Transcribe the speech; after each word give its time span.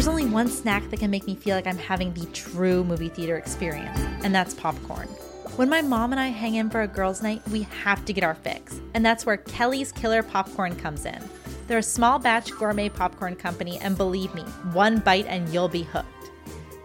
There's 0.00 0.08
only 0.08 0.24
one 0.24 0.48
snack 0.48 0.88
that 0.88 0.98
can 0.98 1.10
make 1.10 1.26
me 1.26 1.34
feel 1.34 1.54
like 1.54 1.66
I'm 1.66 1.76
having 1.76 2.14
the 2.14 2.24
true 2.32 2.82
movie 2.84 3.10
theater 3.10 3.36
experience, 3.36 4.00
and 4.24 4.34
that's 4.34 4.54
popcorn. 4.54 5.06
When 5.56 5.68
my 5.68 5.82
mom 5.82 6.12
and 6.12 6.18
I 6.18 6.28
hang 6.28 6.54
in 6.54 6.70
for 6.70 6.80
a 6.80 6.88
girls' 6.88 7.22
night, 7.22 7.46
we 7.50 7.64
have 7.84 8.06
to 8.06 8.14
get 8.14 8.24
our 8.24 8.34
fix, 8.34 8.80
and 8.94 9.04
that's 9.04 9.26
where 9.26 9.36
Kelly's 9.36 9.92
Killer 9.92 10.22
Popcorn 10.22 10.74
comes 10.74 11.04
in. 11.04 11.22
They're 11.66 11.76
a 11.76 11.82
small 11.82 12.18
batch 12.18 12.50
gourmet 12.52 12.88
popcorn 12.88 13.36
company, 13.36 13.78
and 13.82 13.94
believe 13.94 14.34
me, 14.34 14.40
one 14.72 15.00
bite 15.00 15.26
and 15.26 15.46
you'll 15.50 15.68
be 15.68 15.82
hooked. 15.82 16.30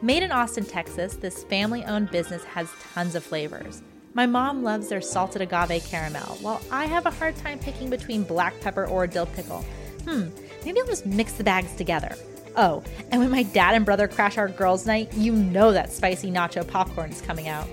Made 0.01 0.21
in 0.21 0.33
Austin, 0.33 0.65
Texas, 0.65 1.15
this 1.15 1.45
family 1.45 1.85
owned 1.85 2.11
business 2.11 2.43
has 2.43 2.69
tons 2.93 3.15
of 3.15 3.23
flavors. 3.23 3.81
My 4.13 4.25
mom 4.25 4.61
loves 4.61 4.89
their 4.89 4.99
salted 4.99 5.41
agave 5.41 5.85
caramel, 5.85 6.37
while 6.41 6.61
I 6.69 6.83
have 6.83 7.05
a 7.05 7.11
hard 7.11 7.37
time 7.37 7.59
picking 7.59 7.89
between 7.89 8.23
black 8.23 8.59
pepper 8.59 8.85
or 8.85 9.07
dill 9.07 9.27
pickle. 9.27 9.63
Hmm, 10.03 10.27
maybe 10.65 10.81
I'll 10.81 10.85
just 10.87 11.05
mix 11.05 11.31
the 11.31 11.45
bags 11.45 11.73
together. 11.77 12.13
Oh, 12.57 12.83
and 13.11 13.21
when 13.21 13.31
my 13.31 13.43
dad 13.43 13.75
and 13.75 13.85
brother 13.85 14.07
crash 14.07 14.37
our 14.37 14.47
girls' 14.47 14.85
night, 14.85 15.13
you 15.13 15.33
know 15.33 15.73
that 15.73 15.91
spicy 15.91 16.31
nacho 16.31 16.65
popcorn 16.65 17.11
is 17.11 17.21
coming 17.21 17.47
out. 17.47 17.67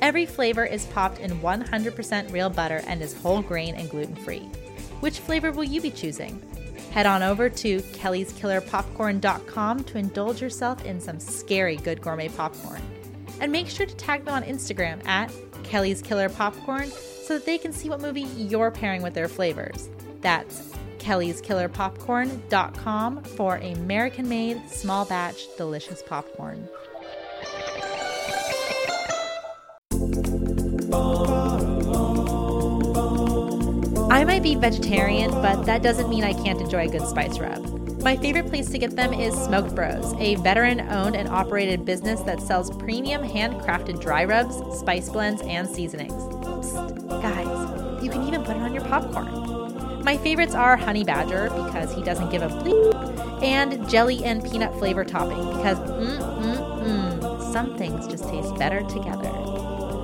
Every 0.00 0.26
flavor 0.26 0.64
is 0.64 0.86
popped 0.86 1.20
in 1.20 1.30
100% 1.40 2.32
real 2.32 2.50
butter 2.50 2.82
and 2.86 3.02
is 3.02 3.14
whole 3.14 3.42
grain 3.42 3.74
and 3.74 3.90
gluten 3.90 4.16
free. 4.16 4.48
Which 5.00 5.20
flavor 5.20 5.52
will 5.52 5.64
you 5.64 5.80
be 5.80 5.90
choosing? 5.90 6.40
Head 6.92 7.06
on 7.06 7.22
over 7.22 7.48
to 7.48 7.78
kellyskillerpopcorn.com 7.78 9.84
to 9.84 9.98
indulge 9.98 10.42
yourself 10.42 10.84
in 10.84 11.00
some 11.00 11.18
scary 11.18 11.76
good 11.76 12.00
gourmet 12.00 12.28
popcorn. 12.28 12.82
And 13.40 13.50
make 13.50 13.68
sure 13.68 13.86
to 13.86 13.96
tag 13.96 14.24
them 14.24 14.34
on 14.34 14.42
Instagram 14.42 15.04
at 15.06 15.32
Kelly's 15.64 16.02
Killer 16.02 16.28
Popcorn 16.28 16.90
so 16.90 17.34
that 17.34 17.46
they 17.46 17.58
can 17.58 17.72
see 17.72 17.88
what 17.88 18.00
movie 18.00 18.26
you're 18.36 18.70
pairing 18.70 19.02
with 19.02 19.14
their 19.14 19.28
flavors. 19.28 19.88
That's 20.20 20.71
kellyskillerpopcorn.com 21.02 23.24
for 23.24 23.56
American 23.56 24.28
made, 24.28 24.70
small 24.70 25.04
batch, 25.04 25.46
delicious 25.56 26.02
popcorn. 26.02 26.68
I 34.10 34.24
might 34.24 34.42
be 34.42 34.54
vegetarian, 34.54 35.30
but 35.30 35.64
that 35.64 35.82
doesn't 35.82 36.08
mean 36.08 36.22
I 36.22 36.32
can't 36.32 36.60
enjoy 36.60 36.86
a 36.86 36.88
good 36.88 37.06
spice 37.06 37.38
rub. 37.38 38.02
My 38.02 38.16
favorite 38.16 38.48
place 38.48 38.68
to 38.70 38.78
get 38.78 38.96
them 38.96 39.12
is 39.12 39.32
Smoked 39.32 39.74
Bros, 39.74 40.14
a 40.18 40.34
veteran 40.36 40.80
owned 40.80 41.16
and 41.16 41.28
operated 41.28 41.84
business 41.84 42.20
that 42.22 42.40
sells 42.40 42.74
premium 42.76 43.22
handcrafted 43.22 44.00
dry 44.00 44.24
rubs, 44.24 44.56
spice 44.78 45.08
blends, 45.08 45.40
and 45.42 45.68
seasonings. 45.68 46.12
Psst, 46.12 47.22
guys, 47.22 48.04
you 48.04 48.10
can 48.10 48.26
even 48.26 48.42
put 48.42 48.56
it 48.56 48.62
on 48.62 48.74
your 48.74 48.84
popcorn. 48.84 49.51
My 50.04 50.16
favorites 50.16 50.54
are 50.54 50.76
Honey 50.76 51.04
Badger 51.04 51.48
because 51.50 51.94
he 51.94 52.02
doesn't 52.02 52.30
give 52.30 52.42
a 52.42 52.48
bleep, 52.48 53.42
and 53.42 53.88
jelly 53.88 54.24
and 54.24 54.42
peanut 54.44 54.76
flavor 54.78 55.04
topping 55.04 55.56
because 55.56 55.78
mm 55.78 56.18
mm 56.18 57.20
mm, 57.20 57.52
some 57.52 57.76
things 57.78 58.08
just 58.08 58.24
taste 58.24 58.54
better 58.56 58.80
together. 58.82 59.30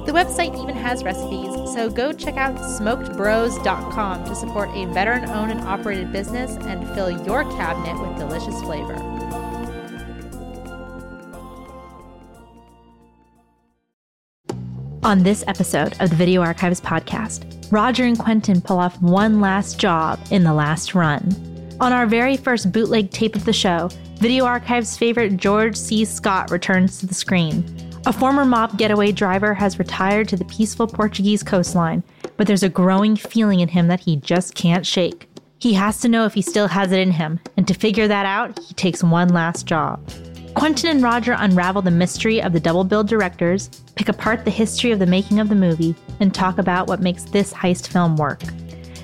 The 0.06 0.12
website 0.14 0.60
even 0.62 0.76
has 0.76 1.02
recipes, 1.02 1.52
so 1.74 1.90
go 1.90 2.12
check 2.12 2.36
out 2.36 2.56
smokedbros.com 2.56 4.24
to 4.24 4.34
support 4.34 4.70
a 4.74 4.86
veteran 4.86 5.28
owned 5.28 5.50
and 5.50 5.60
operated 5.62 6.12
business 6.12 6.52
and 6.64 6.88
fill 6.94 7.10
your 7.10 7.42
cabinet 7.56 8.00
with 8.00 8.18
delicious 8.18 8.58
flavor. 8.62 9.17
On 15.04 15.22
this 15.22 15.44
episode 15.46 15.94
of 16.00 16.10
the 16.10 16.16
Video 16.16 16.42
Archives 16.42 16.80
podcast, 16.80 17.70
Roger 17.70 18.04
and 18.04 18.18
Quentin 18.18 18.60
pull 18.60 18.78
off 18.78 19.00
one 19.00 19.40
last 19.40 19.78
job 19.78 20.18
in 20.32 20.42
the 20.42 20.52
last 20.52 20.94
run. 20.94 21.22
On 21.80 21.92
our 21.92 22.04
very 22.04 22.36
first 22.36 22.72
bootleg 22.72 23.10
tape 23.12 23.36
of 23.36 23.44
the 23.44 23.52
show, 23.52 23.90
Video 24.16 24.44
Archives 24.44 24.96
favorite 24.96 25.36
George 25.36 25.76
C. 25.76 26.04
Scott 26.04 26.50
returns 26.50 26.98
to 26.98 27.06
the 27.06 27.14
screen. 27.14 27.64
A 28.06 28.12
former 28.12 28.44
mob 28.44 28.76
getaway 28.76 29.12
driver 29.12 29.54
has 29.54 29.78
retired 29.78 30.28
to 30.30 30.36
the 30.36 30.44
peaceful 30.46 30.88
Portuguese 30.88 31.44
coastline, 31.44 32.02
but 32.36 32.48
there's 32.48 32.64
a 32.64 32.68
growing 32.68 33.14
feeling 33.14 33.60
in 33.60 33.68
him 33.68 33.86
that 33.86 34.00
he 34.00 34.16
just 34.16 34.56
can't 34.56 34.84
shake. 34.84 35.28
He 35.60 35.74
has 35.74 36.00
to 36.00 36.08
know 36.08 36.24
if 36.24 36.34
he 36.34 36.42
still 36.42 36.66
has 36.68 36.90
it 36.90 36.98
in 36.98 37.12
him, 37.12 37.38
and 37.56 37.68
to 37.68 37.74
figure 37.74 38.08
that 38.08 38.26
out, 38.26 38.58
he 38.58 38.74
takes 38.74 39.04
one 39.04 39.28
last 39.28 39.64
job. 39.64 40.04
Quentin 40.54 40.90
and 40.90 41.02
Roger 41.02 41.36
unravel 41.38 41.82
the 41.82 41.90
mystery 41.90 42.42
of 42.42 42.52
the 42.52 42.60
double 42.60 42.84
bill 42.84 43.04
directors, 43.04 43.68
pick 43.94 44.08
apart 44.08 44.44
the 44.44 44.50
history 44.50 44.90
of 44.90 44.98
the 44.98 45.06
making 45.06 45.40
of 45.40 45.48
the 45.48 45.54
movie, 45.54 45.94
and 46.20 46.34
talk 46.34 46.58
about 46.58 46.88
what 46.88 47.00
makes 47.00 47.24
this 47.24 47.52
heist 47.52 47.88
film 47.88 48.16
work. 48.16 48.42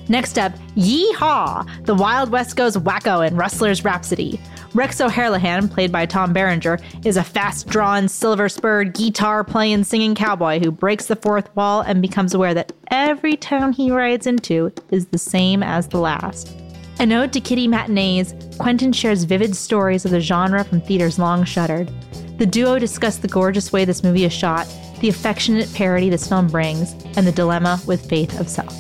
Next 0.09 0.39
up, 0.39 0.53
Yeehaw! 0.77 1.87
The 1.87 1.95
Wild 1.95 2.31
West 2.31 2.57
goes 2.57 2.77
wacko 2.77 3.27
in 3.27 3.37
Rustler's 3.37 3.85
Rhapsody. 3.85 4.39
Rex 4.75 5.01
O'Herlihan, 5.01 5.71
played 5.71 5.93
by 5.93 6.05
Tom 6.05 6.33
Berenger, 6.33 6.79
is 7.05 7.17
a 7.17 7.25
fast 7.25 7.69
drawn, 7.69 8.09
silver 8.09 8.49
spurred, 8.49 8.93
guitar 8.93 9.45
playing, 9.45 9.85
singing 9.85 10.15
cowboy 10.15 10.59
who 10.59 10.71
breaks 10.71 11.07
the 11.07 11.17
fourth 11.17 11.55
wall 11.57 11.81
and 11.83 12.03
becomes 12.03 12.35
aware 12.35 12.53
that 12.55 12.73
every 12.91 13.37
town 13.37 13.73
he 13.73 13.91
rides 13.91 14.27
into 14.27 14.73
is 14.91 15.07
the 15.07 15.19
same 15.19 15.63
as 15.63 15.89
the 15.89 15.99
last. 15.99 16.64
A 17.01 17.15
ode 17.15 17.33
to 17.33 17.41
kiddie 17.41 17.69
matinees, 17.69 18.35
Quentin 18.59 18.93
shares 18.93 19.25
vivid 19.25 19.55
stories 19.55 20.05
of 20.05 20.11
the 20.11 20.21
genre 20.21 20.65
from 20.65 20.81
theaters 20.81 21.19
long 21.19 21.45
shuttered. 21.45 21.91
The 22.39 22.47
duo 22.47 22.79
discuss 22.79 23.19
the 23.19 23.29
gorgeous 23.29 23.73
way 23.73 23.85
this 23.85 24.03
movie 24.03 24.25
is 24.25 24.33
shot, 24.33 24.67
the 25.01 25.09
affectionate 25.09 25.73
parody 25.75 26.09
this 26.09 26.29
film 26.29 26.47
brings, 26.47 26.93
and 27.17 27.27
the 27.27 27.33
dilemma 27.33 27.81
with 27.87 28.09
faith 28.09 28.39
of 28.41 28.49
self. 28.49 28.75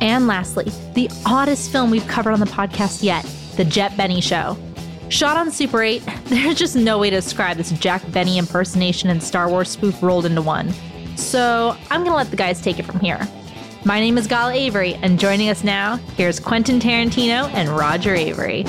And 0.00 0.26
lastly, 0.26 0.66
the 0.94 1.10
oddest 1.26 1.70
film 1.70 1.90
we've 1.90 2.06
covered 2.08 2.32
on 2.32 2.40
the 2.40 2.46
podcast 2.46 3.02
yet 3.02 3.24
The 3.56 3.64
Jet 3.64 3.96
Benny 3.96 4.20
Show. 4.20 4.56
Shot 5.08 5.36
on 5.36 5.50
Super 5.50 5.82
8, 5.82 6.02
there's 6.26 6.56
just 6.56 6.76
no 6.76 6.98
way 6.98 7.10
to 7.10 7.16
describe 7.16 7.56
this 7.56 7.70
Jack 7.72 8.02
Benny 8.10 8.38
impersonation 8.38 9.10
and 9.10 9.22
Star 9.22 9.48
Wars 9.48 9.68
spoof 9.70 10.02
rolled 10.02 10.26
into 10.26 10.42
one. 10.42 10.72
So 11.16 11.76
I'm 11.90 12.04
gonna 12.04 12.16
let 12.16 12.30
the 12.30 12.36
guys 12.36 12.60
take 12.60 12.78
it 12.78 12.84
from 12.84 13.00
here. 13.00 13.20
My 13.84 14.00
name 14.00 14.18
is 14.18 14.26
Gala 14.26 14.54
Avary, 14.54 14.98
and 15.02 15.20
joining 15.20 15.50
us 15.50 15.62
now, 15.62 15.96
here's 16.16 16.40
Quentin 16.40 16.80
Tarantino 16.80 17.48
and 17.54 17.68
Roger 17.68 18.16
Avary. 18.16 18.68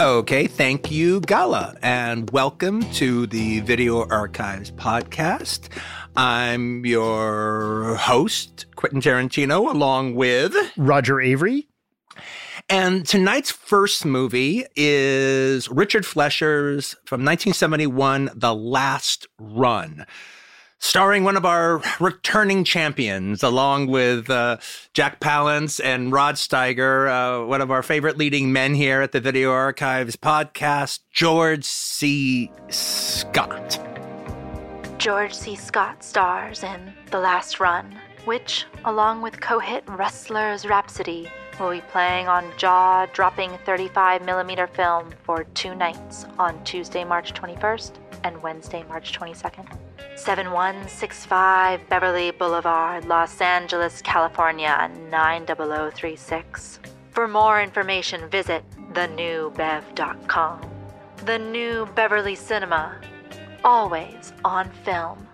Okay, 0.00 0.46
thank 0.46 0.90
you, 0.90 1.20
Gala, 1.20 1.76
and 1.82 2.30
welcome 2.30 2.82
to 2.92 3.26
the 3.26 3.60
Video 3.60 4.08
Archives 4.08 4.70
podcast. 4.70 5.68
I'm 6.16 6.86
your 6.86 7.96
host, 7.96 8.64
Quentin 8.74 9.02
Tarantino, 9.02 9.70
along 9.70 10.14
with 10.14 10.56
Roger 10.78 11.16
Avary. 11.16 11.66
And 12.70 13.06
tonight's 13.06 13.50
first 13.50 14.06
movie 14.06 14.64
is 14.74 15.68
Richard 15.68 16.06
Fleischer's 16.06 16.92
from 17.04 17.20
1971, 17.20 18.30
The 18.34 18.54
Last 18.54 19.26
Run 19.38 20.06
starring 20.84 21.24
one 21.24 21.34
of 21.34 21.46
our 21.46 21.80
returning 21.98 22.62
champions, 22.62 23.42
along 23.42 23.86
with 23.86 24.28
uh, 24.28 24.58
Jack 24.92 25.18
Palance 25.18 25.82
and 25.82 26.12
Rod 26.12 26.34
Steiger, 26.34 27.08
uh, 27.08 27.46
one 27.46 27.62
of 27.62 27.70
our 27.70 27.82
favorite 27.82 28.18
leading 28.18 28.52
men 28.52 28.74
here 28.74 29.00
at 29.00 29.12
the 29.12 29.20
Video 29.20 29.50
Archives 29.50 30.14
podcast, 30.14 31.00
George 31.10 31.64
C. 31.64 32.52
Scott. 32.68 33.80
George 34.98 35.32
C. 35.32 35.56
Scott 35.56 36.04
stars 36.04 36.62
in 36.62 36.92
The 37.10 37.18
Last 37.18 37.60
Run, 37.60 37.98
which, 38.26 38.66
along 38.84 39.22
with 39.22 39.40
co 39.40 39.58
hit 39.58 39.84
Rustler's 39.86 40.66
Rhapsody, 40.66 41.30
will 41.58 41.70
be 41.70 41.80
playing 41.80 42.28
on 42.28 42.44
jaw 42.58 43.06
dropping 43.14 43.52
35mm 43.66 44.68
film 44.70 45.14
for 45.22 45.44
two 45.54 45.74
nights 45.74 46.26
on 46.38 46.62
Tuesday, 46.64 47.04
March 47.04 47.32
21st 47.32 47.92
and 48.24 48.42
Wednesday, 48.42 48.84
March 48.88 49.18
22nd. 49.18 49.83
7165 50.16 51.88
Beverly 51.88 52.30
Boulevard, 52.30 53.04
Los 53.04 53.40
Angeles, 53.40 54.00
California 54.02 54.90
90036. 55.10 56.80
For 57.10 57.28
more 57.28 57.62
information, 57.62 58.28
visit 58.30 58.64
thenewbev.com. 58.92 60.60
The 61.24 61.38
New 61.38 61.86
Beverly 61.94 62.34
Cinema, 62.34 63.00
always 63.64 64.32
on 64.44 64.70
film. 64.84 65.26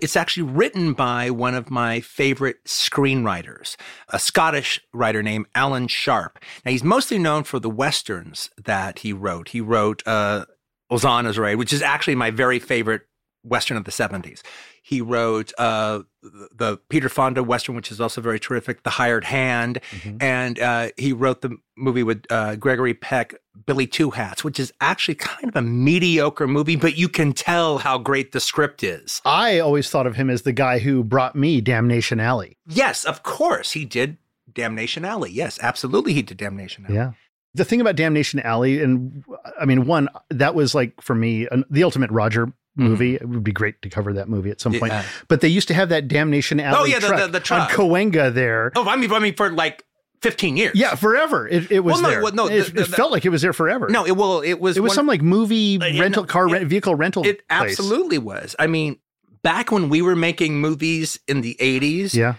It's 0.00 0.16
actually 0.16 0.50
written 0.50 0.94
by 0.94 1.30
one 1.30 1.54
of 1.54 1.70
my 1.70 2.00
favorite 2.00 2.64
screenwriters, 2.64 3.76
a 4.08 4.18
Scottish 4.18 4.80
writer 4.92 5.22
named 5.22 5.46
Alan 5.54 5.86
Sharp. 5.86 6.40
Now, 6.64 6.72
he's 6.72 6.82
mostly 6.82 7.18
known 7.18 7.44
for 7.44 7.60
the 7.60 7.70
westerns 7.70 8.50
that 8.64 8.98
he 9.00 9.12
wrote. 9.12 9.50
He 9.50 9.60
wrote 9.60 10.02
uh, 10.04 10.46
Ulzana's 10.92 11.38
Raid, 11.38 11.56
which 11.56 11.72
is 11.72 11.82
actually 11.82 12.14
my 12.14 12.30
very 12.30 12.58
favorite 12.58 13.02
western 13.44 13.76
of 13.76 13.84
the 13.84 13.90
70s. 13.90 14.42
He 14.84 15.00
wrote 15.00 15.52
uh, 15.58 16.00
the 16.22 16.78
Peter 16.88 17.08
Fonda 17.08 17.42
western, 17.42 17.76
which 17.76 17.90
is 17.92 18.00
also 18.00 18.20
very 18.20 18.40
terrific, 18.40 18.82
The 18.82 18.90
Hired 18.90 19.24
Hand, 19.24 19.80
mm-hmm. 19.90 20.16
and 20.20 20.58
uh, 20.58 20.88
he 20.96 21.12
wrote 21.12 21.40
the 21.40 21.56
movie 21.76 22.02
with 22.02 22.24
uh, 22.30 22.56
Gregory 22.56 22.92
Peck, 22.94 23.34
Billy 23.64 23.86
Two 23.86 24.10
Hats, 24.10 24.42
which 24.42 24.58
is 24.58 24.72
actually 24.80 25.14
kind 25.14 25.48
of 25.48 25.56
a 25.56 25.62
mediocre 25.62 26.48
movie, 26.48 26.76
but 26.76 26.96
you 26.96 27.08
can 27.08 27.32
tell 27.32 27.78
how 27.78 27.96
great 27.96 28.32
the 28.32 28.40
script 28.40 28.82
is. 28.82 29.22
I 29.24 29.60
always 29.60 29.88
thought 29.88 30.06
of 30.06 30.16
him 30.16 30.28
as 30.28 30.42
the 30.42 30.52
guy 30.52 30.80
who 30.80 31.04
brought 31.04 31.36
me 31.36 31.60
Damnation 31.60 32.18
Alley. 32.18 32.56
Yes, 32.66 33.04
of 33.04 33.22
course 33.22 33.72
he 33.72 33.84
did 33.84 34.18
Damnation 34.52 35.04
Alley. 35.04 35.30
Yes, 35.30 35.58
absolutely 35.62 36.12
he 36.12 36.22
did 36.22 36.36
Damnation 36.36 36.86
Alley. 36.86 36.96
Yeah. 36.96 37.12
The 37.54 37.64
thing 37.64 37.80
about 37.80 37.96
Damnation 37.96 38.40
Alley, 38.40 38.82
and 38.82 39.24
I 39.60 39.64
mean, 39.66 39.84
one 39.86 40.08
that 40.30 40.54
was 40.54 40.74
like 40.74 41.00
for 41.02 41.14
me 41.14 41.46
an, 41.50 41.64
the 41.70 41.84
ultimate 41.84 42.10
Roger 42.10 42.52
movie. 42.76 43.16
It 43.16 43.28
would 43.28 43.44
be 43.44 43.52
great 43.52 43.82
to 43.82 43.90
cover 43.90 44.14
that 44.14 44.28
movie 44.30 44.50
at 44.50 44.60
some 44.60 44.72
point. 44.72 44.92
Yeah. 44.92 45.04
But 45.28 45.42
they 45.42 45.48
used 45.48 45.68
to 45.68 45.74
have 45.74 45.90
that 45.90 46.08
Damnation 46.08 46.58
Alley. 46.60 46.78
Oh, 46.80 46.84
yeah, 46.86 46.98
the- 47.00 47.06
truck 47.08 47.20
the- 47.20 47.28
the 47.28 47.40
truck. 47.40 47.70
on 47.70 47.76
Cahuenga 47.76 48.32
there. 48.32 48.72
Oh, 48.74 48.88
I 48.88 48.96
mean, 48.96 49.12
I 49.12 49.18
mean, 49.18 49.34
for 49.34 49.50
like 49.50 49.84
15 50.22 50.56
years. 50.56 50.72
Yeah, 50.74 50.94
forever. 50.94 51.46
It, 51.46 51.70
it 51.70 51.80
was 51.80 51.94
Well, 51.94 52.02
no, 52.02 52.08
there. 52.10 52.22
well, 52.22 52.32
no, 52.32 52.46
it, 52.46 52.64
the- 52.66 52.72
the- 52.72 52.80
it 52.82 52.86
felt 52.88 53.12
like 53.12 53.26
it 53.26 53.28
was 53.28 53.42
there 53.42 53.52
forever. 53.52 53.88
No, 53.90 54.06
it 54.06 54.16
well, 54.16 54.40
it 54.40 54.58
was. 54.58 54.78
it 54.78 54.80
was 54.80 54.90
one- 54.90 54.94
some 54.94 55.06
like 55.06 55.20
movie 55.20 55.78
Uh, 55.78 56.00
rental 56.00 56.24
car 56.24 56.48
it- 56.54 56.66
vehicle 56.66 56.94
rental. 56.94 57.26
It 57.26 57.46
place. 57.48 57.72
absolutely 57.72 58.16
was. 58.16 58.56
I 58.58 58.66
mean, 58.68 58.96
back 59.42 59.70
when 59.70 59.90
we 59.90 60.00
were 60.00 60.16
making 60.16 60.58
movies 60.58 61.18
in 61.28 61.42
the 61.42 61.56
80s, 61.60 62.14
Yeah. 62.14 62.36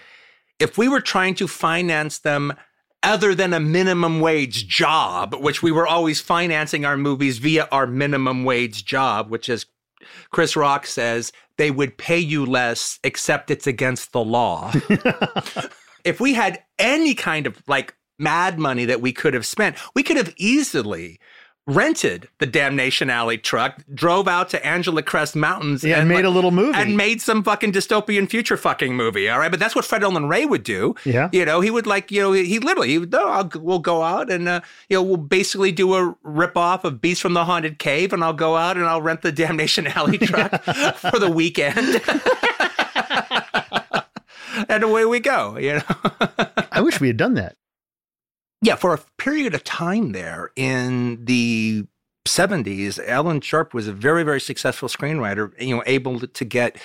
if 0.59 0.77
we 0.79 0.87
were 0.87 1.01
trying 1.01 1.35
to 1.35 1.47
finance 1.47 2.17
them 2.17 2.53
other 3.03 3.35
than 3.35 3.53
a 3.53 3.59
minimum 3.59 4.21
wage 4.21 4.67
job, 4.67 5.35
which 5.35 5.61
we 5.61 5.71
were 5.71 5.85
always 5.85 6.19
financing 6.19 6.85
our 6.85 6.97
movies 6.97 7.37
via 7.37 7.67
our 7.71 7.85
minimum 7.85 8.45
wage 8.45 8.85
job, 8.85 9.29
which 9.29 9.49
is 9.49 9.65
Chris 10.31 10.55
Rock 10.55 10.85
says 10.85 11.31
they 11.57 11.71
would 11.71 11.97
pay 11.97 12.17
you 12.17 12.45
less, 12.45 12.99
except 13.03 13.51
it's 13.51 13.67
against 13.67 14.11
the 14.11 14.23
law. 14.23 14.71
if 16.03 16.19
we 16.19 16.33
had 16.33 16.63
any 16.79 17.13
kind 17.13 17.45
of 17.45 17.61
like 17.67 17.95
mad 18.19 18.57
money 18.57 18.85
that 18.85 19.01
we 19.01 19.11
could 19.11 19.33
have 19.33 19.45
spent, 19.45 19.77
we 19.95 20.03
could 20.03 20.17
have 20.17 20.33
easily 20.37 21.19
rented 21.65 22.27
the 22.39 22.45
Damnation 22.45 23.09
Alley 23.09 23.37
truck, 23.37 23.81
drove 23.93 24.27
out 24.27 24.49
to 24.49 24.65
Angeles 24.65 25.05
Crest 25.05 25.35
Mountains, 25.35 25.83
Yeah, 25.83 25.99
and 25.99 26.09
made 26.09 26.15
like, 26.15 26.25
a 26.25 26.29
little 26.29 26.51
movie. 26.51 26.77
and 26.77 26.97
made 26.97 27.21
some 27.21 27.41
fucking 27.43 27.71
dystopian 27.71 28.29
future 28.29 28.57
fucking 28.57 28.95
movie. 28.95 29.29
All 29.29 29.39
right, 29.39 29.49
but 29.49 29.59
that's 29.61 29.73
what 29.73 29.85
Fred 29.85 30.03
Olen 30.03 30.27
Ray 30.27 30.45
would 30.45 30.63
do. 30.63 30.93
Yeah. 31.05 31.29
you 31.31 31.45
know, 31.45 31.61
he 31.61 31.71
would 31.71 31.87
like, 31.87 32.11
you 32.11 32.21
know, 32.21 32.33
he 32.33 32.59
literally, 32.59 32.89
he 32.89 32.97
would, 32.99 33.11
no, 33.13 33.27
I'll, 33.29 33.49
we'll 33.55 33.79
go 33.79 34.01
out 34.03 34.29
and, 34.29 34.49
uh, 34.49 34.61
you 34.89 34.97
know, 34.97 35.03
we'll 35.03 35.17
basically 35.17 35.71
do 35.71 35.93
a 35.95 36.15
rip 36.23 36.57
off 36.57 36.83
of 36.83 36.99
Beast 36.99 37.21
from 37.21 37.33
the 37.33 37.45
Haunted 37.45 37.79
Cave, 37.79 38.11
and 38.11 38.23
I'll 38.23 38.33
go 38.33 38.57
out 38.57 38.75
and 38.75 38.85
I'll 38.85 39.01
rent 39.01 39.21
the 39.21 39.31
Damnation 39.31 39.87
Alley 39.87 40.17
truck 40.19 40.51
for 40.63 41.17
the 41.19 41.31
weekend. 41.33 42.01
and 44.69 44.83
away 44.83 45.05
we 45.05 45.19
go, 45.19 45.57
you 45.57 45.73
know. 45.75 45.83
I 46.71 46.81
wish 46.81 46.99
we 46.99 47.07
had 47.07 47.17
done 47.17 47.35
that. 47.35 47.55
Yeah, 48.63 48.75
for 48.75 48.93
a 48.93 48.99
period 49.17 49.53
of 49.55 49.65
time 49.65 50.13
there 50.13 50.51
in 50.55 51.25
the 51.25 51.85
70s, 52.25 52.97
Alan 53.05 53.41
Sharp 53.41 53.73
was 53.73 53.89
a 53.89 53.91
very, 53.91 54.23
very 54.23 54.39
successful 54.39 54.87
screenwriter, 54.87 55.51
you 55.61 55.75
know, 55.75 55.83
able 55.85 56.21
to 56.21 56.45
get 56.45 56.77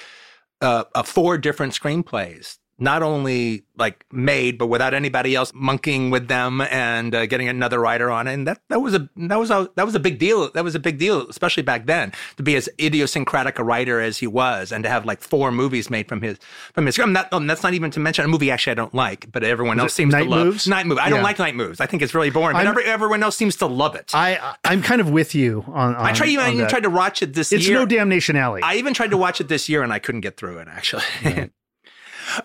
uh, 0.60 0.84
uh, 0.96 1.04
four 1.04 1.38
different 1.38 1.74
screenplays, 1.80 2.57
not 2.78 3.02
only 3.02 3.64
like 3.76 4.04
made, 4.12 4.58
but 4.58 4.66
without 4.66 4.92
anybody 4.94 5.34
else 5.34 5.52
monkeying 5.54 6.10
with 6.10 6.26
them 6.28 6.60
and 6.62 7.14
uh, 7.14 7.26
getting 7.26 7.48
another 7.48 7.78
writer 7.80 8.10
on 8.10 8.26
it. 8.26 8.34
And 8.34 8.46
that, 8.46 8.60
that 8.68 8.80
was 8.80 8.94
a, 8.94 9.08
that 9.16 9.38
was 9.38 9.50
a, 9.50 9.70
that 9.76 9.84
was 9.86 9.94
a 9.94 10.00
big 10.00 10.18
deal. 10.18 10.50
That 10.52 10.64
was 10.64 10.74
a 10.74 10.80
big 10.80 10.98
deal, 10.98 11.28
especially 11.28 11.62
back 11.62 11.86
then 11.86 12.12
to 12.36 12.42
be 12.42 12.56
as 12.56 12.68
idiosyncratic 12.80 13.58
a 13.58 13.64
writer 13.64 14.00
as 14.00 14.18
he 14.18 14.26
was 14.26 14.72
and 14.72 14.82
to 14.84 14.90
have 14.90 15.04
like 15.04 15.20
four 15.22 15.52
movies 15.52 15.90
made 15.90 16.08
from 16.08 16.22
his, 16.22 16.38
from 16.72 16.86
his, 16.86 16.98
I'm 16.98 17.12
not, 17.12 17.32
um, 17.32 17.46
that's 17.46 17.62
not 17.62 17.74
even 17.74 17.90
to 17.92 18.00
mention 18.00 18.24
a 18.24 18.28
movie 18.28 18.50
actually 18.50 18.72
I 18.72 18.74
don't 18.74 18.94
like, 18.94 19.30
but 19.30 19.44
everyone 19.44 19.78
else 19.78 19.94
seems 19.94 20.12
Night 20.12 20.24
to 20.24 20.30
love 20.30 20.46
Moves? 20.46 20.66
Night 20.66 20.86
Move. 20.86 20.98
I 20.98 21.08
don't 21.08 21.18
Yeah. 21.18 21.24
like 21.24 21.38
Night 21.38 21.54
Moves. 21.54 21.80
I 21.80 21.86
think 21.86 22.02
it's 22.02 22.14
really 22.14 22.30
boring, 22.30 22.56
but 22.56 22.66
every, 22.66 22.84
everyone 22.84 23.22
else 23.22 23.36
seems 23.36 23.56
to 23.56 23.66
love 23.66 23.94
it. 23.94 24.10
I 24.14 24.56
I'm 24.64 24.82
kind 24.82 25.00
of 25.00 25.10
with 25.10 25.34
you 25.34 25.64
on. 25.68 25.94
on 25.94 26.04
I 26.06 26.12
tried 26.12 26.30
even, 26.30 26.44
I 26.44 26.52
even 26.52 26.68
tried 26.68 26.82
to 26.84 26.90
watch 26.90 27.22
it 27.22 27.32
this 27.34 27.52
It's 27.52 27.68
year. 27.68 27.78
no 27.78 27.86
damnation 27.86 28.34
alley. 28.36 28.62
I 28.62 28.74
even 28.76 28.92
tried 28.94 29.10
to 29.10 29.16
watch 29.16 29.40
it 29.40 29.48
this 29.48 29.68
year 29.68 29.82
and 29.82 29.92
I 29.92 29.98
couldn't 29.98 30.22
get 30.22 30.36
through 30.36 30.58
it 30.58 30.68
actually. 30.68 31.02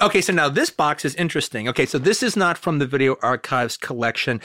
okay, 0.02 0.22
so 0.22 0.34
now 0.34 0.50
this 0.50 0.70
box 0.70 1.06
is 1.06 1.16
interesting. 1.16 1.68
Okay, 1.70 1.86
so 1.86 1.98
this 1.98 2.24
is 2.24 2.36
not 2.36 2.58
from 2.58 2.80
the 2.80 2.88
Video 2.88 3.18
Archives 3.22 3.78
collection. 3.78 4.42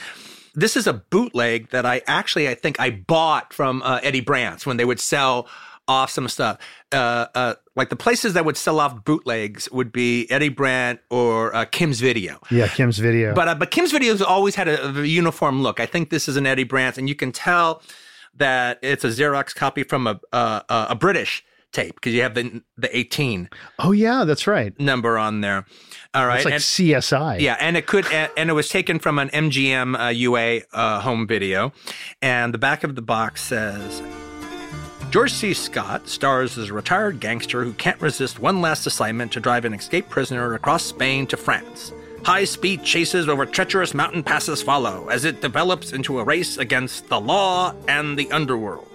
This 0.55 0.75
is 0.75 0.87
a 0.87 0.93
bootleg 0.93 1.69
that 1.69 1.85
I 1.85 2.01
actually 2.07 2.49
I 2.49 2.55
think 2.55 2.79
I 2.79 2.89
bought 2.89 3.53
from 3.53 3.81
uh, 3.83 3.99
Eddie 4.03 4.21
Brandt's 4.21 4.65
when 4.65 4.77
they 4.77 4.85
would 4.85 4.99
sell 4.99 5.47
off 5.87 6.11
some 6.11 6.27
stuff. 6.27 6.59
Uh, 6.91 7.25
uh, 7.33 7.53
like 7.75 7.89
the 7.89 7.95
places 7.95 8.33
that 8.33 8.45
would 8.45 8.57
sell 8.57 8.79
off 8.79 9.03
bootlegs 9.03 9.69
would 9.71 9.91
be 9.91 10.29
Eddie 10.29 10.49
Brandt 10.49 10.99
or 11.09 11.53
uh, 11.55 11.65
Kim's 11.65 11.99
Video. 11.99 12.39
yeah, 12.51 12.67
Kim's 12.67 12.99
video. 12.99 13.33
But 13.33 13.47
uh, 13.47 13.55
but 13.55 13.71
Kim's 13.71 13.91
videos 13.91 14.21
always 14.21 14.55
had 14.55 14.67
a, 14.67 14.89
a 14.89 15.03
uniform 15.03 15.63
look. 15.63 15.79
I 15.79 15.85
think 15.85 16.09
this 16.09 16.27
is 16.27 16.37
an 16.37 16.45
Eddie 16.45 16.63
Brandt, 16.63 16.97
and 16.97 17.09
you 17.09 17.15
can 17.15 17.31
tell 17.31 17.81
that 18.35 18.79
it's 18.81 19.03
a 19.03 19.07
Xerox 19.09 19.55
copy 19.55 19.83
from 19.83 20.07
a 20.07 20.19
a, 20.31 20.63
a 20.69 20.87
a 20.91 20.95
British 20.95 21.43
tape 21.71 21.95
because 21.95 22.13
you 22.13 22.21
have 22.21 22.33
the 22.33 22.61
the 22.77 22.95
18 22.95 23.49
oh 23.79 23.91
yeah, 23.91 24.23
that's 24.23 24.47
right. 24.47 24.77
number 24.79 25.17
on 25.17 25.41
there. 25.41 25.65
All 26.13 26.25
right, 26.25 26.37
It's 26.37 26.45
like 26.45 26.53
and, 26.55 26.63
CSI. 26.63 27.39
yeah, 27.39 27.57
and 27.59 27.77
it 27.77 27.85
could 27.85 28.05
and, 28.11 28.49
it 28.49 28.53
was 28.53 28.69
taken 28.69 28.99
from 28.99 29.19
an 29.19 29.29
MGM 29.29 29.99
uh, 29.99 30.09
UA 30.09 30.61
uh, 30.73 31.01
home 31.01 31.27
video, 31.27 31.71
and 32.21 32.53
the 32.53 32.57
back 32.57 32.83
of 32.83 32.95
the 32.95 33.01
box 33.01 33.43
says. 33.43 34.01
George 35.11 35.33
C. 35.33 35.55
Scott 35.55 36.07
stars 36.07 36.55
as 36.59 36.69
a 36.69 36.73
retired 36.73 37.19
gangster 37.19 37.63
who 37.63 37.73
can't 37.73 37.99
resist 37.99 38.37
one 38.39 38.61
last 38.61 38.85
assignment 38.85 39.31
to 39.31 39.39
drive 39.39 39.65
an 39.65 39.73
escaped 39.73 40.07
prisoner 40.09 40.53
across 40.53 40.83
Spain 40.83 41.25
to 41.27 41.37
France. 41.37 41.91
High 42.23 42.43
speed 42.43 42.83
chases 42.83 43.27
over 43.27 43.45
treacherous 43.45 43.93
mountain 43.93 44.21
passes 44.23 44.61
follow 44.61 45.07
as 45.07 45.25
it 45.25 45.41
develops 45.41 45.93
into 45.93 46.19
a 46.19 46.23
race 46.23 46.57
against 46.57 47.07
the 47.07 47.19
law 47.19 47.73
and 47.87 48.19
the 48.19 48.31
underworld. 48.31 48.88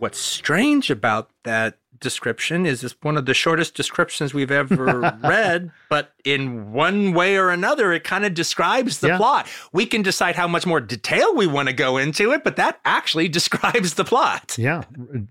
What's 0.00 0.18
strange 0.18 0.90
about 0.90 1.30
that 1.44 1.78
description 2.00 2.64
is 2.64 2.82
it's 2.82 2.96
one 3.02 3.18
of 3.18 3.26
the 3.26 3.34
shortest 3.34 3.74
descriptions 3.74 4.32
we've 4.32 4.50
ever 4.50 5.18
read, 5.22 5.70
but 5.90 6.14
in 6.24 6.72
one 6.72 7.12
way 7.12 7.36
or 7.36 7.50
another, 7.50 7.92
it 7.92 8.02
kind 8.04 8.24
of 8.24 8.32
describes 8.32 9.00
the 9.00 9.08
Yeah. 9.08 9.16
plot. 9.18 9.46
We 9.72 9.84
can 9.84 10.00
decide 10.00 10.34
how 10.36 10.48
much 10.48 10.64
more 10.64 10.80
detail 10.80 11.34
we 11.36 11.46
want 11.46 11.68
to 11.68 11.74
go 11.74 11.98
into 11.98 12.32
it, 12.32 12.42
but 12.42 12.56
that 12.56 12.80
actually 12.86 13.28
describes 13.38 13.94
the 13.94 14.04
plot. 14.04 14.56
Yeah, 14.58 14.84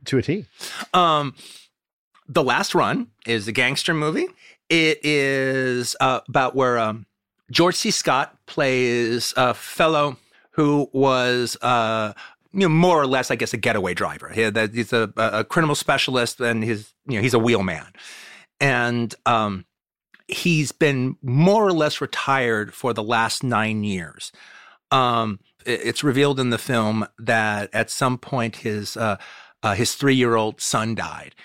to 0.06 0.20
a 0.20 0.22
T. 0.22 0.46
Um, 0.94 1.34
the 2.28 2.44
last 2.44 2.76
run 2.76 3.08
is 3.26 3.48
a 3.48 3.52
gangster 3.52 3.96
movie. 3.96 4.28
It 4.70 5.00
is 5.04 5.96
uh, 6.00 6.20
about 6.30 6.56
where 6.56 6.78
um, 6.78 7.08
George 7.50 7.74
C. 7.76 7.90
Scott 7.90 8.38
plays 8.46 9.34
a 9.36 9.56
fellow 9.56 10.18
who 10.52 10.88
was, 10.94 11.58
uh, 11.64 12.14
you 12.54 12.62
know, 12.62 12.70
more 12.70 13.00
or 13.02 13.06
less, 13.08 13.30
I 13.32 13.36
guess, 13.36 13.54
a 13.54 13.58
getaway 13.58 13.94
driver. 13.94 14.30
He, 14.30 14.50
that 14.50 14.74
he's 14.74 14.92
a, 14.94 15.12
a 15.18 15.44
criminal 15.44 15.76
specialist, 15.76 16.40
and 16.40 16.64
he's, 16.64 16.94
you 17.08 17.16
know, 17.18 17.22
he's 17.22 17.34
a 17.34 17.40
wheelman, 17.40 17.86
and 18.60 19.14
um, 19.26 19.66
he's 20.28 20.72
been 20.72 21.16
more 21.22 21.66
or 21.66 21.72
less 21.74 22.02
retired 22.02 22.74
for 22.74 22.94
the 22.94 23.04
last 23.04 23.44
nine 23.44 23.84
years. 23.84 24.32
Um, 24.92 25.40
it- 25.66 25.82
it's 25.84 26.04
revealed 26.04 26.40
in 26.40 26.50
the 26.50 26.58
film 26.58 27.08
that 27.20 27.70
at 27.74 27.90
some 27.90 28.18
point 28.18 28.58
his 28.58 28.98
uh, 28.98 29.18
uh, 29.62 29.76
his 29.76 29.96
three 29.96 30.16
year 30.16 30.36
old 30.36 30.62
son 30.62 30.96
died. 30.96 31.36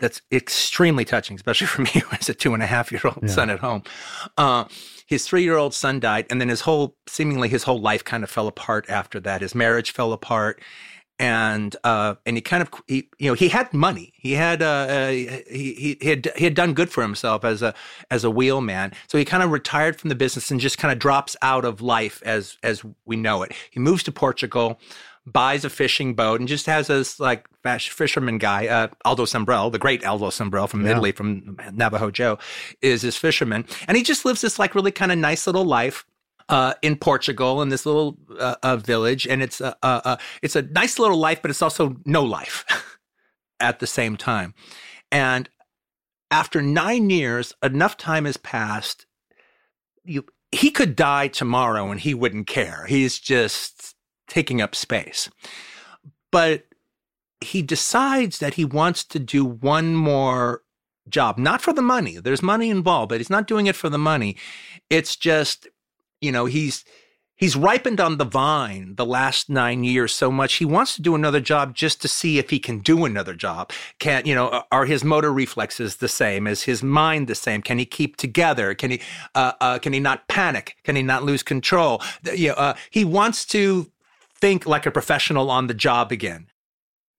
That's 0.00 0.22
extremely 0.32 1.04
touching, 1.04 1.36
especially 1.36 1.66
for 1.74 1.82
me 1.82 1.90
has 2.10 2.28
a 2.28 2.34
two 2.34 2.54
and 2.54 2.62
a 2.62 2.66
half 2.66 2.90
year 2.90 3.02
old 3.04 3.18
Yeah. 3.22 3.28
son 3.28 3.50
at 3.50 3.60
home. 3.60 3.82
Uh, 4.38 4.64
his 5.06 5.26
three 5.26 5.42
year 5.42 5.56
old 5.56 5.74
son 5.74 6.00
died, 6.00 6.26
and 6.30 6.40
then 6.40 6.48
his 6.48 6.62
whole 6.62 6.96
seemingly 7.06 7.48
his 7.48 7.64
whole 7.64 7.80
life 7.80 8.04
kind 8.04 8.24
of 8.24 8.30
fell 8.30 8.46
apart 8.46 8.86
after 8.88 9.20
that. 9.20 9.42
His 9.42 9.54
marriage 9.54 9.92
fell 9.92 10.12
apart, 10.12 10.60
and 11.18 11.76
uh, 11.84 12.14
and 12.26 12.36
he 12.36 12.40
kind 12.40 12.62
of 12.62 12.70
he 12.86 13.08
you 13.18 13.30
know 13.30 13.34
he 13.34 13.48
had 13.48 13.72
money. 13.72 14.12
He 14.16 14.32
had 14.32 14.62
uh, 14.62 14.66
uh 14.66 15.08
he, 15.10 15.36
he 15.48 15.98
he 16.00 16.08
had 16.08 16.32
he 16.36 16.44
had 16.44 16.54
done 16.54 16.74
good 16.74 16.90
for 16.90 17.02
himself 17.02 17.44
as 17.44 17.62
a 17.62 17.74
as 18.10 18.24
a 18.24 18.30
wheelman. 18.30 18.92
So 19.08 19.18
he 19.18 19.24
kind 19.24 19.42
of 19.42 19.50
retired 19.50 19.96
from 19.96 20.08
the 20.08 20.14
business 20.14 20.50
and 20.50 20.60
just 20.60 20.78
kind 20.78 20.92
of 20.92 20.98
drops 20.98 21.36
out 21.42 21.64
of 21.64 21.80
life 21.80 22.22
as 22.24 22.56
as 22.62 22.82
we 23.04 23.16
know 23.16 23.42
it. 23.42 23.52
He 23.70 23.80
moves 23.80 24.02
to 24.04 24.12
Portugal, 24.12 24.80
buys 25.26 25.64
a 25.64 25.70
fishing 25.70 26.14
boat, 26.14 26.40
and 26.40 26.48
just 26.48 26.66
has 26.66 26.88
this 26.88 27.18
like 27.18 27.46
fisherman 27.78 28.38
guy, 28.38 28.66
uh, 28.66 28.88
Aldo 29.04 29.24
Sambrell, 29.24 29.72
the 29.72 29.78
great 29.78 30.04
Aldo 30.04 30.28
Sambrell 30.28 30.68
from 30.68 30.84
Yeah. 30.84 30.92
Italy, 30.92 31.12
from 31.12 31.56
Navajo 31.72 32.10
Joe, 32.10 32.38
is 32.82 33.02
his 33.02 33.16
fisherman, 33.16 33.64
and 33.88 33.96
he 33.96 34.02
just 34.02 34.24
lives 34.24 34.40
this 34.40 34.58
like 34.58 34.74
really 34.74 34.92
kind 34.92 35.12
of 35.12 35.18
nice 35.18 35.46
little 35.46 35.64
life 35.64 36.04
uh, 36.48 36.74
in 36.82 36.96
Portugal 36.96 37.62
in 37.62 37.70
this 37.70 37.86
little 37.86 38.18
uh, 38.38 38.76
village, 38.76 39.26
and 39.26 39.42
it's 39.42 39.60
a 39.60 39.76
uh, 39.82 40.00
uh, 40.04 40.16
it's 40.42 40.56
a 40.56 40.62
nice 40.62 40.98
little 40.98 41.18
life, 41.18 41.40
but 41.40 41.50
it's 41.50 41.62
also 41.62 41.96
no 42.04 42.22
life 42.22 42.64
at 43.60 43.78
the 43.80 43.86
same 43.86 44.16
time. 44.16 44.54
And 45.10 45.48
after 46.30 46.60
nine 46.60 47.10
years, 47.10 47.54
enough 47.62 47.96
time 47.96 48.24
has 48.24 48.36
passed. 48.36 49.06
You, 50.04 50.26
he 50.52 50.70
could 50.70 50.96
die 50.96 51.28
tomorrow, 51.28 51.90
and 51.90 52.00
he 52.00 52.12
wouldn't 52.12 52.46
care. 52.46 52.84
He's 52.86 53.18
just 53.18 53.93
taking 54.34 54.60
up 54.60 54.74
space, 54.74 55.30
but 56.32 56.64
he 57.40 57.62
decides 57.62 58.38
that 58.38 58.54
he 58.54 58.64
wants 58.64 59.04
to 59.04 59.18
do 59.18 59.44
one 59.44 59.94
more 59.94 60.62
job, 61.08 61.38
not 61.38 61.60
for 61.60 61.72
the 61.72 61.82
money. 61.82 62.18
There's 62.18 62.42
money 62.42 62.70
involved, 62.70 63.10
but 63.10 63.20
he's 63.20 63.30
not 63.30 63.46
doing 63.46 63.66
it 63.66 63.76
for 63.76 63.88
the 63.88 63.98
money. 63.98 64.36
It's 64.90 65.14
just 65.16 65.68
you 66.20 66.32
know 66.32 66.46
he's 66.46 66.84
he's 67.36 67.56
ripened 67.56 68.00
on 68.00 68.16
the 68.16 68.24
vine 68.24 68.94
the 68.96 69.04
last 69.04 69.50
nine 69.50 69.84
years 69.84 70.14
so 70.14 70.30
much 70.30 70.54
he 70.54 70.64
wants 70.64 70.94
to 70.94 71.02
do 71.02 71.14
another 71.14 71.40
job 71.40 71.74
just 71.74 72.00
to 72.00 72.08
see 72.08 72.38
if 72.38 72.50
he 72.50 72.58
can 72.58 72.78
do 72.78 73.04
another 73.04 73.34
job. 73.34 73.70
Can 73.98 74.24
you 74.24 74.34
know 74.34 74.64
are 74.72 74.86
his 74.86 75.04
motor 75.04 75.32
reflexes 75.32 75.96
the 75.96 76.08
same? 76.08 76.46
Is 76.46 76.62
his 76.62 76.82
mind 76.82 77.28
the 77.28 77.34
same? 77.34 77.62
Can 77.62 77.78
he 77.78 77.86
keep 77.86 78.16
together? 78.16 78.74
Can 78.74 78.90
he 78.92 79.00
uh, 79.34 79.52
uh, 79.60 79.78
can 79.78 79.92
he 79.92 80.00
not 80.00 80.26
panic? 80.28 80.76
Can 80.84 80.96
he 80.96 81.02
not 81.02 81.24
lose 81.24 81.42
control? 81.42 82.02
You 82.34 82.48
know, 82.48 82.54
uh, 82.54 82.74
he 82.90 83.04
wants 83.04 83.44
to 83.46 83.90
think 84.44 84.66
like 84.66 84.84
a 84.86 84.90
professional 84.90 85.50
on 85.50 85.66
the 85.66 85.74
job 85.74 86.12
again 86.12 86.46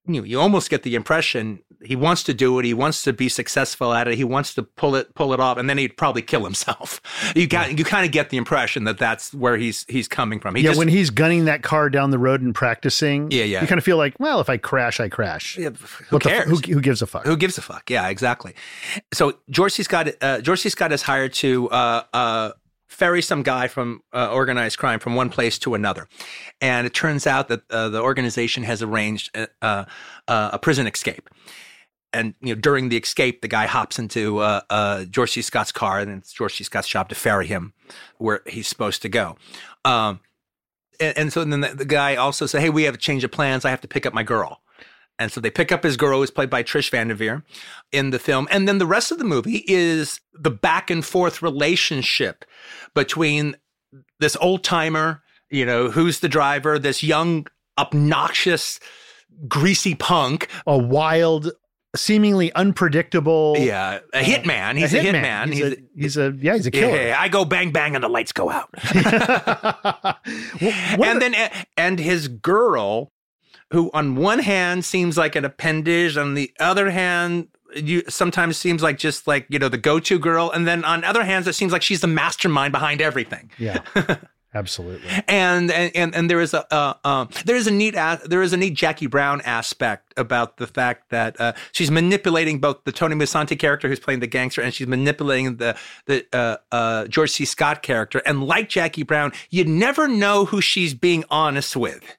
you, 0.07 0.23
you 0.23 0.39
almost 0.39 0.69
get 0.69 0.83
the 0.83 0.95
impression 0.95 1.59
he 1.83 1.95
wants 1.95 2.23
to 2.23 2.33
do 2.33 2.57
it. 2.59 2.65
He 2.65 2.73
wants 2.73 3.03
to 3.03 3.13
be 3.13 3.29
successful 3.29 3.93
at 3.93 4.07
it. 4.07 4.15
He 4.15 4.23
wants 4.23 4.53
to 4.55 4.63
pull 4.63 4.95
it 4.95 5.13
pull 5.15 5.33
it 5.33 5.39
off, 5.39 5.57
and 5.57 5.69
then 5.69 5.77
he'd 5.77 5.97
probably 5.97 6.21
kill 6.21 6.43
himself. 6.43 7.01
You 7.35 7.47
got 7.47 7.71
yeah. 7.71 7.77
you 7.77 7.83
kind 7.83 8.05
of 8.05 8.11
get 8.11 8.29
the 8.29 8.37
impression 8.37 8.85
that 8.85 8.97
that's 8.97 9.33
where 9.33 9.57
he's 9.57 9.85
he's 9.89 10.07
coming 10.07 10.39
from. 10.39 10.55
He 10.55 10.61
yeah, 10.61 10.69
just, 10.69 10.79
when 10.79 10.87
he's 10.87 11.09
gunning 11.09 11.45
that 11.45 11.63
car 11.63 11.89
down 11.89 12.11
the 12.11 12.19
road 12.19 12.41
and 12.41 12.53
practicing. 12.53 13.29
Yeah, 13.31 13.43
yeah. 13.43 13.61
You 13.61 13.67
kind 13.67 13.77
of 13.77 13.83
feel 13.83 13.97
like, 13.97 14.15
well, 14.19 14.39
if 14.39 14.49
I 14.49 14.57
crash, 14.57 14.99
I 14.99 15.09
crash. 15.09 15.57
Yeah, 15.57 15.69
who 15.69 16.05
what 16.15 16.23
cares? 16.23 16.45
who, 16.45 16.57
who, 16.73 16.81
gives 16.81 17.01
a 17.01 17.07
fuck? 17.07 17.25
Who 17.25 17.35
gives 17.35 17.57
a 17.57 17.61
fuck? 17.61 17.89
Yeah, 17.89 18.07
exactly. 18.07 18.53
So 19.13 19.33
George 19.49 19.73
C. 19.73 19.83
Scott, 19.83 20.09
uh, 20.21 20.39
George 20.41 20.61
C. 20.61 20.69
Scott 20.69 20.91
is 20.91 21.01
hired 21.01 21.33
to 21.35 21.69
uh, 21.69 22.03
uh, 22.13 22.51
ferry 22.95 23.21
some 23.21 23.43
guy 23.43 23.67
from 23.67 24.01
uh, 24.13 24.31
organized 24.31 24.77
crime 24.77 24.99
from 24.99 25.15
one 25.15 25.29
place 25.29 25.59
to 25.59 25.75
another. 25.75 26.07
And 26.61 26.87
it 26.87 26.93
turns 26.93 27.27
out 27.27 27.49
that 27.49 27.61
uh, 27.69 27.89
the 27.89 28.01
organization 28.01 28.63
has 28.63 28.81
arranged 28.81 29.35
uh, 29.35 29.47
uh, 29.61 29.85
a 30.27 30.57
prison 30.57 30.87
escape. 30.87 31.29
And 32.13 32.33
you 32.39 32.55
know, 32.55 32.61
during 32.61 32.87
the 32.87 32.97
escape, 32.97 33.41
the 33.41 33.49
guy 33.49 33.65
hops 33.65 33.99
into 33.99 34.39
uh, 34.39 35.03
George 35.05 35.31
C. 35.31 35.41
Scott's 35.41 35.73
car, 35.73 35.99
and 35.99 36.09
it's 36.11 36.31
George 36.31 36.55
C. 36.55 36.63
Scott's 36.63 36.87
job 36.87 37.09
to 37.09 37.15
ferry 37.15 37.47
him 37.47 37.73
where 38.17 38.41
he's 38.47 38.69
supposed 38.69 39.01
to 39.01 39.09
go. 39.09 39.35
Um, 39.83 40.21
and, 41.01 41.17
and, 41.17 41.33
so 41.33 41.43
then 41.43 41.59
the, 41.59 41.75
the 41.75 41.83
guy 41.83 42.15
also 42.15 42.45
said, 42.45 42.61
"Hey, 42.61 42.69
we 42.69 42.83
have 42.83 42.95
a 42.95 42.97
change 42.97 43.25
of 43.25 43.31
plans. 43.31 43.65
I 43.65 43.69
have 43.69 43.81
to 43.81 43.89
pick 43.89 44.05
up 44.05 44.13
my 44.13 44.23
girl." 44.23 44.61
And 45.17 45.31
so 45.31 45.39
they 45.39 45.49
pick 45.49 45.71
up 45.71 45.83
his 45.83 45.95
girl, 45.97 46.19
who's 46.19 46.31
played 46.31 46.49
by 46.49 46.63
Trish 46.63 46.89
Van 46.89 47.07
Devere 47.07 47.43
in 47.91 48.09
the 48.09 48.19
film. 48.19 48.47
And 48.51 48.67
then 48.67 48.79
the 48.79 48.85
rest 48.85 49.11
of 49.11 49.17
the 49.17 49.23
movie 49.23 49.63
is 49.67 50.19
the 50.33 50.51
back 50.51 50.89
and 50.89 51.05
forth 51.05 51.41
relationship 51.41 52.43
between 52.93 53.55
this 54.19 54.35
old 54.37 54.63
timer, 54.63 55.23
you 55.49 55.65
know, 55.65 55.89
who's 55.89 56.19
the 56.19 56.27
driver, 56.27 56.77
this 56.77 57.01
young, 57.01 57.47
obnoxious, 57.77 58.79
greasy 59.47 59.95
punk, 59.95 60.49
a 60.67 60.77
wild, 60.77 61.51
seemingly 61.95 62.51
unpredictable. 62.53 63.55
Yeah, 63.57 63.99
a 64.13 64.17
uh, 64.17 64.21
hitman. 64.21 64.77
He's 64.77 64.93
a, 64.93 64.99
hitman. 64.99 65.23
hitman. 65.23 65.47
He's, 65.47 65.57
he's, 65.57 65.71
a, 65.71 65.77
he's, 65.95 66.17
a, 66.17 66.37
yeah, 66.41 66.55
he's 66.55 66.65
a 66.65 66.71
killer. 66.71 67.07
Yeah, 67.07 67.15
I 67.17 67.29
go 67.29 67.45
bang 67.45 67.71
bang 67.71 67.95
and 67.95 68.03
the 68.03 68.09
lights 68.09 68.33
go 68.33 68.49
out. 68.49 68.69
well, 68.95 70.17
and 71.03 71.21
the, 71.21 71.29
then 71.29 71.51
and 71.77 71.99
his 71.99 72.27
girl 72.27 73.13
who 73.71 73.89
on 73.93 74.15
one 74.15 74.39
hand 74.39 74.85
seems 74.85 75.17
like 75.17 75.35
an 75.35 75.45
appendage, 75.45 76.17
on 76.17 76.33
the 76.33 76.51
other 76.59 76.89
hand, 76.91 77.47
you 77.75 78.03
sometimes 78.07 78.57
seems 78.57 78.81
like 78.81 78.97
just 78.97 79.27
like 79.27 79.45
you 79.49 79.59
know 79.59 79.69
the 79.69 79.77
go-to 79.77 80.19
girl, 80.19 80.51
and 80.51 80.67
then 80.67 80.83
on 80.85 81.03
other 81.03 81.23
hands, 81.23 81.47
it 81.47 81.53
seems 81.53 81.71
like 81.71 81.81
she's 81.81 82.01
the 82.01 82.07
mastermind 82.07 82.71
behind 82.71 83.01
everything. 83.01 83.51
Yeah. 83.57 83.81
Absolutely. 84.55 85.09
And, 85.27 85.69
and 85.69 86.15
and 86.15 86.29
there 86.29 86.39
is 86.39 86.53
a 86.53 86.73
uh, 86.73 86.93
um, 87.03 87.29
there 87.43 87.57
is 87.57 87.67
a 87.67 87.71
neat 87.71 87.93
there 87.93 88.41
is 88.41 88.53
a 88.53 88.57
neat 88.57 88.73
Jackie 88.73 89.07
Brown 89.07 89.41
aspect 89.41 90.13
about 90.15 90.55
the 90.55 90.65
fact 90.65 91.09
that 91.09 91.39
uh, 91.41 91.51
she's 91.73 91.91
manipulating 91.91 92.59
both 92.59 92.85
the 92.85 92.93
Tony 92.93 93.15
Musante 93.15 93.59
character 93.59 93.89
who's 93.89 93.99
playing 93.99 94.21
the 94.21 94.27
gangster 94.27 94.61
and 94.61 94.73
she's 94.73 94.87
manipulating 94.87 95.57
the 95.57 95.77
the 96.05 96.25
uh, 96.31 96.55
uh 96.71 97.05
George 97.07 97.31
C. 97.31 97.43
Scott 97.43 97.83
character. 97.83 98.21
And 98.25 98.45
like 98.45 98.69
Jackie 98.69 99.03
Brown, 99.03 99.33
you 99.49 99.65
never 99.65 100.07
know 100.07 100.45
who 100.45 100.61
she's 100.61 100.93
being 100.93 101.25
honest 101.29 101.75
with 101.75 102.17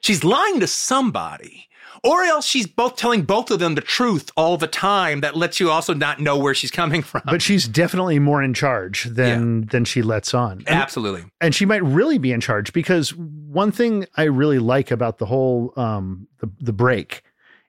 she's 0.00 0.24
lying 0.24 0.60
to 0.60 0.66
somebody. 0.66 1.66
Or 2.02 2.22
else 2.22 2.46
she's 2.46 2.66
both 2.66 2.96
telling 2.96 3.22
both 3.22 3.50
of 3.50 3.58
them 3.58 3.74
the 3.74 3.82
truth 3.82 4.30
all 4.34 4.56
the 4.56 4.66
time. 4.66 5.20
That 5.20 5.36
lets 5.36 5.60
you 5.60 5.70
also 5.70 5.92
not 5.92 6.18
know 6.18 6.38
where 6.38 6.54
she's 6.54 6.70
coming 6.70 7.02
from. 7.02 7.20
But 7.26 7.42
she's 7.42 7.68
definitely 7.68 8.18
more 8.18 8.42
in 8.42 8.54
charge 8.54 9.04
than 9.04 9.62
yeah. 9.62 9.68
than 9.70 9.84
she 9.84 10.00
lets 10.00 10.32
on. 10.32 10.58
And, 10.60 10.68
Absolutely. 10.68 11.26
And 11.42 11.54
she 11.54 11.66
might 11.66 11.82
really 11.84 12.16
be 12.16 12.32
in 12.32 12.40
charge 12.40 12.72
because 12.72 13.14
one 13.14 13.70
thing 13.70 14.06
I 14.16 14.22
really 14.22 14.58
like 14.58 14.90
about 14.90 15.18
the 15.18 15.26
whole 15.26 15.74
um, 15.76 16.26
the 16.38 16.50
the 16.58 16.72
break 16.72 17.22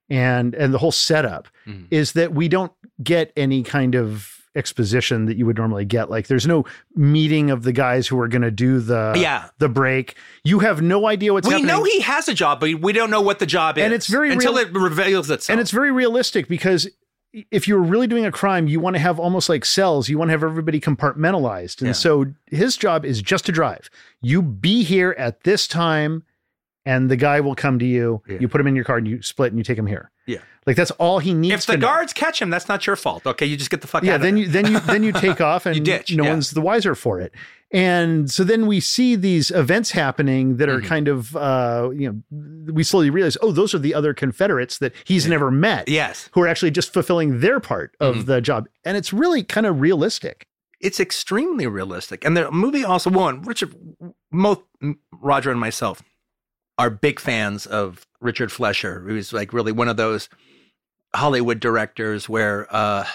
and 0.09 0.55
and 0.55 0.73
the 0.73 0.77
whole 0.77 0.93
setup 0.93 1.49
mm. 1.67 1.87
is 1.91 2.13
that 2.13 2.33
we 2.33 2.47
don't 2.47 2.71
get 3.03 3.33
any 3.35 3.63
kind 3.63 3.95
of 3.95 4.40
exposition 4.55 5.25
that 5.25 5.37
you 5.37 5.45
would 5.45 5.57
normally 5.57 5.85
get. 5.85 6.09
Like 6.09 6.27
there's 6.27 6.47
no 6.47 6.65
meeting 6.95 7.49
of 7.49 7.63
the 7.63 7.71
guys 7.71 8.07
who 8.07 8.19
are 8.19 8.27
going 8.27 8.41
to 8.41 8.51
do 8.51 8.79
the 8.79 9.13
yeah. 9.15 9.49
the 9.59 9.69
break. 9.69 10.15
You 10.43 10.59
have 10.59 10.81
no 10.81 11.07
idea 11.07 11.33
what's 11.33 11.47
we 11.47 11.53
happening. 11.53 11.67
know 11.67 11.83
he 11.83 12.01
has 12.01 12.27
a 12.27 12.33
job, 12.33 12.59
but 12.59 12.73
we 12.75 12.93
don't 12.93 13.09
know 13.09 13.21
what 13.21 13.39
the 13.39 13.45
job 13.45 13.77
is. 13.77 13.83
And 13.83 13.93
it's 13.93 14.07
very 14.07 14.31
until 14.31 14.55
real- 14.55 14.67
it 14.67 14.73
reveals 14.73 15.29
itself. 15.29 15.53
And 15.53 15.59
it's 15.59 15.71
very 15.71 15.91
realistic 15.91 16.47
because 16.47 16.89
if 17.49 17.67
you're 17.67 17.79
really 17.79 18.07
doing 18.07 18.25
a 18.25 18.31
crime, 18.31 18.67
you 18.67 18.79
want 18.79 18.95
to 18.95 18.99
have 18.99 19.19
almost 19.19 19.47
like 19.47 19.63
cells. 19.63 20.09
You 20.09 20.17
want 20.17 20.29
to 20.29 20.33
have 20.33 20.43
everybody 20.43 20.81
compartmentalized. 20.81 21.79
And 21.79 21.87
yeah. 21.87 21.93
so 21.93 22.25
his 22.47 22.75
job 22.75 23.05
is 23.05 23.21
just 23.21 23.45
to 23.45 23.51
drive. 23.51 23.89
You 24.21 24.41
be 24.41 24.83
here 24.83 25.15
at 25.17 25.43
this 25.43 25.67
time 25.67 26.23
and 26.85 27.09
the 27.09 27.15
guy 27.15 27.39
will 27.41 27.55
come 27.55 27.79
to 27.79 27.85
you. 27.85 28.21
Yeah. 28.27 28.37
You 28.39 28.47
put 28.47 28.61
him 28.61 28.67
in 28.67 28.75
your 28.75 28.85
car 28.85 28.97
and 28.97 29.07
you 29.07 29.21
split 29.21 29.51
and 29.51 29.59
you 29.59 29.63
take 29.63 29.77
him 29.77 29.87
here. 29.87 30.11
Yeah. 30.25 30.39
Like 30.65 30.75
that's 30.75 30.91
all 30.91 31.19
he 31.19 31.33
needs. 31.33 31.55
If 31.55 31.65
the 31.65 31.77
guards 31.77 32.13
catch 32.13 32.41
him, 32.41 32.49
that's 32.49 32.67
not 32.67 32.85
your 32.85 32.95
fault. 32.95 33.25
Okay, 33.25 33.45
you 33.45 33.57
just 33.57 33.71
get 33.71 33.81
the 33.81 33.87
fuck 33.87 34.03
yeah, 34.03 34.15
out. 34.15 34.21
then 34.21 34.37
you 34.37 34.47
then 34.47 34.71
you 34.71 34.79
then 34.81 35.01
you 35.01 35.11
take 35.11 35.41
off 35.41 35.65
and 35.65 35.75
you 35.75 35.83
ditch, 35.83 36.15
no 36.15 36.23
yeah. 36.23 36.29
one's 36.29 36.51
the 36.51 36.61
wiser 36.61 36.93
for 36.93 37.19
it. 37.19 37.33
And 37.73 38.29
so 38.29 38.43
then 38.43 38.67
we 38.67 38.79
see 38.79 39.15
these 39.15 39.49
events 39.49 39.91
happening 39.91 40.57
that 40.57 40.67
are 40.67 40.79
mm-hmm. 40.79 40.87
kind 40.87 41.07
of 41.07 41.35
uh, 41.35 41.89
you 41.93 42.23
know 42.29 42.71
we 42.71 42.83
slowly 42.83 43.09
realize 43.09 43.37
oh 43.41 43.51
those 43.51 43.73
are 43.73 43.79
the 43.79 43.95
other 43.95 44.13
Confederates 44.13 44.77
that 44.77 44.93
he's 45.03 45.25
yeah. 45.25 45.31
never 45.31 45.49
met. 45.49 45.89
Yes, 45.89 46.29
who 46.33 46.41
are 46.41 46.47
actually 46.47 46.71
just 46.71 46.93
fulfilling 46.93 47.39
their 47.39 47.59
part 47.59 47.95
of 47.99 48.17
mm-hmm. 48.17 48.25
the 48.25 48.41
job, 48.41 48.69
and 48.85 48.97
it's 48.97 49.11
really 49.11 49.43
kind 49.43 49.65
of 49.65 49.81
realistic. 49.81 50.45
It's 50.79 50.99
extremely 50.99 51.65
realistic, 51.65 52.23
and 52.23 52.37
the 52.37 52.51
movie 52.51 52.83
also 52.83 53.09
one 53.09 53.41
Richard, 53.41 53.73
both 54.31 54.61
Roger 55.11 55.49
and 55.49 55.59
myself 55.59 56.03
are 56.81 56.89
big 56.89 57.19
fans 57.19 57.67
of 57.67 58.07
Richard 58.19 58.51
Fleischer, 58.51 59.01
who's 59.01 59.31
like 59.31 59.53
really 59.53 59.71
one 59.71 59.87
of 59.87 59.97
those 59.97 60.29
Hollywood 61.13 61.59
directors 61.59 62.27
where 62.27 62.67
uh, 62.75 63.05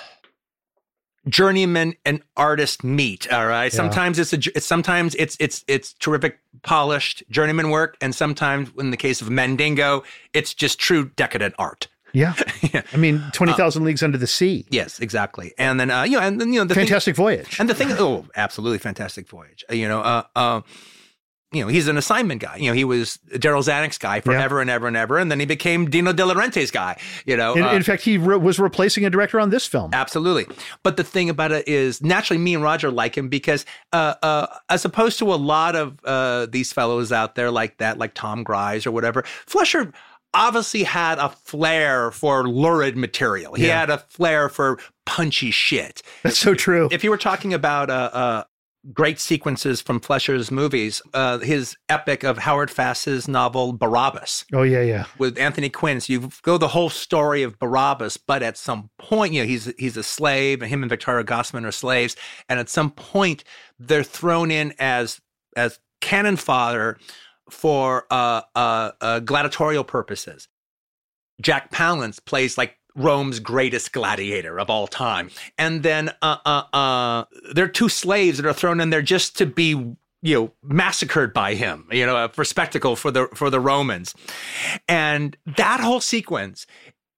journeyman 1.28 1.94
and 2.04 2.23
artist 2.37 2.85
meet. 2.85 3.30
All 3.32 3.44
right. 3.44 3.64
Yeah. 3.64 3.76
Sometimes 3.76 4.20
it's 4.20 4.32
a 4.32 4.38
it's, 4.54 4.64
sometimes 4.64 5.16
it's 5.16 5.37
it's 5.40 5.64
it's 5.66 5.94
terrific 5.94 6.38
polished 6.62 7.25
journeyman 7.28 7.70
work, 7.70 7.96
and 8.00 8.14
sometimes 8.14 8.70
in 8.78 8.92
the 8.92 8.96
case 8.96 9.20
of 9.20 9.30
Mandingo, 9.30 10.04
it's 10.32 10.54
just 10.54 10.78
true 10.78 11.11
decadent 11.16 11.56
art. 11.58 11.88
Yeah. 12.12 12.35
yeah. 12.73 12.82
I 12.92 12.96
mean, 12.96 13.20
20,000 13.32 13.82
uh, 13.82 13.85
Leagues 13.85 14.02
Under 14.02 14.16
the 14.16 14.28
Sea. 14.28 14.64
Yes, 14.70 15.00
exactly. 15.00 15.52
And 15.58 15.78
then, 15.78 15.90
uh, 15.90 16.04
you 16.04 16.12
know, 16.12 16.20
and 16.20 16.40
then, 16.40 16.50
you 16.52 16.61
know, 16.61 16.64
the 16.64 16.75
Fantastic 16.75 17.14
thing, 17.14 17.23
Voyage. 17.23 17.61
And 17.61 17.68
the 17.68 17.75
thing, 17.75 17.88
oh, 17.90 18.26
absolutely 18.37 18.78
Fantastic 18.78 19.28
Voyage. 19.28 19.66
Uh, 19.70 19.75
you 19.75 19.87
know, 19.87 20.00
uh, 20.00 20.23
uh, 20.35 20.61
you 21.52 21.62
know, 21.62 21.68
he's 21.68 21.86
an 21.86 21.96
assignment 21.96 22.40
guy. 22.40 22.56
You 22.56 22.70
know, 22.70 22.74
he 22.74 22.84
was 22.84 23.18
Darryl 23.30 23.62
Zanuck's 23.62 23.98
guy 23.98 24.20
forever 24.20 24.56
yeah. 24.56 24.62
and 24.62 24.70
ever 24.70 24.88
and 24.88 24.96
ever, 24.96 25.16
and 25.16 25.30
then 25.30 25.38
he 25.38 25.46
became 25.46 25.88
Dino 25.88 26.12
De 26.12 26.22
Laurentiis' 26.22 26.72
guy. 26.72 27.00
You 27.24 27.36
know, 27.36 27.54
in, 27.54 27.62
uh, 27.62 27.72
in 27.72 27.82
fact, 27.82 28.02
he 28.02 28.18
re- 28.18 28.36
was 28.36 28.58
replacing 28.58 29.04
a 29.04 29.10
director 29.10 29.38
on 29.38 29.50
this 29.50 29.66
film. 29.66 29.90
Absolutely. 29.94 30.46
But 30.82 30.96
the 30.96 31.04
thing 31.04 31.30
about 31.30 31.52
it 31.52 31.68
is, 31.68 32.02
naturally, 32.02 32.38
me 32.38 32.54
and 32.54 32.64
Roger 32.64 32.90
like 32.90 33.16
him 33.16 33.28
because, 33.28 33.64
uh, 33.92 34.14
uh, 34.22 34.46
as 34.68 34.84
opposed 34.84 35.18
to 35.20 35.32
a 35.32 35.36
lot 35.36 35.76
of 35.76 35.98
uh, 36.04 36.46
these 36.46 36.72
fellows 36.72 37.12
out 37.12 37.36
there 37.36 37.50
like 37.50 37.78
that, 37.78 37.96
like 37.96 38.14
Tom 38.14 38.42
Gries 38.42 38.84
or 38.84 38.90
whatever, 38.90 39.22
Fleischer 39.46 39.92
obviously 40.34 40.82
had 40.82 41.18
a 41.18 41.30
flair 41.30 42.10
for 42.10 42.46
lurid 42.48 42.96
material. 42.96 43.54
He 43.54 43.68
yeah. 43.68 43.80
had 43.80 43.90
a 43.90 43.98
flair 43.98 44.48
for 44.48 44.78
punchy 45.06 45.50
shit. 45.50 46.02
That's 46.22 46.38
so 46.38 46.54
true. 46.54 46.88
If 46.90 47.04
you 47.04 47.10
were 47.10 47.16
talking 47.16 47.54
about 47.54 47.88
uh, 47.88 48.10
uh, 48.12 48.44
great 48.92 49.18
sequences 49.18 49.80
from 49.80 50.00
Fleischer's 50.00 50.50
movies. 50.50 51.02
Uh, 51.14 51.38
his 51.38 51.76
epic 51.88 52.24
of 52.24 52.38
Howard 52.38 52.70
Fass's 52.70 53.28
novel 53.28 53.72
Barabbas. 53.72 54.44
Oh 54.52 54.62
yeah, 54.62 54.82
yeah. 54.82 55.06
With 55.18 55.38
Anthony 55.38 55.68
Quinn, 55.68 56.00
so 56.00 56.12
you 56.12 56.30
go 56.42 56.58
the 56.58 56.68
whole 56.68 56.90
story 56.90 57.42
of 57.42 57.58
Barabbas, 57.58 58.16
but 58.16 58.42
at 58.42 58.56
some 58.56 58.90
point, 58.98 59.32
you 59.32 59.42
know, 59.42 59.48
he's 59.48 59.72
he's 59.78 59.96
a 59.96 60.02
slave, 60.02 60.62
and 60.62 60.70
him 60.70 60.82
and 60.82 60.90
Vittorio 60.90 61.24
Gassman 61.24 61.64
are 61.64 61.72
slaves, 61.72 62.16
and 62.48 62.58
at 62.58 62.68
some 62.68 62.90
point, 62.90 63.44
they're 63.78 64.02
thrown 64.02 64.50
in 64.50 64.74
as 64.78 65.20
as 65.56 65.78
cannon 66.00 66.36
fodder 66.36 66.98
for 67.50 68.06
uh, 68.10 68.42
uh, 68.54 68.92
uh 69.00 69.20
gladiatorial 69.20 69.84
purposes. 69.84 70.48
Jack 71.40 71.70
Palance 71.70 72.24
plays 72.24 72.56
like 72.56 72.76
Rome's 72.96 73.38
greatest 73.38 73.92
gladiator 73.92 74.58
of 74.58 74.70
all 74.70 74.86
time. 74.86 75.30
And 75.58 75.82
then 75.82 76.10
uh, 76.22 76.38
uh, 76.44 76.62
uh, 76.72 77.24
there 77.52 77.66
are 77.66 77.68
two 77.68 77.88
slaves 77.88 78.38
that 78.38 78.46
are 78.46 78.54
thrown 78.54 78.80
in 78.80 78.90
there 78.90 79.02
just 79.02 79.36
to 79.38 79.46
be 79.46 79.96
you 80.22 80.34
know 80.34 80.52
massacred 80.62 81.34
by 81.34 81.54
him 81.54 81.86
you 81.92 82.04
know 82.04 82.26
for 82.28 82.42
spectacle 82.42 82.96
for 82.96 83.10
the 83.10 83.28
for 83.34 83.50
the 83.50 83.60
romans 83.60 84.14
and 84.88 85.36
that 85.58 85.78
whole 85.78 86.00
sequence 86.00 86.66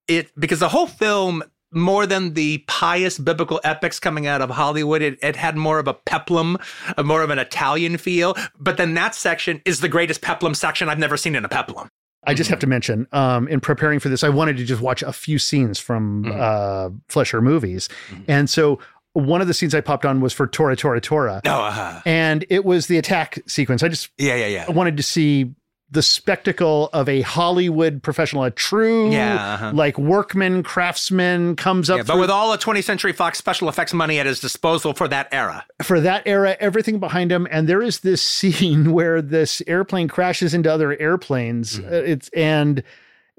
it 0.09 0.33
because 0.39 0.59
the 0.59 0.69
whole 0.69 0.89
film 0.89 1.45
more 1.73 2.07
than 2.07 2.35
the 2.35 2.59
pious 2.67 3.19
biblical 3.19 3.61
epics 3.63 4.01
coming 4.01 4.27
out 4.27 4.41
of 4.41 4.51
Hollywood. 4.51 5.03
It, 5.03 5.19
it 5.23 5.37
had 5.37 5.57
more 5.57 5.79
of 5.79 5.87
a 5.87 5.95
peplum, 5.95 6.59
a 6.97 7.05
more 7.05 7.23
of 7.23 7.31
an 7.31 7.39
Italian 7.39 7.99
feel. 7.99 8.35
But 8.59 8.77
then 8.77 8.95
that 8.95 9.15
section 9.15 9.61
is 9.65 9.81
the 9.81 9.89
greatest 9.89 10.23
peplum 10.23 10.55
section 10.55 10.89
I've 10.89 10.99
never 10.99 11.17
seen 11.17 11.35
in 11.35 11.45
a 11.45 11.49
peplum. 11.49 11.91
I 12.29 12.35
just 12.35 12.51
have 12.51 12.59
to 12.61 12.67
mention, 12.67 13.07
um, 13.13 13.49
in 13.49 13.61
preparing 13.61 13.99
for 14.01 14.09
this, 14.09 14.23
I 14.23 14.29
wanted 14.29 14.57
to 14.59 14.65
just 14.65 14.81
watch 14.83 15.03
a 15.03 15.13
few 15.13 15.39
scenes 15.39 15.79
from 15.81 16.25
Mhm. 16.25 16.39
uh, 16.41 16.91
Fleischer 17.09 17.41
movies, 17.41 17.89
and 18.29 18.49
so 18.49 18.79
one 19.15 19.41
of 19.41 19.49
the 19.49 19.55
scenes 19.55 19.75
I 19.75 19.81
popped 19.81 20.05
on 20.07 20.21
was 20.21 20.33
for 20.33 20.47
Tora 20.47 20.77
Tora 20.77 21.01
Tora, 21.01 21.41
Oh, 21.45 21.51
uh, 21.51 22.01
and 22.07 22.45
it 22.51 22.65
was 22.65 22.87
the 22.87 22.99
attack 22.99 23.39
sequence. 23.47 23.83
I 23.83 23.89
just 23.89 24.11
yeah, 24.19 24.37
yeah, 24.37 24.47
yeah. 24.47 24.71
wanted 24.71 24.97
to 24.99 25.03
see 25.03 25.51
the 25.91 26.03
spectacle 26.03 26.91
of 26.93 27.09
a 27.09 27.23
Hollywood 27.23 28.03
professional, 28.03 28.45
a 28.45 28.51
true 28.51 29.11
Yeah, 29.11 29.55
uh-huh. 29.55 29.73
like 29.75 29.97
workman, 29.99 30.63
craftsman 30.63 31.57
comes 31.57 31.89
up 31.89 31.97
Yeah, 31.97 32.03
but 32.03 32.13
through- 32.13 32.21
with 32.21 32.31
all 32.31 32.53
the 32.53 32.59
20th 32.59 32.85
Century 32.85 33.13
Fox 33.15 33.39
special 33.39 33.69
effects 33.71 33.95
money 33.95 34.19
at 34.19 34.27
his 34.27 34.39
disposal 34.39 34.93
for 34.93 35.09
that 35.09 35.29
era. 35.33 35.65
for 35.83 35.99
that 36.01 36.23
era, 36.27 36.57
everything 36.61 36.99
behind 37.01 37.33
him. 37.33 37.47
And 37.51 37.67
there 37.69 37.81
is 37.83 38.01
this 38.01 38.21
scene 38.37 38.93
where 38.93 39.23
this 39.23 39.63
airplane 39.67 40.09
crashes 40.09 40.53
into 40.53 40.71
other 40.73 40.95
airplanes. 41.01 41.79
Mm-hmm. 41.79 41.87
Uh, 41.89 41.97
It's 41.97 42.29
and 42.37 42.83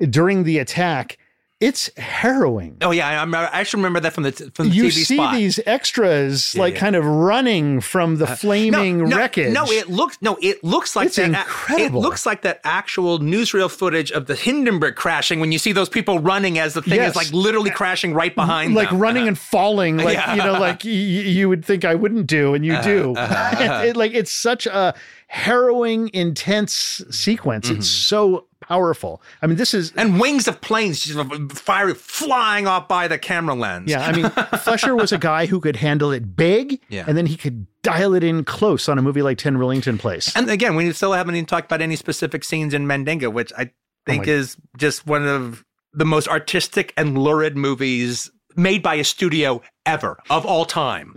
during 0.10 0.44
the 0.44 0.58
attack, 0.58 1.18
it's 1.62 1.90
harrowing. 1.98 2.78
Oh 2.82 2.92
yeah, 2.92 3.22
I, 3.22 3.26
I 3.30 3.60
actually 3.60 3.80
remember 3.80 4.00
that 4.00 4.14
from 4.14 4.24
the 4.24 4.32
from 4.54 4.70
the 4.70 4.76
you 4.76 4.86
TV 4.86 4.92
see 4.94 5.16
spot. 5.16 5.36
these 5.36 5.60
extras 5.66 6.56
Yeah, 6.56 6.62
like 6.62 6.76
yeah. 6.76 6.80
kind 6.80 6.96
of 6.96 7.06
running 7.06 7.82
from 7.82 8.16
the 8.16 8.26
uh, 8.32 8.36
flaming 8.36 9.00
no, 9.00 9.06
no, 9.06 9.18
wreckage. 9.18 9.52
No, 9.54 9.66
it 9.66 9.90
looks 9.90 10.18
no, 10.22 10.38
it 10.42 10.64
looks 10.64 10.96
like 10.96 11.08
It's 11.08 11.18
that. 11.18 11.28
incredible. 11.28 12.00
It 12.00 12.04
looks 12.08 12.26
like 12.26 12.44
that 12.44 12.62
actual 12.64 13.20
newsreel 13.20 13.70
footage 13.70 14.10
of 14.12 14.28
the 14.28 14.36
Hindenburg 14.36 14.96
crashing 14.96 15.42
when 15.42 15.52
you 15.52 15.60
see 15.60 15.74
those 15.74 15.90
people 15.90 16.20
running 16.20 16.60
as 16.60 16.76
the 16.76 16.82
thing 16.82 16.96
Yes. 16.96 17.10
is 17.12 17.16
like 17.18 17.32
literally 17.34 17.72
uh, 17.72 17.76
crashing 17.76 18.14
right 18.14 18.34
behind 18.34 18.74
like 18.74 18.90
them. 18.92 19.00
running 19.00 19.24
uh-huh. 19.24 19.28
and 19.28 19.38
falling, 19.38 19.98
like 19.98 20.14
Yeah. 20.14 20.36
you 20.36 20.44
know, 20.44 20.54
like 20.60 20.86
y- 20.86 20.92
you 20.92 21.50
would 21.50 21.66
think 21.66 21.84
I 21.84 21.96
wouldn't 21.96 22.28
do, 22.28 22.54
and 22.54 22.66
you 22.66 22.74
Uh-huh, 22.76 22.84
do. 22.84 23.16
Uh-huh, 23.16 23.34
uh-huh. 23.34 23.84
It- 23.88 23.98
like 23.98 24.14
it's 24.14 24.32
such 24.32 24.66
a 24.66 24.94
harrowing, 25.28 26.10
intense 26.14 27.04
sequence. 27.12 27.68
Mm-hmm. 27.70 27.80
It's 27.80 27.90
so 27.90 28.46
powerful. 28.70 29.22
I 29.42 29.48
mean, 29.48 29.58
this 29.58 29.74
is 29.74 29.92
and 29.98 30.20
wings 30.20 30.48
of 30.48 30.62
planes 30.62 31.02
just 31.04 31.52
fire 31.58 31.94
flying 31.96 32.68
off 32.68 32.88
by 32.88 33.08
the 33.08 33.18
camera 33.18 33.56
lens. 33.56 33.90
Yeah, 33.90 34.06
I 34.06 34.12
mean, 34.14 34.30
Fleischer 34.60 34.96
was 34.96 35.12
a 35.12 35.18
guy 35.18 35.48
who 35.48 35.60
could 35.60 35.76
handle 35.76 36.12
it 36.12 36.36
big, 36.36 36.80
Yeah. 36.88 37.04
and 37.08 37.18
then 37.18 37.26
he 37.26 37.36
could 37.36 37.66
dial 37.82 38.14
it 38.14 38.24
in 38.24 38.44
close 38.46 38.88
on 38.88 38.98
a 38.98 39.02
movie 39.02 39.22
like 39.24 39.38
Ten 39.40 39.58
Rillington 39.58 39.98
Place. 40.00 40.34
And 40.36 40.50
again, 40.50 40.76
we 40.76 40.92
still 40.94 41.14
haven't 41.14 41.36
even 41.36 41.46
talked 41.48 41.66
about 41.66 41.82
any 41.82 41.96
specific 41.96 42.44
scenes 42.44 42.74
in 42.74 42.86
Mandingo, 42.88 43.30
which 43.30 43.52
I 43.58 43.64
oh 43.64 43.70
think 44.06 44.28
my- 44.28 44.32
is 44.34 44.56
just 44.78 45.06
one 45.08 45.28
of 45.28 45.66
the 45.92 46.06
most 46.06 46.28
artistic 46.28 46.94
and 46.96 47.18
lurid 47.18 47.58
movies 47.58 48.30
made 48.56 48.84
by 48.84 48.96
a 48.96 49.04
studio 49.04 49.62
ever 49.86 50.20
of 50.30 50.46
all 50.46 50.66
time. 50.66 51.16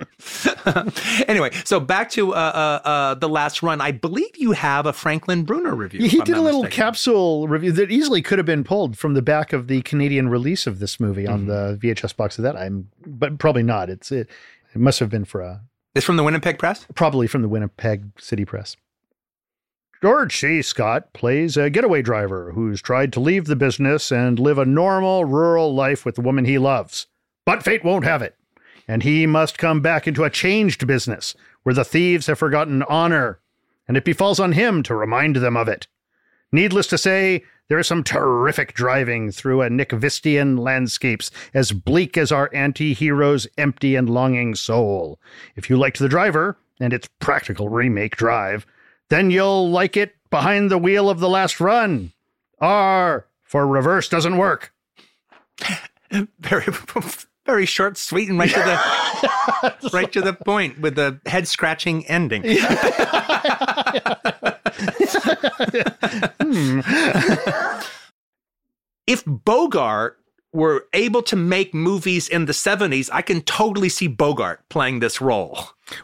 anyway, 1.29 1.51
so 1.65 1.81
back 1.81 2.11
to 2.11 2.35
uh, 2.35 2.37
uh, 2.85 2.89
uh, 2.89 3.15
the 3.15 3.29
last 3.29 3.63
run. 3.63 3.81
I 3.81 3.91
believe 3.93 4.37
you 4.37 4.53
have 4.53 4.87
a 4.87 4.93
Franklin 4.93 5.45
Bruner 5.45 5.75
review. 5.75 6.07
he 6.07 6.21
did 6.21 6.37
a 6.37 6.41
little 6.41 6.63
mistaken. 6.63 6.85
capsule 6.85 7.49
review 7.49 7.73
that 7.73 7.91
easily 7.91 8.23
could 8.23 8.39
have 8.39 8.47
been 8.47 8.65
pulled 8.65 8.97
from 8.97 9.15
the 9.15 9.23
back 9.23 9.53
of 9.53 9.69
the 9.69 9.83
Canadian 9.83 10.29
release 10.29 10.67
of 10.67 10.79
this 10.79 10.99
movie 11.01 11.27
on 11.27 11.47
the 11.47 11.79
VHS 11.81 12.17
box 12.17 12.39
of 12.39 12.45
that. 12.45 12.57
I'm, 12.57 12.89
but 13.07 13.39
probably 13.39 13.63
not. 13.63 13.91
It's 13.91 14.11
it. 14.13 14.29
It 14.75 14.81
must 14.81 15.01
have 15.01 15.11
been 15.11 15.25
for 15.25 15.43
a 15.43 15.61
It's 15.95 16.07
from 16.07 16.17
the 16.17 16.23
Winnipeg 16.23 16.59
Press. 16.59 16.87
probably 16.95 17.27
from 17.27 17.43
the 17.43 17.49
Winnipeg 17.49 18.05
City 18.19 18.45
Press. 18.45 18.77
George 20.03 20.37
C. 20.37 20.63
Scott 20.63 21.13
plays 21.13 21.57
a 21.57 21.71
getaway 21.71 22.03
driver 22.03 22.53
who's 22.53 22.83
tried 22.83 23.13
to 23.13 23.21
leave 23.21 23.45
the 23.45 23.55
business 23.55 24.11
and 24.11 24.39
live 24.39 24.59
a 24.59 24.65
normal 24.65 25.25
rural 25.25 25.73
life 25.75 26.05
with 26.05 26.17
the 26.17 26.21
woman 26.21 26.45
he 26.45 26.59
loves. 26.59 27.07
But 27.45 27.63
fate 27.63 27.85
won't 27.85 28.05
have 28.05 28.23
it, 28.23 28.37
and 28.87 29.03
he 29.03 29.27
must 29.27 29.59
come 29.59 29.81
back 29.81 30.07
into 30.07 30.25
a 30.25 30.31
changed 30.31 30.87
business 30.87 31.35
where 31.63 31.75
the 31.75 31.85
thieves 31.85 32.27
have 32.27 32.39
forgotten 32.39 32.83
honor, 32.85 33.41
and 33.89 33.97
it 33.97 34.05
befalls 34.05 34.41
on 34.41 34.53
him 34.53 34.83
to 34.85 34.95
remind 34.95 35.37
them 35.37 35.57
of 35.57 35.69
it. 35.69 35.87
Needless 36.53 36.87
to 36.89 36.99
say, 36.99 37.43
there 37.69 37.79
is 37.79 37.87
some 37.87 38.05
terrific 38.05 38.75
driving 38.75 39.31
through 39.31 39.63
a 39.63 39.71
Nykvistian 39.71 40.59
landscapes 40.59 41.31
as 41.55 41.73
bleak 41.73 42.19
as 42.19 42.31
our 42.31 42.51
anti-hero's 42.53 43.47
empty 43.57 43.97
and 43.97 44.11
longing 44.11 44.55
soul. 44.55 45.19
If 45.57 45.71
you 45.71 45.79
liked 45.79 45.99
The 45.99 46.09
Driver 46.09 46.59
and 46.79 46.93
its 46.93 47.09
practical 47.21 47.69
remake 47.69 48.17
drive, 48.17 48.67
then 49.09 49.31
you'll 49.31 49.71
like 49.71 49.97
it 49.97 50.15
behind 50.31 50.71
the 50.71 50.79
wheel 50.79 51.09
of 51.09 51.21
the 51.21 51.29
last 51.29 51.61
run. 51.61 52.13
R 52.61 53.27
for 53.43 53.67
reverse 53.67 54.09
doesn't 54.09 54.37
work. 54.37 54.73
Very, 56.41 56.67
very 57.47 57.67
short, 57.67 57.97
sweet, 57.97 58.29
and 58.29 58.39
right 58.39 58.51
to 58.51 58.61
the 58.61 59.91
right 59.93 60.13
to 60.13 60.21
the 60.21 60.33
point 60.33 60.81
with 60.81 60.95
the 60.95 61.21
head 61.27 61.49
scratching 61.49 62.07
ending. 62.07 62.43
if 69.07 69.25
Bogart 69.27 70.19
were 70.53 70.87
able 70.93 71.23
to 71.23 71.35
make 71.35 71.73
movies 71.73 72.29
in 72.29 72.45
the 72.45 72.53
70s, 72.53 73.09
I 73.13 73.23
can 73.23 73.41
totally 73.41 73.89
see 73.89 74.07
Bogart 74.07 74.69
playing 74.69 75.01
this 75.01 75.21
role. 75.21 75.59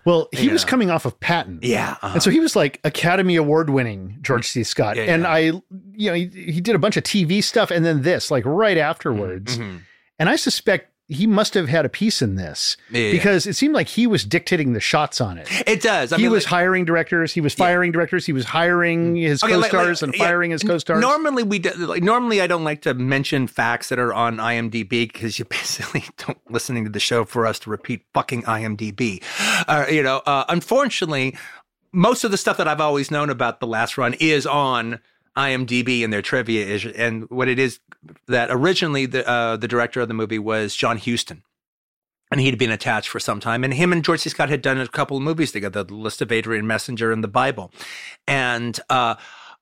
Well, 0.07 0.29
he 0.33 0.48
was 0.48 0.64
coming 0.64 0.90
off 0.90 1.05
of 1.05 1.18
Patton. 1.20 1.61
Yeah. 1.62 1.96
uh-huh. 2.03 2.14
And 2.14 2.22
so 2.22 2.31
he 2.31 2.40
was 2.40 2.57
like 2.57 2.81
Academy 2.83 3.37
Award 3.37 3.70
winning 3.70 4.18
George 4.22 4.48
C. 4.48 4.64
Scott. 4.64 4.96
Yeah, 4.96 5.05
and. 5.05 5.27
I, 5.27 5.38
you 5.38 6.11
know, 6.11 6.14
he, 6.14 6.27
he 6.29 6.61
did 6.61 6.74
a 6.74 6.79
bunch 6.79 6.96
of 6.96 7.05
TV 7.05 7.44
stuff 7.44 7.70
and 7.70 7.85
then 7.85 8.03
this, 8.03 8.31
like 8.31 8.44
right 8.46 8.79
afterwards. 8.79 9.59
Mhm. 9.59 9.83
And 10.18 10.29
I 10.29 10.37
suspect 10.37 10.90
he 11.11 11.27
must 11.27 11.55
have 11.55 11.68
had 11.71 11.87
a 11.87 11.88
piece 11.88 12.21
in 12.21 12.35
this 12.35 12.77
Yeah. 12.90 13.11
because 13.12 13.47
it 13.47 13.55
seemed 13.57 13.73
like 13.75 13.88
he 13.88 14.07
was 14.07 14.25
dictating 14.25 14.75
the 14.75 14.81
shots 14.81 15.23
on 15.23 15.38
it. 15.38 15.49
It 15.66 15.81
does. 15.81 16.12
I 16.12 16.16
he 16.18 16.25
mean, 16.25 16.33
was 16.33 16.44
like- 16.44 16.51
hiring 16.51 16.85
directors, 16.85 17.33
he 17.33 17.40
was 17.40 17.55
firing 17.55 17.92
directors, 17.92 18.27
he 18.27 18.33
was 18.35 18.44
hiring 18.44 19.16
his 19.16 19.42
Okay, 19.42 19.55
co-stars 19.55 20.03
like- 20.03 20.09
and 20.09 20.18
yeah, 20.18 20.25
firing 20.27 20.51
his 20.51 20.62
co-stars. 20.62 21.01
Normally, 21.01 21.44
we 21.44 21.61
do, 21.61 21.71
like 21.71 22.03
normally 22.03 22.42
I 22.42 22.47
don't 22.47 22.62
like 22.64 22.83
to 22.83 22.92
mention 22.92 23.47
facts 23.47 23.88
that 23.88 23.99
are 23.99 24.12
on 24.12 24.37
IMDb 24.37 25.11
because 25.11 25.38
you 25.38 25.44
basically 25.49 26.05
don't 26.18 26.38
listening 26.51 26.85
to 26.85 26.90
the 26.90 27.01
show 27.01 27.25
for 27.25 27.47
us 27.47 27.59
to 27.61 27.71
repeat 27.71 28.03
fucking 28.12 28.42
IMDb. 28.42 29.23
Uh, 29.66 29.87
you 29.90 30.03
know, 30.03 30.18
uh, 30.27 30.44
unfortunately, 30.51 31.35
most 31.90 32.23
of 32.23 32.31
the 32.31 32.37
stuff 32.37 32.59
that 32.59 32.68
I've 32.68 32.83
always 32.83 33.11
known 33.11 33.31
about 33.31 33.61
the 33.61 33.66
last 33.66 33.97
run 33.97 34.12
is 34.21 34.47
on 34.47 35.01
IMDb 35.37 36.03
and 36.05 36.12
their 36.12 36.23
trivia 36.23 36.67
is, 36.67 36.85
and 36.85 37.29
what 37.31 37.49
it 37.49 37.59
is 37.59 37.81
that 38.27 38.49
originally 38.51 39.07
the 39.07 39.29
uh, 39.29 39.57
the 39.57 39.69
director 39.69 40.01
of 40.01 40.09
the 40.09 40.14
movie 40.14 40.38
was 40.38 40.75
John 40.75 40.99
Huston. 40.99 41.43
And 42.31 42.43
he'd 42.43 42.59
been 42.59 42.71
attached 42.71 43.09
for 43.09 43.21
some 43.21 43.41
time. 43.41 43.64
And 43.64 43.73
him 43.73 43.91
and 43.91 44.05
George 44.05 44.21
C. 44.21 44.29
Scott 44.29 44.51
had 44.51 44.61
done 44.61 44.79
a 44.79 44.87
couple 44.87 45.17
of 45.17 45.23
movies 45.23 45.51
together, 45.51 45.83
The 45.83 45.95
List 45.95 46.21
of 46.21 46.31
Adrian 46.31 46.67
Messenger 46.67 47.11
and 47.11 47.25
The 47.25 47.29
Bible. 47.29 47.73
And 48.27 48.79
uh, 48.91 49.14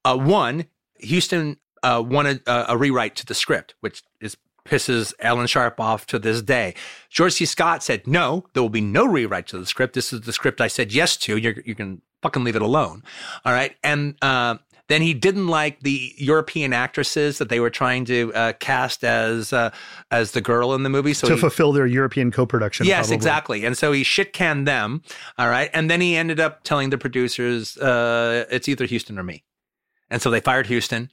uh, 0.05 0.16
one, 0.16 0.66
Huston 1.00 1.59
uh, 1.85 2.02
wanted 2.05 2.42
a 2.46 2.76
rewrite 2.76 3.14
to 3.16 3.26
the 3.26 3.35
script, 3.35 3.76
which 3.81 4.02
is 4.20 4.37
pisses 4.66 5.14
Alan 5.20 5.46
Sharp 5.46 5.81
off 5.81 6.07
to 6.07 6.18
this 6.18 6.42
day. 6.42 6.74
George 7.09 7.35
C. 7.35 7.44
Scott 7.44 7.83
said, 7.83 8.07
"No, 8.07 8.46
there 8.52 8.62
will 8.62 8.70
be 8.70 8.81
no 8.81 9.07
rewrite 9.07 9.46
to 9.48 9.59
the 9.59 9.66
script. 9.66 9.94
This 9.94 10.12
is 10.12 10.22
the 10.22 10.33
script 10.33 10.61
I 10.61 10.68
said 10.68 10.92
yes 10.92 11.16
to. 11.18 11.37
You're, 11.37 11.61
you 11.64 11.74
can 11.74 12.02
fucking 12.22 12.44
leave 12.44 12.57
it 12.57 12.62
alone." 12.62 13.02
All 13.44 13.52
right, 13.52 13.76
and 13.83 14.16
uh, 14.22 14.57
then 14.88 15.03
he 15.03 15.14
didn't 15.14 15.49
like 15.49 15.81
the 15.81 16.14
European 16.16 16.72
actresses 16.72 17.38
that 17.38 17.49
they 17.49 17.61
were 17.61 17.70
trying 17.70 18.05
to 18.07 18.33
uh, 18.35 18.53
cast 18.61 19.05
as 19.05 19.53
uh, 19.53 19.70
as 20.11 20.33
the 20.33 20.40
girl 20.40 20.75
in 20.75 20.83
the 20.83 20.90
movie. 20.90 21.14
So 21.14 21.29
to 21.29 21.35
he- 21.35 21.40
fulfill 21.40 21.72
their 21.72 21.87
European 21.87 22.31
co-production. 22.31 22.87
Yes, 22.87 23.07
probably. 23.07 23.16
exactly. 23.16 23.64
And 23.64 23.77
so 23.77 23.92
he 23.92 24.05
shit 24.05 24.33
canned 24.33 24.66
them. 24.66 25.03
All 25.38 25.49
right. 25.49 25.70
And 25.72 25.90
then 25.90 26.01
he 26.01 26.16
ended 26.16 26.40
up 26.40 26.62
telling 26.62 26.90
the 26.90 26.99
producers, 26.99 27.77
uh, 27.79 28.44
it's 28.51 28.68
either 28.68 28.87
Huston 28.87 29.18
or 29.18 29.22
me. 29.22 29.44
And 30.09 30.22
so 30.22 30.31
they 30.31 30.40
fired 30.40 30.68
Huston. 30.68 31.11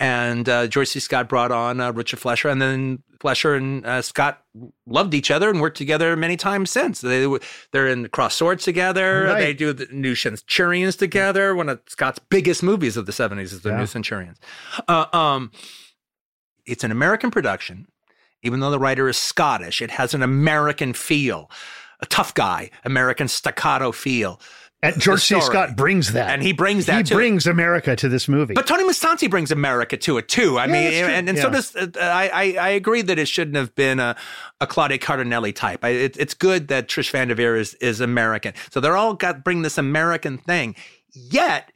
And 0.00 0.48
uh, 0.48 0.68
George 0.68 0.88
C. 0.88 1.00
Scott 1.00 1.28
brought 1.28 1.50
on 1.50 1.80
uh, 1.80 1.92
Richard 1.92 2.20
Fleischer. 2.20 2.48
And 2.48 2.62
then 2.62 3.02
Fleischer 3.20 3.54
and 3.56 3.84
uh, 3.84 4.00
Scott 4.00 4.42
loved 4.86 5.12
each 5.12 5.30
other 5.30 5.50
and 5.50 5.60
worked 5.60 5.76
together 5.76 6.14
many 6.16 6.36
times 6.36 6.70
since. 6.70 7.00
They 7.00 7.26
they're 7.72 7.88
in 7.88 8.08
Crossed 8.08 8.38
Swords 8.38 8.62
together. 8.64 9.24
Right. 9.24 9.40
They 9.40 9.54
do 9.54 9.72
the 9.72 9.86
New 9.90 10.14
Centurions 10.14 10.94
together. 10.94 11.54
One 11.54 11.68
of 11.68 11.80
Scott's 11.88 12.20
biggest 12.30 12.62
movies 12.62 12.96
of 12.96 13.06
the 13.06 13.12
70s 13.12 13.40
is 13.52 13.62
The 13.62 13.70
Yeah. 13.70 13.78
New 13.80 13.86
Centurions. 13.86 14.38
Uh, 14.86 15.06
um, 15.12 15.50
it's 16.64 16.84
an 16.84 16.92
American 16.92 17.30
production. 17.30 17.88
Even 18.44 18.60
though 18.60 18.70
the 18.70 18.78
writer 18.78 19.08
is 19.08 19.16
Scottish, 19.16 19.82
it 19.82 19.90
has 19.90 20.14
an 20.14 20.22
American 20.22 20.92
feel, 20.92 21.50
a 21.98 22.06
tough 22.06 22.34
guy, 22.34 22.70
American 22.84 23.26
staccato 23.26 23.90
feel. 23.90 24.40
And 24.80 25.00
George 25.00 25.22
C. 25.22 25.40
Scott 25.40 25.76
brings 25.76 26.12
that. 26.12 26.30
And 26.30 26.40
he 26.40 26.52
brings 26.52 26.86
that 26.86 26.98
he 26.98 27.02
to 27.04 27.14
it. 27.14 27.16
brings 27.16 27.46
America 27.48 27.96
to 27.96 28.08
this 28.08 28.28
movie. 28.28 28.54
But 28.54 28.68
Tony 28.68 28.84
Musante 28.84 29.28
brings 29.28 29.50
America 29.50 29.96
to 29.96 30.18
it 30.18 30.28
too. 30.28 30.56
I 30.56 30.66
Yeah, 30.66 30.72
mean, 30.72 31.10
and, 31.10 31.28
and 31.28 31.38
so 31.38 31.50
does 31.50 31.74
uh, 31.74 31.88
I, 32.00 32.28
I. 32.28 32.56
I 32.58 32.68
agree 32.70 33.02
that 33.02 33.18
it 33.18 33.26
shouldn't 33.26 33.56
have 33.56 33.74
been 33.74 33.98
a, 33.98 34.14
a 34.60 34.68
Claudia 34.68 34.98
Cardinale 34.98 35.52
type. 35.52 35.84
I, 35.84 35.88
it, 35.88 36.16
it's 36.16 36.34
good 36.34 36.68
that 36.68 36.86
Trish 36.88 37.10
Van 37.10 37.26
Devere 37.28 37.58
is 37.58 37.74
is 37.74 38.00
American. 38.00 38.52
So 38.70 38.78
they're 38.78 38.96
all 38.96 39.14
got 39.14 39.42
bring 39.42 39.62
this 39.62 39.78
American 39.78 40.38
thing. 40.38 40.76
Yet 41.12 41.72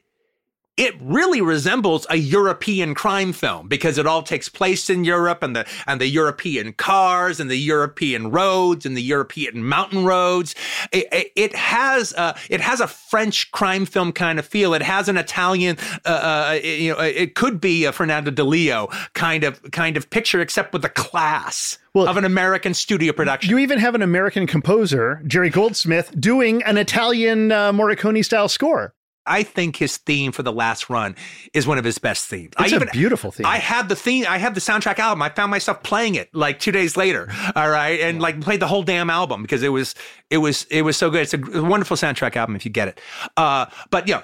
it 0.78 0.94
really 1.02 1.42
resembles 1.42 2.06
a 2.08 2.16
European 2.16 2.94
crime 2.94 3.35
film 3.35 3.68
because 3.68 3.98
it 3.98 4.06
all 4.06 4.22
takes 4.22 4.48
place 4.48 4.88
in 4.88 5.04
Europe 5.04 5.42
and 5.42 5.54
the 5.54 5.66
and 5.87 6.00
the 6.00 6.06
European 6.06 6.72
cars 6.72 7.38
and 7.40 7.50
the 7.50 7.58
European 7.58 8.30
roads 8.30 8.87
and 8.87 8.96
the 8.96 9.02
European 9.02 9.64
mountain 9.64 10.04
roads. 10.04 10.54
It, 10.90 11.08
it, 11.12 11.32
it 11.37 11.54
has 11.54 12.14
a, 12.14 12.35
it 12.48 12.62
has 12.62 12.80
a 12.80 12.87
French 12.87 13.50
crime 13.52 13.85
film 13.85 14.12
kind 14.12 14.38
of 14.38 14.46
feel. 14.46 14.72
It 14.72 14.82
has 14.82 15.08
an 15.08 15.18
Italian, 15.18 15.76
uh, 16.06 16.08
uh, 16.08 16.61
you 16.64 16.94
know, 16.94 17.00
it 17.00 17.35
could 17.35 17.61
be 17.61 17.85
a 17.85 17.92
Fernando 17.92 18.30
Di 18.30 18.42
Leo 18.42 18.88
kind 19.12 19.44
of 19.44 19.61
kind 19.72 19.98
of 19.98 20.08
picture, 20.08 20.40
except 20.40 20.72
with 20.72 20.82
the 20.82 20.88
class. 20.88 21.78
Well, 21.94 22.08
of 22.08 22.16
an 22.16 22.24
American 22.24 22.72
studio 22.72 23.12
production. 23.12 23.50
You 23.50 23.58
even 23.58 23.78
have 23.78 23.94
an 23.94 24.00
American 24.00 24.46
composer, 24.46 25.22
Jerry 25.26 25.50
Goldsmith, 25.50 26.11
doing 26.18 26.62
an 26.62 26.78
Italian 26.78 27.52
uh, 27.52 27.70
Morricone 27.70 28.24
style 28.24 28.48
score. 28.48 28.94
I 29.26 29.42
think 29.42 29.76
his 29.76 29.98
theme 29.98 30.32
for 30.32 30.42
the 30.42 30.52
last 30.52 30.90
run 30.90 31.16
is 31.52 31.66
one 31.66 31.78
of 31.78 31.85
his 31.85 31.98
best 31.98 32.26
themes. 32.28 32.52
It's 32.58 32.72
I 32.72 32.76
even, 32.76 32.88
a 32.88 32.90
beautiful 32.90 33.30
theme. 33.30 33.46
I 33.46 33.58
had 33.58 33.88
the 33.88 33.96
theme. 33.96 34.24
I 34.28 34.38
had 34.38 34.54
the 34.54 34.61
soundtrack 34.61 34.98
album. 34.98 35.22
I 35.22 35.28
found 35.28 35.50
myself 35.50 35.82
playing 35.82 36.16
it 36.16 36.35
like 36.35 36.58
two 36.58 36.72
days 36.72 36.96
later. 36.96 37.32
All 37.54 37.70
right, 37.70 38.00
and 38.00 38.20
like 38.20 38.40
played 38.40 38.61
the 38.61 38.66
whole 38.66 38.82
damn 38.82 39.11
album 39.11 39.42
because 39.42 39.62
it 39.62 39.68
was 39.68 39.94
it 40.30 40.38
was 40.38 40.64
it 40.64 40.82
was 40.82 40.96
so 40.96 41.11
good. 41.11 41.22
It's 41.22 41.35
a 41.35 41.62
wonderful 41.62 41.96
soundtrack 41.96 42.37
album 42.37 42.56
if 42.56 42.64
you 42.64 42.70
get 42.70 42.88
it. 42.88 43.00
Uh, 43.37 43.66
but 43.90 44.08
yeah, 44.08 44.22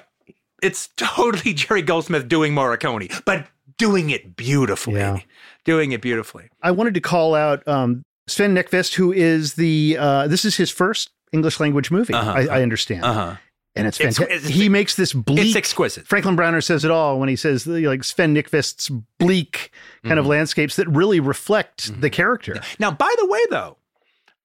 it's 0.61 0.87
totally 0.97 1.53
Jerry 1.53 1.81
Goldsmith 1.81 2.27
doing 2.27 2.53
Morricone, 2.53 3.23
but 3.25 3.47
doing 3.77 4.09
it 4.09 4.35
beautifully. 4.35 4.95
Yeah. 4.95 5.19
Doing 5.65 5.91
it 5.91 6.01
beautifully. 6.01 6.49
I 6.61 6.71
wanted 6.71 6.93
to 6.95 7.01
call 7.01 7.35
out 7.35 7.67
um, 7.67 8.03
Sven 8.27 8.55
Nykvist, 8.55 8.95
who 8.95 9.11
is 9.11 9.53
the 9.53 9.97
uh, 9.99 10.27
this 10.27 10.45
is 10.45 10.57
his 10.57 10.71
first 10.71 11.11
English 11.31 11.59
language 11.59 11.91
movie. 11.91 12.13
Uh-huh. 12.13 12.31
I, 12.31 12.47
I, 12.47 12.61
understand. 12.63 13.05
Uh-huh 13.05 13.35
and 13.75 13.87
it's 13.87 13.97
fantastic. 13.97 14.29
It's, 14.29 14.45
it's, 14.45 14.53
he 14.53 14.69
makes 14.69 14.95
this 14.95 15.13
bleak. 15.13 15.47
It's 15.47 15.55
exquisite. 15.55 16.07
Franklin 16.07 16.35
Browner 16.35 16.61
says 16.61 16.83
it 16.83 16.91
all 16.91 17.19
when 17.19 17.29
he 17.29 17.35
says 17.35 17.67
like 17.67 18.03
Sven 18.03 18.35
Nykvist's 18.35 18.89
bleak 19.17 19.71
kind 20.03 20.13
mm-hmm. 20.13 20.19
of 20.19 20.25
landscapes 20.25 20.75
that 20.77 20.87
really 20.87 21.19
reflect 21.19 21.91
mm-hmm. 21.91 22.01
the 22.01 22.09
character. 22.09 22.61
Now, 22.79 22.91
by 22.91 23.13
the 23.19 23.27
way, 23.27 23.41
though, 23.49 23.77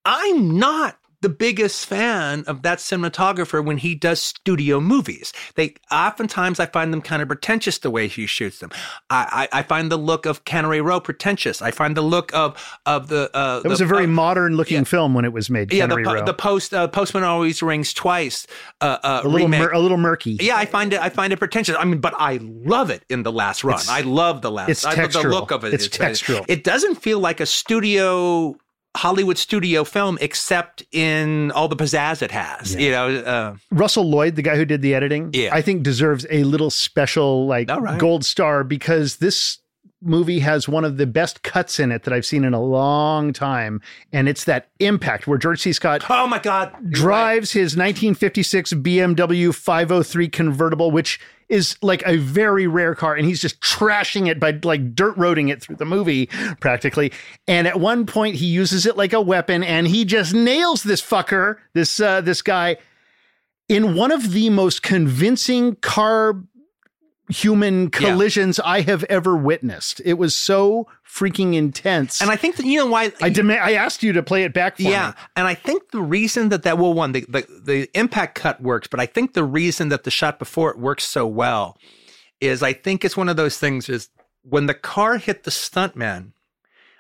I'm 0.05 0.59
not 0.59 0.99
the 1.25 1.31
biggest 1.31 1.87
fan 1.87 2.45
of 2.47 2.61
that 2.61 2.79
cinematographer 2.79 3.65
when 3.65 3.79
he 3.79 3.95
does 3.95 4.21
studio 4.21 4.79
movies. 4.79 5.33
They 5.55 5.75
oftentimes 5.91 6.61
I 6.61 6.67
find 6.67 6.93
them 6.93 7.01
kind 7.01 7.23
of 7.23 7.29
pretentious 7.29 7.79
the 7.79 7.91
way 7.91 8.09
he 8.09 8.27
shoots 8.27 8.59
them. 8.59 8.71
I, 9.09 9.49
I, 9.51 9.61
I 9.61 9.63
find 9.63 9.91
the 9.91 9.97
look 9.97 10.27
of 10.27 10.45
Cannery 10.45 10.83
Row 10.83 11.01
pretentious. 11.01 11.63
I 11.63 11.71
find 11.71 11.97
the 11.97 12.03
look 12.03 12.35
of 12.35 12.63
of 12.85 13.09
the. 13.09 13.31
Uh, 13.35 13.63
it 13.65 13.69
was 13.69 13.81
a 13.81 13.87
very 13.87 14.05
uh, 14.05 14.09
modern 14.09 14.59
looking 14.59 14.77
yeah, 14.77 14.85
film 14.85 15.15
when 15.15 15.25
it 15.25 15.33
was 15.33 15.49
made. 15.49 15.73
Yeah, 15.73 15.87
the, 15.87 16.23
the, 16.27 16.35
post 16.35 16.75
uh, 16.75 16.89
Postman 16.89 17.25
always 17.25 17.63
rings 17.63 17.95
twice. 17.95 18.47
Uh, 18.83 18.99
uh, 19.03 19.23
a 19.25 19.29
little 19.29 19.49
a 19.49 19.81
little 19.81 19.97
murky. 19.97 20.37
Yeah, 20.43 20.57
I 20.57 20.67
find 20.67 20.93
it 20.93 21.01
I 21.01 21.09
find 21.09 21.33
it 21.33 21.39
pretentious. 21.39 21.75
I 21.79 21.87
mean, 21.87 22.01
but 22.01 22.13
I 22.19 22.39
love 22.43 22.91
it 22.91 23.03
in 23.09 23.23
the 23.23 23.33
last 23.33 23.65
run. 23.65 23.77
It's, 23.77 23.89
I 23.89 24.03
love 24.03 24.43
the 24.43 24.51
last. 24.51 24.69
It's 24.69 24.85
textural. 24.85 25.23
the 25.23 25.29
look 25.31 25.51
of 25.53 25.65
it. 25.65 25.73
It's, 25.73 25.87
it's 25.87 25.97
textural. 25.97 26.45
It 26.49 26.65
doesn't 26.65 26.97
feel 26.97 27.19
like 27.19 27.41
a 27.41 27.47
studio 27.47 28.57
Hollywood 28.97 29.39
studio 29.39 29.85
film, 29.85 30.19
except 30.21 30.85
in 30.93 31.51
all 31.53 31.69
the 31.69 31.77
pizzazz 31.77 32.23
it 32.23 32.31
has. 32.31 32.75
Yeah. 32.75 32.81
You 32.81 32.91
know, 32.91 33.21
uh, 33.23 33.57
Russell 33.71 34.09
Lloyd, 34.09 34.37
the 34.37 34.43
guy 34.43 34.57
who 34.57 34.65
did 34.65 34.83
the 34.83 34.95
editing, 34.95 35.31
yeah. 35.33 35.51
I 35.53 35.63
think 35.63 35.83
deserves 35.83 36.27
a 36.31 36.45
little 36.45 36.71
special 36.71 37.47
like 37.47 37.69
right. 37.71 37.99
gold 37.99 38.25
star 38.25 38.63
because 38.63 39.17
this 39.17 39.59
movie 40.05 40.40
has 40.40 40.69
one 40.69 40.85
of 40.85 40.97
the 40.97 41.07
best 41.07 41.43
cuts 41.43 41.81
in 41.81 41.90
it 41.90 42.05
that 42.05 42.12
I've 42.12 42.27
seen 42.27 42.45
in 42.45 42.55
a 42.55 42.62
long 42.62 43.33
time, 43.33 43.81
and 44.12 44.29
it's 44.29 44.45
that 44.45 44.69
impact 44.81 45.27
where 45.27 45.38
George 45.38 45.61
C. 45.61 45.73
Scott, 45.73 46.05
oh 46.09 46.27
my 46.27 46.38
god, 46.38 46.73
drives 46.90 47.55
right. 47.55 47.61
his 47.61 47.77
1956 47.77 48.75
BMW 48.75 49.55
503 49.55 50.29
convertible, 50.29 50.90
which 50.90 51.21
is 51.49 51.77
like 51.83 52.03
a 52.07 52.17
very 52.17 52.67
rare 52.67 52.95
car 52.95 53.14
and 53.14 53.27
he's 53.27 53.40
just 53.40 53.61
trashing 53.61 54.29
it 54.29 54.40
by 54.40 54.59
like 54.62 54.95
dirt 54.95 55.17
roading 55.17 55.51
it 55.51 55.61
through 55.61 55.77
the 55.77 55.85
movie 55.85 56.27
practically 56.61 57.12
and 57.47 57.67
at 57.67 57.79
one 57.79 58.07
point 58.07 58.37
he 58.37 58.47
uses 58.47 58.87
it 58.87 58.97
like 58.97 59.12
a 59.12 59.21
weapon 59.21 59.62
and 59.62 59.87
he 59.87 60.05
just 60.05 60.33
nails 60.33 60.83
this 60.83 61.03
fucker 61.03 61.57
this 61.75 62.01
uh 62.01 62.21
this 62.23 62.40
guy 62.40 62.77
in 63.69 63.95
one 63.95 64.12
of 64.12 64.33
the 64.33 64.51
most 64.51 64.83
convincing 64.83 65.77
car 65.77 66.43
human 67.29 67.91
collisions 67.91 68.59
yeah. 68.63 68.71
I 68.71 68.81
have 68.83 69.05
ever 69.05 69.37
witnessed. 69.37 70.01
It 70.05 70.15
was 70.15 70.35
so 70.35 70.87
freaking 71.09 71.55
intense. 71.55 72.21
And 72.21 72.31
I 72.31 72.37
think 72.37 72.57
that 72.57 72.67
you 72.67 72.79
know 72.79 72.87
why 72.87 73.13
I 73.21 73.31
demand 73.31 73.61
I 73.63 73.75
asked 73.75 74.03
you 74.03 74.13
to 74.13 74.23
play 74.23 74.45
it 74.45 74.53
back 74.53 74.77
for 74.77 74.83
yeah, 74.83 75.09
me. 75.09 75.15
and 75.37 75.47
I 75.47 75.55
think 75.55 75.91
the 75.91 76.03
reason 76.03 76.51
that 76.51 76.65
that 76.65 76.79
well 76.79 76.93
one 76.93 77.13
the, 77.13 77.25
the 77.29 77.47
the 77.63 77.99
impact 77.99 78.35
cut 78.35 78.61
works, 78.61 78.89
but 78.89 79.01
I 79.01 79.07
think 79.07 79.35
the 79.35 79.45
reason 79.45 79.89
that 79.89 80.05
the 80.05 80.11
shot 80.11 80.39
before 80.39 80.71
it 80.71 80.79
works 80.79 81.05
so 81.05 81.27
well 81.27 81.79
is 82.41 82.63
I 82.63 82.73
think 82.73 83.05
it's 83.05 83.17
one 83.17 83.29
of 83.29 83.37
those 83.37 83.59
things 83.59 83.89
is 83.89 84.09
when 84.43 84.67
the 84.67 84.75
car 84.75 85.17
hit 85.17 85.45
the 85.45 85.51
stuntman, 85.51 86.33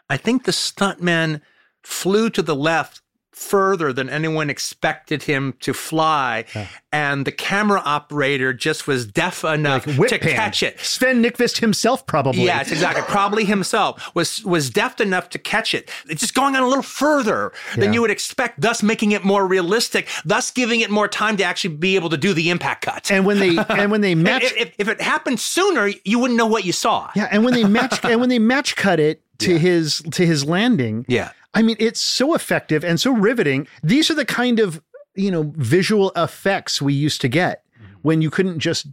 I 0.08 0.16
think 0.16 0.44
the 0.44 0.52
stuntman 0.52 1.42
flew 1.82 2.30
to 2.30 2.42
the 2.42 2.56
left 2.56 3.02
further 3.34 3.92
than 3.92 4.08
anyone 4.08 4.48
expected 4.50 5.24
him 5.24 5.54
to 5.60 5.74
fly. 5.74 6.44
Yeah. 6.54 6.68
And 6.92 7.26
the 7.26 7.32
camera 7.32 7.82
operator 7.84 8.52
just 8.52 8.86
was 8.86 9.06
deaf 9.06 9.44
enough 9.44 9.86
like 9.86 10.08
to 10.10 10.18
pan. 10.18 10.34
catch 10.34 10.62
it. 10.62 10.78
Sven 10.80 11.22
Nykvist 11.22 11.58
himself 11.58 12.06
probably. 12.06 12.44
Yes, 12.44 12.70
exactly. 12.70 13.02
probably 13.02 13.44
himself 13.44 14.14
was 14.14 14.44
was 14.44 14.70
deaf 14.70 15.00
enough 15.00 15.28
to 15.30 15.38
catch 15.38 15.74
it. 15.74 15.90
It's 16.08 16.20
just 16.20 16.34
going 16.34 16.54
on 16.54 16.62
a 16.62 16.68
little 16.68 16.82
further 16.82 17.52
yeah. 17.70 17.80
than 17.80 17.92
you 17.92 18.00
would 18.00 18.10
expect, 18.10 18.60
thus 18.60 18.82
making 18.82 19.12
it 19.12 19.24
more 19.24 19.46
realistic, 19.46 20.08
thus 20.24 20.50
giving 20.50 20.80
it 20.80 20.90
more 20.90 21.08
time 21.08 21.36
to 21.38 21.44
actually 21.44 21.74
be 21.74 21.96
able 21.96 22.10
to 22.10 22.16
do 22.16 22.32
the 22.32 22.50
impact 22.50 22.82
cut. 22.82 23.10
And 23.10 23.26
when 23.26 23.40
they 23.40 23.56
and 23.68 23.90
when 23.90 24.00
they 24.00 24.14
match 24.14 24.44
if, 24.44 24.56
if, 24.56 24.74
if 24.78 24.88
it 24.88 25.00
happened 25.00 25.40
sooner, 25.40 25.90
you 26.04 26.18
wouldn't 26.18 26.38
know 26.38 26.46
what 26.46 26.64
you 26.64 26.72
saw. 26.72 27.10
Yeah, 27.16 27.28
and 27.30 27.44
when 27.44 27.54
they 27.54 27.64
match 27.64 28.04
and 28.04 28.20
when 28.20 28.28
they 28.28 28.38
match 28.38 28.76
cut 28.76 29.00
it 29.00 29.20
to 29.38 29.52
yeah. 29.52 29.58
his 29.58 30.02
to 30.12 30.24
his 30.24 30.44
landing. 30.44 31.04
Yeah. 31.08 31.30
I 31.54 31.62
mean, 31.62 31.76
it's 31.78 32.00
so 32.00 32.34
effective 32.34 32.84
and 32.84 33.00
so 33.00 33.12
riveting. 33.12 33.66
These 33.82 34.10
are 34.10 34.14
the 34.14 34.24
kind 34.24 34.58
of, 34.58 34.82
you 35.14 35.30
know, 35.30 35.52
visual 35.56 36.12
effects 36.16 36.82
we 36.82 36.92
used 36.92 37.20
to 37.20 37.28
get 37.28 37.64
mm-hmm. 37.76 37.94
when 38.02 38.22
you 38.22 38.30
couldn't 38.30 38.58
just 38.58 38.86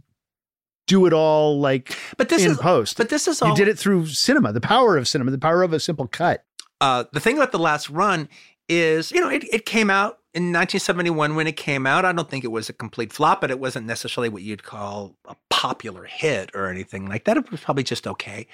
do 0.86 1.06
it 1.06 1.12
all 1.12 1.60
like 1.60 1.96
but 2.16 2.28
this 2.28 2.44
in 2.44 2.52
is, 2.52 2.58
post. 2.58 2.96
But 2.96 3.08
this 3.08 3.28
is 3.28 3.42
all 3.42 3.50
you 3.50 3.56
did 3.56 3.68
it 3.68 3.78
through 3.78 4.06
cinema, 4.06 4.52
the 4.52 4.60
power 4.60 4.96
of 4.96 5.08
cinema, 5.08 5.30
the 5.30 5.38
power 5.38 5.62
of 5.62 5.72
a 5.72 5.80
simple 5.80 6.06
cut. 6.06 6.44
Uh, 6.80 7.04
the 7.12 7.20
thing 7.20 7.36
about 7.36 7.52
the 7.52 7.58
last 7.58 7.88
run 7.90 8.28
is, 8.68 9.10
you 9.12 9.20
know, 9.20 9.28
it, 9.28 9.44
it 9.52 9.66
came 9.66 9.90
out 9.90 10.18
in 10.34 10.44
1971 10.44 11.34
when 11.34 11.46
it 11.46 11.56
came 11.56 11.86
out. 11.86 12.04
I 12.04 12.12
don't 12.12 12.28
think 12.28 12.44
it 12.44 12.50
was 12.50 12.68
a 12.68 12.72
complete 12.72 13.12
flop, 13.12 13.40
but 13.40 13.50
it 13.50 13.60
wasn't 13.60 13.86
necessarily 13.86 14.28
what 14.28 14.42
you'd 14.42 14.64
call 14.64 15.16
a 15.26 15.36
popular 15.50 16.04
hit 16.04 16.50
or 16.54 16.68
anything 16.68 17.06
like 17.06 17.24
that. 17.24 17.36
It 17.36 17.50
was 17.50 17.60
probably 17.60 17.84
just 17.84 18.06
okay. 18.06 18.46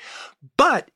But 0.56 0.90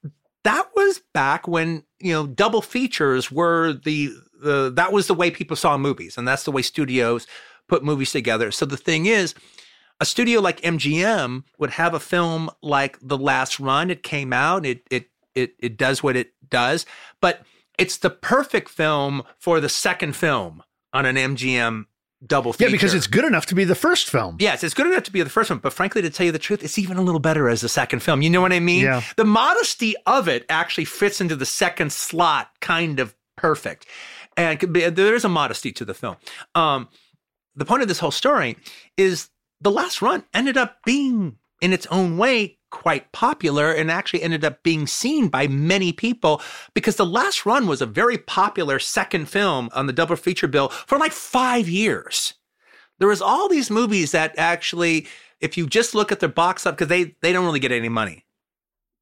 that 0.44 0.68
was 0.74 1.00
back 1.14 1.46
when 1.46 1.84
you 2.00 2.12
know 2.12 2.26
double 2.26 2.62
features 2.62 3.30
were 3.30 3.72
the 3.72 4.10
the 4.42 4.72
that 4.74 4.92
was 4.92 5.06
the 5.06 5.14
way 5.14 5.30
people 5.30 5.56
saw 5.56 5.78
movies 5.78 6.18
and 6.18 6.26
that's 6.26 6.44
the 6.44 6.52
way 6.52 6.62
studios 6.62 7.26
put 7.68 7.84
movies 7.84 8.12
together. 8.12 8.50
So 8.50 8.66
the 8.66 8.76
thing 8.76 9.06
is 9.06 9.34
a 10.00 10.04
studio 10.04 10.40
like 10.40 10.60
MGM 10.62 11.44
would 11.58 11.70
have 11.70 11.94
a 11.94 12.00
film 12.00 12.50
like 12.60 12.98
The 13.00 13.16
Last 13.16 13.60
Run. 13.60 13.90
It 13.90 14.02
came 14.02 14.32
out. 14.32 14.66
It 14.66 14.82
it 14.90 15.10
it 15.34 15.54
it 15.58 15.76
does 15.76 16.02
what 16.02 16.16
it 16.16 16.32
does. 16.48 16.84
But 17.20 17.42
it's 17.78 17.96
the 17.96 18.10
perfect 18.10 18.68
film 18.68 19.22
for 19.38 19.60
the 19.60 19.68
second 19.68 20.16
film 20.16 20.62
on 20.92 21.06
an 21.06 21.16
MGM 21.16 21.86
double 22.26 22.52
feature. 22.52 22.68
Yeah, 22.68 22.72
because 22.72 22.94
it's 22.94 23.06
good 23.06 23.24
enough 23.24 23.46
to 23.46 23.54
be 23.54 23.64
the 23.64 23.74
first 23.74 24.10
film. 24.10 24.36
Yes, 24.38 24.62
it's 24.62 24.74
good 24.74 24.86
enough 24.86 25.02
to 25.04 25.12
be 25.12 25.22
the 25.22 25.30
first 25.30 25.50
one. 25.50 25.58
But 25.58 25.72
frankly, 25.72 26.02
to 26.02 26.10
tell 26.10 26.26
you 26.26 26.32
the 26.32 26.38
truth, 26.38 26.62
it's 26.62 26.78
even 26.78 26.96
a 26.96 27.02
little 27.02 27.20
better 27.20 27.48
as 27.48 27.60
the 27.60 27.68
second 27.68 28.00
film. 28.00 28.22
You 28.22 28.30
know 28.30 28.40
what 28.40 28.52
I 28.52 28.60
mean? 28.60 28.84
Yeah. 28.84 29.02
The 29.16 29.24
modesty 29.24 29.94
of 30.06 30.28
it 30.28 30.46
actually 30.48 30.84
fits 30.84 31.20
into 31.20 31.36
the 31.36 31.46
second 31.46 31.92
slot 31.92 32.50
kind 32.60 33.00
of 33.00 33.14
perfect. 33.36 33.86
And 34.36 34.58
there 34.60 35.14
is 35.14 35.24
a 35.24 35.28
modesty 35.28 35.72
to 35.72 35.84
the 35.84 35.94
film. 35.94 36.16
Um, 36.54 36.88
the 37.54 37.64
point 37.64 37.82
of 37.82 37.88
this 37.88 37.98
whole 37.98 38.10
story 38.10 38.56
is 38.96 39.28
the 39.60 39.70
last 39.70 40.00
run 40.00 40.24
ended 40.32 40.56
up 40.56 40.78
being, 40.84 41.36
in 41.60 41.72
its 41.72 41.86
own 41.86 42.16
way, 42.16 42.58
quite 42.72 43.12
popular 43.12 43.70
and 43.70 43.90
actually 43.90 44.22
ended 44.22 44.44
up 44.44 44.64
being 44.64 44.88
seen 44.88 45.28
by 45.28 45.46
many 45.46 45.92
people 45.92 46.42
because 46.74 46.96
The 46.96 47.06
Last 47.06 47.46
Run 47.46 47.68
was 47.68 47.80
a 47.80 47.86
very 47.86 48.18
popular 48.18 48.80
second 48.80 49.28
film 49.28 49.70
on 49.74 49.86
the 49.86 49.92
double 49.92 50.16
feature 50.16 50.48
bill 50.48 50.70
for 50.70 50.98
like 50.98 51.12
five 51.12 51.68
years. 51.68 52.34
There 52.98 53.08
was 53.08 53.22
all 53.22 53.48
these 53.48 53.70
movies 53.70 54.10
that 54.12 54.34
actually, 54.36 55.06
if 55.40 55.56
you 55.56 55.68
just 55.68 55.94
look 55.94 56.10
at 56.10 56.18
their 56.18 56.28
box 56.28 56.66
up, 56.66 56.74
because 56.74 56.88
they, 56.88 57.14
they 57.20 57.32
don't 57.32 57.44
really 57.44 57.60
get 57.60 57.72
any 57.72 57.88
money 57.88 58.24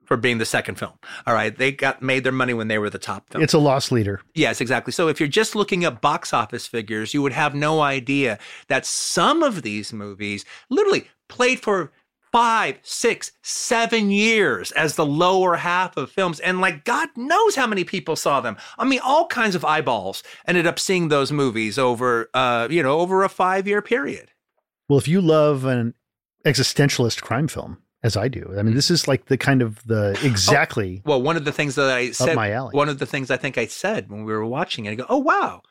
for 0.04 0.16
being 0.16 0.38
the 0.38 0.44
second 0.44 0.74
film. 0.74 0.94
All 1.24 1.34
right. 1.34 1.56
They 1.56 1.70
got 1.70 2.02
made 2.02 2.24
their 2.24 2.32
money 2.32 2.52
when 2.52 2.66
they 2.66 2.78
were 2.78 2.90
the 2.90 2.98
top 2.98 3.30
film. 3.30 3.44
It's 3.44 3.54
a 3.54 3.58
loss 3.58 3.92
leader. 3.92 4.20
Yes, 4.34 4.60
exactly. 4.60 4.92
So 4.92 5.06
if 5.06 5.20
you're 5.20 5.28
just 5.28 5.54
looking 5.54 5.84
at 5.84 6.00
box 6.00 6.32
office 6.32 6.66
figures, 6.66 7.14
you 7.14 7.22
would 7.22 7.32
have 7.32 7.54
no 7.54 7.80
idea 7.80 8.40
that 8.66 8.84
some 8.84 9.44
of 9.44 9.62
these 9.62 9.92
movies 9.92 10.44
literally 10.68 11.08
played 11.28 11.60
for 11.60 11.92
five, 12.32 12.78
six, 12.82 13.32
seven 13.42 14.10
years 14.10 14.72
as 14.72 14.96
the 14.96 15.06
lower 15.06 15.56
half 15.56 15.96
of 15.96 16.10
films. 16.10 16.40
And 16.40 16.60
like, 16.60 16.84
God 16.84 17.08
knows 17.16 17.56
how 17.56 17.66
many 17.66 17.84
people 17.84 18.16
saw 18.16 18.40
them. 18.40 18.56
I 18.78 18.84
mean, 18.84 19.00
all 19.02 19.26
kinds 19.26 19.54
of 19.54 19.64
eyeballs 19.64 20.22
ended 20.46 20.66
up 20.66 20.78
seeing 20.78 21.08
those 21.08 21.32
movies 21.32 21.78
over, 21.78 22.30
uh, 22.34 22.68
you 22.70 22.82
know, 22.82 23.00
over 23.00 23.22
a 23.22 23.28
five 23.28 23.66
year 23.66 23.82
period. 23.82 24.30
Well, 24.88 24.98
if 24.98 25.08
you 25.08 25.20
love 25.20 25.64
an 25.64 25.94
existentialist 26.44 27.22
crime 27.22 27.48
film 27.48 27.78
as 28.02 28.16
I 28.16 28.28
do. 28.28 28.54
I 28.58 28.62
mean, 28.62 28.74
this 28.74 28.90
is 28.90 29.06
like 29.06 29.26
the 29.26 29.36
kind 29.36 29.62
of 29.62 29.84
the 29.86 30.18
exactly. 30.24 31.02
Oh, 31.04 31.10
well, 31.10 31.22
one 31.22 31.36
of 31.36 31.44
the 31.44 31.52
things 31.52 31.74
that 31.74 31.90
I 31.90 32.12
said, 32.12 32.34
my 32.34 32.50
alley. 32.52 32.74
one 32.74 32.88
of 32.88 32.98
the 32.98 33.06
things 33.06 33.30
I 33.30 33.36
think 33.36 33.58
I 33.58 33.66
said 33.66 34.10
when 34.10 34.24
we 34.24 34.32
were 34.32 34.46
watching 34.46 34.86
it, 34.86 34.92
I 34.92 34.94
go, 34.94 35.06
"Oh 35.08 35.18
wow, 35.18 35.62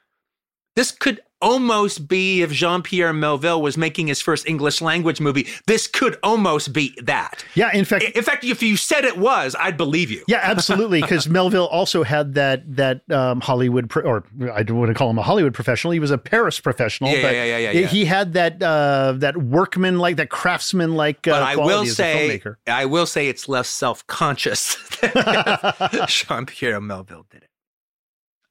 this 0.76 0.92
could 0.92 1.22
almost 1.42 2.08
be 2.08 2.42
if 2.42 2.52
Jean 2.52 2.82
Pierre 2.82 3.14
Melville 3.14 3.62
was 3.62 3.78
making 3.78 4.08
his 4.08 4.22
first 4.22 4.48
English 4.48 4.82
language 4.82 5.22
movie. 5.22 5.48
This 5.68 5.88
could 5.88 6.18
almost 6.24 6.74
be 6.74 6.98
that. 7.04 7.44
Yeah, 7.56 7.72
in 7.74 7.86
fact, 7.86 8.04
in 8.04 8.24
fact, 8.24 8.44
if 8.44 8.62
you 8.62 8.78
said 8.78 9.06
it 9.06 9.18
was, 9.18 9.56
I'd 9.60 9.78
believe 9.78 10.12
you. 10.12 10.24
Yeah, 10.28 10.40
absolutely. 10.44 11.02
Because 11.02 11.28
Melville 11.30 11.68
also 11.68 12.04
had 12.04 12.34
that 12.36 12.76
that 12.76 13.10
um, 13.12 13.42
Hollywood, 13.42 13.90
pro- 13.90 14.04
or 14.04 14.24
I 14.54 14.64
don't 14.64 14.78
want 14.78 14.90
to 14.90 14.94
call 14.94 15.10
him 15.10 15.18
a 15.18 15.24
Hollywood 15.24 15.54
professional. 15.54 15.92
He 15.92 16.00
was 16.00 16.12
a 16.12 16.18
Paris 16.18 16.60
professional. 16.60 17.12
Yeah, 17.12 17.22
but 17.22 17.34
yeah, 17.34 17.44
yeah, 17.46 17.58
yeah, 17.58 17.72
yeah. 17.72 17.88
He 17.88 18.06
had 18.06 18.34
that 18.34 18.62
uh, 18.62 19.14
that 19.18 19.38
workman 19.38 20.00
like 20.00 20.18
that 20.18 20.30
craftsman 20.30 20.96
like. 20.96 21.28
Uh, 21.28 21.32
but 21.32 21.44
I 21.44 21.56
will 21.56 21.86
say. 21.86 22.42
I 22.68 22.86
will 22.86 23.06
say, 23.06 23.28
it's 23.28 23.48
less 23.50 23.70
self 23.70 24.06
conscious 24.08 24.76
than 25.02 25.12
Jean 26.08 26.46
Pierre 26.46 26.82
Melville 26.82 27.26
did 27.30 27.44
it. 27.44 27.49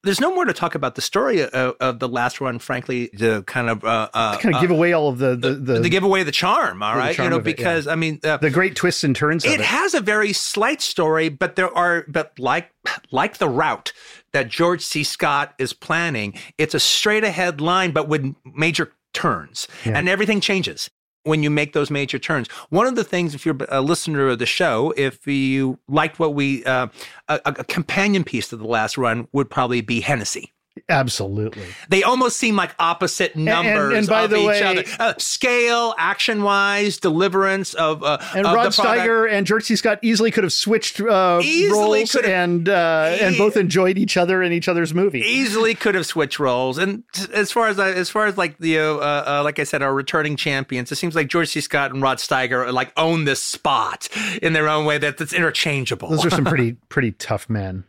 There's 0.04 0.20
no 0.20 0.32
more 0.32 0.44
to 0.44 0.52
talk 0.52 0.76
about 0.76 0.94
the 0.94 1.00
story 1.00 1.42
of, 1.42 1.74
of 1.80 1.98
the 1.98 2.08
last 2.08 2.40
one, 2.40 2.60
frankly, 2.60 3.08
to 3.18 3.42
kind 3.42 3.68
of 3.68 3.84
uh, 3.84 4.08
uh, 4.14 4.38
kind 4.38 4.54
of 4.54 4.60
give 4.60 4.70
away 4.70 4.92
all 4.92 5.08
of 5.08 5.18
the 5.18 5.34
the, 5.34 5.54
the, 5.54 5.82
to 5.82 5.88
give 5.88 6.04
away 6.04 6.22
the 6.22 6.30
charm. 6.30 6.82
all 6.82 6.96
right, 6.96 7.16
charm 7.16 7.26
you 7.26 7.30
know, 7.30 7.36
of 7.38 7.42
it, 7.46 7.56
because 7.56 7.86
yeah. 7.86 7.92
I 7.92 7.96
mean, 7.96 8.20
uh, 8.22 8.36
the 8.36 8.50
great 8.50 8.76
twists 8.76 9.02
and 9.02 9.14
turns. 9.16 9.44
of 9.44 9.50
it 9.50 9.60
it 9.60 9.66
has 9.66 9.94
a 9.94 10.00
very 10.00 10.32
slight 10.32 10.80
story, 10.80 11.28
but 11.28 11.56
there 11.56 11.76
are, 11.76 12.04
but 12.06 12.38
like 12.38 12.70
like 13.10 13.38
the 13.38 13.48
route 13.48 13.92
that 14.32 14.48
George 14.48 14.82
C. 14.84 15.02
Scott 15.02 15.54
is 15.58 15.72
planning, 15.72 16.34
it's 16.58 16.74
a 16.74 16.80
straight 16.80 17.24
ahead 17.24 17.60
line, 17.60 17.90
but 17.90 18.08
with 18.08 18.34
major 18.44 18.92
turns, 19.14 19.66
Yeah. 19.84 19.98
and 19.98 20.08
everything 20.08 20.40
changes 20.40 20.90
when 21.28 21.42
you 21.42 21.50
make 21.50 21.72
those 21.72 21.90
major 21.90 22.18
turns. 22.18 22.48
One 22.70 22.86
of 22.86 22.96
the 22.96 23.04
things, 23.04 23.34
if 23.34 23.46
you're 23.46 23.56
a 23.68 23.80
listener 23.80 24.28
of 24.28 24.38
the 24.38 24.46
show, 24.46 24.92
if 24.96 25.26
you 25.26 25.78
liked 25.88 26.18
what 26.18 26.34
we, 26.34 26.64
uh, 26.64 26.88
a, 27.28 27.40
a 27.44 27.64
companion 27.64 28.24
piece 28.24 28.48
to 28.48 28.56
the 28.56 28.66
last 28.66 28.98
run 28.98 29.28
would 29.32 29.50
probably 29.50 29.80
be 29.80 30.00
Hennessy. 30.00 30.52
Absolutely. 30.88 31.66
They 31.88 32.02
almost 32.02 32.36
seem 32.36 32.56
like 32.56 32.74
opposite 32.78 33.36
numbers 33.36 33.94
and 33.94 34.06
by 34.08 34.22
of 34.22 34.30
the 34.30 34.36
each 34.38 34.46
way- 34.46 34.62
other. 34.62 34.84
Uh, 34.98 35.14
scale, 35.18 35.94
action 35.98 36.42
wise, 36.42 36.98
deliverance 36.98 37.74
of 37.74 38.02
uh, 38.02 38.18
And 38.34 38.46
of 38.46 38.54
Rod. 38.54 38.72
Steiger 38.72 39.30
and 39.30 39.46
George 39.46 39.64
C. 39.64 39.76
Scott 39.76 39.98
easily 40.02 40.30
could 40.30 40.44
have 40.44 40.52
switched 40.52 41.00
uh, 41.00 41.40
Easily 41.42 41.70
roles 42.00 42.14
and 42.16 42.68
uh, 42.68 43.16
and 43.20 43.34
E- 43.34 43.38
both 43.38 43.56
enjoyed 43.56 43.98
each 43.98 44.16
other 44.16 44.42
in 44.42 44.52
each 44.52 44.68
other's 44.68 44.92
movie. 44.94 45.20
easily 45.20 45.74
could 45.74 45.94
have 45.94 46.06
switched 46.06 46.38
roles. 46.38 46.78
And 46.78 47.02
t- 47.12 47.26
as 47.34 47.50
far 47.52 47.68
as 47.68 47.78
as 47.78 48.10
far 48.10 48.26
as 48.26 48.36
like 48.36 48.58
the 48.58 48.78
uh, 48.78 48.84
uh, 48.84 49.40
like 49.44 49.58
I 49.58 49.64
said, 49.64 49.82
our 49.82 49.94
returning 49.94 50.36
champions, 50.36 50.90
it 50.92 50.96
seems 50.96 51.14
like 51.14 51.28
George 51.28 51.48
C. 51.48 51.60
Scott 51.60 51.92
and 51.92 52.02
Rod 52.02 52.18
Steiger 52.18 52.72
like 52.72 52.92
own 52.96 53.24
this 53.24 53.42
spot 53.42 54.08
in 54.42 54.52
their 54.52 54.68
own 54.68 54.84
way 54.84 54.98
that 54.98 55.18
that's 55.18 55.32
interchangeable. 55.32 56.08
Those 56.10 56.24
are 56.26 56.30
some 56.30 56.44
pretty 56.46 56.72
pretty 56.88 57.12
tough 57.12 57.48
men. 57.48 57.84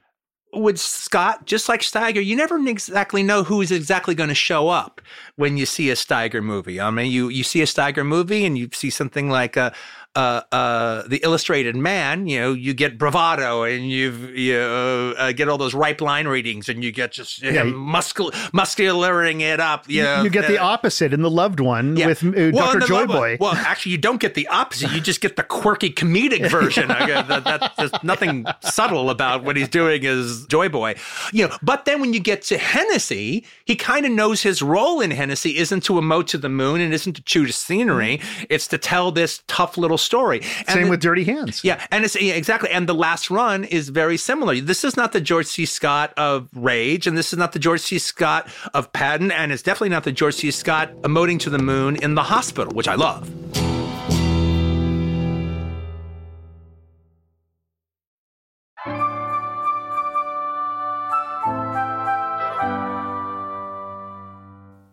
With 0.52 0.80
Scott, 0.80 1.46
just 1.46 1.70
like 1.70 1.82
Steiger, 1.82 2.26
you 2.26 2.36
never 2.36 2.58
exactly 2.68 3.22
know 3.22 3.44
who's 3.44 3.72
exactly 3.72 4.16
going 4.16 4.30
to 4.30 4.36
show 4.36 4.70
up 4.70 5.00
when 5.36 5.58
you 5.58 5.68
see 5.68 5.92
a 5.92 5.94
Steiger 5.94 6.44
movie. 6.44 6.82
I 6.82 6.90
mean, 6.90 7.12
you 7.12 7.30
you 7.30 7.44
see 7.44 7.62
a 7.62 7.66
Steiger 7.66 8.06
movie 8.06 8.46
and 8.46 8.58
you 8.58 8.70
see 8.74 8.90
something 8.90 9.30
like 9.30 9.56
a. 9.58 9.74
Uh, 10.16 10.42
uh, 10.52 11.04
the 11.08 11.18
Illustrated 11.24 11.76
Man, 11.76 12.26
you 12.28 12.40
know, 12.40 12.52
you 12.52 12.74
get 12.74 12.98
bravado 12.98 13.62
and 13.64 13.88
you 13.90 14.12
you 14.34 14.58
uh, 14.58 15.32
get 15.34 15.48
all 15.48 15.58
those 15.60 15.76
ripe 15.76 16.02
line 16.02 16.28
readings 16.28 16.68
and 16.68 16.84
you 16.84 16.92
get 16.92 17.12
just 17.12 17.42
you 17.44 17.52
Yeah, 17.52 17.64
know, 17.64 17.74
muscul 17.74 18.32
muscularing 18.52 19.42
it 19.42 19.60
up. 19.60 19.88
You, 19.88 19.98
You, 19.98 20.04
know, 20.04 20.24
you 20.24 20.30
get 20.32 20.48
the 20.48 20.58
uh, 20.58 20.66
opposite 20.66 21.14
in 21.14 21.22
the 21.22 21.30
loved 21.30 21.60
one 21.60 21.96
yeah. 21.96 22.08
with 22.08 22.24
uh, 22.24 22.32
Well, 22.34 22.52
Dr. 22.52 22.74
and 22.74 22.82
the 22.82 22.88
Joy 22.88 23.00
love 23.02 23.10
one- 23.10 23.38
Well, 23.40 23.54
actually, 23.54 23.92
you 23.92 23.98
don't 24.00 24.20
get 24.20 24.34
the 24.34 24.48
opposite. 24.48 24.92
You 24.92 25.00
just 25.00 25.22
get 25.22 25.36
the 25.36 25.44
quirky 25.44 25.92
comedic 25.92 26.50
version. 26.60 26.88
That, 26.88 27.28
that, 27.44 27.74
there's 27.78 27.92
nothing 28.04 28.46
subtle 28.62 29.12
about 29.12 29.44
what 29.44 29.58
he's 29.58 29.70
doing 29.70 30.04
as 30.08 30.48
Joy 30.48 30.70
Boy. 30.70 30.96
You 31.32 31.48
know, 31.50 31.58
but 31.62 31.86
then 31.86 32.02
when 32.02 32.14
you 32.14 32.20
get 32.20 32.42
to 32.44 32.58
Hennessy, 32.58 33.46
he 33.66 33.76
kind 33.76 34.08
of 34.08 34.12
knows 34.12 34.42
his 34.42 34.64
role 34.64 35.02
in 35.02 35.12
Hennessy 35.12 35.58
isn't 35.58 35.82
to 35.84 35.94
emote 35.94 36.26
to 36.28 36.40
the 36.40 36.50
moon 36.50 36.82
and 36.82 36.94
isn't 36.96 37.14
to 37.14 37.22
chew 37.22 37.46
the 37.46 37.54
scenery. 37.54 38.20
It's 38.50 38.68
to 38.70 38.80
tell 38.80 39.12
this 39.12 39.44
tough 39.48 39.78
little 39.78 39.99
story. 40.00 40.42
And 40.60 40.70
Same 40.70 40.84
the- 40.86 40.90
with 40.92 41.02
Dirty 41.02 41.24
Hands. 41.26 41.64
yeah, 41.64 41.86
and 41.92 42.04
it's 42.04 42.20
yeah, 42.20 42.34
exactly. 42.34 42.70
And 42.72 42.88
the 42.90 42.94
last 42.96 43.30
run 43.30 43.64
is 43.64 43.90
very 43.90 44.18
similar. 44.18 44.60
This 44.60 44.84
is 44.84 44.98
not 44.98 45.12
the 45.12 45.22
George 45.22 45.46
C. 45.46 45.66
Scott 45.66 46.14
of 46.18 46.50
Rage, 46.56 47.06
and 47.08 47.18
this 47.18 47.32
is 47.34 47.40
not 47.40 47.52
the 47.52 47.60
George 47.60 47.82
C. 47.82 48.00
Scott 48.00 48.50
of 48.74 48.92
Patton, 48.94 49.32
and 49.32 49.52
it's 49.52 49.62
definitely 49.64 49.90
not 49.90 50.04
the 50.04 50.12
George 50.12 50.36
C. 50.36 50.52
Scott 50.52 50.92
emoting 51.04 51.40
to 51.42 51.50
the 51.50 51.60
moon 51.60 51.96
in 51.98 52.16
the 52.16 52.24
hospital, 52.24 52.74
which 52.74 52.88
I 52.88 52.96
love. 52.96 53.30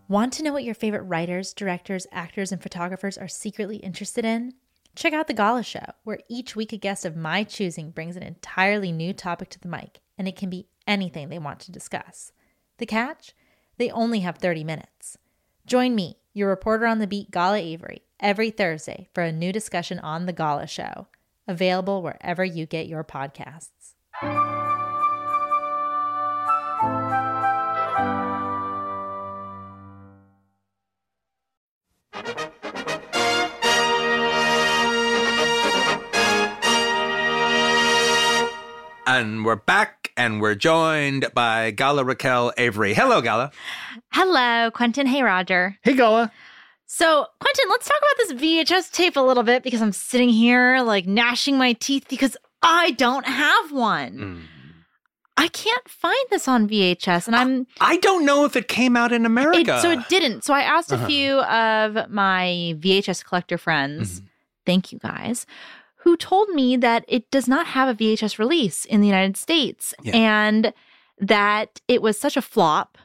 Want 0.09 0.33
to 0.35 0.43
know 0.45 0.53
what 0.53 0.63
your 0.65 0.75
favorite 0.75 1.03
writers, 1.03 1.53
directors, 1.53 2.07
actors, 2.13 2.53
and 2.53 2.63
photographers 2.63 3.19
are 3.19 3.27
secretly 3.29 3.79
interested 3.79 4.25
in? 4.25 4.55
Check 4.97 5.13
out 5.13 5.27
The 5.27 5.35
Gala 5.35 5.63
Show, 5.63 5.85
where 6.05 6.21
each 6.27 6.57
week 6.57 6.73
a 6.73 6.79
guest 6.79 7.05
of 7.05 7.15
my 7.15 7.45
choosing 7.45 7.91
brings 7.91 8.17
an 8.17 8.23
entirely 8.23 8.93
new 8.93 9.13
topic 9.13 9.51
to 9.51 9.61
the 9.61 9.69
mic, 9.69 10.01
and 10.17 10.27
it 10.27 10.37
can 10.37 10.49
be 10.49 10.69
anything 10.87 11.29
they 11.29 11.39
want 11.39 11.61
to 11.61 11.71
discuss. 11.71 12.33
The 12.79 12.87
catch? 12.87 13.35
They 13.77 13.91
only 13.91 14.21
have 14.21 14.39
30 14.39 14.65
minutes. 14.65 15.19
Join 15.67 15.95
me, 15.95 16.17
your 16.33 16.49
reporter 16.49 16.87
on 16.87 16.99
the 16.99 17.07
beat, 17.07 17.31
Gala 17.31 17.59
Avary, 17.59 18.01
every 18.21 18.51
Thursday 18.51 19.11
for 19.13 19.23
a 19.23 19.33
new 19.33 19.53
discussion 19.53 19.99
on 19.99 20.25
The 20.25 20.33
Gala 20.33 20.67
Show, 20.67 21.09
available 21.47 22.01
wherever 22.01 22.43
you 22.43 22.65
get 22.65 22.89
your 22.89 23.05
podcasts. 23.05 23.93
And 39.17 39.47
we're 39.47 39.57
back, 39.57 40.13
and 40.19 40.43
we're 40.43 40.55
joined 40.55 41.33
by 41.33 41.71
Gala 41.71 42.05
Raquel 42.05 42.53
Avary. 42.59 42.93
Hello, 42.93 43.23
Gala. 43.23 43.51
Hello, 44.13 44.71
Quentin. 44.71 45.07
Hey, 45.07 45.23
Roger. 45.23 45.79
Hey, 45.83 45.95
Gala. 45.97 46.31
So, 46.85 47.25
Quentin, 47.41 47.65
let's 47.71 47.89
talk 47.89 47.97
about 47.97 48.17
this 48.19 48.33
VHS 48.43 48.93
tape 48.93 49.17
a 49.17 49.21
little 49.23 49.43
bit 49.43 49.63
because 49.63 49.81
I'm 49.81 49.93
sitting 49.93 50.29
here 50.29 50.83
like 50.83 51.07
gnashing 51.07 51.57
my 51.57 51.73
teeth 51.73 52.05
because 52.11 52.37
I 52.61 52.91
don't 52.91 53.25
have 53.27 53.73
one. 53.73 54.47
I 55.39 55.49
can't 55.49 55.89
find 55.89 56.27
this 56.29 56.47
on 56.47 56.69
VHS, 56.69 57.27
and 57.27 57.35
I'm 57.35 57.67
I 57.81 57.97
don't 57.97 58.27
know 58.27 58.45
if 58.45 58.55
it 58.55 58.69
came 58.69 58.99
out 58.99 59.13
in 59.13 59.25
America. 59.25 59.79
it, 59.79 59.81
so 59.81 59.91
it 59.93 60.07
didn't. 60.11 60.45
So 60.45 60.53
I 60.53 60.61
asked 60.61 60.93
Uh-huh. 60.93 61.05
a 61.05 61.07
few 61.09 61.41
of 61.41 62.11
my 62.11 62.75
VHS 62.81 63.25
collector 63.25 63.57
friends, 63.57 64.21
Mm-hmm. 64.21 64.27
thank 64.67 64.93
you 64.93 64.99
guys, 64.99 65.47
who 66.07 66.17
told 66.17 66.49
me 66.51 66.77
that 66.77 67.05
it 67.09 67.29
does 67.33 67.49
not 67.49 67.67
have 67.67 67.89
a 67.89 67.95
VHS 67.95 68.39
release 68.39 68.85
in 68.85 69.01
the 69.01 69.09
United 69.09 69.37
States 69.37 69.93
Yeah. 70.05 70.15
and 70.15 70.73
that 71.19 71.81
it 71.89 72.01
was 72.01 72.17
such 72.17 72.37
a 72.37 72.43
flop 72.43 72.97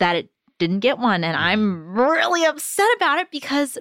that 0.00 0.16
it 0.16 0.28
didn't 0.58 0.80
get 0.80 0.98
one. 0.98 1.22
And 1.22 1.36
I'm 1.36 1.60
Mm-hmm. 1.60 2.00
really 2.00 2.44
upset 2.44 2.88
about 2.96 3.20
it 3.20 3.30
because 3.30 3.78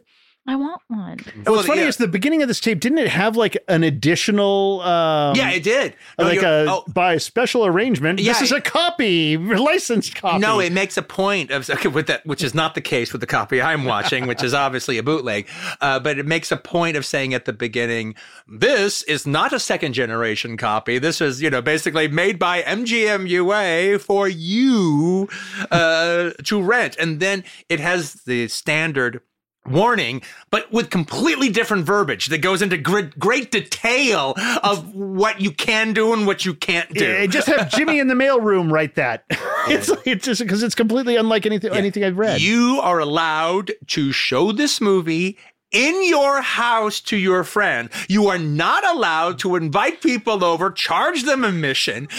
I 0.47 0.55
want 0.55 0.81
one. 0.87 1.17
What's 1.19 1.45
Well, 1.49 1.61
funny 1.63 1.81
yeah. 1.81 1.87
is 1.87 1.97
the 1.97 2.07
beginning 2.07 2.41
of 2.41 2.47
this 2.47 2.59
tape 2.59 2.79
didn't 2.79 2.97
it 2.97 3.09
have 3.09 3.37
like 3.37 3.55
an 3.67 3.83
additional 3.83 4.81
um, 4.81 5.35
yeah, 5.35 5.51
it 5.51 5.61
did. 5.61 5.95
No, 6.17 6.25
like 6.25 6.41
you're- 6.41 6.47
a 6.47 6.65
oh, 6.67 6.83
by 6.91 7.17
special 7.17 7.63
arrangement. 7.63 8.19
Yeah, 8.19 8.33
this 8.33 8.41
is 8.41 8.51
it- 8.51 8.57
a 8.57 8.61
copy, 8.61 9.37
licensed 9.37 10.15
copy. 10.15 10.39
No, 10.39 10.59
it 10.59 10.71
makes 10.73 10.97
a 10.97 11.03
point 11.03 11.51
of 11.51 11.69
okay, 11.69 11.89
with 11.89 12.07
that, 12.07 12.25
which 12.25 12.43
is 12.43 12.55
not 12.55 12.73
the 12.73 12.81
case 12.81 13.11
with 13.11 13.21
the 13.21 13.27
copy 13.27 13.61
I'm 13.61 13.85
watching, 13.85 14.25
which 14.25 14.41
is 14.43 14.53
obviously 14.65 14.97
a 14.97 15.03
bootleg. 15.03 15.47
Uh, 15.79 15.99
but 15.99 16.17
it 16.17 16.25
makes 16.25 16.51
a 16.51 16.57
point 16.57 16.97
of 16.97 17.05
saying 17.05 17.35
at 17.35 17.45
the 17.45 17.53
beginning, 17.53 18.15
"This 18.47 19.03
is 19.03 19.27
not 19.27 19.53
a 19.53 19.59
second 19.59 19.93
generation 19.93 20.57
copy. 20.57 20.97
This 20.97 21.21
is, 21.21 21.41
you 21.43 21.51
know, 21.51 21.61
basically 21.61 22.07
made 22.07 22.39
by 22.39 22.63
MGM 22.63 23.29
UA 23.29 23.99
for 23.99 24.27
you 24.27 25.29
uh, 25.69 26.31
to 26.45 26.61
rent." 26.61 26.97
And 26.99 27.19
then 27.19 27.43
it 27.69 27.79
has 27.79 28.13
the 28.25 28.47
standard 28.47 29.21
warning, 29.67 30.21
but 30.49 30.71
with 30.71 30.89
completely 30.89 31.49
different 31.49 31.85
verbiage 31.85 32.27
that 32.27 32.39
goes 32.39 32.61
into 32.61 32.77
great, 32.77 33.17
great 33.19 33.51
detail 33.51 34.33
of 34.63 34.95
what 34.95 35.39
you 35.39 35.51
can 35.51 35.93
do 35.93 36.13
and 36.13 36.25
what 36.25 36.45
you 36.45 36.53
can't 36.53 36.91
do. 36.93 37.05
Yeah, 37.05 37.25
just 37.27 37.47
have 37.47 37.69
Jimmy 37.71 37.99
in 37.99 38.07
the 38.07 38.15
mailroom 38.15 38.71
write 38.71 38.95
that. 38.95 39.25
it's 39.67 39.89
like, 39.89 40.07
it's 40.07 40.25
just 40.25 40.41
because 40.41 40.63
it's 40.63 40.75
completely 40.75 41.15
unlike 41.15 41.45
anything 41.45 41.71
anything 41.73 42.03
I've 42.03 42.17
read. 42.17 42.41
You 42.41 42.79
are 42.81 42.99
allowed 42.99 43.71
to 43.87 44.11
show 44.11 44.51
this 44.51 44.81
movie 44.81 45.37
in 45.71 46.05
your 46.07 46.41
house 46.41 46.99
to 47.01 47.17
your 47.17 47.43
friend. 47.43 47.89
You 48.09 48.27
are 48.27 48.37
not 48.37 48.85
allowed 48.85 49.39
to 49.39 49.55
invite 49.55 50.01
people 50.01 50.43
over, 50.43 50.71
charge 50.71 51.23
them 51.23 51.43
admission. 51.43 52.09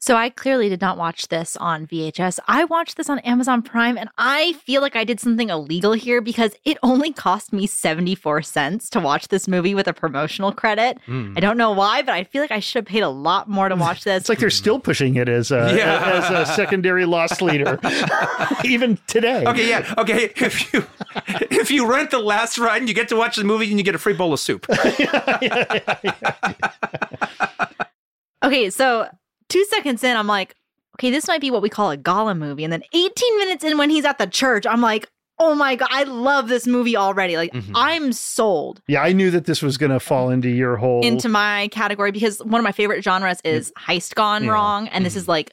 So 0.00 0.14
I 0.14 0.30
clearly 0.30 0.68
did 0.68 0.80
not 0.80 0.96
watch 0.96 1.26
this 1.26 1.56
on 1.56 1.86
VHS. 1.86 2.38
I 2.46 2.64
watched 2.64 2.96
this 2.96 3.10
on 3.10 3.18
Amazon 3.20 3.62
Prime 3.62 3.98
and 3.98 4.08
I 4.16 4.52
feel 4.64 4.80
like 4.80 4.94
I 4.94 5.02
did 5.02 5.18
something 5.18 5.50
illegal 5.50 5.92
here 5.92 6.20
because 6.20 6.52
it 6.64 6.78
only 6.84 7.12
cost 7.12 7.52
me 7.52 7.66
74 7.66 8.42
cents 8.42 8.88
to 8.90 9.00
watch 9.00 9.26
this 9.26 9.48
movie 9.48 9.74
with 9.74 9.88
a 9.88 9.92
promotional 9.92 10.52
credit. 10.52 10.98
Mm. 11.08 11.36
I 11.36 11.40
don't 11.40 11.56
know 11.56 11.72
why, 11.72 12.02
but 12.02 12.14
I 12.14 12.22
feel 12.22 12.42
like 12.42 12.52
I 12.52 12.60
should 12.60 12.76
have 12.80 12.86
paid 12.86 13.02
a 13.02 13.08
lot 13.08 13.48
more 13.48 13.68
to 13.68 13.74
watch 13.76 14.04
this. 14.04 14.22
it's 14.22 14.28
like 14.28 14.38
they're 14.38 14.50
still 14.50 14.78
pushing 14.78 15.16
it 15.16 15.28
as 15.28 15.50
a, 15.50 15.74
yeah. 15.76 16.22
as 16.22 16.48
a 16.48 16.52
secondary 16.54 17.04
loss 17.04 17.42
leader 17.42 17.80
even 18.64 18.98
today. 19.08 19.44
Okay, 19.46 19.68
yeah. 19.68 19.94
Okay, 19.98 20.32
if 20.36 20.72
you 20.72 20.84
if 21.50 21.72
you 21.72 21.90
rent 21.90 22.12
the 22.12 22.20
last 22.20 22.56
run, 22.56 22.86
you 22.86 22.94
get 22.94 23.08
to 23.08 23.16
watch 23.16 23.34
the 23.36 23.44
movie 23.44 23.68
and 23.68 23.78
you 23.78 23.84
get 23.84 23.96
a 23.96 23.98
free 23.98 24.14
bowl 24.14 24.32
of 24.32 24.38
soup. 24.38 24.64
yeah, 24.98 25.38
yeah, 25.42 26.54
okay, 28.44 28.70
so 28.70 29.08
two 29.48 29.64
seconds 29.66 30.02
in, 30.04 30.16
I'm 30.16 30.26
like, 30.26 30.54
okay, 30.96 31.10
this 31.10 31.26
might 31.28 31.40
be 31.40 31.50
what 31.50 31.62
we 31.62 31.68
call 31.68 31.90
a 31.90 31.96
Gollum 31.96 32.38
movie. 32.38 32.64
And 32.64 32.72
then 32.72 32.82
18 32.92 33.38
minutes 33.38 33.64
in, 33.64 33.78
when 33.78 33.90
he's 33.90 34.04
at 34.04 34.18
the 34.18 34.26
church, 34.26 34.66
I'm 34.66 34.80
like, 34.80 35.08
oh 35.38 35.54
my 35.54 35.76
god, 35.76 35.88
I 35.90 36.02
love 36.02 36.48
this 36.48 36.66
movie 36.66 36.96
already. 36.96 37.36
Like 37.36 37.52
mm-hmm. 37.52 37.72
I'm 37.74 38.12
sold. 38.12 38.82
Yeah, 38.88 39.02
I 39.02 39.12
knew 39.12 39.30
that 39.30 39.44
this 39.44 39.62
was 39.62 39.76
going 39.76 39.92
to 39.92 40.00
fall 40.00 40.30
into 40.30 40.48
your 40.48 40.76
whole 40.76 41.04
into 41.04 41.28
my 41.28 41.68
category 41.68 42.12
because 42.12 42.38
one 42.40 42.60
of 42.60 42.64
my 42.64 42.72
favorite 42.72 43.02
genres 43.04 43.40
is 43.44 43.72
heist 43.78 44.14
gone 44.14 44.44
yeah. 44.44 44.50
wrong, 44.50 44.88
and 44.88 44.96
mm-hmm. 44.96 45.04
this 45.04 45.16
is 45.16 45.28
like 45.28 45.52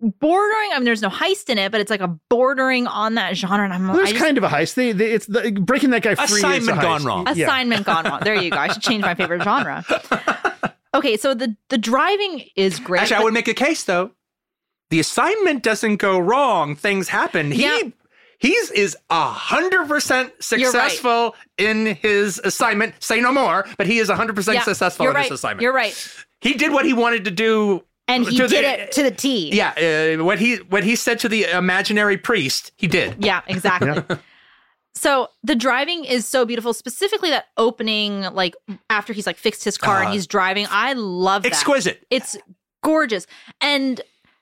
bordering. 0.00 0.70
I 0.72 0.76
mean, 0.76 0.84
there's 0.84 1.02
no 1.02 1.10
heist 1.10 1.50
in 1.50 1.58
it, 1.58 1.72
but 1.72 1.80
it's 1.80 1.90
like 1.90 2.00
a 2.00 2.08
bordering 2.08 2.86
on 2.86 3.14
that 3.14 3.36
genre. 3.36 3.64
And 3.64 3.72
I'm 3.72 3.86
there's 3.94 4.10
just, 4.10 4.22
kind 4.22 4.38
of 4.38 4.44
a 4.44 4.48
heist. 4.48 4.74
They, 4.74 4.92
they, 4.92 5.12
it's 5.12 5.26
the, 5.26 5.52
breaking 5.52 5.90
that 5.90 6.02
guy 6.02 6.14
free. 6.14 6.38
Assignment 6.38 6.80
gone 6.80 7.04
wrong. 7.04 7.28
Assignment 7.28 7.86
yeah. 7.86 7.94
gone 7.94 8.04
wrong. 8.10 8.20
There 8.22 8.34
you 8.34 8.50
go. 8.50 8.56
I 8.56 8.68
should 8.68 8.82
change 8.82 9.02
my 9.02 9.14
favorite 9.14 9.42
genre. 9.42 9.84
Okay, 10.94 11.16
so 11.16 11.34
the 11.34 11.56
the 11.68 11.78
driving 11.78 12.44
is 12.56 12.78
great. 12.78 13.02
Actually, 13.02 13.16
I 13.16 13.24
would 13.24 13.34
make 13.34 13.48
a 13.48 13.54
case 13.54 13.84
though. 13.84 14.12
The 14.90 15.00
assignment 15.00 15.62
doesn't 15.62 15.96
go 15.96 16.18
wrong. 16.18 16.74
Things 16.74 17.08
happen. 17.08 17.50
He 17.50 17.62
yeah. 17.62 17.80
he's 18.38 18.70
is 18.70 18.96
a 19.10 19.30
hundred 19.30 19.86
percent 19.86 20.32
successful 20.40 21.10
right. 21.10 21.32
in 21.58 21.96
his 21.96 22.40
assignment. 22.42 22.94
Say 23.00 23.20
no 23.20 23.32
more, 23.32 23.66
but 23.76 23.86
he 23.86 23.98
is 23.98 24.08
a 24.08 24.16
hundred 24.16 24.36
percent 24.36 24.62
successful 24.64 25.08
in 25.08 25.14
right. 25.14 25.24
his 25.24 25.32
assignment. 25.32 25.62
You're 25.62 25.74
right. 25.74 25.94
He 26.40 26.54
did 26.54 26.72
what 26.72 26.86
he 26.86 26.94
wanted 26.94 27.24
to 27.26 27.30
do. 27.30 27.84
And 28.10 28.26
he 28.26 28.38
did 28.38 28.50
the, 28.50 28.82
it 28.84 28.92
to 28.92 29.02
the 29.02 29.10
T. 29.10 29.50
Yeah, 29.54 30.16
uh, 30.18 30.24
what 30.24 30.38
he 30.38 30.56
what 30.56 30.82
he 30.82 30.96
said 30.96 31.18
to 31.18 31.28
the 31.28 31.44
imaginary 31.44 32.16
priest, 32.16 32.72
he 32.76 32.86
did. 32.86 33.22
Yeah, 33.22 33.42
exactly. 33.46 34.02
So 34.94 35.28
the 35.44 35.54
driving 35.54 36.04
is 36.04 36.26
so 36.26 36.44
beautiful, 36.44 36.72
specifically 36.72 37.30
that 37.30 37.46
opening, 37.56 38.22
like 38.32 38.56
after 38.90 39.12
he's 39.12 39.26
like 39.26 39.36
fixed 39.36 39.64
his 39.64 39.78
car 39.78 39.96
uh, 39.96 39.98
and 39.98 40.06
uh-huh. 40.06 40.14
he's 40.14 40.26
driving. 40.26 40.66
I 40.70 40.94
love 40.94 41.44
that. 41.44 41.52
Exquisite. 41.52 42.04
It's 42.10 42.36
gorgeous. 42.82 43.26
And 43.60 44.00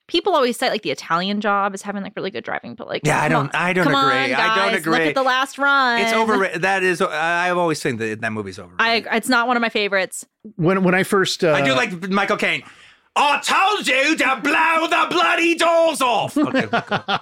people 0.09 0.35
always 0.35 0.57
say 0.57 0.71
like 0.71 0.83
the 0.83 0.91
Italian 0.91 1.41
job 1.41 1.75
is 1.75 1.83
having 1.83 2.03
like 2.03 2.15
really 2.17 2.31
good 2.31 2.45
driving, 2.45 2.75
but 2.75 2.87
like 2.87 3.03
yeah, 3.05 3.21
I 3.21 3.29
don't, 3.29 3.47
on. 3.47 3.51
I 3.55 3.73
don't 3.73 3.85
come 3.85 3.95
agree. 3.95 4.19
On, 4.19 4.31
guys, 4.31 4.51
I 4.51 4.65
don't 4.65 4.75
agree. 4.79 4.93
Look 4.93 5.01
at 5.03 5.15
the 5.15 5.23
last 5.23 5.59
run. 5.59 6.01
It's 6.01 6.13
over. 6.13 6.49
That 6.59 6.83
is, 6.83 7.03
I've 7.03 7.59
always 7.59 7.83
think 7.83 7.99
that 7.99 8.21
that 8.21 8.33
movie's 8.33 8.59
over. 8.59 8.75
I, 8.79 9.05
it's 9.13 9.29
not 9.29 9.49
one 9.49 9.57
of 9.57 9.61
my 9.61 9.69
favorites. 9.69 10.25
When 10.55 10.85
when 10.85 10.95
I 10.95 11.03
first, 11.03 11.45
uh, 11.45 11.53
I 11.53 11.63
do 11.63 11.75
like 11.75 12.09
Michael 12.09 12.37
Caine. 12.37 12.63
I 13.19 13.41
told 13.41 13.87
you 13.87 14.17
to 14.17 14.41
blow 14.43 14.87
the 14.89 15.07
bloody 15.11 15.55
doors 15.55 16.01
off. 16.01 16.37
Okay, 16.47 16.69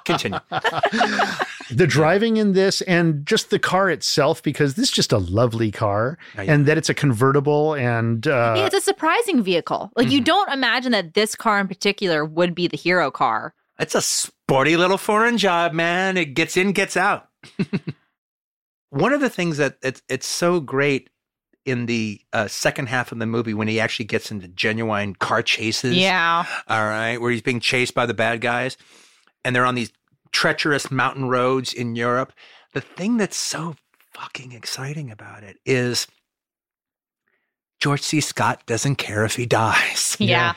continue. 0.04 0.38
the 1.70 1.86
driving 1.88 2.36
in 2.36 2.52
this 2.52 2.82
and 2.82 3.24
just 3.24 3.50
the 3.50 3.58
car 3.58 3.88
itself, 3.88 4.42
because 4.42 4.74
this 4.74 4.88
is 4.88 4.90
just 4.90 5.12
a 5.12 5.18
lovely 5.18 5.70
car, 5.70 6.18
oh, 6.36 6.42
yeah. 6.42 6.52
and 6.52 6.66
that 6.66 6.76
it's 6.76 6.88
a 6.88 6.94
convertible 6.94 7.74
and 7.74 8.26
uh, 8.26 8.54
yeah, 8.56 8.66
it's 8.66 8.74
a 8.74 8.80
surprising 8.80 9.42
vehicle. 9.42 9.90
Like 9.96 10.06
mm-hmm. 10.06 10.14
you 10.14 10.20
don't 10.20 10.52
imagine 10.52 10.92
that 10.92 11.14
this 11.14 11.34
car 11.34 11.58
in 11.58 11.68
particular 11.68 12.24
would 12.24 12.54
be 12.54 12.68
the 12.68 12.76
hero 12.76 13.10
car. 13.10 13.54
It's 13.78 13.94
a 13.94 14.02
sporty 14.02 14.76
little 14.76 14.98
foreign 14.98 15.38
job, 15.38 15.72
man. 15.72 16.16
It 16.16 16.34
gets 16.34 16.56
in, 16.56 16.72
gets 16.72 16.96
out. 16.96 17.28
One 18.90 19.12
of 19.12 19.20
the 19.20 19.30
things 19.30 19.56
that 19.56 19.78
it's 19.82 20.02
it's 20.08 20.26
so 20.26 20.60
great 20.60 21.10
in 21.64 21.86
the 21.86 22.20
uh, 22.32 22.46
second 22.48 22.88
half 22.88 23.12
of 23.12 23.18
the 23.18 23.26
movie 23.26 23.54
when 23.54 23.68
he 23.68 23.80
actually 23.80 24.04
gets 24.04 24.30
into 24.30 24.48
genuine 24.48 25.14
car 25.14 25.42
chases. 25.42 25.96
Yeah. 25.96 26.44
All 26.68 26.84
right. 26.84 27.16
Where 27.18 27.30
he's 27.30 27.42
being 27.42 27.60
chased 27.60 27.94
by 27.94 28.06
the 28.06 28.14
bad 28.14 28.40
guys 28.40 28.76
and 29.44 29.54
they're 29.54 29.64
on 29.64 29.74
these 29.74 29.92
treacherous 30.32 30.90
mountain 30.90 31.28
roads 31.28 31.72
in 31.72 31.96
Europe. 31.96 32.32
The 32.72 32.80
thing 32.80 33.16
that's 33.16 33.36
so 33.36 33.76
fucking 34.12 34.52
exciting 34.52 35.10
about 35.10 35.42
it 35.42 35.58
is 35.64 36.06
George 37.80 38.02
C. 38.02 38.20
Scott 38.20 38.64
doesn't 38.66 38.96
care 38.96 39.24
if 39.24 39.36
he 39.36 39.46
dies. 39.46 40.16
Yeah. 40.18 40.54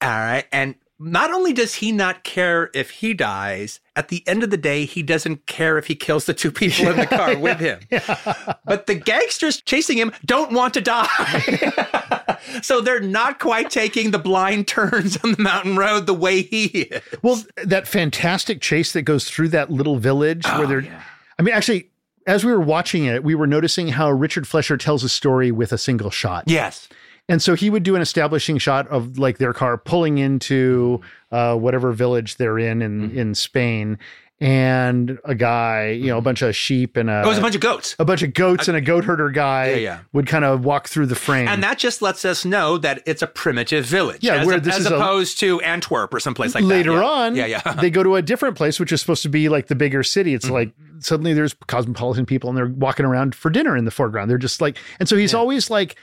All 0.00 0.08
right. 0.08 0.46
And 0.52 0.74
not 0.98 1.32
only 1.32 1.52
does 1.52 1.76
he 1.76 1.92
not 1.92 2.24
care 2.24 2.70
if 2.74 2.90
he 2.90 3.14
dies, 3.14 3.80
at 3.98 4.06
the 4.08 4.22
end 4.28 4.44
of 4.44 4.50
the 4.50 4.56
day, 4.56 4.84
he 4.84 5.02
doesn't 5.02 5.46
care 5.46 5.76
if 5.76 5.88
he 5.88 5.96
kills 5.96 6.26
the 6.26 6.32
two 6.32 6.52
people 6.52 6.86
in 6.86 6.96
the 6.96 7.06
car 7.06 7.36
with 7.36 7.58
him. 7.58 7.80
Yeah. 7.90 8.54
But 8.64 8.86
the 8.86 8.94
gangsters 8.94 9.62
chasing 9.62 9.96
him 9.96 10.12
don't 10.24 10.52
want 10.52 10.74
to 10.74 10.80
die. 10.80 12.38
so 12.62 12.80
they're 12.80 13.00
not 13.00 13.40
quite 13.40 13.70
taking 13.70 14.10
the 14.10 14.18
blind 14.18 14.68
turns 14.68 15.16
on 15.24 15.32
the 15.32 15.42
mountain 15.42 15.76
road 15.76 16.06
the 16.06 16.14
way 16.14 16.42
he 16.42 16.66
is. 16.66 17.02
Well, 17.22 17.42
that 17.56 17.88
fantastic 17.88 18.60
chase 18.60 18.92
that 18.92 19.02
goes 19.02 19.28
through 19.28 19.48
that 19.48 19.70
little 19.70 19.98
village 19.98 20.44
oh, 20.46 20.58
where 20.58 20.66
they're, 20.68 20.80
yeah. 20.80 21.02
I 21.38 21.42
mean, 21.42 21.54
actually, 21.54 21.90
as 22.26 22.44
we 22.44 22.52
were 22.52 22.60
watching 22.60 23.06
it, 23.06 23.24
we 23.24 23.34
were 23.34 23.46
noticing 23.46 23.88
how 23.88 24.10
Richard 24.10 24.46
Fleischer 24.46 24.76
tells 24.76 25.02
a 25.02 25.08
story 25.08 25.50
with 25.50 25.72
a 25.72 25.78
single 25.78 26.10
shot. 26.10 26.44
Yes. 26.46 26.88
And 27.28 27.42
so 27.42 27.54
he 27.54 27.68
would 27.68 27.82
do 27.82 27.94
an 27.94 28.00
establishing 28.00 28.58
shot 28.58 28.88
of 28.88 29.18
like 29.18 29.38
their 29.38 29.52
car 29.52 29.76
pulling 29.76 30.18
into 30.18 31.00
uh, 31.30 31.54
whatever 31.56 31.92
village 31.92 32.36
they're 32.36 32.58
in 32.58 32.80
in, 32.80 33.08
mm-hmm. 33.08 33.18
in 33.18 33.34
Spain. 33.34 33.98
And 34.40 35.18
a 35.24 35.34
guy, 35.34 35.88
you 35.88 36.06
know, 36.06 36.18
a 36.18 36.20
bunch 36.20 36.42
of 36.42 36.54
sheep 36.54 36.96
and 36.96 37.10
a. 37.10 37.22
Oh, 37.22 37.24
It 37.24 37.26
was 37.26 37.38
a 37.38 37.40
bunch 37.40 37.56
of 37.56 37.60
goats. 37.60 37.96
A 37.98 38.04
bunch 38.04 38.22
of 38.22 38.32
goats 38.32 38.68
and 38.68 38.76
a 38.76 38.80
goat 38.80 39.04
herder 39.04 39.30
guy 39.30 39.70
yeah, 39.70 39.76
yeah. 39.76 40.00
would 40.12 40.28
kind 40.28 40.44
of 40.44 40.64
walk 40.64 40.86
through 40.86 41.06
the 41.06 41.16
frame. 41.16 41.48
And 41.48 41.60
that 41.64 41.76
just 41.76 42.02
lets 42.02 42.24
us 42.24 42.44
know 42.44 42.78
that 42.78 43.02
it's 43.04 43.20
a 43.20 43.26
primitive 43.26 43.84
village. 43.84 44.22
Yeah, 44.22 44.36
as, 44.36 44.46
where 44.46 44.60
this 44.60 44.76
as 44.76 44.82
is 44.82 44.92
opposed 44.92 45.38
a, 45.38 45.46
to 45.46 45.60
Antwerp 45.62 46.14
or 46.14 46.20
someplace 46.20 46.54
like 46.54 46.62
later 46.62 46.92
that. 46.92 46.98
Later 46.98 47.02
on, 47.02 47.34
yeah, 47.34 47.46
yeah. 47.46 47.72
they 47.80 47.90
go 47.90 48.04
to 48.04 48.14
a 48.14 48.22
different 48.22 48.56
place, 48.56 48.78
which 48.78 48.92
is 48.92 49.00
supposed 49.00 49.24
to 49.24 49.28
be 49.28 49.48
like 49.48 49.66
the 49.66 49.74
bigger 49.74 50.04
city. 50.04 50.34
It's 50.34 50.44
mm-hmm. 50.44 50.54
like 50.54 50.72
suddenly 51.00 51.34
there's 51.34 51.54
cosmopolitan 51.66 52.24
people 52.24 52.48
and 52.48 52.56
they're 52.56 52.68
walking 52.68 53.06
around 53.06 53.34
for 53.34 53.50
dinner 53.50 53.76
in 53.76 53.86
the 53.86 53.90
foreground. 53.90 54.30
They're 54.30 54.38
just 54.38 54.60
like, 54.60 54.78
and 55.00 55.08
so 55.08 55.16
he's 55.16 55.32
yeah. 55.32 55.40
always 55.40 55.68
like, 55.68 55.96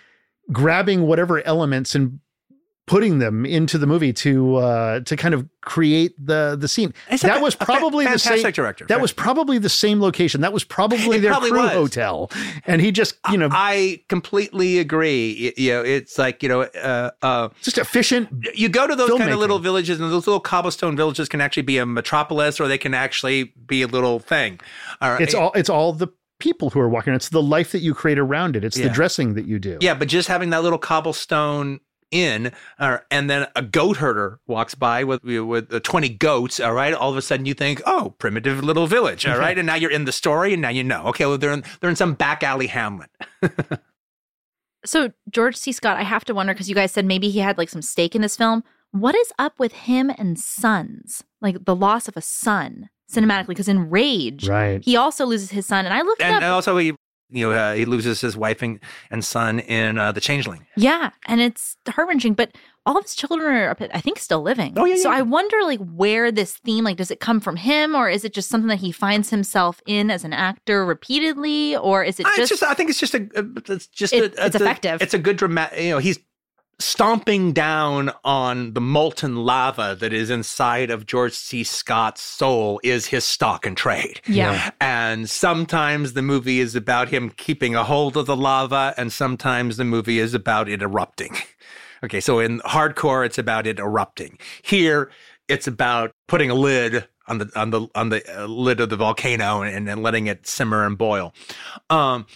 grabbing 0.52 1.04
whatever 1.04 1.46
elements 1.46 1.96
and 1.96 2.20
putting 2.88 3.18
them 3.18 3.46
into 3.46 3.78
the 3.78 3.88
movie 3.88 4.14
to 4.14 4.58
uh, 4.58 5.00
to 5.02 5.16
kind 5.16 5.34
of 5.34 5.48
create 5.62 6.14
the 6.24 6.56
the 6.60 6.68
scene. 6.68 6.94
It's 7.10 7.24
that 7.24 7.40
a, 7.40 7.42
was 7.42 7.56
probably 7.56 8.06
the 8.06 8.20
same 8.20 8.52
director. 8.52 8.86
That 8.86 8.96
right. 8.96 9.02
was 9.02 9.12
probably 9.12 9.58
the 9.58 9.70
same 9.70 10.02
location. 10.02 10.42
That 10.42 10.54
was 10.54 10.64
probably 10.64 11.18
it 11.18 11.22
their 11.22 11.32
probably 11.32 11.52
crew 11.52 11.62
was. 11.64 11.72
hotel. 11.72 12.32
And 12.66 12.82
he 12.82 12.92
just 12.92 13.16
you 13.32 13.38
know 13.38 13.50
I 13.52 14.04
completely 14.08 14.80
agree. 14.80 15.54
You 15.58 15.72
know, 15.72 15.82
it's 15.84 16.18
like 16.18 16.44
you 16.44 16.50
know, 16.50 16.62
uh, 16.62 17.12
uh, 17.22 17.50
just 17.62 17.78
efficient. 17.78 18.30
You 18.54 18.70
go 18.70 18.88
to 18.88 18.96
those 18.96 19.18
kind 19.18 19.32
of 19.32 19.40
little 19.40 19.60
villages, 19.60 20.00
and 20.00 20.12
those 20.12 20.28
little 20.28 20.40
cobblestone 20.40 20.96
villages 20.96 21.30
can 21.30 21.42
actually 21.42 21.64
be 21.64 21.78
a 21.78 21.86
metropolis, 21.86 22.60
or 22.60 22.68
they 22.68 22.78
can 22.78 22.94
actually 22.94 23.54
be 23.66 23.82
a 23.82 23.88
little 23.88 24.20
thing. 24.20 24.60
All 25.02 25.12
right, 25.12 25.22
It's 25.22 25.34
all 25.34 25.52
it's 25.56 25.70
all 25.70 25.94
the 25.94 26.08
people 26.40 26.70
who 26.70 26.80
are 26.80 26.90
walking. 26.90 27.14
It's 27.14 27.30
the 27.30 27.42
life 27.42 27.72
that 27.72 27.80
you 27.80 27.94
create 27.94 28.20
around 28.20 28.56
it. 28.56 28.64
It's 28.64 28.78
yeah. 28.78 28.88
the 28.88 28.94
dressing 28.94 29.34
that 29.36 29.46
you 29.46 29.60
do. 29.60 29.78
Yeah, 29.82 29.94
but 29.94 30.08
just 30.08 30.28
having 30.28 30.50
that 30.52 30.64
little 30.64 30.80
cobblestone 30.80 31.80
in, 32.12 32.52
uh, 32.80 33.00
and 33.10 33.30
then 33.30 33.48
a 33.56 33.62
goat 33.62 33.98
herder 33.98 34.40
walks 34.48 34.76
by 34.76 35.04
with 35.04 35.24
with 35.24 35.74
uh, 35.74 35.80
twenty 35.82 36.10
goats. 36.10 36.60
All 36.60 36.74
right, 36.74 36.94
all 36.94 37.12
of 37.12 37.18
a 37.18 37.22
sudden 37.22 37.46
you 37.46 37.54
think, 37.54 37.82
oh, 37.86 38.16
primitive 38.18 38.64
little 38.64 38.88
village. 38.88 39.26
All 39.26 39.38
right, 39.38 39.58
and 39.58 39.66
now 39.66 39.76
you're 39.76 39.92
in 39.92 40.06
the 40.06 40.12
story, 40.12 40.54
and 40.54 40.62
now 40.62 40.70
you 40.70 40.84
know. 40.84 41.06
Okay, 41.08 41.26
well 41.26 41.38
they're 41.38 41.52
in 41.52 41.64
they're 41.80 41.90
in 41.90 41.96
some 41.96 42.14
back 42.14 42.44
alley 42.44 42.68
hamlet. 42.68 43.10
so 44.86 45.12
George 45.30 45.56
C. 45.56 45.72
Scott, 45.72 45.98
I 45.98 46.04
have 46.04 46.26
to 46.26 46.34
wonder 46.34 46.54
because 46.54 46.70
you 46.70 46.76
guys 46.76 46.92
said 46.92 47.06
maybe 47.06 47.30
he 47.30 47.40
had 47.40 47.58
like 47.58 47.70
some 47.70 47.82
stake 47.82 48.16
in 48.16 48.22
this 48.22 48.38
film. 48.38 48.64
What 48.92 49.16
is 49.16 49.34
up 49.38 49.60
with 49.60 49.74
him 49.74 50.10
and 50.18 50.40
sons? 50.40 51.24
Like 51.42 51.66
the 51.66 51.76
loss 51.76 52.08
of 52.08 52.16
a 52.16 52.22
son 52.22 52.90
cinematically 53.12 53.50
because 53.50 53.68
in 53.68 53.90
Rage, 53.90 54.48
right. 54.48 54.84
he 54.84 54.96
also 54.96 55.26
loses 55.26 55.52
his 55.52 55.66
son. 55.66 55.86
And 55.86 55.94
I 55.94 56.02
looked 56.02 56.22
and, 56.22 56.36
up. 56.36 56.42
And 56.42 56.52
also, 56.52 56.78
he 56.78 56.96
you 57.30 57.50
know 57.50 57.52
uh, 57.52 57.74
he 57.74 57.86
loses 57.86 58.22
his 58.22 58.38
wife 58.38 58.62
and, 58.62 58.80
and 59.10 59.26
son 59.26 59.60
in 59.60 59.98
uh, 59.98 60.12
the 60.12 60.22
Changeling. 60.22 60.66
Yeah, 60.78 61.12
and 61.28 61.42
it's 61.42 61.78
heart 61.88 62.08
wrenching. 62.08 62.34
But 62.34 62.56
all 62.86 62.98
of 62.98 63.04
his 63.04 63.16
children 63.16 63.56
are, 63.56 63.76
I 63.94 64.00
think, 64.00 64.20
still 64.20 64.42
living. 64.42 64.74
Oh 64.78 64.86
yeah. 64.86 64.96
So 64.98 65.10
yeah. 65.10 65.18
I 65.18 65.22
wonder, 65.24 65.58
like, 65.64 65.80
where 65.80 66.32
this 66.32 66.58
theme, 66.58 66.84
like, 66.84 66.98
does 66.98 67.10
it 67.10 67.20
come 67.20 67.40
from 67.40 67.56
him, 67.56 67.96
or 67.96 68.10
is 68.10 68.24
it 68.24 68.34
just 68.34 68.50
something 68.50 68.68
that 68.68 68.80
he 68.80 68.92
finds 68.92 69.32
himself 69.32 69.82
in 69.88 70.12
as 70.12 70.24
an 70.24 70.34
actor 70.34 70.86
repeatedly, 70.86 71.76
or 71.78 72.04
is 72.04 72.20
it 72.20 72.28
just? 72.36 72.50
just 72.50 72.64
I 72.64 72.76
think 72.76 72.90
it's 72.92 73.00
just 73.00 73.16
a. 73.16 73.28
It's 73.68 73.88
just 73.88 74.14
it, 74.14 74.36
a, 74.38 74.46
it's 74.46 74.56
effective. 74.56 75.02
It's 75.02 75.16
a 75.16 75.20
good 75.20 75.38
dramatic. 75.38 75.82
You 75.82 75.90
know, 75.92 75.98
he's 75.98 76.20
stomping 76.80 77.54
down 77.54 78.12
on 78.24 78.74
the 78.74 78.82
molten 78.82 79.38
lava 79.38 79.96
that 80.00 80.12
is 80.14 80.30
inside 80.30 80.90
of 80.92 81.06
George 81.06 81.34
C. 81.34 81.64
Scott's 81.64 82.22
soul 82.22 82.80
is 82.84 83.08
his 83.08 83.24
stock 83.24 83.66
and 83.66 83.78
trade. 83.78 84.22
Yeah. 84.28 84.72
And 84.82 85.30
sometimes 85.30 86.14
the 86.14 86.22
movie 86.22 86.60
is 86.60 86.76
about 86.76 87.10
him 87.10 87.30
keeping 87.32 87.76
a 87.76 87.84
hold 87.84 88.18
of 88.18 88.26
the 88.26 88.36
lava, 88.36 88.94
and 88.98 89.12
sometimes 89.12 89.78
the 89.78 89.86
movie 89.86 90.20
is 90.20 90.34
about 90.34 90.70
it 90.70 90.82
erupting. 90.82 91.36
Okay, 92.04 92.20
so 92.20 92.40
in 92.40 92.60
hardcore, 92.60 93.26
it's 93.26 93.40
about 93.40 93.66
it 93.66 93.80
erupting. 93.80 94.38
Here, 94.62 95.10
it's 95.48 95.66
about 95.66 96.12
putting 96.28 96.52
a 96.52 96.54
lid 96.54 97.08
on 97.28 97.40
the 97.40 97.52
on 97.56 97.72
the 97.72 97.88
on 97.96 98.10
the 98.10 98.44
uh, 98.44 98.46
lid 98.46 98.80
of 98.80 98.90
the 98.90 98.96
volcano 98.96 99.64
and, 99.64 99.90
and 99.90 100.04
letting 100.04 100.28
it 100.28 100.46
simmer 100.46 100.86
and 100.86 100.98
boil. 100.98 101.34
Um, 101.90 102.28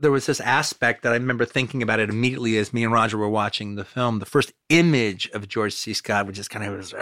there 0.00 0.10
was 0.10 0.26
this 0.26 0.40
aspect 0.40 1.02
that 1.02 1.12
I 1.12 1.16
remember 1.16 1.44
thinking 1.44 1.82
about 1.82 2.00
it 2.00 2.10
immediately 2.10 2.56
as 2.58 2.72
me 2.72 2.84
and 2.84 2.92
Roger 2.92 3.18
were 3.18 3.28
watching 3.28 3.74
the 3.74 3.84
film. 3.84 4.18
The 4.18 4.26
first 4.26 4.52
image 4.68 5.28
of 5.30 5.48
George 5.48 5.74
C. 5.74 5.92
Scott, 5.92 6.26
which 6.26 6.38
is 6.38 6.48
kind 6.48 6.64
of 6.64 6.78
his, 6.78 6.92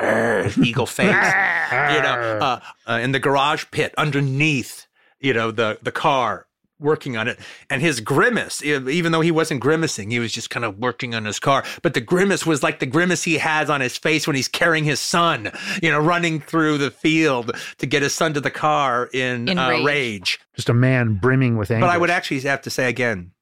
his 0.55 0.59
eagle 0.67 0.87
face, 0.87 1.07
you 1.07 2.03
know, 2.03 2.39
uh, 2.41 2.61
uh, 2.87 2.99
in 3.03 3.13
the 3.13 3.19
garage 3.19 3.67
pit 3.71 3.95
underneath, 3.99 4.87
you 5.21 5.33
know, 5.33 5.51
the 5.51 5.79
the 5.83 5.93
car 5.93 6.46
working 6.79 7.17
on 7.17 7.29
it. 7.29 7.39
And 7.71 7.81
his 7.81 8.01
grimace, 8.01 8.63
even 8.63 9.13
though 9.13 9.21
he 9.21 9.31
wasn't 9.31 9.61
grimacing, 9.61 10.11
he 10.11 10.19
was 10.19 10.33
just 10.33 10.51
kind 10.51 10.65
of 10.65 10.79
working 10.79 11.15
on 11.15 11.25
his 11.25 11.39
car. 11.39 11.65
But 11.83 11.95
the 11.95 12.01
grimace 12.01 12.45
was 12.45 12.63
like 12.63 12.81
the 12.81 12.87
grimace 12.87 13.23
he 13.23 13.39
has 13.39 13.71
on 13.71 13.81
his 13.81 13.97
face 13.97 14.27
when 14.27 14.37
he's 14.37 14.49
carrying 14.49 14.85
his 14.85 15.01
son, 15.01 15.51
you 15.83 15.91
know, 15.91 15.99
running 16.01 16.41
through 16.41 16.79
the 16.79 16.91
field 16.91 17.57
to 17.79 17.87
get 17.87 18.03
his 18.03 18.15
son 18.15 18.35
to 18.35 18.41
the 18.41 18.51
car 18.51 19.09
in, 19.13 19.49
In 19.49 19.59
uh, 19.59 19.71
rage. 19.71 19.85
rage. 19.85 20.41
Just 20.55 20.69
a 20.69 20.75
man 20.75 21.15
brimming 21.15 21.57
with 21.57 21.71
anger. 21.71 21.87
But 21.87 21.91
I 21.91 21.99
would 21.99 22.11
actually 22.11 22.41
have 22.41 22.63
to 22.63 22.71
say 22.71 22.89
again, 22.89 23.33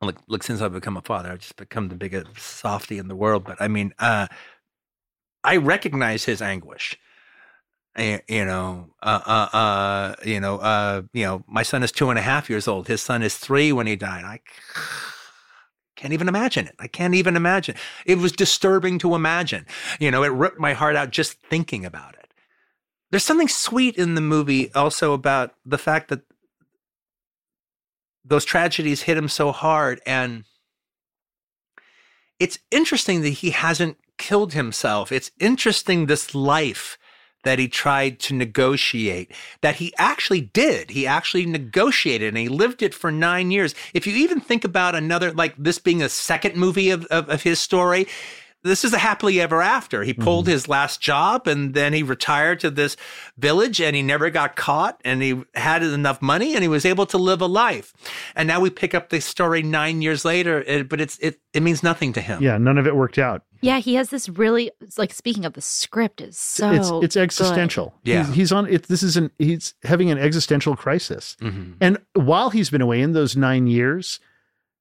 look, 0.00 0.16
look, 0.28 0.42
since 0.42 0.60
I've 0.60 0.72
become 0.72 0.96
a 0.96 1.02
father, 1.02 1.30
I've 1.30 1.40
just 1.40 1.56
become 1.56 1.88
the 1.88 1.94
biggest 1.96 2.38
softy 2.38 2.98
in 2.98 3.08
the 3.08 3.16
world. 3.16 3.44
But 3.44 3.60
I 3.60 3.68
mean, 3.68 3.92
uh, 3.98 4.28
I 5.42 5.56
recognize 5.56 6.24
his 6.24 6.40
anguish. 6.42 6.96
Eh, 7.96 8.20
You 8.28 8.44
know, 8.44 8.90
uh, 9.02 9.20
uh, 9.26 9.56
uh, 9.56 10.14
you 10.24 10.40
know, 10.40 10.58
uh, 10.58 11.02
you 11.12 11.24
know, 11.24 11.44
my 11.48 11.62
son 11.62 11.82
is 11.82 11.92
two 11.92 12.10
and 12.10 12.18
a 12.18 12.22
half 12.22 12.48
years 12.48 12.68
old. 12.68 12.86
His 12.86 13.02
son 13.02 13.22
is 13.22 13.36
three 13.36 13.72
when 13.72 13.86
he 13.86 13.96
died. 13.96 14.24
I 14.24 14.40
can't 15.96 16.12
even 16.12 16.28
imagine 16.28 16.66
it. 16.66 16.76
I 16.78 16.86
can't 16.86 17.14
even 17.14 17.36
imagine. 17.36 17.74
It 18.06 18.18
was 18.18 18.32
disturbing 18.32 18.98
to 19.00 19.14
imagine. 19.14 19.66
You 19.98 20.10
know, 20.10 20.22
it 20.22 20.28
ripped 20.32 20.58
my 20.60 20.72
heart 20.72 20.96
out 20.96 21.10
just 21.10 21.40
thinking 21.42 21.84
about 21.84 22.14
it. 22.14 22.32
There's 23.10 23.24
something 23.24 23.48
sweet 23.48 23.96
in 23.96 24.14
the 24.14 24.20
movie 24.20 24.72
also 24.72 25.12
about 25.12 25.54
the 25.66 25.78
fact 25.78 26.08
that 26.08 26.20
those 28.24 28.44
tragedies 28.44 29.02
hit 29.02 29.16
him 29.16 29.28
so 29.28 29.50
hard 29.50 30.00
and 30.06 30.44
it's 32.38 32.58
interesting 32.70 33.22
that 33.22 33.30
he 33.30 33.50
hasn't 33.50 33.96
killed 34.18 34.52
himself 34.52 35.10
it's 35.10 35.30
interesting 35.40 36.06
this 36.06 36.34
life 36.34 36.98
that 37.42 37.58
he 37.58 37.68
tried 37.68 38.18
to 38.20 38.34
negotiate 38.34 39.32
that 39.60 39.76
he 39.76 39.92
actually 39.98 40.40
did. 40.40 40.90
He 40.90 41.06
actually 41.06 41.46
negotiated 41.46 42.28
and 42.28 42.38
he 42.38 42.48
lived 42.48 42.82
it 42.82 42.94
for 42.94 43.10
nine 43.10 43.50
years. 43.50 43.74
If 43.94 44.06
you 44.06 44.14
even 44.14 44.40
think 44.40 44.64
about 44.64 44.94
another 44.94 45.32
like 45.32 45.54
this 45.56 45.78
being 45.78 46.02
a 46.02 46.08
second 46.08 46.56
movie 46.56 46.90
of, 46.90 47.04
of, 47.06 47.28
of 47.28 47.42
his 47.42 47.60
story 47.60 48.06
this 48.62 48.84
is 48.84 48.92
a 48.92 48.98
happily 48.98 49.40
ever 49.40 49.62
after. 49.62 50.02
He 50.02 50.12
pulled 50.12 50.46
his 50.46 50.68
last 50.68 51.00
job 51.00 51.46
and 51.46 51.72
then 51.74 51.92
he 51.92 52.02
retired 52.02 52.60
to 52.60 52.70
this 52.70 52.96
village 53.38 53.80
and 53.80 53.96
he 53.96 54.02
never 54.02 54.28
got 54.30 54.54
caught 54.56 55.00
and 55.04 55.22
he 55.22 55.42
had 55.54 55.82
enough 55.82 56.20
money 56.20 56.54
and 56.54 56.62
he 56.62 56.68
was 56.68 56.84
able 56.84 57.06
to 57.06 57.16
live 57.18 57.40
a 57.40 57.46
life. 57.46 57.92
And 58.36 58.46
now 58.46 58.60
we 58.60 58.68
pick 58.70 58.94
up 58.94 59.08
the 59.08 59.20
story 59.20 59.62
nine 59.62 60.02
years 60.02 60.24
later, 60.24 60.62
eh, 60.66 60.82
but 60.82 61.00
it's 61.00 61.18
it 61.20 61.40
it 61.54 61.62
means 61.62 61.82
nothing 61.82 62.12
to 62.12 62.20
him. 62.20 62.42
Yeah, 62.42 62.58
none 62.58 62.76
of 62.78 62.86
it 62.86 62.94
worked 62.96 63.18
out. 63.18 63.42
Yeah, 63.62 63.78
he 63.78 63.94
has 63.94 64.10
this 64.10 64.28
really 64.28 64.70
it's 64.80 64.98
like 64.98 65.12
speaking 65.12 65.44
of 65.44 65.54
the 65.54 65.60
script 65.60 66.20
is 66.20 66.36
so 66.38 66.70
it's 66.70 66.90
it's 67.02 67.14
good. 67.14 67.22
existential. 67.22 67.94
Yeah. 68.04 68.24
he's, 68.26 68.34
he's 68.34 68.52
on. 68.52 68.66
It, 68.68 68.84
this 68.88 69.02
is 69.02 69.16
an 69.16 69.30
he's 69.38 69.74
having 69.84 70.10
an 70.10 70.18
existential 70.18 70.76
crisis. 70.76 71.36
Mhm. 71.40 71.74
And 71.80 71.98
while 72.14 72.50
he's 72.50 72.68
been 72.70 72.80
away 72.82 73.00
in 73.00 73.12
those 73.12 73.36
nine 73.36 73.66
years, 73.66 74.20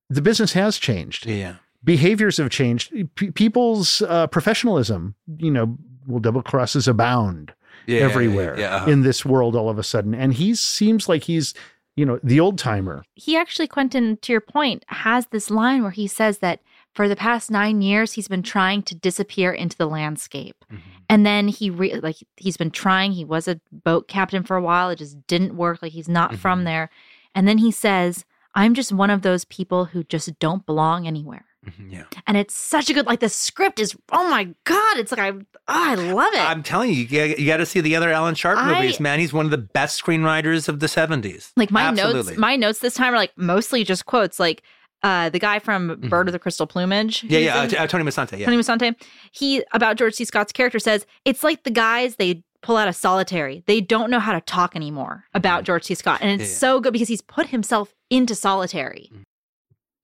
the 0.10 0.22
business 0.22 0.54
has 0.54 0.78
changed. 0.78 1.26
Yeah. 1.26 1.56
Behaviors 1.84 2.38
have 2.38 2.50
changed. 2.50 2.92
P- 3.16 3.32
people's 3.32 4.02
uh, 4.02 4.28
professionalism, 4.28 5.16
you 5.38 5.52
know, 5.52 5.78
will 6.08 6.20
double 6.20 6.42
crosses 6.42 6.88
abound 6.88 7.54
Yeah, 7.88 8.00
everywhere 8.00 8.60
Yeah. 8.60 8.76
uh-huh. 8.78 8.92
in 8.92 9.02
this 9.02 9.26
world 9.26 9.56
all 9.56 9.70
of 9.70 9.78
a 9.80 9.84
sudden. 9.84 10.14
And 10.14 10.34
he 10.34 10.56
seems 10.56 11.08
like 11.08 11.24
he's, 11.24 11.54
you 11.96 12.06
know, 12.06 12.20
the 12.24 12.40
old 12.40 12.58
timer. 12.58 13.04
He 13.16 13.38
actually, 13.38 13.68
Quentin, 13.68 14.18
to 14.24 14.32
your 14.34 14.42
point, 14.42 14.84
has 14.88 15.28
this 15.28 15.50
line 15.50 15.82
where 15.82 15.92
he 15.92 16.08
says 16.08 16.40
that 16.40 16.62
for 16.96 17.08
the 17.08 17.16
past 17.16 17.50
nine 17.52 17.82
years 17.82 18.14
he's 18.14 18.28
been 18.28 18.44
trying 18.44 18.82
to 18.84 18.96
disappear 18.96 19.52
into 19.54 19.78
the 19.78 19.86
landscape. 19.88 20.56
Mhm. 20.72 20.80
And 21.08 21.26
then 21.26 21.48
he 21.48 21.70
re- 21.70 22.00
like 22.02 22.18
he's 22.38 22.58
been 22.58 22.72
trying. 22.72 23.14
He 23.14 23.24
was 23.26 23.48
a 23.48 23.60
boat 23.72 24.08
captain 24.08 24.44
for 24.44 24.58
a 24.58 24.62
while. 24.62 24.90
It 24.90 24.98
just 24.98 25.26
didn't 25.28 25.56
work. 25.56 25.82
Like 25.82 25.92
he's 25.94 26.10
not 26.10 26.36
from 26.36 26.62
Mhm. 26.62 26.66
there. 26.66 26.90
And 27.36 27.48
then 27.48 27.60
he 27.60 27.72
says, 27.72 28.26
"I'm 28.56 28.74
just 28.74 28.92
one 28.92 29.10
of 29.12 29.22
those 29.22 29.46
people 29.46 29.86
who 29.86 30.04
just 30.04 30.38
don't 30.40 30.66
belong 30.66 31.08
anywhere." 31.08 31.46
Mhm, 31.68 31.92
Yeah. 31.92 32.04
And 32.26 32.38
it's 32.38 32.54
such 32.56 32.90
a 32.90 32.94
good 32.94 33.06
like 33.06 33.20
the 33.20 33.28
script 33.30 33.80
is 33.80 33.96
oh 34.12 34.30
my 34.30 34.46
god! 34.64 34.98
It's 34.98 35.12
like 35.12 35.20
I 35.20 35.30
oh, 35.32 35.44
I 35.68 35.96
love 35.96 36.34
it. 36.34 36.40
I'm 36.40 36.64
telling 36.64 36.90
you, 36.92 37.04
you, 37.04 37.36
you 37.38 37.46
got 37.48 37.58
to 37.58 37.66
see 37.66 37.82
the 37.82 37.96
other 37.98 38.12
Alan 38.12 38.36
Sharp 38.36 38.58
I- 38.58 38.76
movies, 38.82 39.00
man. 39.00 39.20
He's 39.20 39.34
one 39.34 39.46
of 39.46 39.52
the 39.52 39.58
best 39.58 40.02
screenwriters 40.02 40.70
of 40.70 40.80
the 40.80 40.86
70s. 40.88 41.52
like 41.58 41.70
my 41.72 41.82
Absolutely. 41.84 42.32
notes, 42.34 42.38
my 42.40 42.56
notes 42.56 42.80
this 42.80 42.94
time 42.94 43.14
are 43.14 43.18
like 43.18 43.34
mostly 43.38 43.84
just 43.84 44.06
quotes. 44.06 44.40
Like 44.40 44.64
uh 45.04 45.30
the 45.30 45.40
guy 45.40 45.60
from 45.60 46.00
Bird 46.10 46.28
of 46.30 46.32
the 46.34 46.40
Crystal 46.40 46.66
Plumage. 46.68 47.20
Mm-hmm. 47.24 47.34
Yeah, 47.34 47.40
yeah. 47.40 47.64
in- 47.64 47.76
Uh, 47.76 47.88
Tony 47.88 48.04
Musante. 48.06 48.38
Yeah. 48.40 48.46
Tony 48.46 48.58
Musante, 48.58 48.96
he 49.34 49.62
about 49.74 49.98
George 49.98 50.14
C. 50.14 50.24
Scott's 50.26 50.52
character 50.54 50.80
says 50.80 51.06
it's 51.26 51.44
like 51.44 51.64
the 51.64 51.72
guys 51.72 52.16
they 52.16 52.44
pull 52.62 52.76
out 52.78 52.88
of 52.90 52.96
solitary. 52.96 53.64
They 53.68 53.80
don't 53.82 54.10
know 54.10 54.20
how 54.20 54.34
to 54.34 54.42
talk 54.42 54.76
anymore 54.76 55.26
about 55.34 55.64
George 55.66 55.86
C. 55.86 55.94
Scott, 55.94 56.20
and 56.22 56.40
it's 56.42 56.50
Yeah. 56.52 56.58
so 56.58 56.80
good 56.82 56.92
because 56.94 57.08
he's 57.08 57.22
put 57.22 57.48
himself 57.48 57.94
into 58.10 58.36
solitary. 58.36 59.10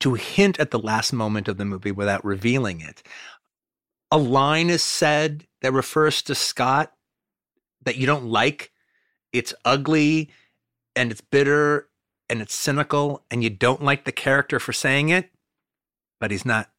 To 0.01 0.13
hint 0.15 0.59
at 0.59 0.71
the 0.71 0.79
last 0.79 1.13
moment 1.13 1.47
of 1.47 1.57
the 1.57 1.65
movie 1.65 1.91
without 1.91 2.23
revealing 2.25 2.81
it. 2.81 3.01
A 4.11 4.17
line 4.17 4.69
is 4.69 4.83
said 4.83 5.47
that 5.61 5.73
refers 5.73 6.21
to 6.23 6.35
Scott 6.35 6.93
that 7.83 7.97
you 7.97 8.05
don't 8.05 8.25
like. 8.25 8.71
It's 9.33 9.53
ugly 9.63 10.29
and 10.95 11.11
it's 11.11 11.21
bitter 11.21 11.87
and 12.29 12.41
it's 12.41 12.55
cynical 12.55 13.23
and 13.29 13.43
you 13.43 13.49
don't 13.49 13.83
like 13.83 14.05
the 14.05 14.11
character 14.11 14.59
for 14.59 14.73
saying 14.73 15.09
it, 15.09 15.29
but 16.19 16.31
he's 16.31 16.45
not 16.45 16.69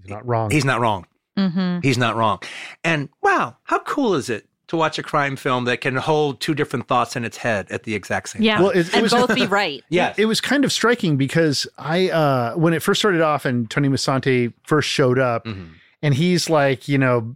He's 0.00 0.10
not 0.10 0.26
wrong. 0.26 0.50
he's 0.50 0.64
not 0.64 0.80
wrong. 0.80 1.06
Mm-hmm. 1.38 1.80
He's 1.82 1.98
not 1.98 2.16
wrong. 2.16 2.40
And 2.84 3.08
wow, 3.22 3.56
how 3.64 3.78
cool 3.80 4.14
is 4.14 4.30
it 4.30 4.48
to 4.68 4.76
watch 4.76 4.98
a 4.98 5.02
crime 5.02 5.36
film 5.36 5.64
that 5.66 5.80
can 5.80 5.94
hold 5.96 6.40
two 6.40 6.54
different 6.54 6.88
thoughts 6.88 7.14
in 7.16 7.24
its 7.24 7.36
head 7.36 7.66
at 7.70 7.84
the 7.84 7.94
exact 7.94 8.30
same 8.30 8.42
Yeah, 8.42 8.54
time? 8.56 8.62
Well, 8.64 8.72
it- 8.72 8.88
it 8.88 8.94
and 8.94 9.02
was- 9.02 9.12
both 9.12 9.34
be 9.34 9.46
right. 9.62 9.82
Yeah. 9.88 10.12
It 10.16 10.26
was 10.26 10.40
kind 10.40 10.64
of 10.64 10.72
striking 10.72 11.16
because 11.16 11.66
I, 11.78 12.10
uh, 12.10 12.54
when 12.54 12.72
it 12.74 12.82
first 12.82 13.00
started 13.00 13.20
off 13.20 13.44
and 13.44 13.70
Tony 13.70 13.88
Musante 13.88 14.52
first 14.64 14.88
showed 14.88 15.18
up, 15.18 15.44
Mhm. 15.44 15.68
and 16.02 16.14
he's 16.14 16.50
like, 16.50 16.88
you 16.88 16.98
know, 16.98 17.34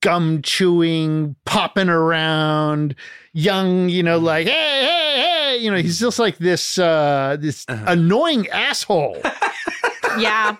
gum 0.00 0.42
chewing, 0.42 1.34
popping 1.44 1.88
around, 1.88 2.94
young, 3.32 3.88
you 3.88 4.02
know, 4.02 4.18
like, 4.18 4.46
hey, 4.46 4.52
hey, 4.84 5.20
hey, 5.22 5.56
you 5.58 5.70
know, 5.70 5.76
he's 5.76 5.98
just 5.98 6.18
like 6.20 6.38
this, 6.38 6.78
uh, 6.78 7.36
this 7.40 7.64
Uh-huh. 7.68 7.84
annoying 7.88 8.48
asshole. 8.48 9.20
Yeah, 10.18 10.56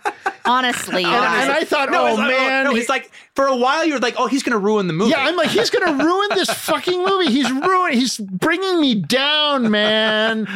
honestly, 0.49 1.05
And, 1.05 1.15
and 1.15 1.53
I 1.53 1.65
thought, 1.65 1.91
No, 1.91 2.05
oh 2.05 2.07
it's 2.09 2.19
like- 2.19 2.31
man, 2.31 2.65
no, 2.65 2.75
he's 2.75 2.89
like 2.89 3.11
for 3.35 3.47
a 3.47 3.57
while 3.57 3.85
you're 3.85 3.99
like, 4.01 4.15
oh, 4.19 4.27
he's 4.27 4.43
going 4.43 4.53
to 4.53 4.59
ruin 4.59 4.87
the 4.89 4.93
movie. 4.93 5.11
yeah, 5.11 5.25
I'm 5.27 5.37
like, 5.37 5.51
he's 5.51 5.71
gonna 5.71 6.03
ruin 6.05 6.29
this 6.35 6.51
fucking 6.65 7.05
movie. 7.05 7.31
He's 7.31 7.51
ruining. 7.51 7.99
He's 7.99 8.19
bringing 8.19 8.81
me 8.81 8.95
down, 8.97 9.71
man. 9.71 10.47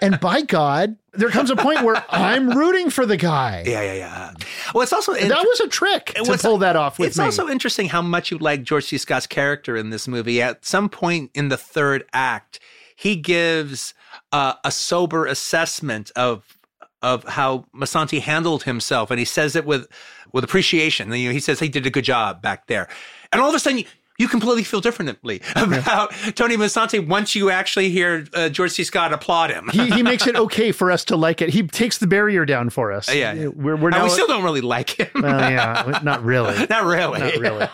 And 0.00 0.18
by 0.20 0.42
God, 0.42 0.96
there 1.12 1.28
comes 1.30 1.50
a 1.50 1.56
point 1.56 1.82
where 1.82 2.02
I'm 2.08 2.50
rooting 2.50 2.90
for 2.90 3.04
the 3.06 3.16
guy. 3.16 3.64
yeah, 3.66 3.82
yeah, 3.82 3.94
yeah. 3.94 4.32
Well, 4.74 4.82
it's 4.82 4.92
also 4.92 5.12
that 5.14 5.44
was 5.44 5.60
a 5.60 5.68
trick 5.68 6.06
to 6.16 6.30
was- 6.30 6.42
pull 6.42 6.58
that 6.58 6.76
off 6.76 6.98
with 6.98 7.08
it's 7.08 7.18
me. 7.18 7.24
also 7.24 7.48
interesting 7.48 7.88
how 7.88 8.02
much 8.02 8.30
you 8.30 8.38
like 8.38 8.62
George 8.62 8.84
C. 8.86 8.98
Scott's 8.98 9.26
character 9.26 9.76
in 9.76 9.90
this 9.90 10.08
movie. 10.08 10.40
At 10.40 10.64
some 10.64 10.88
point 10.88 11.30
in 11.34 11.48
the 11.48 11.56
third 11.56 12.04
act, 12.12 12.60
he 12.96 13.16
gives 13.16 13.94
uh, 14.32 14.54
a 14.64 14.70
sober 14.70 15.26
assessment 15.26 16.10
of 16.16 16.56
of 17.02 17.24
how 17.24 17.64
Musante 17.74 18.20
handled 18.20 18.64
himself, 18.64 19.10
and 19.10 19.18
he 19.18 19.24
says 19.24 19.56
it 19.56 19.64
with 19.64 19.86
with 20.32 20.44
appreciation. 20.44 21.12
You 21.12 21.28
know, 21.28 21.32
he 21.32 21.40
says 21.40 21.60
he 21.60 21.68
did 21.68 21.86
a 21.86 21.90
good 21.90 22.04
job 22.04 22.42
back 22.42 22.66
there, 22.66 22.88
and 23.32 23.40
all 23.40 23.48
of 23.48 23.54
a 23.54 23.58
sudden. 23.58 23.78
You, 23.78 23.84
you 24.18 24.28
completely 24.28 24.64
feel 24.64 24.82
differently 24.82 25.40
about 25.56 26.12
Tony 26.34 26.54
Musante 26.58 27.08
once 27.08 27.34
you 27.34 27.48
actually 27.48 27.88
hear 27.88 28.26
uh, 28.34 28.50
George 28.50 28.72
C. 28.72 28.84
Scott 28.84 29.14
applaud 29.14 29.48
him. 29.48 29.70
he, 29.72 29.88
he 29.88 30.02
makes 30.02 30.26
it 30.26 30.36
okay 30.44 30.72
for 30.72 30.90
us 30.90 31.06
to 31.06 31.16
like 31.16 31.40
it. 31.40 31.48
He 31.48 31.62
takes 31.62 31.96
the 31.96 32.06
barrier 32.06 32.44
down 32.44 32.68
for 32.68 32.92
us. 32.92 33.08
Yeah, 33.08 33.32
yeah. 33.32 33.46
we're 33.46 33.76
we're 33.76 33.88
now. 33.88 34.04
we 34.04 34.10
still 34.10 34.26
don't 34.26 34.44
really 34.44 34.60
like 34.60 34.90
him. 34.90 35.08
well, 35.14 35.50
yeah, 35.50 36.00
not 36.02 36.22
really. 36.22 36.66
Not 36.68 36.84
really. 36.84 37.18
Not 37.18 37.36
really. 37.36 37.66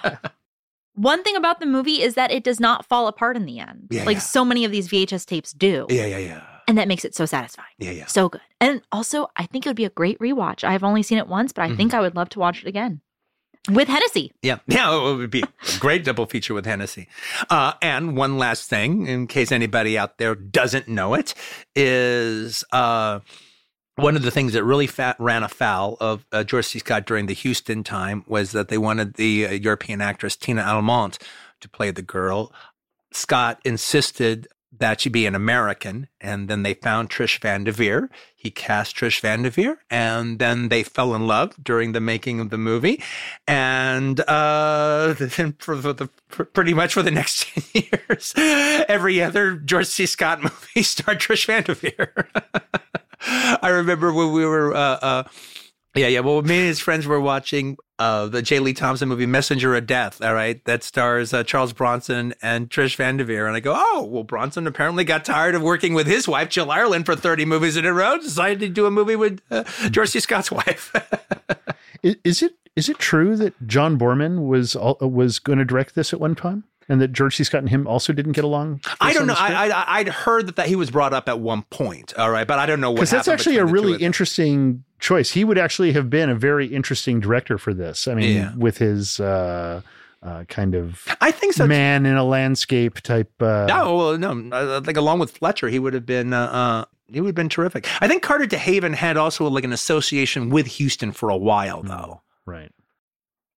one 0.95 1.25
thing 1.25 1.35
about 1.35 1.59
the 1.59 1.67
movie 1.67 2.01
is 2.01 2.15
that 2.15 2.31
it 2.31 2.45
does 2.45 2.61
not 2.61 2.87
fall 2.87 3.09
apart 3.09 3.37
in 3.37 3.45
the 3.45 3.59
end, 3.59 3.89
Yeah, 3.91 4.05
like 4.05 4.19
yeah. 4.19 4.21
so 4.21 4.45
many 4.45 4.65
of 4.65 4.71
these 4.71 4.89
VHS 4.89 5.27
tapes 5.27 5.53
do, 5.53 5.87
Yeah, 5.91 6.07
yeah, 6.07 6.19
yeah. 6.19 6.43
And 6.69 6.77
that 6.79 6.89
makes 6.89 7.05
it 7.05 7.15
so 7.15 7.27
satisfying. 7.27 7.69
Yeah, 7.79 7.93
yeah. 7.93 8.07
So 8.07 8.29
good. 8.29 8.41
And 8.61 8.83
also, 8.91 9.29
I 9.37 9.47
think 9.47 9.67
it 9.67 9.69
would 9.69 9.77
be 9.77 9.85
a 9.85 9.91
great 9.91 10.19
rewatch. 10.19 10.65
I've 10.65 10.83
only 10.83 11.03
seen 11.03 11.19
it 11.19 11.29
once, 11.29 11.53
but 11.53 11.63
I 11.63 11.69
Mm-hmm. 11.69 11.77
think 11.77 11.95
I 11.95 12.01
would 12.01 12.17
love 12.17 12.29
to 12.31 12.39
watch 12.41 12.63
it 12.63 12.67
again 12.69 13.01
with 13.71 13.89
Hennessy. 13.89 14.33
Yeah, 14.43 14.59
yeah, 14.67 14.93
it 14.97 15.17
would 15.17 15.31
be 15.31 15.43
a 15.43 15.79
great 15.79 16.05
double 16.05 16.27
feature 16.27 16.55
with 16.55 16.67
Hennessy. 16.67 17.09
Uh, 17.51 17.75
and 17.83 18.17
one 18.17 18.37
last 18.39 18.69
thing, 18.69 19.07
in 19.07 19.27
case 19.27 19.53
anybody 19.53 19.97
out 19.97 20.19
there 20.19 20.35
doesn't 20.35 20.89
know 20.89 21.15
it, 21.15 21.35
is 21.75 22.65
uh, 22.73 23.21
one 23.97 24.17
of 24.17 24.23
the 24.23 24.31
things 24.31 24.53
that 24.55 24.65
really 24.65 24.87
fat, 24.87 25.17
ran 25.19 25.43
afoul 25.43 25.97
of 26.01 26.27
uh, 26.33 26.43
George 26.45 26.67
C. 26.67 26.79
Scott 26.81 27.07
during 27.07 27.27
the 27.27 27.35
Huston 27.35 27.85
time 27.85 28.25
was 28.27 28.53
that 28.53 28.69
they 28.69 28.79
wanted 28.79 29.15
the 29.15 29.47
uh, 29.47 29.53
European 29.53 30.01
actress 30.01 30.37
Tina 30.37 30.63
Aumont 30.63 31.19
to 31.61 31.69
play 31.69 31.91
the 31.91 32.03
girl. 32.03 32.53
Scott 33.13 33.61
insisted 33.65 34.49
that 34.79 35.01
she 35.01 35.09
be 35.09 35.27
an 35.27 35.35
American, 35.35 36.09
and 36.21 36.49
then 36.49 36.63
they 36.63 36.75
found 36.75 37.11
Trish 37.11 37.41
Van 37.41 37.65
Devere. 37.65 38.09
He 38.35 38.51
cast 38.51 38.97
Trish 38.97 39.21
Van 39.21 39.43
Devere, 39.43 39.79
and 39.91 40.39
then 40.39 40.69
they 40.69 40.83
fell 40.83 41.15
in 41.15 41.27
love 41.27 41.55
during 41.63 41.93
the 41.93 42.01
making 42.01 42.41
of 42.41 42.51
the 42.51 42.59
movie, 42.59 43.03
and 43.47 44.21
uh, 44.29 45.15
for, 45.15 45.53
for 45.77 45.93
the 45.93 46.09
for 46.29 46.45
pretty 46.45 46.75
much 46.75 46.95
for 46.95 47.03
the 47.03 47.11
next 47.11 47.47
ten 47.55 47.65
years, 47.75 48.35
every 48.37 49.23
other 49.23 49.57
George 49.57 49.87
C. 49.87 50.07
Scott 50.07 50.43
movie 50.43 50.83
starred 50.83 51.21
Trish 51.21 51.47
Van 51.47 51.63
Devere. 51.63 52.29
I 53.63 53.69
remember 53.69 54.13
when 54.13 54.33
we 54.33 54.45
were, 54.45 54.75
uh, 54.75 54.99
uh, 55.03 55.25
yeah, 55.97 56.09
yeah. 56.09 56.21
Well, 56.21 56.43
me 56.43 56.59
and 56.59 56.67
his 56.67 56.81
friends 56.81 57.07
were 57.07 57.21
watching 57.21 57.77
uh, 57.99 58.27
the 58.27 58.43
J. 58.43 58.59
Lee 58.59 58.73
Thompson 58.73 59.09
movie 59.09 59.27
Messenger 59.27 59.75
of 59.77 59.87
Death. 59.87 60.23
All 60.23 60.35
right, 60.35 60.63
that 60.65 60.83
stars 60.83 61.33
uh, 61.33 61.45
Charles 61.45 61.73
Bronson 61.73 62.35
and 62.43 62.69
Trish 62.69 62.97
Van 62.97 63.17
Devere. 63.17 63.47
And 63.47 63.57
I 63.57 63.61
go, 63.61 63.75
oh, 63.77 64.05
well, 64.05 64.23
Bronson 64.23 64.67
apparently 64.67 65.05
got 65.05 65.25
tired 65.25 65.55
of 65.55 65.63
working 65.63 65.95
with 65.95 66.07
his 66.07 66.29
wife 66.29 66.51
Jill 66.51 66.71
Ireland 66.71 67.07
for 67.07 67.17
thirty 67.17 67.45
movies 67.45 67.77
in 67.77 67.87
a 67.87 67.93
row. 67.93 68.19
Decided 68.19 68.61
to 68.61 68.69
do 68.69 68.87
a 68.87 68.91
movie 68.91 69.17
with 69.17 69.41
uh. 69.51 69.65
Scott's 69.65 70.53
wife. 70.53 70.93
is, 72.03 72.17
is 72.25 72.43
it 72.43 72.55
is 72.77 72.89
it 72.89 72.99
true 72.99 73.37
that 73.37 73.67
John 73.67 73.99
Boorman 73.99 74.47
was 74.47 74.77
was 74.77 75.39
going 75.39 75.59
to 75.59 75.65
direct 75.65 75.95
this 75.95 76.13
at 76.13 76.21
one 76.21 76.35
time? 76.35 76.65
And 76.89 77.01
that 77.01 77.13
George 77.13 77.37
C. 77.37 77.43
Scott 77.43 77.61
and 77.61 77.69
him 77.69 77.87
also 77.87 78.13
didn't 78.13 78.33
get 78.33 78.45
along. 78.45 78.81
I 79.01 79.13
don't 79.13 79.27
know. 79.27 79.35
I, 79.37 79.71
I 79.71 79.99
would 79.99 80.09
heard 80.09 80.47
that, 80.47 80.57
that 80.57 80.69
he 80.69 80.77
was 80.77 80.91
brought 80.91 81.13
up 81.13 81.29
at 81.29 81.41
one 81.41 81.63
point. 81.63 82.15
All 82.17 82.31
right, 82.31 82.47
but 82.47 82.61
I 82.61 82.67
don't 82.67 82.81
know 82.81 82.91
what. 82.91 82.97
Because 82.97 83.11
that's 83.11 83.27
actually 83.29 83.57
a 83.57 83.65
really 83.65 84.01
interesting 84.01 84.85
choice. 85.01 85.33
He 85.33 85.43
would 85.43 85.59
actually 85.59 85.93
have 85.93 86.09
been 86.09 86.31
a 86.31 86.37
very 86.37 86.67
interesting 86.69 87.19
director 87.19 87.59
for 87.59 87.75
this. 87.75 88.07
I 88.07 88.15
mean, 88.15 88.37
yeah. 88.37 88.55
with 88.57 88.79
his. 88.79 89.21
Uh, 89.21 89.83
uh, 90.23 90.45
kind 90.45 90.75
of 90.75 91.07
I 91.21 91.31
think 91.31 91.53
so. 91.53 91.67
Man 91.67 92.05
in 92.05 92.17
a 92.17 92.25
landscape 92.25 93.01
type. 93.01 93.31
Uh, 93.41 93.67
no, 93.67 93.97
well, 93.97 94.19
no. 94.19 94.79
I 94.79 94.81
think 94.81 94.97
along 94.97 95.21
with 95.21 95.31
Fleischer, 95.31 95.69
he 95.69 95.79
would 95.79 95.95
have 95.95 96.07
been 96.07 96.33
uh, 96.33 96.47
uh, 96.47 96.85
he 97.09 97.21
would 97.21 97.29
have 97.29 97.35
been 97.35 97.49
terrific. 97.49 97.87
I 98.03 98.09
think 98.09 98.23
Carter 98.23 98.47
DeHaven 98.47 98.95
had 98.95 99.17
also 99.17 99.49
like 99.49 99.65
an 99.65 99.73
association 99.73 100.51
with 100.51 100.79
Huston 100.79 101.13
for 101.13 101.29
a 101.31 101.37
while, 101.37 101.83
though. 101.83 102.23
Right. 102.45 102.73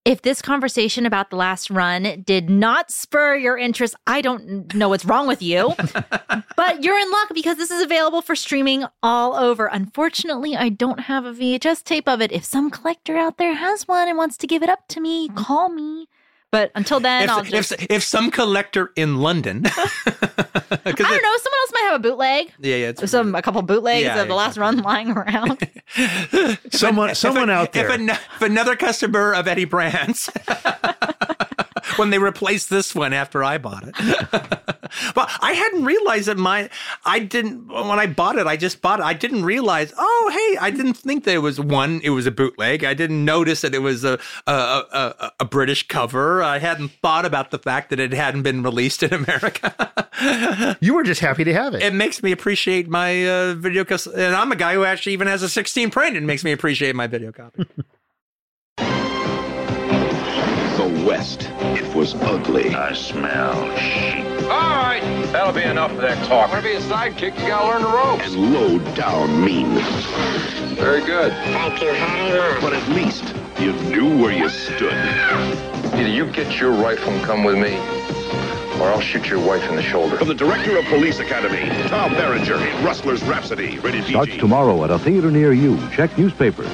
If 0.06 0.22
this 0.22 0.40
conversation 0.40 1.04
about 1.04 1.28
the 1.28 1.36
last 1.36 1.68
run 1.68 2.22
did 2.24 2.48
not 2.48 2.90
spur 2.90 3.36
your 3.36 3.58
interest, 3.58 3.94
I 4.06 4.22
don't 4.22 4.74
know 4.74 4.88
what's 4.88 5.04
wrong 5.04 5.26
with 5.26 5.42
you. 5.42 5.74
but 6.56 6.82
you're 6.82 6.98
in 6.98 7.10
luck 7.10 7.28
because 7.34 7.58
this 7.58 7.70
is 7.70 7.82
available 7.82 8.22
for 8.22 8.34
streaming 8.34 8.86
all 9.02 9.34
over. 9.34 9.66
Unfortunately, 9.66 10.56
I 10.56 10.70
don't 10.70 11.00
have 11.00 11.26
a 11.26 11.34
VHS 11.34 11.84
tape 11.84 12.08
of 12.08 12.22
it. 12.22 12.32
If 12.32 12.44
some 12.44 12.70
collector 12.70 13.18
out 13.18 13.36
there 13.36 13.54
has 13.54 13.86
one 13.86 14.08
and 14.08 14.16
wants 14.16 14.38
to 14.38 14.46
give 14.46 14.62
it 14.62 14.70
up 14.70 14.88
to 14.88 15.02
me, 15.02 15.28
mm. 15.28 15.36
call 15.36 15.68
me. 15.68 16.08
But 16.52 16.72
until 16.74 16.98
then, 16.98 17.24
if, 17.24 17.30
I'll 17.30 17.44
just 17.44 17.72
if, 17.72 17.86
if 17.90 18.02
some 18.02 18.30
collector 18.30 18.90
in 18.96 19.18
London, 19.18 19.62
I 19.66 19.70
don't 20.92 20.98
know, 20.98 21.36
someone 21.36 21.60
else 21.60 21.72
might 21.72 21.84
have 21.84 21.94
a 21.94 21.98
bootleg. 22.00 22.52
Yeah, 22.58 22.76
yeah, 22.76 22.92
some 22.94 23.36
a 23.36 23.42
couple 23.42 23.62
bootlegs 23.62 24.04
yeah, 24.04 24.20
of 24.20 24.26
the 24.26 24.34
last 24.34 24.58
run 24.58 24.78
lying 24.78 25.10
around. 25.10 25.68
someone, 26.72 27.14
someone 27.14 27.50
out 27.50 27.72
there. 27.72 27.88
If, 27.88 28.00
an, 28.00 28.10
if 28.10 28.42
another 28.42 28.74
customer 28.74 29.32
of 29.32 29.46
Eddie 29.46 29.64
Brandt's 29.64 30.28
when 31.98 32.10
they 32.10 32.18
replaced 32.18 32.70
this 32.70 32.94
one 32.94 33.12
after 33.12 33.42
I 33.44 33.58
bought 33.58 33.84
it. 33.86 33.94
but 35.14 35.30
I 35.40 35.52
hadn't 35.52 35.84
realized 35.84 36.28
that 36.28 36.36
my 36.36 36.70
I 37.04 37.20
didn't 37.20 37.68
when 37.68 37.98
I 37.98 38.06
bought 38.06 38.36
it. 38.38 38.46
I 38.46 38.56
just 38.56 38.82
bought 38.82 39.00
it. 39.00 39.04
I 39.04 39.14
didn't 39.14 39.44
realize. 39.44 39.92
Oh, 39.96 40.30
hey, 40.32 40.58
I 40.58 40.70
didn't 40.70 40.94
think 40.94 41.24
that 41.24 41.34
it 41.34 41.38
was 41.38 41.60
one. 41.60 42.00
It 42.02 42.10
was 42.10 42.26
a 42.26 42.30
bootleg. 42.30 42.84
I 42.84 42.94
didn't 42.94 43.24
notice 43.24 43.60
that 43.62 43.74
it 43.74 43.82
was 43.82 44.04
a 44.04 44.18
a, 44.46 44.52
a, 44.52 45.32
a 45.40 45.44
British 45.44 45.86
cover. 45.88 46.42
I 46.42 46.58
hadn't 46.58 46.92
thought 47.02 47.24
about 47.24 47.50
the 47.50 47.58
fact 47.58 47.90
that 47.90 48.00
it 48.00 48.12
hadn't 48.12 48.42
been 48.42 48.62
released 48.62 49.02
in 49.02 49.12
America. 49.24 50.76
you 50.80 50.94
were 50.94 51.04
just 51.04 51.20
happy 51.20 51.44
to 51.44 51.52
have 51.52 51.74
it. 51.74 51.82
It 51.82 51.94
makes 51.94 52.22
me 52.22 52.32
appreciate 52.32 52.88
my 52.88 53.28
uh, 53.28 53.54
video, 53.54 53.84
and 54.14 54.34
I'm 54.34 54.52
a 54.52 54.56
guy 54.56 54.74
who 54.74 54.84
actually 54.84 55.12
even 55.12 55.28
has 55.28 55.42
a 55.42 55.48
16 55.48 55.90
print. 55.90 56.16
It 56.16 56.22
makes 56.22 56.44
me 56.44 56.52
appreciate 56.52 56.94
my 56.94 57.06
video 57.06 57.32
copy. 57.32 57.66
West. 61.04 61.50
It 61.60 61.94
was 61.94 62.14
ugly. 62.14 62.74
I 62.74 62.92
smell 62.92 63.54
sheep. 63.76 64.26
All 64.44 64.76
right, 64.76 65.00
that'll 65.32 65.52
be 65.52 65.62
enough 65.62 65.92
of 65.92 65.98
that 65.98 66.24
talk. 66.26 66.50
Want 66.50 66.62
to 66.64 66.68
be 66.68 66.74
a 66.76 66.80
sidekick? 66.80 67.38
You 67.40 67.48
gotta 67.48 67.66
learn 67.66 67.82
the 67.82 67.88
ropes. 67.88 68.34
And 68.34 68.52
low 68.52 68.78
down 68.94 69.44
mean. 69.44 69.74
Very 70.76 71.00
good. 71.04 71.32
Thank 71.32 71.80
you 71.82 71.92
very 71.92 72.54
much. 72.54 72.62
But 72.62 72.72
at 72.74 72.88
least 72.90 73.34
you 73.60 73.72
knew 73.90 74.20
where 74.22 74.32
you 74.32 74.48
stood. 74.48 74.92
Either 75.94 76.08
you 76.08 76.26
get 76.30 76.58
your 76.58 76.72
rifle 76.72 77.12
and 77.12 77.24
come 77.24 77.44
with 77.44 77.58
me, 77.58 77.76
or 78.80 78.88
I'll 78.88 79.00
shoot 79.00 79.28
your 79.28 79.40
wife 79.40 79.68
in 79.68 79.76
the 79.76 79.82
shoulder. 79.82 80.16
From 80.16 80.28
the 80.28 80.34
director 80.34 80.78
of 80.78 80.84
Police 80.86 81.18
Academy, 81.18 81.68
Tom 81.88 82.12
Berenger 82.14 82.56
in 82.56 82.84
Rustler's 82.84 83.22
Rhapsody, 83.24 83.78
rated 83.80 84.04
Starts 84.04 84.36
tomorrow 84.36 84.82
at 84.84 84.90
a 84.90 84.98
theater 84.98 85.30
near 85.30 85.52
you. 85.52 85.78
Check 85.90 86.16
newspapers. 86.16 86.68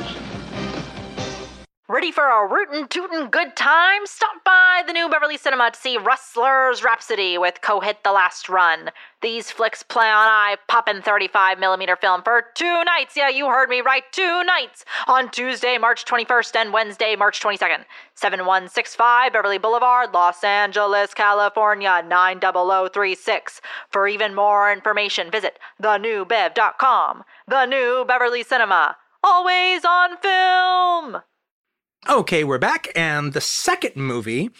Ready 1.89 2.11
for 2.11 2.25
a 2.25 2.45
rootin' 2.49 2.89
tootin' 2.89 3.29
good 3.29 3.55
time? 3.55 4.07
Stop 4.07 4.43
by 4.45 4.83
the 4.85 4.93
new 4.93 5.09
Beverly 5.09 5.37
Cinema 5.37 5.71
to 5.71 5.79
see 5.79 5.97
Rustler's 5.97 6.83
Rhapsody 6.83 7.39
with 7.39 7.61
Co-Hit 7.61 8.03
The 8.03 8.11
Last 8.11 8.49
Run. 8.49 8.91
These 9.23 9.53
flicks 9.53 9.85
play 9.85 10.09
on 10.09 10.27
eye 10.27 10.57
poppin' 10.67 11.01
35mm 11.01 12.01
film 12.01 12.25
for 12.25 12.47
two 12.57 12.83
nights. 12.83 13.17
Yeah, 13.17 13.29
you 13.29 13.47
heard 13.47 13.69
me 13.69 13.83
right, 13.83 14.03
two 14.11 14.43
nights. 14.43 14.85
On 15.07 15.31
Tuesday, 15.31 15.79
March 15.79 16.05
21st 16.05 16.57
and 16.57 16.73
Wednesday, 16.73 17.15
March 17.15 17.39
22nd. 17.39 17.85
7165 18.17 19.33
Beverly 19.33 19.59
Boulevard, 19.59 20.13
Los 20.13 20.43
Angeles, 20.43 21.15
California 21.15 22.03
90036. 22.05 23.61
For 23.91 24.09
even 24.09 24.35
more 24.35 24.73
information, 24.73 25.31
visit 25.31 25.61
thenewbev.com. 25.81 27.23
The 27.47 27.67
New 27.67 28.05
Beverly 28.05 28.43
Cinema. 28.43 28.97
Always 29.23 29.85
on 29.85 30.17
film! 30.17 31.23
Okay, 32.09 32.45
we're 32.45 32.59
back. 32.59 32.87
And 32.95 33.33
the 33.33 33.41
second 33.41 33.97
movie 33.97 34.51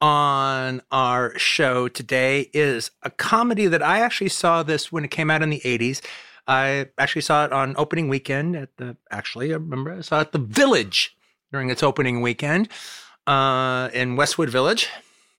on 0.00 0.80
our 0.90 1.38
show 1.38 1.86
today 1.86 2.48
is 2.54 2.92
a 3.02 3.10
comedy 3.10 3.66
that 3.66 3.82
I 3.82 4.00
actually 4.00 4.30
saw 4.30 4.62
this 4.62 4.90
when 4.90 5.04
it 5.04 5.10
came 5.10 5.30
out 5.30 5.42
in 5.42 5.50
the 5.50 5.60
80s. 5.60 6.00
I 6.48 6.86
actually 6.96 7.20
saw 7.20 7.44
it 7.44 7.52
on 7.52 7.74
opening 7.76 8.08
weekend 8.08 8.56
at 8.56 8.74
the, 8.78 8.96
actually, 9.10 9.52
I 9.52 9.56
remember 9.56 9.92
I 9.92 10.00
saw 10.00 10.20
it 10.20 10.28
at 10.28 10.32
the 10.32 10.38
Village 10.38 11.14
during 11.52 11.68
its 11.68 11.82
opening 11.82 12.22
weekend 12.22 12.70
uh, 13.26 13.90
in 13.92 14.16
Westwood 14.16 14.48
Village. 14.48 14.88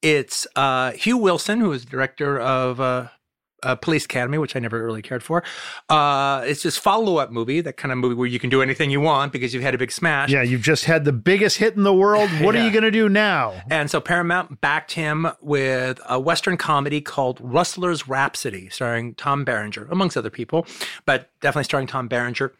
It's 0.03 0.45
uh, 0.55 0.91
Hugh 0.91 1.17
Wilson, 1.17 1.61
who 1.61 1.71
is 1.71 1.83
director 1.83 2.39
of 2.39 2.79
uh, 2.79 3.07
uh, 3.63 3.75
Police 3.75 4.05
Academy, 4.05 4.37
which 4.37 4.55
I 4.55 4.59
never 4.59 4.83
really 4.83 5.01
cared 5.01 5.23
for. 5.23 5.43
Uh, 5.89 6.43
it's 6.45 6.63
this 6.63 6.77
follow 6.77 7.17
up 7.17 7.31
movie, 7.31 7.61
that 7.61 7.77
kind 7.77 7.91
of 7.91 7.97
movie 7.97 8.15
where 8.15 8.27
you 8.27 8.39
can 8.39 8.49
do 8.49 8.61
anything 8.61 8.89
you 8.89 9.01
want 9.01 9.31
because 9.31 9.53
you've 9.53 9.63
had 9.63 9.75
a 9.75 9.77
big 9.77 9.91
smash. 9.91 10.29
Yeah, 10.29 10.43
you've 10.43 10.61
just 10.61 10.85
had 10.85 11.05
the 11.05 11.13
biggest 11.13 11.57
hit 11.57 11.75
in 11.75 11.83
the 11.83 11.93
world. 11.93 12.29
What 12.45 12.53
yeah. 12.53 12.61
are 12.61 12.65
you 12.65 12.71
going 12.71 12.83
to 12.83 12.91
do 12.91 13.09
now? 13.09 13.61
And 13.71 13.89
so 13.89 13.99
Paramount 13.99 14.61
backed 14.61 14.91
him 14.91 15.27
with 15.41 15.99
a 16.07 16.19
Western 16.19 16.57
comedy 16.57 17.01
called 17.01 17.39
Rustler's 17.41 18.07
Rhapsody, 18.07 18.69
starring 18.69 19.15
Tom 19.15 19.45
Berenger, 19.45 19.87
amongst 19.89 20.15
other 20.15 20.29
people, 20.29 20.67
but 21.05 21.31
definitely 21.41 21.63
starring 21.63 21.87
Tom 21.87 22.07
Berenger. 22.07 22.53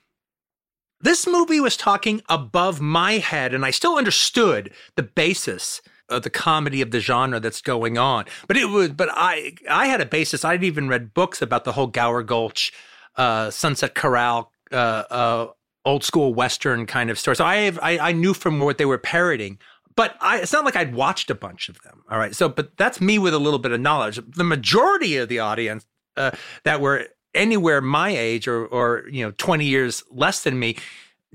This 1.01 1.27
movie 1.27 1.59
was 1.59 1.77
talking 1.77 2.21
above 2.29 2.81
my 2.81 3.13
head, 3.13 3.53
and 3.53 3.65
I 3.65 3.71
still 3.71 3.97
understood 3.97 4.71
the 4.95 5.03
basis 5.03 5.81
uh, 6.09 6.19
the 6.19 6.29
comedy 6.29 6.81
of 6.81 6.91
the 6.91 6.99
genre 6.99 7.39
that's 7.39 7.61
going 7.61 7.97
on. 7.97 8.25
But 8.47 8.57
it 8.57 8.65
was, 8.65 8.89
but 8.89 9.09
I, 9.11 9.53
I 9.69 9.87
had 9.87 10.01
a 10.01 10.05
basis. 10.05 10.45
I'd 10.45 10.63
even 10.63 10.87
read 10.87 11.13
books 11.13 11.41
about 11.41 11.63
the 11.63 11.73
whole 11.73 11.87
Gower 11.87 12.23
Gulch, 12.23 12.71
uh, 13.15 13.49
Sunset 13.51 13.95
Corral, 13.95 14.51
uh, 14.71 15.03
uh, 15.09 15.47
old 15.83 16.03
school 16.03 16.33
Western 16.33 16.85
kind 16.85 17.09
of 17.09 17.19
story. 17.19 17.35
So 17.35 17.45
I, 17.45 17.57
have, 17.57 17.79
I, 17.81 17.97
I 17.99 18.11
knew 18.11 18.33
from 18.33 18.59
what 18.59 18.77
they 18.77 18.85
were 18.85 18.97
parroting. 18.97 19.59
But 19.95 20.17
I, 20.19 20.39
it's 20.39 20.51
not 20.51 20.65
like 20.65 20.75
I'd 20.75 20.93
watched 20.93 21.29
a 21.29 21.35
bunch 21.35 21.69
of 21.69 21.81
them. 21.81 22.03
All 22.09 22.17
right. 22.17 22.35
So, 22.35 22.49
but 22.49 22.75
that's 22.75 22.99
me 22.99 23.17
with 23.17 23.33
a 23.33 23.39
little 23.39 23.59
bit 23.59 23.71
of 23.71 23.79
knowledge. 23.79 24.19
The 24.27 24.43
majority 24.43 25.15
of 25.15 25.29
the 25.29 25.39
audience 25.39 25.85
uh, 26.17 26.31
that 26.63 26.81
were 26.81 27.07
anywhere 27.33 27.81
my 27.81 28.09
age 28.09 28.47
or, 28.47 28.65
or 28.65 29.05
you 29.09 29.23
know, 29.23 29.31
20 29.37 29.65
years 29.65 30.03
less 30.11 30.43
than 30.43 30.59
me, 30.59 30.77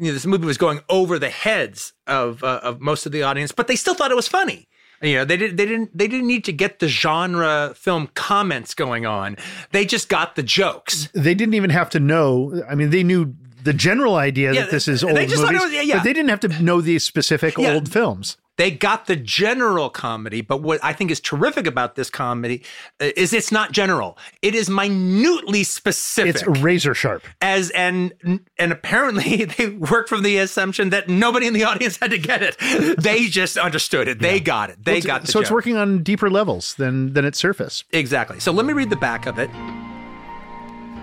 you 0.01 0.07
know, 0.07 0.13
this 0.13 0.27
movie 0.27 0.47
was 0.47 0.59
going 0.59 0.81
over 0.89 1.19
the 1.19 1.31
heads 1.31 1.93
of 2.07 2.43
uh, 2.43 2.61
of 2.63 2.81
most 2.81 3.07
of 3.07 3.13
the 3.13 3.23
audience, 3.23 3.53
but 3.53 3.67
they 3.69 3.77
still 3.77 3.95
thought 3.95 4.11
it 4.11 4.17
was 4.17 4.27
funny. 4.29 4.67
You 5.03 5.15
know, 5.17 5.25
they 5.25 5.37
didn't 5.37 5.57
they 5.57 5.67
didn't 5.67 5.97
they 5.97 6.09
didn't 6.09 6.27
need 6.27 6.45
to 6.45 6.53
get 6.53 6.79
the 6.79 6.89
genre 6.89 7.73
film 7.77 8.09
comments 8.15 8.75
going 8.75 9.07
on. 9.07 9.37
They 9.73 9.85
just 9.87 10.09
got 10.09 10.35
the 10.37 10.43
jokes. 10.43 11.09
They 11.15 11.35
didn't 11.35 11.55
even 11.55 11.71
have 11.71 11.89
to 11.91 12.01
know. 12.01 12.63
I 12.69 12.75
mean, 12.75 12.91
they 12.91 13.03
knew 13.03 13.35
the 13.63 13.73
general 13.73 14.17
idea 14.17 14.53
Yeah, 14.53 14.63
that 14.63 14.71
this 14.71 14.89
is 14.89 15.01
they 15.03 15.09
old 15.09 15.19
just 15.29 15.37
thought 15.43 15.51
it 15.55 15.59
movies, 15.59 15.63
was- 15.65 15.73
yeah, 15.75 15.81
yeah. 15.83 15.97
but 15.99 16.05
they 16.05 16.13
didn't 16.13 16.31
have 16.31 16.41
to 16.41 16.49
know 16.63 16.81
the 16.81 16.99
specific 16.99 17.59
old 17.59 17.91
films. 17.91 18.37
They 18.61 18.71
got 18.71 19.07
the 19.07 19.17
general 19.17 19.89
comedy, 19.89 20.43
but 20.43 20.61
what 20.61 20.81
I 20.85 20.93
think 20.93 21.11
is 21.11 21.19
terrific 21.19 21.67
about 21.67 21.95
this 21.95 22.11
comedy 22.11 22.63
uh, 23.01 23.09
is 23.17 23.33
it's 23.33 23.51
not 23.51 23.73
general. 23.73 24.19
It 24.43 24.55
is 24.55 24.69
minutely 24.69 25.65
specific. 25.65 26.35
It's 26.35 26.47
razor 26.61 26.93
sharp. 26.93 27.23
as 27.41 27.71
and 27.71 28.13
and 28.59 28.71
apparently 28.71 29.45
they 29.57 29.69
worked 29.69 30.11
from 30.11 30.23
the 30.23 30.37
assumption 30.37 30.91
that 30.91 31.09
nobody 31.09 31.47
in 31.47 31.55
the 31.55 31.65
audience 31.65 31.97
had 31.97 32.11
to 32.11 32.19
get 32.19 32.43
it. 32.43 32.59
They 32.99 33.29
just 33.29 33.57
understood 33.57 34.09
it. 34.09 34.19
They 34.19 34.41
got 34.41 34.69
it. 34.69 34.85
They 34.85 34.97
Well, 34.97 35.01
got 35.05 35.23
the 35.23 35.33
so 35.33 35.41
it's 35.41 35.51
working 35.51 35.79
on 35.79 36.03
deeper 36.03 36.29
levels 36.29 36.75
than 36.75 37.15
than 37.15 37.25
its 37.25 37.39
surface. 37.39 37.85
Exactly. 37.93 38.41
So 38.41 38.53
let 38.53 38.67
me 38.67 38.75
read 38.75 38.91
the 38.91 38.97
back 38.97 39.25
of 39.25 39.39
it. 39.39 39.49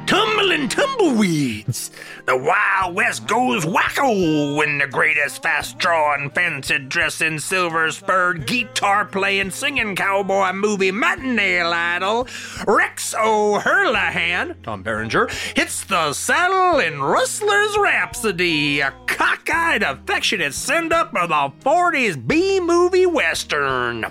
Tumbling 0.07 0.69
tumbleweeds. 0.69 1.91
The 2.25 2.37
Wild 2.37 2.95
West 2.95 3.27
goes 3.27 3.65
wacko 3.65 4.55
when 4.55 4.77
the 4.77 4.87
greatest 4.87 5.43
fast 5.43 5.77
drawing, 5.79 6.29
fancy 6.29 6.79
dressing, 6.79 7.39
silver 7.39 7.91
spurred, 7.91 8.47
guitar 8.47 9.03
playing, 9.03 9.51
singing 9.51 9.97
cowboy 9.97 10.53
movie 10.53 10.91
matinee 10.91 11.59
idol 11.59 12.25
Rex 12.65 13.13
O'Herlihan, 13.15 14.55
Tom 14.63 14.81
Berenger, 14.81 15.27
hits 15.55 15.83
the 15.83 16.13
saddle 16.13 16.79
in 16.79 17.01
Rustler's 17.01 17.77
Rhapsody, 17.77 18.79
a 18.79 18.91
cockeyed, 19.07 19.83
affectionate 19.83 20.53
send 20.53 20.93
up 20.93 21.13
of 21.15 21.29
the 21.29 21.69
40s 21.69 22.25
B 22.25 22.61
movie 22.61 23.05
Western. 23.05 24.05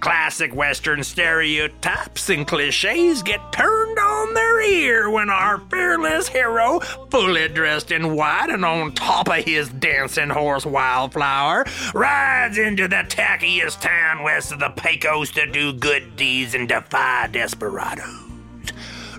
Classic 0.00 0.54
Western 0.54 1.04
stereotypes 1.04 2.30
and 2.30 2.46
cliches 2.46 3.22
get 3.22 3.52
turned 3.52 3.81
on 3.98 4.34
their 4.34 4.60
ear 4.62 5.10
when 5.10 5.30
our 5.30 5.58
fearless 5.70 6.28
hero, 6.28 6.80
fully 7.10 7.48
dressed 7.48 7.90
in 7.90 8.14
white 8.14 8.50
and 8.50 8.64
on 8.64 8.92
top 8.92 9.28
of 9.28 9.44
his 9.44 9.68
dancing 9.68 10.30
horse 10.30 10.66
Wildflower, 10.66 11.66
rides 11.94 12.58
into 12.58 12.88
the 12.88 13.04
tackiest 13.08 13.80
town 13.80 14.22
west 14.22 14.52
of 14.52 14.60
the 14.60 14.70
Pecos 14.70 15.30
to 15.32 15.46
do 15.50 15.72
good 15.72 16.16
deeds 16.16 16.54
and 16.54 16.68
defy 16.68 17.28
desperados. 17.28 18.04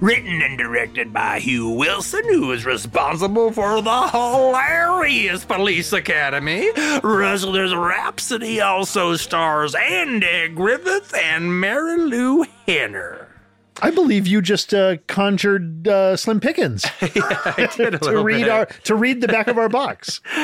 Written 0.01 0.41
and 0.41 0.57
directed 0.57 1.13
by 1.13 1.39
Hugh 1.39 1.69
Wilson, 1.69 2.23
who 2.25 2.51
is 2.51 2.65
responsible 2.65 3.51
for 3.51 3.81
the 3.81 4.07
hilarious 4.09 5.45
Police 5.45 5.93
Academy. 5.93 6.69
Rustler's 7.01 7.73
Rhapsody 7.73 8.59
also 8.59 9.15
stars 9.15 9.75
Andy 9.75 10.49
Griffith 10.49 11.15
and 11.15 11.45
Marilu 11.45 12.45
Henner. 12.67 13.32
I 13.81 13.91
believe 13.91 14.27
you 14.27 14.41
just 14.41 14.73
uh, 14.73 14.97
conjured 15.07 15.87
uh, 15.87 16.15
Slim 16.15 16.39
Pickens 16.39 16.85
did 16.99 17.13
to 18.01 18.21
read 18.23 18.47
our 18.47 18.65
to 18.65 18.95
read 18.95 19.21
the 19.21 19.27
back 19.27 19.47
of 19.47 19.57
our 19.57 19.69
box. 19.69 20.21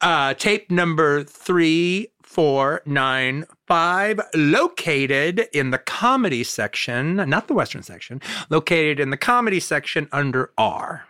uh, 0.00 0.34
tape 0.34 0.70
number 0.70 1.24
three, 1.24 2.08
four, 2.22 2.82
nine, 2.84 3.44
five, 3.66 4.20
located 4.34 5.48
in 5.52 5.70
the 5.70 5.78
comedy 5.78 6.44
section, 6.44 7.16
not 7.16 7.48
the 7.48 7.54
Western 7.54 7.82
section, 7.82 8.20
located 8.50 9.00
in 9.00 9.10
the 9.10 9.16
comedy 9.16 9.60
section 9.60 10.08
under 10.12 10.50
R. 10.58 11.04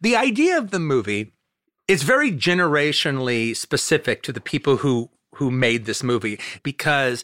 The 0.00 0.16
idea 0.16 0.58
of 0.58 0.70
the 0.70 0.80
movie 0.80 1.32
is 1.88 2.02
very 2.02 2.32
generationally 2.32 3.56
specific 3.56 4.22
to 4.24 4.32
the 4.32 4.40
people 4.40 4.78
who 4.78 5.10
who 5.34 5.50
made 5.50 5.84
this 5.84 6.02
movie 6.02 6.40
because 6.62 7.22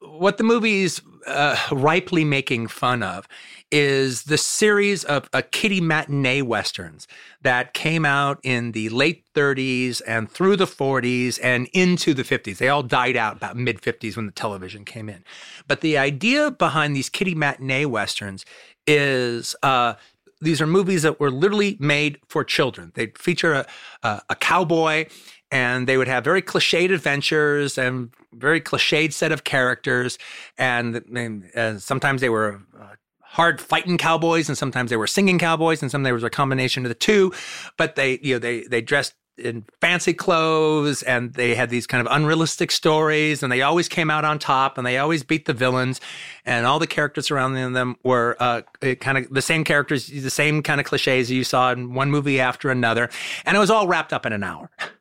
what 0.00 0.38
the 0.38 0.44
movie's 0.44 1.00
uh, 1.26 1.56
ripely 1.70 2.24
making 2.24 2.68
fun 2.68 3.02
of 3.02 3.26
is 3.72 4.24
the 4.24 4.38
series 4.38 5.02
of 5.04 5.28
uh, 5.32 5.42
kiddie 5.50 5.80
matinee 5.80 6.40
westerns 6.40 7.08
that 7.42 7.74
came 7.74 8.04
out 8.04 8.38
in 8.42 8.72
the 8.72 8.88
late 8.90 9.24
30s 9.34 10.00
and 10.06 10.30
through 10.30 10.56
the 10.56 10.66
40s 10.66 11.40
and 11.42 11.68
into 11.72 12.14
the 12.14 12.22
50s. 12.22 12.58
They 12.58 12.68
all 12.68 12.82
died 12.84 13.16
out 13.16 13.36
about 13.36 13.56
mid 13.56 13.80
50s 13.80 14.16
when 14.16 14.26
the 14.26 14.32
television 14.32 14.84
came 14.84 15.08
in. 15.08 15.24
But 15.66 15.80
the 15.80 15.98
idea 15.98 16.50
behind 16.50 16.94
these 16.94 17.08
kiddie 17.08 17.34
matinee 17.34 17.86
westerns 17.86 18.44
is 18.86 19.56
uh, 19.62 19.94
these 20.40 20.60
are 20.60 20.66
movies 20.66 21.02
that 21.02 21.18
were 21.18 21.30
literally 21.30 21.76
made 21.80 22.18
for 22.28 22.44
children. 22.44 22.92
They'd 22.94 23.18
feature 23.18 23.52
a, 23.54 23.66
a, 24.02 24.22
a 24.30 24.34
cowboy 24.36 25.06
and 25.50 25.86
they 25.86 25.96
would 25.96 26.08
have 26.08 26.24
very 26.24 26.42
cliched 26.42 26.92
adventures 26.92 27.78
and 27.78 28.10
very 28.32 28.60
cliched 28.60 29.12
set 29.12 29.32
of 29.32 29.44
characters. 29.44 30.18
And, 30.58 30.96
and, 31.14 31.50
uh, 31.54 31.78
sometimes 31.78 32.20
they 32.20 32.28
were 32.28 32.60
uh, 32.78 32.96
hard 33.36 33.60
fighting 33.60 33.98
cowboys, 33.98 34.48
and 34.48 34.56
sometimes 34.56 34.90
they 34.90 34.96
were 34.96 35.06
singing 35.06 35.38
cowboys, 35.38 35.82
and 35.82 35.90
sometimes 35.90 36.06
there 36.06 36.14
was 36.14 36.24
a 36.24 36.30
combination 36.30 36.84
of 36.84 36.88
the 36.88 36.94
two. 36.94 37.32
But 37.76 37.94
they, 37.96 38.18
you 38.22 38.34
know, 38.34 38.38
they 38.38 38.62
they 38.62 38.80
dressed 38.80 39.14
in 39.38 39.66
fancy 39.80 40.14
clothes, 40.14 41.02
and 41.02 41.34
they 41.34 41.54
had 41.54 41.68
these 41.68 41.86
kind 41.86 42.06
of 42.06 42.10
unrealistic 42.10 42.70
stories, 42.70 43.42
and 43.42 43.52
they 43.52 43.60
always 43.60 43.88
came 43.88 44.10
out 44.10 44.24
on 44.24 44.38
top, 44.38 44.78
and 44.78 44.86
they 44.86 44.96
always 44.96 45.22
beat 45.22 45.44
the 45.44 45.52
villains, 45.52 46.00
and 46.46 46.64
all 46.64 46.78
the 46.78 46.86
characters 46.86 47.26
surrounding 47.26 47.74
them 47.74 47.96
were 48.02 48.36
uh, 48.40 48.62
kind 49.00 49.18
of 49.18 49.28
the 49.30 49.42
same 49.42 49.64
characters, 49.64 50.06
the 50.06 50.30
same 50.30 50.62
kind 50.62 50.80
of 50.80 50.86
cliches 50.86 51.30
you 51.30 51.44
saw 51.44 51.70
in 51.72 51.92
one 51.92 52.10
movie 52.10 52.40
after 52.40 52.70
another, 52.70 53.10
and 53.44 53.56
it 53.56 53.60
was 53.60 53.70
all 53.70 53.86
wrapped 53.86 54.14
up 54.14 54.24
in 54.24 54.32
an 54.32 54.42
hour 54.42 54.70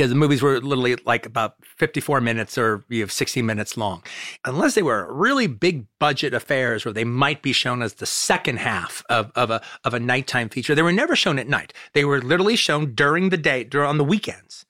because 0.00 0.08
the 0.08 0.16
movies 0.16 0.40
were 0.40 0.58
literally 0.62 0.96
like 1.04 1.26
about 1.26 1.56
54 1.62 2.22
minutes 2.22 2.56
or 2.56 2.82
you 2.88 3.02
have 3.02 3.12
60 3.12 3.42
minutes 3.42 3.76
long. 3.76 4.02
Unless 4.46 4.74
they 4.74 4.82
were 4.82 5.12
really 5.12 5.46
big 5.46 5.84
budget 5.98 6.32
affairs 6.32 6.86
where 6.86 6.94
they 6.94 7.04
might 7.04 7.42
be 7.42 7.52
shown 7.52 7.82
as 7.82 7.92
the 7.92 8.06
second 8.06 8.60
half 8.60 9.04
of, 9.10 9.30
of 9.34 9.50
a 9.50 9.60
of 9.84 9.92
a 9.92 10.00
nighttime 10.00 10.48
feature, 10.48 10.74
they 10.74 10.80
were 10.80 10.90
never 10.90 11.14
shown 11.14 11.38
at 11.38 11.48
night. 11.48 11.74
They 11.92 12.06
were 12.06 12.22
literally 12.22 12.56
shown 12.56 12.94
during 12.94 13.28
the 13.28 13.36
day, 13.36 13.62
during 13.62 13.90
on 13.90 13.98
the 13.98 14.04
weekends. 14.04 14.64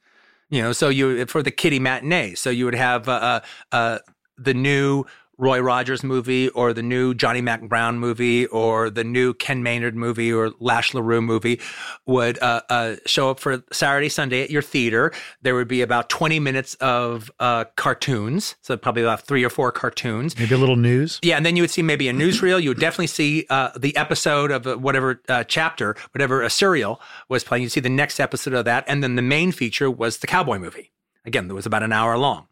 You 0.49 0.63
know, 0.63 0.73
so 0.73 0.89
you 0.89 1.25
for 1.27 1.45
the 1.45 1.53
kiddie 1.53 1.79
matinee. 1.79 2.35
So 2.35 2.51
you 2.51 2.65
would 2.65 2.75
have 2.75 3.09
uh, 3.09 3.13
uh, 3.13 3.41
uh, 3.71 3.99
the 4.37 4.55
new 4.55 5.05
Roy 5.41 5.61
Rogers 5.61 6.05
movie 6.05 6.51
or 6.51 6.73
the 6.73 6.83
new 6.83 7.15
Johnny 7.15 7.41
Mack 7.41 7.63
Brown 7.63 7.99
movie 7.99 8.47
or 8.47 8.91
the 8.91 9.05
new 9.05 9.33
Ken 9.33 9.63
Maynard 9.63 9.97
movie 9.97 10.33
or 10.33 10.53
Lash 10.61 10.93
LaRue 10.93 11.23
movie 11.23 11.61
would 12.07 12.41
uh, 12.43 12.61
uh, 12.69 12.97
show 13.07 13.31
up 13.31 13.41
for 13.41 13.65
Saturday, 13.73 14.11
Sunday 14.11 14.43
at 14.43 14.51
your 14.51 14.63
theater. 14.63 15.13
There 15.41 15.55
would 15.55 15.69
be 15.69 15.81
about 15.81 16.11
20 16.11 16.39
minutes 16.41 16.75
of 16.75 17.31
uh, 17.41 17.65
cartoons. 17.77 18.57
So 18.61 18.77
probably 18.77 19.03
about 19.03 19.23
three 19.23 19.43
or 19.43 19.51
four 19.51 19.73
cartoons. 19.73 20.39
Maybe 20.39 20.55
a 20.55 20.59
little 20.59 20.77
news. 20.77 21.19
Yeah, 21.23 21.37
and 21.37 21.47
then 21.47 21.57
you 21.57 21.63
would 21.63 21.71
see 21.71 21.83
maybe 21.83 22.09
a 22.09 22.13
newsreel. 22.13 22.63
You 22.63 22.71
would 22.71 22.81
definitely 22.81 23.07
see 23.07 23.47
uh, 23.49 23.71
the 23.79 23.97
episode 23.97 24.51
of 24.51 24.67
uh, 24.67 24.77
whatever 24.77 25.23
uh, 25.29 25.45
chapter, 25.45 25.97
whatever 26.13 26.43
a 26.43 26.51
serial 26.51 27.01
was 27.29 27.45
playing. 27.45 27.63
You'd 27.63 27.73
see 27.73 27.81
the 27.81 27.89
next 27.89 28.21
episode 28.21 28.53
of 28.53 28.67
that, 28.67 28.85
and 28.87 29.03
then 29.03 29.17
the 29.17 29.23
main 29.23 29.53
feature 29.53 29.91
was 29.91 30.19
the 30.19 30.27
cowboy 30.27 30.59
movie. 30.59 30.93
Again, 31.25 31.49
that 31.49 31.55
was 31.55 31.67
about 31.67 31.83
an 31.83 31.93
hour 31.93 32.17
long, 32.19 32.49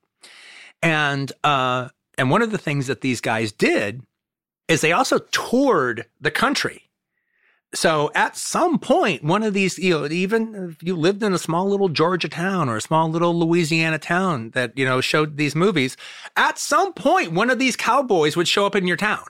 and 0.83 1.31
uh, 1.45 1.89
and 2.19 2.31
one 2.31 2.43
of 2.43 2.51
the 2.51 2.59
things 2.59 2.89
that 2.89 3.01
these 3.01 3.21
guys 3.21 3.53
did 3.53 4.03
is 4.67 4.81
they 4.83 4.93
also 4.93 5.19
toured 5.19 6.05
the 6.21 6.31
country. 6.31 6.83
So 7.75 8.11
at 8.15 8.37
some 8.37 8.79
point, 8.79 9.23
one 9.23 9.43
of 9.43 9.53
these, 9.53 9.79
you 9.79 9.91
know, 9.91 10.07
even 10.07 10.71
if 10.71 10.83
you 10.83 10.97
lived 10.97 11.23
in 11.23 11.35
a 11.35 11.39
small 11.39 11.69
little 11.69 11.91
Georgia 11.91 12.29
town 12.29 12.69
or 12.69 12.77
a 12.77 12.81
small 12.81 13.11
little 13.11 13.39
Louisiana 13.39 13.99
town 13.99 14.51
that, 14.51 14.77
you 14.77 14.87
know, 14.87 15.03
showed 15.03 15.37
these 15.37 15.55
movies, 15.55 15.97
at 16.35 16.59
some 16.59 16.95
point, 16.95 17.33
one 17.33 17.51
of 17.51 17.59
these 17.59 17.77
cowboys 17.77 18.37
would 18.37 18.49
show 18.49 18.65
up 18.65 18.75
in 18.75 18.87
your 18.87 18.97
town. 18.97 19.25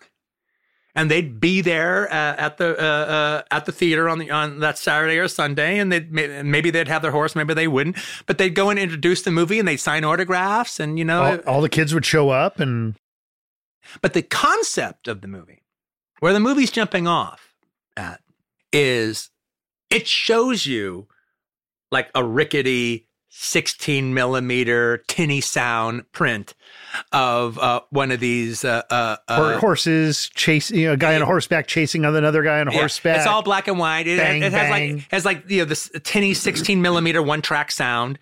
And 0.98 1.08
they'd 1.08 1.38
be 1.38 1.60
there 1.60 2.08
uh, 2.12 2.34
at 2.36 2.56
the 2.56 2.76
uh, 2.76 2.82
uh, 2.82 3.42
at 3.52 3.66
the 3.66 3.72
theater 3.72 4.08
on 4.08 4.18
the 4.18 4.32
on 4.32 4.58
that 4.58 4.78
Saturday 4.78 5.16
or 5.18 5.28
Sunday, 5.28 5.78
and 5.78 5.92
they 5.92 6.00
maybe 6.42 6.70
they'd 6.70 6.88
have 6.88 7.02
their 7.02 7.12
horse, 7.12 7.36
maybe 7.36 7.54
they 7.54 7.68
wouldn't, 7.68 7.96
but 8.26 8.36
they'd 8.36 8.56
go 8.56 8.68
and 8.68 8.80
introduce 8.80 9.22
the 9.22 9.30
movie, 9.30 9.60
and 9.60 9.68
they'd 9.68 9.76
sign 9.76 10.02
autographs, 10.02 10.80
and 10.80 10.98
you 10.98 11.04
know, 11.04 11.22
All, 11.22 11.54
all 11.54 11.60
the 11.60 11.68
kids 11.68 11.94
would 11.94 12.04
show 12.04 12.30
up, 12.30 12.58
and 12.58 12.96
but 14.02 14.12
the 14.12 14.22
concept 14.22 15.06
of 15.06 15.20
the 15.20 15.28
movie, 15.28 15.62
where 16.18 16.32
the 16.32 16.40
movie's 16.40 16.72
jumping 16.72 17.06
off 17.06 17.54
at, 17.96 18.20
is 18.72 19.30
it 19.90 20.08
shows 20.08 20.66
you 20.66 21.06
like 21.92 22.10
a 22.14 22.24
rickety 22.24 23.07
16 23.40 24.12
millimeter 24.12 25.04
tinny 25.06 25.40
sound 25.40 26.10
print 26.10 26.54
of 27.12 27.56
uh, 27.58 27.80
one 27.90 28.10
of 28.10 28.18
these 28.18 28.64
uh, 28.64 28.82
uh, 28.90 29.16
uh, 29.28 29.58
horses 29.60 30.28
chasing 30.34 30.80
you 30.80 30.88
know, 30.88 30.94
a 30.94 30.96
guy 30.96 31.14
on 31.14 31.22
a 31.22 31.24
horseback 31.24 31.68
chasing 31.68 32.04
another 32.04 32.42
guy 32.42 32.58
on 32.58 32.66
a 32.66 32.72
yeah, 32.72 32.80
horseback. 32.80 33.18
It's 33.18 33.28
all 33.28 33.42
black 33.42 33.68
and 33.68 33.78
white. 33.78 34.08
It, 34.08 34.18
Bang, 34.18 34.42
it 34.42 34.50
has 34.50 34.70
bang. 34.70 34.96
like 34.96 35.10
has 35.12 35.24
like 35.24 35.48
you 35.48 35.58
know 35.58 35.66
this 35.66 35.88
tinny 36.02 36.34
16 36.34 36.82
millimeter 36.82 37.22
one 37.22 37.40
track 37.40 37.70
sound 37.70 38.18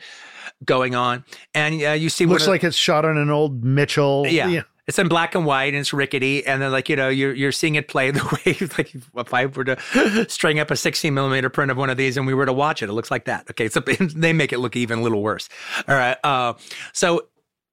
going 0.67 0.95
on, 0.95 1.25
and 1.55 1.83
uh, 1.83 1.91
you 1.93 2.11
see 2.11 2.27
Looks 2.27 2.47
like 2.47 2.63
it's 2.63 2.77
shot 2.77 3.07
on 3.07 3.17
an 3.17 3.31
old 3.31 3.65
Mitchell. 3.65 4.27
yeah. 4.29 4.63
It's 4.87 4.99
in 4.99 5.09
black 5.09 5.35
and 5.35 5.45
white 5.45 5.75
and 5.75 5.79
it's 5.79 5.93
rickety. 5.93 6.47
And 6.47 6.63
then 6.63 6.71
like, 6.71 6.89
you 6.89 6.97
know, 6.97 7.09
you're, 7.09 7.35
you're 7.35 7.53
seeing 7.53 7.75
it 7.75 7.89
play 7.89 8.11
the 8.13 8.25
way, 8.25 8.57
like 8.79 8.95
if 8.95 9.35
I 9.35 9.47
were 9.47 9.65
to 9.65 10.27
string 10.29 10.59
up 10.59 10.71
a 10.71 10.77
16 10.77 11.13
millimeter 11.13 11.51
print 11.51 11.71
of 11.71 11.77
one 11.77 11.91
of 11.91 11.97
these 11.97 12.17
and 12.17 12.27
we 12.27 12.35
were 12.35 12.47
to 12.47 12.53
watch 12.53 12.83
it, 12.83 12.89
it 12.89 12.93
looks 12.93 13.11
like 13.11 13.25
that. 13.25 13.51
Okay. 13.51 13.69
So 13.69 13.81
they 14.01 14.33
make 14.33 14.53
it 14.53 14.59
look 14.59 14.77
even 14.77 15.01
a 15.01 15.03
little 15.03 15.23
worse. 15.23 15.49
All 15.89 15.95
right. 15.95 16.17
Uh, 16.23 16.55
so 16.93 17.27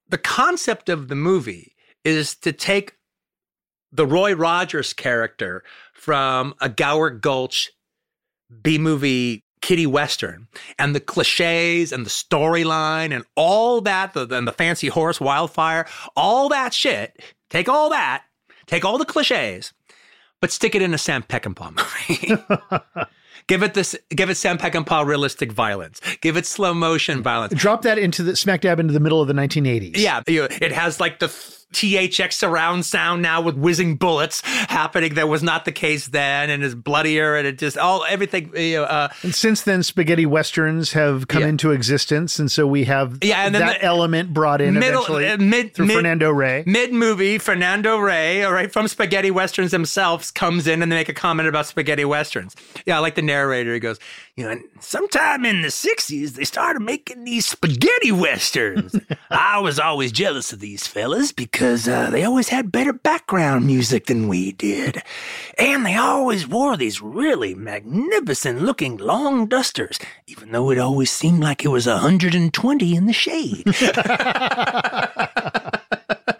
the 0.09 0.17
concept 0.17 0.89
of 0.89 1.07
the 1.07 1.15
movie 1.15 1.75
is 2.03 2.35
to 2.37 2.51
take 2.51 2.95
the 3.91 4.05
Roy 4.07 4.33
Rogers 4.33 4.93
character 4.93 5.63
from 5.93 6.55
a 6.59 6.67
Gower 6.67 7.11
Gulch 7.11 7.71
B 8.61 8.77
movie 8.77 9.42
kiddie 9.63 9.87
western 9.87 10.45
and 10.77 10.93
the 10.93 10.99
cliches 10.99 11.93
and 11.93 12.05
the 12.05 12.09
storyline 12.09 13.15
and 13.15 13.23
all 13.35 13.79
that, 13.79 14.13
the, 14.13 14.27
and 14.29 14.45
the 14.45 14.51
fancy 14.51 14.89
horse 14.89 15.21
wildfire, 15.21 15.87
all 16.17 16.49
that 16.49 16.73
shit, 16.73 17.23
take 17.49 17.69
all 17.69 17.89
that, 17.89 18.23
take 18.67 18.83
all 18.83 18.97
the 18.97 19.05
cliches, 19.05 19.71
but 20.41 20.51
stick 20.51 20.75
it 20.75 20.81
in 20.81 20.93
a 20.93 20.97
Sam 20.97 21.23
Peckinpah 21.23 21.71
movie. 21.77 23.07
Give 23.47 23.63
it 23.63 23.73
this. 23.73 23.95
Give 24.09 24.29
it 24.29 24.35
Sam 24.35 24.57
Peckinpah 24.57 25.05
realistic 25.05 25.51
violence. 25.51 25.99
Give 26.21 26.37
it 26.37 26.45
slow 26.45 26.73
motion 26.73 27.21
violence. 27.21 27.53
Drop 27.53 27.81
that 27.81 27.97
into 27.97 28.23
the 28.23 28.35
smack 28.37 28.61
dab 28.61 28.79
into 28.79 28.93
the 28.93 29.01
middle 29.01 29.21
of 29.21 29.27
the 29.27 29.33
1980s. 29.33 29.97
Yeah, 29.97 30.21
it 30.27 30.71
has 30.71 30.99
like 31.01 31.19
the 31.19 31.27
THX 31.73 32.33
surround 32.33 32.85
sound 32.85 33.21
now 33.21 33.41
with 33.41 33.55
whizzing 33.55 33.95
bullets 33.95 34.41
happening. 34.45 35.15
That 35.15 35.27
was 35.27 35.43
not 35.43 35.65
the 35.65 35.71
case 35.71 36.07
then, 36.07 36.49
and 36.49 36.63
is 36.63 36.75
bloodier, 36.75 37.35
and 37.35 37.45
it 37.47 37.57
just 37.57 37.77
all 37.77 38.05
everything. 38.07 38.51
You 38.55 38.77
know, 38.77 38.83
uh, 38.83 39.09
And 39.23 39.35
since 39.35 39.61
then, 39.63 39.83
spaghetti 39.83 40.25
westerns 40.25 40.93
have 40.93 41.27
come 41.27 41.41
Yeah. 41.41 41.47
into 41.49 41.71
existence, 41.71 42.39
and 42.39 42.51
so 42.51 42.65
we 42.67 42.85
have 42.85 43.17
Yeah, 43.21 43.45
and 43.45 43.53
then 43.55 43.61
that 43.65 43.79
the- 43.79 43.85
element 43.85 44.33
brought 44.33 44.61
in 44.61 44.75
middle 44.75 45.01
eventually 45.03 45.27
uh, 45.29 45.37
mid 45.37 45.73
through 45.73 45.87
mid, 45.87 45.95
Fernando 45.97 46.29
Rey. 46.31 46.63
Mid 46.65 46.93
movie, 46.93 47.37
Fernando 47.37 47.97
Rey, 47.97 48.43
all 48.43 48.53
right, 48.53 48.71
from 48.71 48.87
Spaghetti 48.87 49.31
Westerns 49.31 49.71
themselves, 49.71 50.31
comes 50.31 50.67
in 50.67 50.81
and 50.81 50.91
they 50.91 50.95
make 50.95 51.09
a 51.09 51.13
comment 51.13 51.49
about 51.49 51.65
spaghetti 51.65 52.05
westerns. 52.05 52.55
Yeah, 52.85 52.97
I 52.97 52.99
like 52.99 53.15
the 53.15 53.21
narrator. 53.21 53.73
He 53.73 53.79
goes, 53.79 53.99
you 54.35 54.43
know, 54.45 54.51
and 54.51 54.63
sometime 54.79 55.45
in 55.45 55.61
the 55.61 55.69
'60s 55.71 56.33
they 56.33 56.43
started 56.43 56.81
making 56.81 57.23
these 57.23 57.45
spaghetti 57.45 58.11
westerns. 58.11 58.95
I 59.31 59.59
was 59.59 59.79
always 59.79 60.11
jealous 60.11 60.53
of 60.53 60.59
these 60.59 60.87
fellas 60.87 61.31
because 61.31 61.62
uh, 61.63 62.09
they 62.11 62.23
always 62.23 62.49
had 62.49 62.71
better 62.71 62.91
background 62.93 63.65
music 63.65 64.07
than 64.07 64.27
we 64.27 64.51
did, 64.51 65.01
and 65.57 65.85
they 65.85 65.95
always 65.95 66.47
wore 66.47 66.75
these 66.75 67.01
really 67.01 67.55
magnificent-looking 67.55 68.97
long 68.97 69.47
dusters, 69.47 69.97
even 70.27 70.51
though 70.51 70.69
it 70.71 70.77
always 70.77 71.09
seemed 71.09 71.39
like 71.41 71.63
it 71.63 71.69
was 71.69 71.87
120 71.87 72.95
in 72.95 73.05
the 73.05 73.13
shade. 73.13 73.63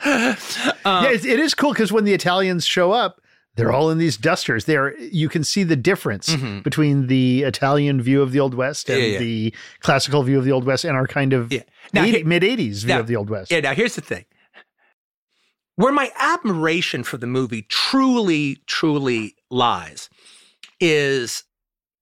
yeah, 0.05 1.09
it, 1.11 1.25
is 1.39 1.53
cool 1.53 1.71
because 1.71 1.91
when 1.91 2.03
the 2.03 2.13
Italians 2.13 2.65
show 2.65 2.91
up, 2.91 3.21
they're 3.55 3.71
all 3.71 3.89
in 3.91 3.97
these 3.99 4.17
dusters. 4.17 4.65
There, 4.65 4.97
you 4.99 5.29
can 5.29 5.43
see 5.43 5.63
the 5.63 5.75
difference 5.75 6.35
between 6.63 7.07
the 7.07 7.43
Italian 7.43 8.01
view 8.01 8.21
of 8.21 8.31
the 8.31 8.39
Old 8.39 8.55
West 8.55 8.89
and 8.89 8.97
Mm-hmm. 8.99 9.05
Yeah, 9.05 9.13
yeah. 9.13 9.19
the 9.19 9.53
classical 9.79 10.23
view 10.23 10.37
of 10.39 10.45
the 10.45 10.51
Old 10.51 10.65
West, 10.65 10.83
and 10.85 10.95
our 10.97 11.07
kind 11.07 11.33
of 11.33 11.51
Yeah. 11.53 11.61
Mid 11.93 12.43
'80s 12.43 12.79
view 12.83 12.87
now- 12.95 12.99
of 12.99 13.07
the 13.07 13.15
Old 13.15 13.29
West. 13.29 13.51
Yeah, 13.51 13.59
now 13.61 13.73
here's 13.73 13.95
the 13.95 14.01
thing. 14.01 14.25
Where 15.75 15.93
my 15.93 16.11
admiration 16.17 17.03
for 17.03 17.17
the 17.17 17.27
movie 17.27 17.63
truly, 17.63 18.61
truly 18.67 19.35
lies 19.49 20.09
is 20.79 21.43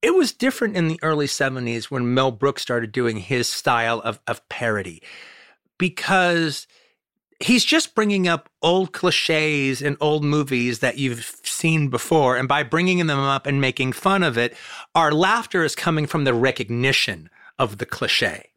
it 0.01 0.15
was 0.15 0.33
different 0.33 0.75
in 0.75 0.87
the 0.87 0.99
early 1.01 1.27
70s 1.27 1.85
when 1.85 2.13
Mel 2.13 2.31
Brooks 2.31 2.61
started 2.61 2.91
doing 2.91 3.17
his 3.17 3.47
style 3.47 4.01
of, 4.01 4.19
of 4.27 4.47
parody 4.49 5.01
because 5.77 6.67
he's 7.39 7.63
just 7.63 7.95
bringing 7.95 8.27
up 8.27 8.49
old 8.61 8.91
cliches 8.91 9.81
and 9.81 9.95
old 10.01 10.23
movies 10.23 10.79
that 10.79 10.97
you've 10.97 11.39
seen 11.43 11.89
before. 11.89 12.35
And 12.37 12.47
by 12.47 12.63
bringing 12.63 13.05
them 13.07 13.19
up 13.19 13.45
and 13.45 13.61
making 13.61 13.93
fun 13.93 14.23
of 14.23 14.37
it, 14.37 14.55
our 14.95 15.11
laughter 15.11 15.63
is 15.63 15.75
coming 15.75 16.07
from 16.07 16.23
the 16.23 16.33
recognition 16.33 17.29
of 17.57 17.77
the 17.77 17.85
cliche. 17.85 18.50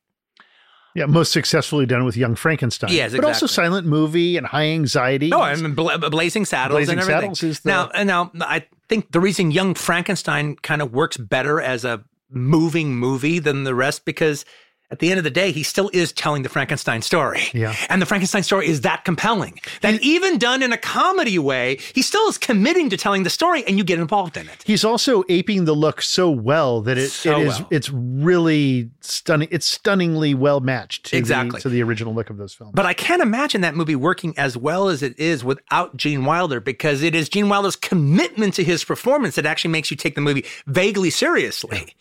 Yeah, 0.94 1.06
most 1.06 1.32
successfully 1.32 1.86
done 1.86 2.04
with 2.04 2.16
Young 2.16 2.36
Frankenstein. 2.36 2.92
Yes, 2.92 3.12
but 3.12 3.24
also 3.24 3.46
silent 3.46 3.86
movie 3.86 4.36
and 4.36 4.46
high 4.46 4.66
anxiety. 4.66 5.28
No, 5.28 5.40
I 5.40 5.56
mean 5.56 5.74
Bla- 5.74 5.98
Blazing 5.98 6.44
Saddles 6.44 6.76
Blazing 6.78 7.00
and 7.00 7.00
everything. 7.00 7.34
Saddles 7.34 7.42
is 7.42 7.60
the- 7.60 7.70
now, 7.70 7.90
now 8.04 8.30
I 8.40 8.66
think 8.88 9.10
the 9.10 9.18
reason 9.20 9.50
Young 9.50 9.74
Frankenstein 9.74 10.54
kind 10.56 10.80
of 10.80 10.92
works 10.92 11.16
better 11.16 11.60
as 11.60 11.84
a 11.84 12.04
moving 12.30 12.94
movie 12.96 13.38
than 13.38 13.64
the 13.64 13.74
rest 13.74 14.04
because 14.04 14.44
at 14.90 14.98
the 15.00 15.10
end 15.10 15.18
of 15.18 15.24
the 15.24 15.30
day, 15.30 15.50
he 15.50 15.62
still 15.62 15.90
is 15.92 16.12
telling 16.12 16.42
the 16.42 16.48
Frankenstein 16.48 17.02
story. 17.02 17.42
Yeah. 17.52 17.74
And 17.88 18.00
the 18.02 18.06
Frankenstein 18.06 18.42
story 18.42 18.68
is 18.68 18.82
that 18.82 19.04
compelling 19.04 19.58
that 19.80 20.00
even 20.02 20.38
done 20.38 20.62
in 20.62 20.72
a 20.72 20.76
comedy 20.76 21.38
way, 21.38 21.78
he 21.94 22.02
still 22.02 22.28
is 22.28 22.38
committing 22.38 22.90
to 22.90 22.96
telling 22.96 23.22
the 23.24 23.30
story 23.30 23.64
and 23.66 23.78
you 23.78 23.84
get 23.84 23.98
involved 23.98 24.36
in 24.36 24.48
it. 24.48 24.62
He's 24.64 24.84
also 24.84 25.24
aping 25.28 25.64
the 25.64 25.74
look 25.74 26.02
so 26.02 26.30
well 26.30 26.80
that 26.82 26.98
it, 26.98 27.10
So 27.10 27.40
it 27.40 27.46
is 27.46 27.58
well. 27.60 27.68
it's 27.70 27.90
really 27.90 28.90
stunning. 29.00 29.48
It's 29.50 29.66
stunningly 29.66 30.34
well 30.34 30.60
matched 30.60 31.06
to 31.06 31.16
Exactly. 31.16 31.58
the, 31.58 31.62
to 31.62 31.68
the 31.70 31.82
original 31.82 32.14
look 32.14 32.30
of 32.30 32.36
those 32.36 32.54
films. 32.54 32.72
But 32.74 32.86
I 32.86 32.94
can't 32.94 33.22
imagine 33.22 33.62
that 33.62 33.74
movie 33.74 33.96
working 33.96 34.34
as 34.38 34.56
well 34.56 34.88
as 34.88 35.02
it 35.02 35.18
is 35.18 35.42
without 35.42 35.96
Gene 35.96 36.24
Wilder 36.24 36.60
because 36.60 37.02
it 37.02 37.14
is 37.14 37.28
Gene 37.28 37.48
Wilder's 37.48 37.76
commitment 37.76 38.54
to 38.54 38.64
his 38.64 38.84
performance 38.84 39.34
that 39.36 39.46
actually 39.46 39.70
makes 39.72 39.90
you 39.90 39.96
take 39.96 40.14
the 40.14 40.20
movie 40.20 40.44
vaguely 40.66 41.10
seriously. 41.10 41.94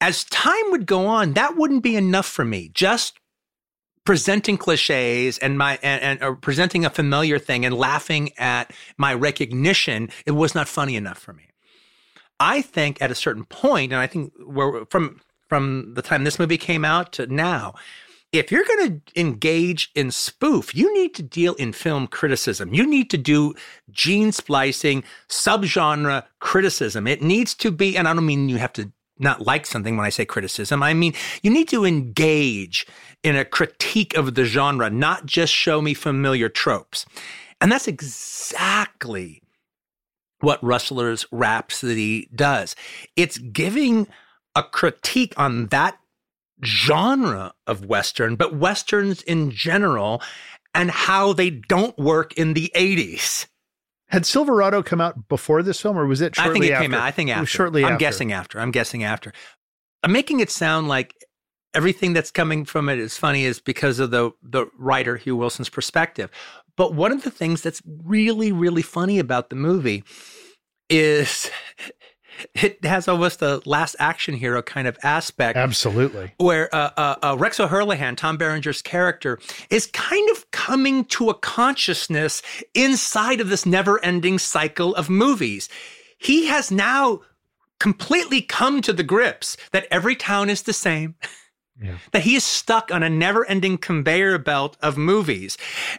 As 0.00 0.24
time 0.24 0.70
would 0.70 0.86
go 0.86 1.06
on, 1.06 1.34
that 1.34 1.56
wouldn't 1.56 1.82
be 1.82 1.96
enough 1.96 2.26
for 2.26 2.44
me. 2.44 2.70
Just 2.72 3.18
presenting 4.04 4.56
cliches 4.56 5.36
and 5.38 5.58
my 5.58 5.78
and, 5.82 6.20
and 6.22 6.40
presenting 6.40 6.84
a 6.84 6.90
familiar 6.90 7.38
thing 7.38 7.66
and 7.66 7.74
laughing 7.74 8.30
at 8.38 8.72
my 8.96 9.12
recognition, 9.12 10.08
it 10.24 10.30
was 10.30 10.54
not 10.54 10.68
funny 10.68 10.96
enough 10.96 11.18
for 11.18 11.32
me. 11.32 11.44
I 12.40 12.62
think 12.62 13.02
at 13.02 13.10
a 13.10 13.14
certain 13.14 13.44
point, 13.44 13.92
and 13.92 14.00
I 14.00 14.06
think 14.06 14.32
where 14.46 14.86
from 14.86 15.20
from 15.48 15.94
the 15.94 16.02
time 16.02 16.24
this 16.24 16.38
movie 16.38 16.58
came 16.58 16.84
out 16.84 17.12
to 17.14 17.26
now, 17.26 17.74
if 18.32 18.52
you're 18.52 18.64
going 18.64 19.00
to 19.00 19.20
engage 19.20 19.90
in 19.94 20.10
spoof, 20.10 20.74
you 20.74 20.92
need 20.94 21.14
to 21.14 21.22
deal 21.22 21.54
in 21.54 21.72
film 21.72 22.06
criticism. 22.06 22.74
You 22.74 22.86
need 22.86 23.10
to 23.10 23.18
do 23.18 23.54
gene 23.90 24.32
splicing, 24.32 25.02
subgenre 25.28 26.24
criticism. 26.38 27.06
It 27.06 27.22
needs 27.22 27.54
to 27.56 27.70
be, 27.70 27.96
and 27.96 28.06
I 28.06 28.12
don't 28.12 28.26
mean 28.26 28.48
you 28.48 28.58
have 28.58 28.74
to 28.74 28.92
not 29.18 29.46
like 29.46 29.66
something 29.66 29.96
when 29.96 30.06
I 30.06 30.10
say 30.10 30.24
criticism. 30.24 30.82
I 30.82 30.94
mean, 30.94 31.14
you 31.42 31.50
need 31.50 31.68
to 31.68 31.84
engage 31.84 32.86
in 33.22 33.36
a 33.36 33.44
critique 33.44 34.16
of 34.16 34.34
the 34.34 34.44
genre, 34.44 34.90
not 34.90 35.26
just 35.26 35.52
show 35.52 35.82
me 35.82 35.94
familiar 35.94 36.48
tropes. 36.48 37.06
And 37.60 37.72
that's 37.72 37.88
exactly 37.88 39.42
what 40.40 40.62
Rustler's 40.62 41.26
Rhapsody 41.32 42.28
does. 42.34 42.76
It's 43.16 43.38
giving 43.38 44.06
a 44.54 44.62
critique 44.62 45.34
on 45.36 45.66
that 45.66 45.98
genre 46.64 47.52
of 47.66 47.84
Western, 47.84 48.36
but 48.36 48.54
Westerns 48.54 49.22
in 49.22 49.50
general, 49.50 50.22
and 50.74 50.90
how 50.90 51.32
they 51.32 51.50
don't 51.50 51.96
work 51.98 52.34
in 52.34 52.54
the 52.54 52.70
80s. 52.74 53.46
Had 54.08 54.24
Silverado 54.24 54.82
come 54.82 55.00
out 55.00 55.28
before 55.28 55.62
this 55.62 55.80
film, 55.80 55.98
or 55.98 56.06
was 56.06 56.20
it 56.20 56.34
shortly 56.36 56.50
I 56.50 56.52
think 56.54 56.64
it 56.64 56.72
after? 56.72 56.82
came 56.84 56.94
out. 56.94 57.02
I 57.02 57.10
think 57.10 57.30
after. 57.30 57.46
shortly 57.46 57.84
I'm 57.84 57.92
after. 57.92 58.00
guessing 58.00 58.32
after. 58.32 58.60
I'm 58.60 58.70
guessing 58.70 59.04
after. 59.04 59.32
I'm 60.02 60.12
making 60.12 60.40
it 60.40 60.50
sound 60.50 60.88
like 60.88 61.14
everything 61.74 62.14
that's 62.14 62.30
coming 62.30 62.64
from 62.64 62.88
it 62.88 62.98
is 62.98 63.16
funny 63.18 63.44
is 63.44 63.60
because 63.60 63.98
of 63.98 64.10
the 64.10 64.30
the 64.42 64.66
writer 64.78 65.16
Hugh 65.16 65.36
Wilson's 65.36 65.68
perspective. 65.68 66.30
But 66.76 66.94
one 66.94 67.12
of 67.12 67.22
the 67.22 67.30
things 67.30 67.60
that's 67.62 67.82
really 68.04 68.50
really 68.52 68.82
funny 68.82 69.18
about 69.18 69.50
the 69.50 69.56
movie 69.56 70.04
is 70.88 71.50
it 72.54 72.84
has 72.84 73.08
almost 73.08 73.42
a 73.42 73.60
last 73.64 73.96
action 73.98 74.34
hero 74.34 74.62
kind 74.62 74.86
of 74.86 74.98
aspect 75.02 75.56
Absolutely. 75.56 76.32
where 76.38 76.74
uh, 76.74 76.90
uh, 76.96 77.14
uh, 77.22 77.36
Rex 77.38 77.60
O'Herlihan, 77.60 78.16
Tom 78.16 78.38
Berenger's 78.38 78.82
character, 78.82 79.38
is 79.70 79.86
kind 79.86 80.28
of 80.30 80.50
coming 80.50 81.04
to 81.06 81.30
a 81.30 81.34
consciousness 81.34 82.42
inside 82.74 83.40
of 83.40 83.48
this 83.48 83.66
never 83.66 84.02
ending 84.04 84.38
cycle 84.38 84.94
of 84.94 85.08
movies. 85.08 85.68
He 86.18 86.46
has 86.46 86.70
now 86.70 87.20
completely 87.78 88.42
come 88.42 88.82
to 88.82 88.92
the 88.92 89.04
grips 89.04 89.56
that 89.72 89.86
every 89.90 90.16
town 90.16 90.50
is 90.50 90.62
the 90.62 90.72
same. 90.72 91.14
Yeah. 91.80 91.98
That 92.10 92.22
he 92.22 92.34
is 92.34 92.42
stuck 92.42 92.90
on 92.90 93.04
a 93.04 93.10
never 93.10 93.48
ending 93.48 93.78
conveyor 93.78 94.38
belt 94.38 94.76
of 94.82 94.96
movies. 94.96 95.56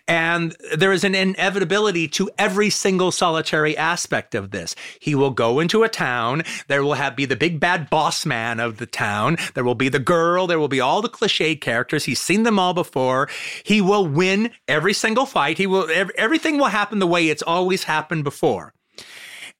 And 0.10 0.56
there 0.76 0.92
is 0.92 1.06
an 1.06 1.16
inevitability 1.16 2.10
to 2.10 2.30
every 2.38 2.70
single 2.70 3.12
solitary 3.12 3.78
aspect 3.78 4.36
of 4.36 4.52
this. 4.52 4.76
He 5.00 5.16
will 5.16 5.32
go 5.32 5.60
into 5.60 5.84
a 5.84 5.90
town. 5.90 6.44
There 6.68 6.84
will 6.84 6.96
have 6.96 7.16
be 7.16 7.26
the 7.26 7.38
big 7.38 7.62
bad 7.62 7.90
boss 7.90 8.26
man 8.26 8.60
of 8.60 8.78
the 8.78 8.86
town. 8.86 9.38
There 9.54 9.64
will 9.64 9.76
be 9.76 9.88
the 9.88 10.00
girl. 10.00 10.48
There 10.48 10.60
will 10.60 10.68
be 10.68 10.82
all 10.82 11.02
the 11.02 11.08
cliche 11.08 11.56
characters. 11.56 12.04
He's 12.04 12.20
seen 12.20 12.44
them 12.44 12.60
all 12.60 12.74
before. 12.74 13.30
He 13.64 13.80
will 13.80 14.06
win 14.06 14.52
every 14.68 14.94
single 14.94 15.26
fight. 15.26 15.58
He 15.58 15.68
will, 15.68 15.90
ev- 15.90 16.12
everything 16.18 16.58
will 16.58 16.66
happen 16.66 17.00
the 17.00 17.08
way 17.08 17.30
it's 17.30 17.44
always 17.44 17.86
happened 17.86 18.26
before. 18.26 18.74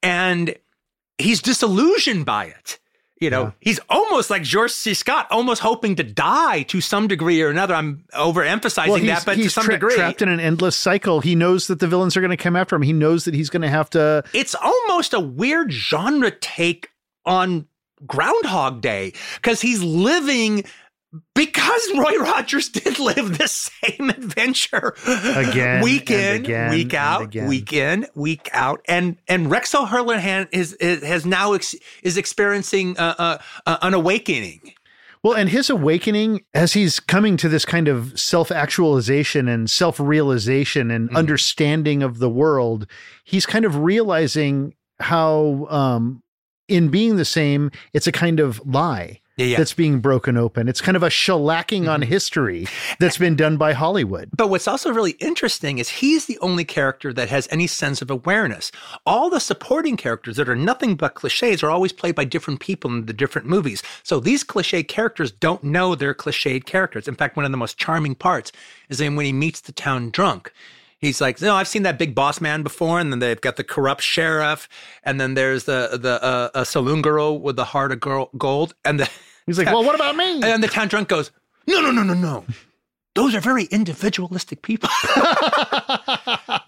And 0.02 0.54
he's 1.16 1.40
disillusioned 1.40 2.26
by 2.26 2.46
it. 2.46 2.78
You 3.20 3.28
know, 3.28 3.52
he's 3.60 3.78
almost 3.90 4.30
like 4.30 4.42
George 4.42 4.70
C. 4.70 4.94
Scott, 4.94 5.26
almost 5.30 5.60
hoping 5.60 5.94
to 5.96 6.02
die 6.02 6.62
to 6.62 6.80
some 6.80 7.06
degree 7.06 7.42
or 7.42 7.50
another. 7.50 7.74
I'm 7.74 8.04
overemphasizing 8.14 8.88
Well, 8.88 9.04
that, 9.04 9.26
but 9.26 9.34
to 9.34 9.50
some 9.50 9.64
tra- 9.66 9.74
degree, 9.74 9.94
trapped 9.94 10.22
in 10.22 10.30
an 10.30 10.40
endless 10.40 10.74
cycle. 10.74 11.20
He 11.20 11.34
knows 11.34 11.66
that 11.66 11.80
the 11.80 11.86
villains 11.86 12.16
are 12.16 12.20
going 12.22 12.30
to 12.30 12.38
come 12.38 12.56
after 12.56 12.74
him. 12.76 12.80
He 12.82 12.94
knows 12.94 13.26
that 13.26 13.34
he's 13.34 13.50
going 13.50 13.60
to 13.62 13.68
have 13.68 13.90
to. 13.90 14.24
it's 14.32 14.54
almost 14.54 15.12
a 15.12 15.20
weird 15.20 15.70
genre 15.70 16.30
take 16.30 16.88
on 17.26 17.66
Groundhog 18.06 18.80
Day 18.80 19.12
because 19.36 19.60
he's 19.60 19.82
living 19.82 20.64
because 21.34 21.88
Roy 21.96 22.16
Rogers 22.18 22.68
did 22.68 22.98
live 22.98 23.38
the 23.38 23.48
same 23.48 24.10
adventure 24.10 24.94
Again 25.06 25.82
week 25.82 26.10
in, 26.10 26.44
again 26.44 26.70
week 26.70 26.94
out, 26.94 27.22
again. 27.22 27.48
week 27.48 27.72
in, 27.72 28.06
week 28.14 28.48
out, 28.52 28.80
and 28.86 29.16
and 29.28 29.50
Rex 29.50 29.74
O'Herlihan 29.74 30.48
is, 30.52 30.74
is 30.74 31.02
has 31.02 31.26
now 31.26 31.52
ex, 31.54 31.74
is 32.02 32.16
experiencing 32.16 32.96
uh, 32.98 33.14
uh, 33.18 33.38
uh, 33.66 33.78
an 33.82 33.94
awakening. 33.94 34.60
Well, 35.22 35.34
and 35.34 35.50
his 35.50 35.68
awakening 35.68 36.44
as 36.54 36.72
he's 36.72 36.98
coming 36.98 37.36
to 37.38 37.48
this 37.48 37.64
kind 37.66 37.88
of 37.88 38.18
self 38.18 38.50
actualization 38.50 39.48
and 39.48 39.68
self 39.68 39.98
realization 40.00 40.90
and 40.90 41.10
Mhm. 41.10 41.16
understanding 41.16 42.02
of 42.02 42.20
the 42.20 42.30
world, 42.30 42.86
he's 43.24 43.46
kind 43.46 43.64
of 43.64 43.76
realizing 43.76 44.74
how, 45.00 45.66
um, 45.70 46.22
in 46.68 46.88
being 46.88 47.16
the 47.16 47.24
same, 47.24 47.70
it's 47.92 48.06
a 48.06 48.12
kind 48.12 48.38
of 48.40 48.62
lie 48.64 49.20
Yeah, 49.40 49.46
yeah. 49.46 49.56
that's 49.56 49.72
being 49.74 50.00
broken 50.00 50.36
open. 50.36 50.68
It's 50.68 50.80
kind 50.82 50.96
of 50.96 51.02
a 51.02 51.08
shellacking 51.08 51.88
on 51.88 52.02
Mhm. 52.02 52.06
history 52.06 52.66
that's 52.98 53.16
been 53.16 53.36
done 53.36 53.56
by 53.56 53.72
Hollywood. 53.72 54.28
But 54.36 54.48
what's 54.50 54.68
also 54.68 54.92
really 54.92 55.12
interesting 55.12 55.78
is 55.78 55.88
he's 55.88 56.26
the 56.26 56.38
only 56.40 56.64
character 56.64 57.12
that 57.14 57.30
has 57.30 57.48
any 57.50 57.66
sense 57.66 58.02
of 58.02 58.10
awareness. 58.10 58.70
All 59.06 59.30
the 59.30 59.40
supporting 59.40 59.96
characters 59.96 60.36
that 60.36 60.48
are 60.48 60.56
nothing 60.56 60.94
but 60.94 61.14
cliches 61.14 61.62
are 61.62 61.70
always 61.70 61.92
played 61.92 62.14
by 62.14 62.24
different 62.24 62.60
people 62.60 62.90
in 62.90 63.06
the 63.06 63.12
different 63.14 63.46
movies. 63.48 63.82
So 64.02 64.20
these 64.20 64.44
cliche 64.44 64.82
characters 64.82 65.32
don't 65.32 65.64
know 65.64 65.94
they're 65.94 66.14
cliched 66.14 66.66
characters. 66.66 67.08
In 67.08 67.14
fact, 67.14 67.36
one 67.36 67.46
of 67.46 67.50
the 67.50 67.56
most 67.56 67.78
charming 67.78 68.14
parts 68.16 68.52
is 68.90 68.98
then 68.98 69.16
when 69.16 69.24
he 69.26 69.32
meets 69.32 69.60
the 69.60 69.72
town 69.72 70.10
drunk. 70.10 70.52
He's 70.98 71.18
like, 71.18 71.40
no, 71.40 71.54
I've 71.54 71.66
seen 71.66 71.82
that 71.84 71.98
big 71.98 72.14
boss 72.14 72.42
man 72.42 72.62
before, 72.62 73.00
and 73.00 73.10
then 73.10 73.20
they've 73.20 73.40
got 73.40 73.56
the 73.56 73.64
corrupt 73.64 74.02
sheriff, 74.02 74.68
and 75.02 75.18
then 75.18 75.32
there's 75.32 75.64
the 75.64 75.98
the 75.98 76.22
uh, 76.22 76.50
a 76.54 76.66
saloon 76.66 77.00
girl 77.00 77.38
with 77.40 77.56
the 77.56 77.64
heart 77.64 77.90
of 77.90 78.00
girl, 78.00 78.28
gold, 78.36 78.74
and 78.84 79.00
the 79.00 79.08
He's 79.46 79.58
like, 79.58 79.66
well, 79.66 79.84
what 79.84 79.94
about 79.94 80.16
me? 80.16 80.34
and 80.34 80.42
then 80.42 80.60
the 80.60 80.68
town 80.68 80.88
drunk 80.88 81.08
goes, 81.08 81.30
no, 81.66 81.80
no, 81.80 81.90
no, 81.90 82.02
no, 82.02 82.14
no. 82.14 82.44
Those 83.14 83.34
are 83.34 83.40
very 83.40 83.64
individualistic 83.64 84.62
people. 84.62 84.88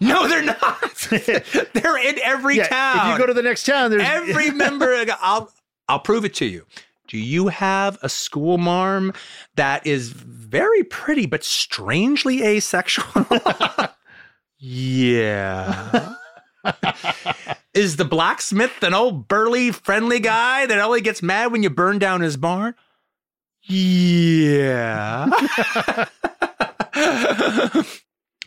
no, 0.01 0.27
they're 0.27 0.43
not. 0.43 1.07
they're 1.73 1.97
in 1.97 2.19
every 2.19 2.57
yeah, 2.57 2.67
town. 2.67 3.07
if 3.07 3.13
you 3.13 3.17
go 3.17 3.27
to 3.27 3.33
the 3.33 3.41
next 3.41 3.65
town, 3.65 3.91
there's 3.91 4.03
every 4.03 4.51
member, 4.51 5.05
I'll, 5.21 5.51
I'll 5.87 5.99
prove 5.99 6.25
it 6.25 6.33
to 6.35 6.45
you. 6.45 6.65
Do 7.07 7.17
you 7.17 7.47
have 7.47 7.97
a 8.01 8.09
school 8.09 8.57
marm 8.57 9.13
that 9.55 9.85
is 9.87 10.09
very 10.09 10.83
pretty 10.83 11.25
but 11.25 11.43
strangely 11.43 12.43
asexual? 12.43 13.25
yeah. 14.57 16.15
Is 17.73 17.95
the 17.95 18.05
blacksmith 18.05 18.83
an 18.83 18.93
old 18.93 19.27
burly 19.27 19.71
friendly 19.71 20.19
guy 20.19 20.65
that 20.65 20.79
only 20.79 21.01
gets 21.01 21.21
mad 21.21 21.51
when 21.51 21.63
you 21.63 21.69
burn 21.69 21.99
down 21.99 22.21
his 22.21 22.37
barn? 22.37 22.75
Yeah. 23.63 25.29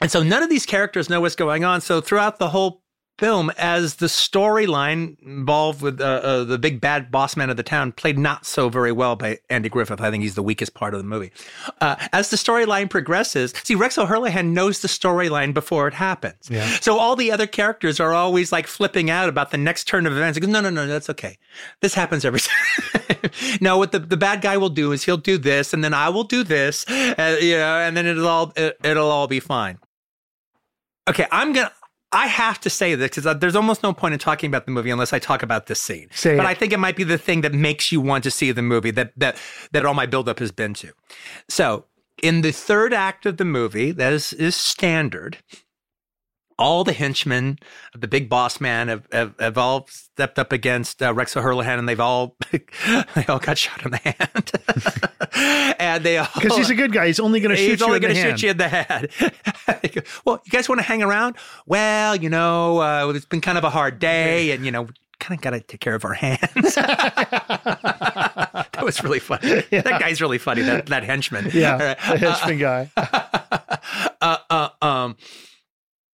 and 0.01 0.11
so 0.11 0.23
none 0.23 0.43
of 0.43 0.51
these 0.51 0.67
characters 0.67 1.09
know 1.09 1.21
what's 1.21 1.37
going 1.37 1.65
on. 1.65 1.81
So 1.81 2.01
throughout 2.01 2.39
the 2.39 2.51
whole 2.51 2.83
film, 3.19 3.51
as 3.57 3.97
the 3.97 4.07
storyline 4.07 5.21
involved 5.23 5.83
with 5.83 6.01
uh, 6.01 6.05
uh, 6.05 6.45
the 6.45 6.59
big 6.59 6.81
bad 6.81 7.11
boss 7.11 7.37
man 7.37 7.51
of 7.51 7.57
the 7.57 7.63
town, 7.63 7.93
played 7.93 8.19
not 8.19 8.45
so 8.45 8.69
very 8.69 8.93
well 8.93 9.17
by 9.17 9.39
Andy 9.49 9.69
Griffith. 9.69 10.01
I 10.01 10.11
think 10.11 10.23
he's 10.23 10.35
the 10.35 10.43
weakest 10.43 10.75
part 10.75 10.95
of 10.95 11.01
the 11.01 11.07
movie. 11.07 11.33
Uh, 11.81 11.97
as 12.13 12.31
the 12.31 12.37
storyline 12.37 12.91
progresses, 12.91 13.55
see, 13.65 13.75
Rex 13.75 13.97
O'Herlihan 13.97 14.53
knows 14.53 14.81
the 14.81 14.89
storyline 14.89 15.55
before 15.55 15.89
it 15.89 15.95
happens. 15.95 16.49
Yeah. 16.51 16.67
So 16.81 16.99
all 16.99 17.17
the 17.17 17.33
other 17.33 17.47
characters 17.47 18.01
are 18.01 18.13
always 18.13 18.53
like 18.53 18.67
flipping 18.67 19.11
out 19.11 19.29
about 19.29 19.51
the 19.51 19.59
next 19.59 19.85
turn 19.85 20.07
of 20.07 20.13
events. 20.13 20.39
Goes, 20.39 20.49
no, 20.49 20.61
no, 20.61 20.71
no, 20.71 20.87
that's 20.87 21.09
okay. 21.11 21.39
This 21.81 21.95
happens 21.95 22.25
every 22.25 22.41
time. 22.41 23.31
no, 23.61 23.79
what 23.79 23.93
the, 23.93 23.99
the 23.99 24.17
bad 24.17 24.43
guy 24.43 24.57
will 24.57 24.69
do 24.69 24.93
is 24.93 25.05
he'll 25.05 25.17
do 25.17 25.39
this, 25.39 25.73
and 25.73 25.83
then 25.83 25.95
I 25.95 26.09
will 26.09 26.25
do 26.25 26.45
this, 26.45 26.89
uh, 26.89 27.39
you 27.41 27.57
know, 27.57 27.79
and 27.79 27.97
then 27.97 28.07
it'll 28.07 28.29
all 28.29 28.53
it, 28.57 28.77
it'll 28.85 29.11
all 29.11 29.27
be 29.27 29.41
fine. 29.41 29.79
Okay, 31.09 31.27
I'm 31.31 31.53
gonna. 31.53 31.73
I 32.17 32.29
have 32.29 32.59
to 32.61 32.71
say 32.71 32.95
this 32.95 33.11
because 33.11 33.27
uh, 33.27 33.35
there's 33.35 33.55
almost 33.55 33.83
no 33.83 33.93
point 33.93 34.15
in 34.15 34.19
talking 34.19 34.49
about 34.49 34.65
the 34.65 34.73
movie 34.73 34.89
unless 34.89 35.13
I 35.13 35.19
talk 35.19 35.43
about 35.43 35.67
this 35.67 35.83
scene. 35.83 36.09
Say 36.13 36.35
but 36.35 36.47
it. 36.47 36.49
I 36.49 36.55
think 36.55 36.73
it 36.73 36.79
might 36.79 36.97
be 36.97 37.05
the 37.05 37.19
thing 37.19 37.43
that 37.43 37.53
makes 37.53 37.93
you 37.93 38.01
want 38.01 38.25
to 38.25 38.31
see 38.31 38.53
the 38.53 38.63
movie 38.63 38.91
that 38.93 39.13
that 39.19 39.37
that 39.73 39.85
all 39.85 39.93
my 39.93 40.07
buildup 40.07 40.39
has 40.39 40.51
been 40.51 40.73
to. 40.75 40.93
So 41.51 41.85
in 42.23 42.41
the 42.41 42.53
third 42.53 42.95
act 42.95 43.27
of 43.27 43.37
the 43.37 43.45
movie, 43.45 43.93
that 43.93 44.15
is 44.15 44.33
is 44.33 44.57
standard. 44.57 45.37
All 46.59 46.85
the 46.85 46.93
henchmen 46.93 47.59
of 47.95 48.01
the 48.01 48.09
big 48.09 48.31
boss 48.31 48.61
man 48.61 48.89
have, 48.89 49.07
have, 49.13 49.35
have 49.39 49.59
all 49.59 49.87
stepped 49.91 50.39
up 50.39 50.53
against 50.53 51.03
uh, 51.03 51.13
Rex 51.13 51.37
O'Herlihan, 51.37 51.79
and 51.79 51.87
they've 51.87 52.01
all 52.01 52.35
they 52.51 53.27
all 53.29 53.39
got 53.39 53.59
shot 53.59 53.85
in 53.85 53.91
the 53.91 53.99
hand, 53.99 54.53
and 55.79 56.03
they 56.03 56.17
all 56.17 56.29
because 56.35 56.57
he's 56.57 56.71
a 56.71 56.75
good 56.75 56.93
guy. 56.93 57.07
He's 57.07 57.21
only 57.21 57.41
going 57.41 57.55
to 57.55 57.57
shoot 57.57 57.73
He's 57.73 57.81
you 57.81 57.87
only 57.87 57.97
in 57.97 58.03
the 58.03 58.09
going 58.09 58.17
to 58.17 58.23
shoot 58.31 58.43
you 58.43 58.51
in 58.51 58.57
the 58.57 58.69
head. 58.69 59.11
well, 60.25 60.41
you 60.47 60.51
guys 60.51 60.67
want 60.69 60.79
to 60.79 60.87
hang 60.87 61.03
around? 61.03 61.37
Well, 61.67 62.17
you 62.17 62.31
know, 62.31 62.79
uh, 62.79 63.13
it's 63.15 63.27
been 63.27 63.43
kind 63.43 63.59
of 63.59 63.65
a 63.65 63.71
hard 63.71 63.99
day, 63.99 64.53
and 64.53 64.65
you 64.65 64.71
know, 64.71 64.89
kind 65.19 65.39
of 65.39 65.43
got 65.43 65.51
to 65.51 65.61
take 65.61 65.81
care 65.81 65.95
of 65.95 66.07
our 66.07 66.15
hands. 66.15 66.75
that 66.75 68.83
was 68.83 69.05
really 69.05 69.19
funny. 69.19 69.61
That 69.71 70.01
guy's 70.01 70.23
really 70.23 70.39
funny. 70.39 70.63
That 70.63 70.87
that 70.87 71.05
henchman. 71.05 71.51
Yeah, 71.53 71.73
right. 71.73 71.99
the 71.99 72.19
henchman 72.19 72.59
guy. 72.59 72.91
uh, 74.23 74.39
uh, 74.49 74.69
um, 74.81 75.17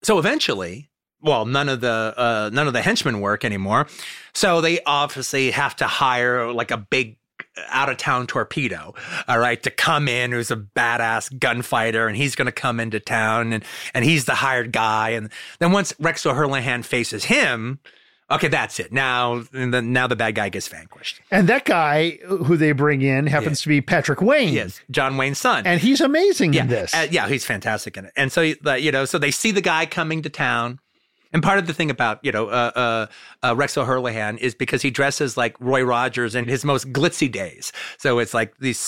so 0.02 0.18
eventually, 0.18 0.90
well, 1.20 1.46
none 1.46 1.68
of 1.68 1.80
the 1.80 2.14
uh, 2.16 2.50
none 2.52 2.66
of 2.66 2.72
the 2.72 2.82
henchmen 2.82 3.20
work 3.20 3.44
anymore. 3.44 3.86
So 4.34 4.60
they 4.60 4.80
obviously 4.84 5.50
have 5.52 5.76
to 5.76 5.86
hire 5.86 6.52
like 6.52 6.70
a 6.70 6.76
big 6.76 7.16
out 7.68 7.88
of 7.88 7.96
town 7.96 8.26
torpedo, 8.26 8.94
all 9.28 9.38
right, 9.38 9.62
to 9.62 9.70
come 9.70 10.08
in 10.08 10.32
who's 10.32 10.50
a 10.50 10.56
badass 10.56 11.38
gunfighter 11.38 12.06
and 12.06 12.16
he's 12.16 12.34
going 12.34 12.46
to 12.46 12.52
come 12.52 12.80
into 12.80 12.98
town 12.98 13.52
and 13.52 13.64
and 13.94 14.04
he's 14.04 14.24
the 14.24 14.34
hired 14.34 14.72
guy 14.72 15.10
and 15.10 15.30
then 15.58 15.72
once 15.72 15.94
Rex 15.98 16.24
O'Herlihan 16.24 16.84
faces 16.84 17.24
him, 17.24 17.78
okay, 18.32 18.48
that's 18.48 18.80
it. 18.80 18.92
Now 18.92 19.42
and 19.52 19.72
then 19.72 19.92
now 19.92 20.06
the 20.06 20.16
bad 20.16 20.34
guy 20.34 20.48
gets 20.48 20.68
vanquished. 20.68 21.20
And 21.30 21.48
that 21.48 21.64
guy 21.64 22.18
who 22.26 22.56
they 22.56 22.72
bring 22.72 23.02
in 23.02 23.26
happens 23.26 23.62
to 23.62 23.68
be 23.68 23.80
Patrick 23.80 24.20
Wayne. 24.20 24.52
Yes, 24.52 24.80
John 24.90 25.16
Wayne's 25.16 25.38
son. 25.38 25.66
And 25.66 25.80
he's 25.80 26.00
amazing 26.00 26.52
yeah, 26.52 26.62
in 26.62 26.68
this. 26.68 26.94
uh, 26.94 27.06
yeah, 27.10 27.28
he's 27.28 27.44
fantastic 27.44 27.96
in 27.96 28.06
it. 28.06 28.12
And 28.16 28.32
so, 28.32 28.40
you 28.42 28.92
know, 28.92 29.04
so 29.04 29.18
they 29.18 29.30
see 29.30 29.50
the 29.50 29.60
guy 29.60 29.86
coming 29.86 30.22
to 30.22 30.28
town. 30.28 30.78
And 31.34 31.42
part 31.42 31.58
of 31.58 31.66
the 31.66 31.72
thing 31.72 31.90
about, 31.90 32.22
you 32.22 32.30
know, 32.30 32.48
uh, 32.48 32.70
uh, 32.74 33.06
uh, 33.42 33.56
Rex 33.56 33.78
O'Herlihan 33.78 34.36
is 34.38 34.54
because 34.54 34.82
he 34.82 34.90
dresses 34.90 35.34
like 35.34 35.56
Roy 35.60 35.82
Rogers 35.82 36.34
in 36.34 36.46
his 36.46 36.62
most 36.62 36.92
glitzy 36.92 37.32
days. 37.32 37.72
So 37.96 38.18
it's 38.18 38.34
like 38.34 38.58
these 38.58 38.78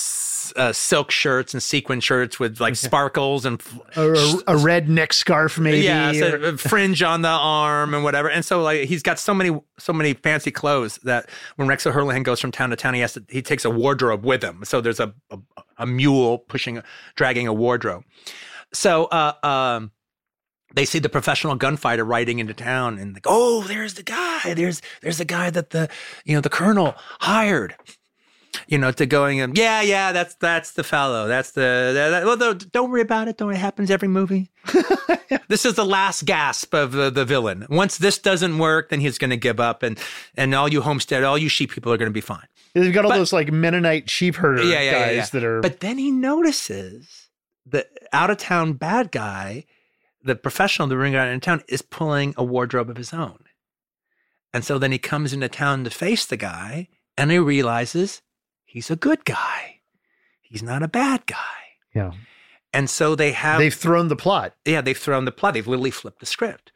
uh, 0.57 0.72
silk 0.72 1.11
shirts 1.11 1.55
and 1.55 1.62
sequin 1.62 2.01
shirts 2.01 2.38
with 2.38 2.61
like 2.61 2.76
sparkles 2.76 3.45
and 3.45 3.62
a, 3.97 4.01
a- 4.12 4.42
a 4.49 4.57
red 4.57 4.88
neck 4.88 5.12
scarf, 5.12 5.59
maybe. 5.59 5.78
yeah, 5.82 6.12
or- 6.34 6.45
a 6.49 6.59
fringe 6.59 7.03
on 7.03 7.22
the 7.22 7.28
arm 7.28 7.95
and 7.95 8.05
whatever. 8.05 8.28
And 8.30 8.45
so 8.45 8.62
like 8.62 8.88
he's 8.88 9.03
got 9.03 9.18
so 9.18 9.32
many 9.34 9.59
so 9.78 9.92
many 9.92 10.14
fancy 10.14 10.51
clothes 10.51 10.99
that 11.05 11.28
when 11.57 11.68
Rex 11.68 11.86
O'Herlihan 11.86 12.22
goes 12.24 12.40
from 12.40 12.51
town 12.53 12.70
to 12.70 12.76
town, 12.76 12.95
he 12.95 13.01
has 13.01 13.14
to 13.14 13.24
he 13.28 13.42
takes 13.42 13.64
a 13.64 13.70
wardrobe 13.70 14.24
with 14.24 14.42
him. 14.42 14.64
So 14.64 14.80
there's 14.80 15.01
a 15.01 15.14
a, 15.30 15.38
a 15.78 15.86
mule 15.86 16.38
pushing 16.38 16.82
dragging 17.16 17.47
a 17.47 17.53
wardrobe. 17.53 18.05
So 18.72 19.05
uh 19.07 19.32
um 19.47 19.90
they 20.74 20.84
see 20.84 20.99
the 20.99 21.09
professional 21.09 21.55
gunfighter 21.55 22.05
riding 22.05 22.40
into 22.40 22.53
town 22.53 22.99
and 22.99 23.14
like, 23.14 23.26
oh, 23.28 23.62
there's 23.62 23.95
the 23.95 24.03
guy. 24.03 24.55
There's 24.55 24.82
there's 25.03 25.18
the 25.18 25.24
guy 25.24 25.51
that 25.51 25.70
the 25.70 25.88
you 26.24 26.34
know 26.34 26.40
the 26.40 26.49
colonel 26.49 26.95
hired. 27.20 27.76
You 28.68 28.78
know, 28.78 28.90
to 28.92 29.04
going 29.06 29.40
and 29.40 29.56
yeah, 29.58 29.82
yeah, 29.82 30.12
that's 30.12 30.34
that's 30.36 30.72
the 30.72 30.84
fellow. 30.84 31.28
That's 31.28 31.50
the 31.52 31.92
that, 31.94 32.24
well, 32.24 32.36
don't- 32.36 32.72
don't 32.72 32.90
worry 32.90 33.02
about 33.02 33.28
it. 33.28 33.36
Don't 33.36 33.52
it 33.52 33.56
happens 33.56 33.90
every 33.90 34.08
movie. 34.08 34.50
this 35.48 35.64
is 35.66 35.74
the 35.74 35.84
last 35.84 36.24
gasp 36.24 36.72
of 36.74 36.92
the, 36.92 37.10
the 37.10 37.24
villain. 37.24 37.66
Once 37.68 37.98
this 37.98 38.18
doesn't 38.18 38.56
work, 38.58 38.88
then 38.88 39.00
he's 39.00 39.18
going 39.18 39.30
to 39.30 39.36
give 39.36 39.60
up, 39.60 39.82
and 39.82 39.98
and 40.36 40.54
all 40.54 40.72
you 40.72 40.80
homestead, 40.80 41.24
all 41.24 41.36
you 41.38 41.48
sheep 41.48 41.72
people 41.72 41.92
are 41.92 41.96
going 41.98 42.10
to 42.10 42.14
be 42.14 42.20
fine. 42.20 42.46
They've 42.74 42.92
got 42.92 43.04
all 43.04 43.10
But- 43.10 43.18
those 43.18 43.32
like 43.32 43.52
Mennonite 43.52 44.08
sheep 44.10 44.36
herder 44.36 44.62
Yeah, 44.64 44.80
yeah, 44.80 44.92
guys 45.06 45.16
yeah. 45.16 45.26
that 45.40 45.44
are. 45.44 45.60
But 45.60 45.80
then 45.80 45.98
he 45.98 46.10
notices 46.10 47.28
the 47.66 47.86
out 48.12 48.30
of 48.30 48.38
town 48.38 48.74
bad 48.74 49.10
guy, 49.12 49.64
the 50.22 50.34
professional 50.36 50.88
that 50.88 50.94
bring 50.94 51.14
out 51.14 51.28
in 51.28 51.40
town, 51.40 51.62
is 51.68 51.82
pulling 51.82 52.34
a 52.36 52.44
wardrobe 52.44 52.90
of 52.90 52.96
his 52.96 53.12
own. 53.12 53.38
And 54.52 54.64
so 54.64 54.78
then 54.78 54.92
he 54.92 54.98
comes 54.98 55.32
into 55.32 55.48
town 55.48 55.84
to 55.84 55.90
face 55.90 56.24
the 56.26 56.36
guy, 56.36 56.88
and 57.16 57.30
he 57.30 57.38
realizes 57.38 58.22
he's 58.75 58.91
a 58.91 58.97
good 58.97 59.25
guy. 59.25 59.81
He's 60.43 60.62
not 60.62 60.83
a 60.83 60.89
bad 60.89 61.27
guy. 61.27 61.62
yeah, 61.95 62.12
And 62.72 62.89
so 62.91 63.14
they 63.14 63.33
have 63.33 63.59
they've 63.59 63.75
thrown 63.75 64.09
the 64.09 64.16
plot. 64.16 64.55
yeah, 64.64 64.81
they've 64.81 64.99
thrown 64.99 65.25
the 65.25 65.33
plot. 65.33 65.55
They've 65.55 65.66
literally 65.66 65.91
flipped 65.91 66.20
the 66.20 66.27
script. 66.27 66.70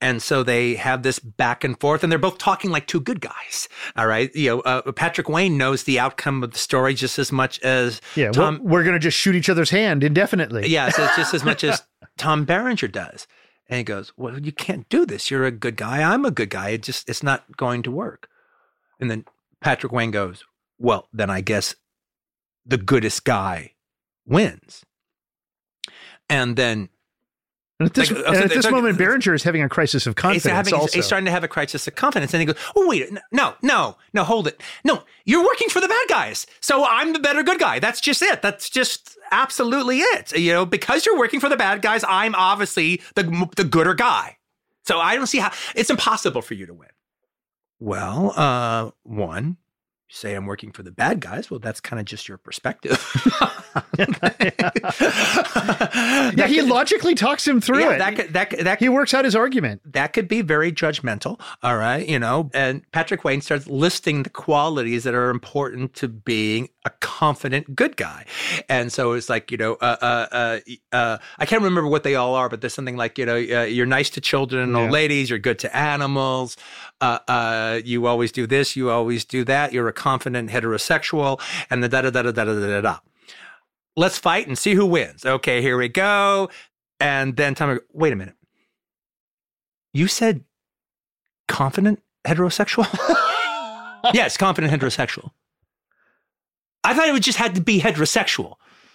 And 0.00 0.20
so 0.20 0.42
they 0.42 0.74
have 0.74 1.04
this 1.04 1.20
back 1.20 1.62
and 1.62 1.78
forth, 1.78 2.02
and 2.02 2.10
they're 2.10 2.18
both 2.18 2.38
talking 2.38 2.72
like 2.72 2.88
two 2.88 3.00
good 3.00 3.20
guys. 3.20 3.68
All 3.94 4.08
right, 4.08 4.34
you 4.34 4.48
know, 4.50 4.60
uh, 4.62 4.90
Patrick 4.92 5.28
Wayne 5.28 5.56
knows 5.56 5.84
the 5.84 6.00
outcome 6.00 6.42
of 6.42 6.50
the 6.52 6.58
story 6.58 6.94
just 6.94 7.18
as 7.20 7.30
much 7.30 7.60
as 7.60 8.00
Yeah, 8.16 8.32
Tom. 8.32 8.58
we're, 8.64 8.70
we're 8.78 8.82
going 8.84 8.94
to 8.94 8.98
just 8.98 9.16
shoot 9.18 9.36
each 9.36 9.48
other's 9.48 9.70
hand 9.70 10.02
indefinitely. 10.02 10.68
yeah, 10.68 10.88
so 10.88 11.04
it's 11.04 11.14
just 11.16 11.34
as 11.34 11.44
much 11.44 11.62
as 11.62 11.82
Tom 12.18 12.44
Berenger 12.44 12.88
does. 12.88 13.28
And 13.68 13.78
he 13.78 13.84
goes, 13.84 14.12
"Well, 14.16 14.40
you 14.40 14.50
can't 14.52 14.88
do 14.88 15.06
this. 15.06 15.30
You're 15.30 15.46
a 15.46 15.52
good 15.52 15.76
guy. 15.76 16.02
I'm 16.02 16.24
a 16.24 16.32
good 16.32 16.50
guy. 16.50 16.70
It 16.70 16.82
just 16.82 17.08
it's 17.08 17.22
not 17.22 17.56
going 17.56 17.82
to 17.84 17.90
work." 17.92 18.28
And 18.98 19.08
then 19.08 19.24
Patrick 19.60 19.92
Wayne 19.92 20.10
goes, 20.10 20.42
"Well, 20.82 21.08
then 21.12 21.30
I 21.30 21.40
guess 21.40 21.74
the 22.66 22.76
goodest 22.78 23.24
guy 23.24 23.72
wins. 24.26 24.84
And 26.28 26.56
then 26.56 26.88
And 27.80 27.88
at 27.88 27.94
this, 27.94 28.10
Like, 28.12 28.24
and 28.26 28.36
at 28.36 28.50
this 28.50 28.64
took- 28.64 28.70
moment, 28.70 28.96
Berenger 28.96 29.34
is 29.34 29.42
having 29.42 29.60
a 29.62 29.68
crisis 29.68 30.06
of 30.06 30.12
he's, 30.12 30.22
confidence. 30.22 30.44
having, 30.44 30.74
also. 30.74 30.94
he's 30.94 31.04
starting 31.04 31.24
to 31.24 31.32
have 31.32 31.42
a 31.42 31.48
crisis 31.48 31.88
of 31.88 31.96
confidence. 31.96 32.32
And 32.32 32.40
he 32.40 32.46
goes, 32.46 32.56
Oh, 32.76 32.86
wait, 32.88 33.10
no, 33.32 33.54
no, 33.60 33.96
no, 34.12 34.22
hold 34.22 34.46
it. 34.46 34.60
No, 34.84 35.02
you're 35.24 35.42
working 35.44 35.68
for 35.68 35.80
the 35.80 35.88
bad 35.88 36.06
guys. 36.08 36.46
So 36.60 36.84
I'm 36.86 37.12
the 37.12 37.18
better 37.18 37.42
good 37.42 37.58
guy. 37.58 37.80
That's 37.80 38.00
just 38.00 38.22
it. 38.22 38.40
That's 38.40 38.70
just 38.70 39.18
absolutely 39.32 39.98
it. 39.98 40.30
You 40.38 40.52
know, 40.52 40.64
because 40.64 41.04
you're 41.04 41.18
working 41.18 41.40
for 41.40 41.48
the 41.48 41.56
bad 41.56 41.82
guys, 41.82 42.04
I'm 42.08 42.36
obviously 42.36 43.00
the, 43.16 43.48
the 43.56 43.64
gooder 43.64 43.94
guy. 43.94 44.36
So 44.86 45.00
I 45.00 45.16
don't 45.16 45.26
see 45.26 45.38
how 45.38 45.50
it's 45.74 45.90
impossible 45.90 46.42
for 46.42 46.54
you 46.54 46.66
to 46.66 46.74
win. 46.74 46.88
Well, 47.80 48.32
uh, 48.36 48.90
one, 49.02 49.56
say 50.12 50.34
I'm 50.34 50.46
working 50.46 50.72
for 50.72 50.82
the 50.82 50.90
bad 50.90 51.20
guys. 51.20 51.50
Well, 51.50 51.60
that's 51.60 51.80
kind 51.80 51.98
of 51.98 52.06
just 52.06 52.28
your 52.28 52.38
perspective. 52.38 53.02
yeah, 56.36 56.46
he 56.46 56.62
logically 56.62 57.14
talks 57.14 57.46
him 57.46 57.60
through 57.60 57.80
yeah, 57.80 57.92
it. 57.92 57.98
that 57.98 58.16
could, 58.16 58.32
that 58.32 58.50
that 58.64 58.78
he 58.78 58.88
works 58.88 59.14
out 59.14 59.24
his 59.24 59.34
argument. 59.34 59.80
that 59.92 60.12
could 60.12 60.28
be 60.28 60.42
very 60.42 60.70
judgmental. 60.72 61.40
All 61.62 61.76
right. 61.76 62.06
You 62.06 62.18
know, 62.18 62.50
and 62.54 62.90
Patrick 62.92 63.24
Wayne 63.24 63.40
starts 63.40 63.66
listing 63.66 64.22
the 64.22 64.30
qualities 64.30 65.04
that 65.04 65.14
are 65.14 65.30
important 65.30 65.94
to 65.94 66.08
being 66.08 66.68
a 66.84 66.90
confident 67.00 67.76
good 67.76 67.96
guy. 67.96 68.24
And 68.68 68.92
so 68.92 69.12
it's 69.12 69.28
like, 69.28 69.50
you 69.50 69.56
know, 69.56 69.74
uh, 69.74 69.96
uh, 70.00 70.26
uh, 70.32 70.60
uh, 70.92 71.18
I 71.38 71.46
can't 71.46 71.62
remember 71.62 71.88
what 71.88 72.02
they 72.02 72.16
all 72.16 72.34
are, 72.34 72.48
but 72.48 72.60
there's 72.60 72.74
something 72.74 72.96
like, 72.96 73.18
you 73.18 73.26
know, 73.26 73.36
uh, 73.36 73.64
you're 73.64 73.86
nice 73.86 74.10
to 74.10 74.20
children 74.20 74.62
and 74.62 74.76
old 74.76 74.90
ladies, 74.90 75.30
you're 75.30 75.38
good 75.38 75.60
to 75.60 75.76
animals, 75.76 76.56
uh, 77.00 77.18
uh, 77.28 77.80
you 77.84 78.06
always 78.06 78.32
do 78.32 78.46
this, 78.46 78.76
you 78.76 78.90
always 78.90 79.24
do 79.24 79.44
that, 79.44 79.72
you're 79.72 79.88
a 79.88 79.92
confident 79.92 80.50
heterosexual, 80.50 81.40
and 81.70 81.82
the 81.82 81.88
da 81.88 82.02
da 82.02 82.10
da 82.10 82.22
da 82.22 82.30
da 82.30 82.44
da 82.44 82.54
da 82.54 82.80
da. 82.80 82.98
Let's 83.96 84.18
fight 84.18 84.46
and 84.46 84.56
see 84.56 84.74
who 84.74 84.86
wins. 84.86 85.26
Okay, 85.26 85.60
here 85.60 85.76
we 85.76 85.88
go. 85.88 86.48
And 87.00 87.36
then 87.36 87.54
Tom, 87.54 87.80
wait 87.92 88.12
a 88.12 88.16
minute. 88.16 88.36
You 89.92 90.06
said 90.06 90.44
confident 91.48 92.00
heterosexual? 92.26 92.86
yes, 94.14 94.36
confident 94.36 94.72
heterosexual. 94.72 95.30
I 96.84 96.94
thought 96.94 97.08
it 97.08 97.12
would 97.12 97.22
just 97.22 97.38
had 97.38 97.54
to 97.56 97.60
be 97.60 97.80
heterosexual. 97.80 98.54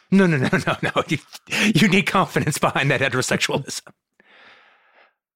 No, 0.10 0.26
no, 0.26 0.38
no, 0.38 0.50
no, 0.66 0.78
no. 0.82 1.04
You, 1.08 1.18
you 1.76 1.88
need 1.90 2.04
confidence 2.04 2.58
behind 2.58 2.90
that 2.92 3.02
heterosexualism. 3.02 3.82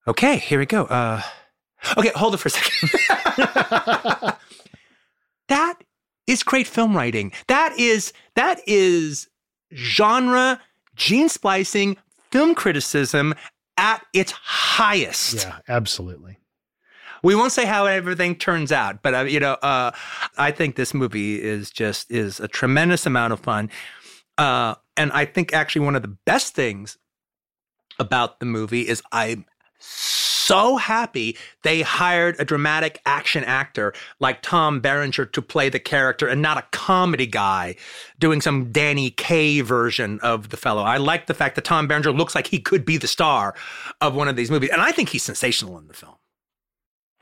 Okay, 0.08 0.38
here 0.38 0.58
we 0.58 0.66
go. 0.66 0.84
Uh, 0.84 1.22
okay, 1.96 2.12
hold 2.14 2.34
it 2.34 2.38
for 2.38 2.48
a 2.48 2.50
second. 2.50 4.36
that 5.48 5.74
is 6.26 6.42
great 6.42 6.66
film 6.66 6.96
writing. 6.96 7.32
That 7.48 7.78
is 7.78 8.12
that 8.36 8.60
is 8.66 9.28
genre 9.74 10.60
gene 10.94 11.28
splicing 11.28 11.96
film 12.30 12.54
criticism 12.54 13.34
at 13.76 14.04
its 14.12 14.32
highest. 14.32 15.44
Yeah, 15.44 15.58
absolutely. 15.68 16.38
We 17.22 17.36
won't 17.36 17.52
say 17.52 17.66
how 17.66 17.86
everything 17.86 18.34
turns 18.34 18.72
out, 18.72 19.02
but 19.02 19.14
uh, 19.14 19.20
you 19.20 19.38
know, 19.38 19.52
uh, 19.54 19.92
I 20.36 20.50
think 20.50 20.76
this 20.76 20.92
movie 20.92 21.40
is 21.40 21.70
just 21.70 22.10
is 22.10 22.40
a 22.40 22.48
tremendous 22.48 23.06
amount 23.06 23.32
of 23.32 23.40
fun, 23.40 23.70
uh, 24.38 24.74
and 24.96 25.12
I 25.12 25.24
think 25.24 25.52
actually 25.52 25.84
one 25.84 25.94
of 25.94 26.02
the 26.02 26.16
best 26.26 26.54
things 26.54 26.98
about 27.98 28.40
the 28.40 28.46
movie 28.46 28.88
is 28.88 29.02
I'm 29.12 29.44
so 29.78 30.21
happy 30.48 31.36
they 31.62 31.82
hired 31.82 32.36
a 32.38 32.44
dramatic 32.44 33.00
action 33.06 33.44
actor 33.44 33.92
like 34.20 34.42
Tom 34.42 34.80
Berenger 34.80 35.24
to 35.26 35.42
play 35.42 35.68
the 35.68 35.78
character 35.78 36.26
and 36.26 36.42
not 36.42 36.58
a 36.58 36.62
comedy 36.72 37.26
guy 37.26 37.76
doing 38.18 38.40
some 38.40 38.70
Danny 38.72 39.10
Kaye 39.10 39.60
version 39.62 40.18
of 40.20 40.48
the 40.50 40.56
fellow. 40.56 40.82
I 40.82 40.96
like 40.98 41.26
the 41.26 41.34
fact 41.34 41.54
that 41.54 41.64
Tom 41.64 41.86
Berenger 41.86 42.12
looks 42.12 42.34
like 42.34 42.46
he 42.48 42.58
could 42.58 42.84
be 42.84 42.96
the 42.96 43.06
star 43.08 43.54
of 44.00 44.14
one 44.14 44.28
of 44.28 44.36
these 44.36 44.50
movies, 44.50 44.70
and 44.72 44.82
I 44.82 44.92
think 44.92 45.08
he's 45.10 45.22
sensational 45.22 45.78
in 45.78 45.86
the 45.88 45.94
film. 45.94 46.14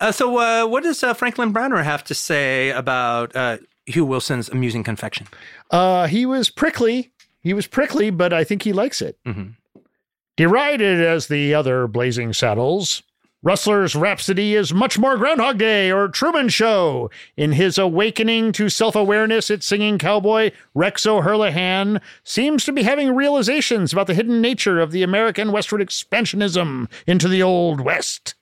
Uh, 0.00 0.10
so, 0.12 0.38
uh, 0.38 0.66
what 0.66 0.82
does 0.82 1.02
uh, 1.04 1.12
Franklin 1.12 1.52
Browner 1.52 1.82
have 1.82 2.02
to 2.04 2.14
say 2.14 2.70
about 2.70 3.36
uh, 3.36 3.58
Hugh 3.86 4.06
Wilson's 4.06 4.48
amusing 4.48 4.82
confection? 4.82 5.26
Uh, 5.70 6.06
he 6.06 6.24
was 6.24 6.48
prickly. 6.48 7.12
He 7.42 7.52
was 7.54 7.66
prickly, 7.66 8.10
but 8.10 8.32
I 8.32 8.44
think 8.44 8.62
he 8.62 8.72
likes 8.72 9.02
it. 9.02 9.18
Mhm. 9.26 9.56
Derided 10.36 11.02
as 11.02 11.26
the 11.26 11.54
other 11.54 11.86
Blazing 11.86 12.32
Saddles, 12.32 13.02
Rustler's 13.42 13.94
Rhapsody 13.94 14.54
is 14.54 14.74
much 14.74 14.98
more 14.98 15.16
Groundhog 15.16 15.56
Day 15.56 15.90
or 15.90 16.08
Truman 16.08 16.50
Show. 16.50 17.10
In 17.38 17.52
his 17.52 17.78
awakening 17.78 18.52
to 18.52 18.68
self 18.68 18.94
awareness, 18.94 19.48
its 19.48 19.64
singing 19.64 19.96
cowboy, 19.96 20.50
Rex 20.74 21.06
O'Herlihan, 21.06 22.02
seems 22.22 22.66
to 22.66 22.72
be 22.72 22.82
having 22.82 23.14
realizations 23.14 23.94
about 23.94 24.08
the 24.08 24.14
hidden 24.14 24.42
nature 24.42 24.78
of 24.78 24.92
the 24.92 25.02
American 25.02 25.52
westward 25.52 25.80
expansionism 25.80 26.90
into 27.06 27.28
the 27.28 27.42
Old 27.42 27.80
West. 27.80 28.34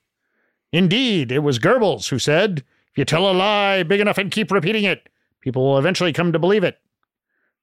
Indeed, 0.73 1.31
it 1.31 1.39
was 1.39 1.59
Goebbels 1.59 2.09
who 2.09 2.19
said, 2.19 2.65
If 2.91 2.97
you 2.97 3.05
tell 3.05 3.31
a 3.31 3.31
lie 3.31 3.83
big 3.83 4.01
enough 4.01 4.17
and 4.17 4.29
keep 4.29 4.51
repeating 4.51 4.83
it, 4.83 5.07
people 5.39 5.63
will 5.63 5.77
eventually 5.77 6.11
come 6.11 6.33
to 6.33 6.39
believe 6.39 6.65
it. 6.65 6.77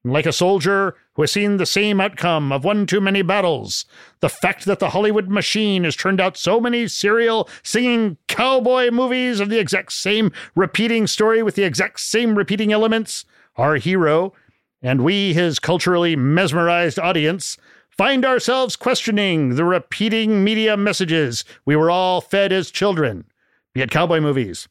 Like 0.03 0.25
a 0.25 0.31
soldier 0.31 0.95
who 1.13 1.23
has 1.23 1.31
seen 1.31 1.57
the 1.57 1.65
same 1.65 1.99
outcome 1.99 2.51
of 2.51 2.63
one 2.63 2.85
too 2.85 3.01
many 3.01 3.21
battles, 3.21 3.85
the 4.19 4.29
fact 4.29 4.65
that 4.65 4.79
the 4.79 4.91
Hollywood 4.91 5.27
machine 5.27 5.83
has 5.83 5.95
turned 5.95 6.21
out 6.21 6.37
so 6.37 6.61
many 6.61 6.87
serial 6.87 7.49
singing 7.63 8.17
cowboy 8.27 8.91
movies 8.91 9.39
of 9.39 9.49
the 9.49 9.59
exact 9.59 9.91
same 9.93 10.31
repeating 10.55 11.07
story 11.07 11.43
with 11.43 11.55
the 11.55 11.63
exact 11.63 11.99
same 11.99 12.37
repeating 12.37 12.71
elements, 12.71 13.25
our 13.55 13.75
hero, 13.75 14.33
and 14.81 15.03
we, 15.03 15.33
his 15.33 15.59
culturally 15.59 16.15
mesmerized 16.15 16.99
audience, 16.99 17.57
find 17.89 18.23
ourselves 18.23 18.75
questioning 18.75 19.55
the 19.55 19.65
repeating 19.65 20.43
media 20.43 20.77
messages 20.77 21.43
we 21.65 21.75
were 21.75 21.89
all 21.89 22.21
fed 22.21 22.53
as 22.53 22.69
children, 22.69 23.25
be 23.73 23.81
it 23.81 23.91
cowboy 23.91 24.21
movies, 24.21 24.67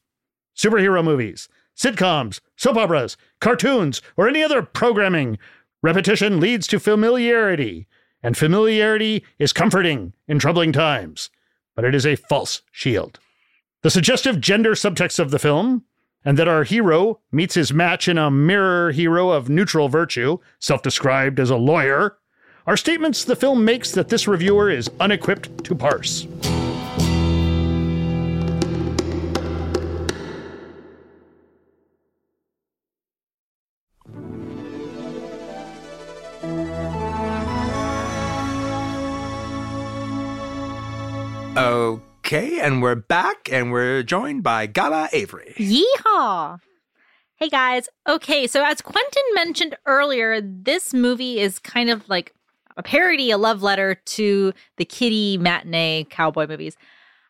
superhero 0.55 1.03
movies, 1.03 1.49
sitcoms, 1.77 2.39
soap 2.55 2.77
operas, 2.77 3.17
cartoons, 3.39 4.01
or 4.17 4.27
any 4.27 4.43
other 4.43 4.61
programming. 4.61 5.37
Repetition 5.81 6.39
leads 6.39 6.67
to 6.67 6.79
familiarity, 6.79 7.87
and 8.23 8.35
familiarity 8.35 9.23
is 9.39 9.53
comforting 9.53 10.13
in 10.27 10.39
troubling 10.39 10.71
times, 10.71 11.29
but 11.75 11.85
it 11.85 11.93
is 11.93 12.05
a 12.05 12.15
false 12.15 12.61
shield. 12.71 13.19
The 13.83 13.91
suggestive 13.91 14.41
gender 14.41 14.71
subtext 14.71 15.19
of 15.19 15.31
the 15.31 15.39
film, 15.39 15.83
and 16.25 16.37
that 16.37 16.47
our 16.47 16.63
hero 16.63 17.19
meets 17.31 17.53
his 17.53 17.71
match 17.71 18.07
in 18.07 18.17
a 18.17 18.31
mirror 18.31 18.91
hero 18.91 19.29
of 19.29 19.49
neutral 19.49 19.87
virtue, 19.87 20.39
self 20.59 20.81
described 20.81 21.39
as 21.39 21.51
a 21.51 21.55
lawyer, 21.55 22.17
are 22.65 22.75
statements 22.75 23.23
the 23.23 23.35
film 23.35 23.63
makes 23.63 23.91
that 23.91 24.09
this 24.09 24.27
reviewer 24.27 24.69
is 24.69 24.89
unequipped 24.99 25.63
to 25.63 25.75
parse. 25.75 26.27
Okay, 41.57 42.59
and 42.59 42.83
we're 42.83 42.93
back, 42.93 43.51
and 43.51 43.71
we're 43.71 44.03
joined 44.03 44.43
by 44.43 44.67
Gala 44.67 45.09
Avary. 45.11 45.55
Yeehaw! 45.55 46.59
Hey 47.37 47.49
guys. 47.49 47.89
Okay, 48.07 48.45
so 48.45 48.63
as 48.63 48.79
Quentin 48.79 49.23
mentioned 49.33 49.75
earlier, 49.87 50.39
this 50.39 50.93
movie 50.93 51.39
is 51.39 51.57
kind 51.57 51.89
of 51.89 52.07
like 52.09 52.31
a 52.77 52.83
parody, 52.83 53.31
a 53.31 53.39
love 53.39 53.63
letter 53.63 53.95
to 53.95 54.53
the 54.77 54.85
kiddie 54.85 55.39
matinee 55.39 56.05
cowboy 56.11 56.45
movies. 56.45 56.77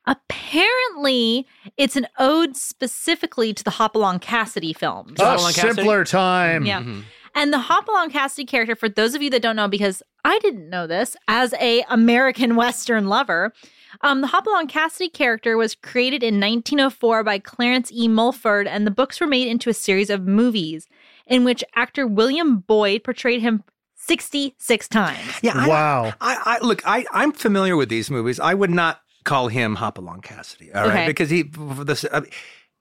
Apparently, 0.05 1.47
it's 1.77 1.95
an 1.95 2.07
ode 2.19 2.57
specifically 2.57 3.53
to 3.53 3.63
the 3.63 3.71
Hopalong 3.71 4.19
Cassidy 4.19 4.73
films. 4.73 5.21
A 5.21 5.23
Hopalong 5.23 5.53
Cassidy? 5.53 5.73
simpler 5.75 6.03
time. 6.03 6.65
Yeah. 6.65 6.81
Mm-hmm. 6.81 7.01
And 7.33 7.53
the 7.53 7.59
Hopalong 7.59 8.09
Cassidy 8.09 8.43
character, 8.43 8.75
for 8.75 8.89
those 8.89 9.15
of 9.15 9.21
you 9.21 9.29
that 9.29 9.41
don't 9.41 9.55
know, 9.55 9.69
because 9.69 10.03
I 10.25 10.37
didn't 10.39 10.69
know 10.69 10.85
this 10.85 11.15
as 11.29 11.53
a 11.61 11.85
American 11.89 12.57
Western 12.57 13.07
lover, 13.07 13.53
um, 14.01 14.21
the 14.21 14.27
Hopalong 14.27 14.67
Cassidy 14.67 15.09
character 15.09 15.57
was 15.57 15.75
created 15.75 16.23
in 16.23 16.35
1904 16.35 17.23
by 17.23 17.39
Clarence 17.39 17.91
E. 17.91 18.07
Mulford, 18.07 18.67
and 18.67 18.85
the 18.85 18.91
books 18.91 19.19
were 19.19 19.27
made 19.27 19.47
into 19.47 19.69
a 19.69 19.73
series 19.73 20.09
of 20.09 20.27
movies 20.27 20.87
in 21.25 21.43
which 21.43 21.63
actor 21.75 22.05
William 22.07 22.59
Boyd 22.59 23.03
portrayed 23.03 23.41
him 23.41 23.63
66 23.95 24.87
times. 24.87 25.19
Yeah, 25.41 25.53
I, 25.55 25.67
Wow. 25.67 26.13
I, 26.21 26.37
I 26.61 26.65
look, 26.65 26.81
I, 26.87 27.05
I'm 27.11 27.31
familiar 27.31 27.75
with 27.75 27.89
these 27.89 28.09
movies. 28.09 28.39
I 28.39 28.53
would 28.53 28.69
not 28.71 29.01
call 29.25 29.49
him 29.49 29.75
Hopalong 29.75 30.21
Cassidy, 30.21 30.73
all 30.73 30.83
right, 30.83 30.91
Okay. 30.91 31.07
because 31.07 31.29
he, 31.29 31.43
for 31.43 31.83
this, 31.83 32.05
I 32.11 32.21
mean, 32.21 32.31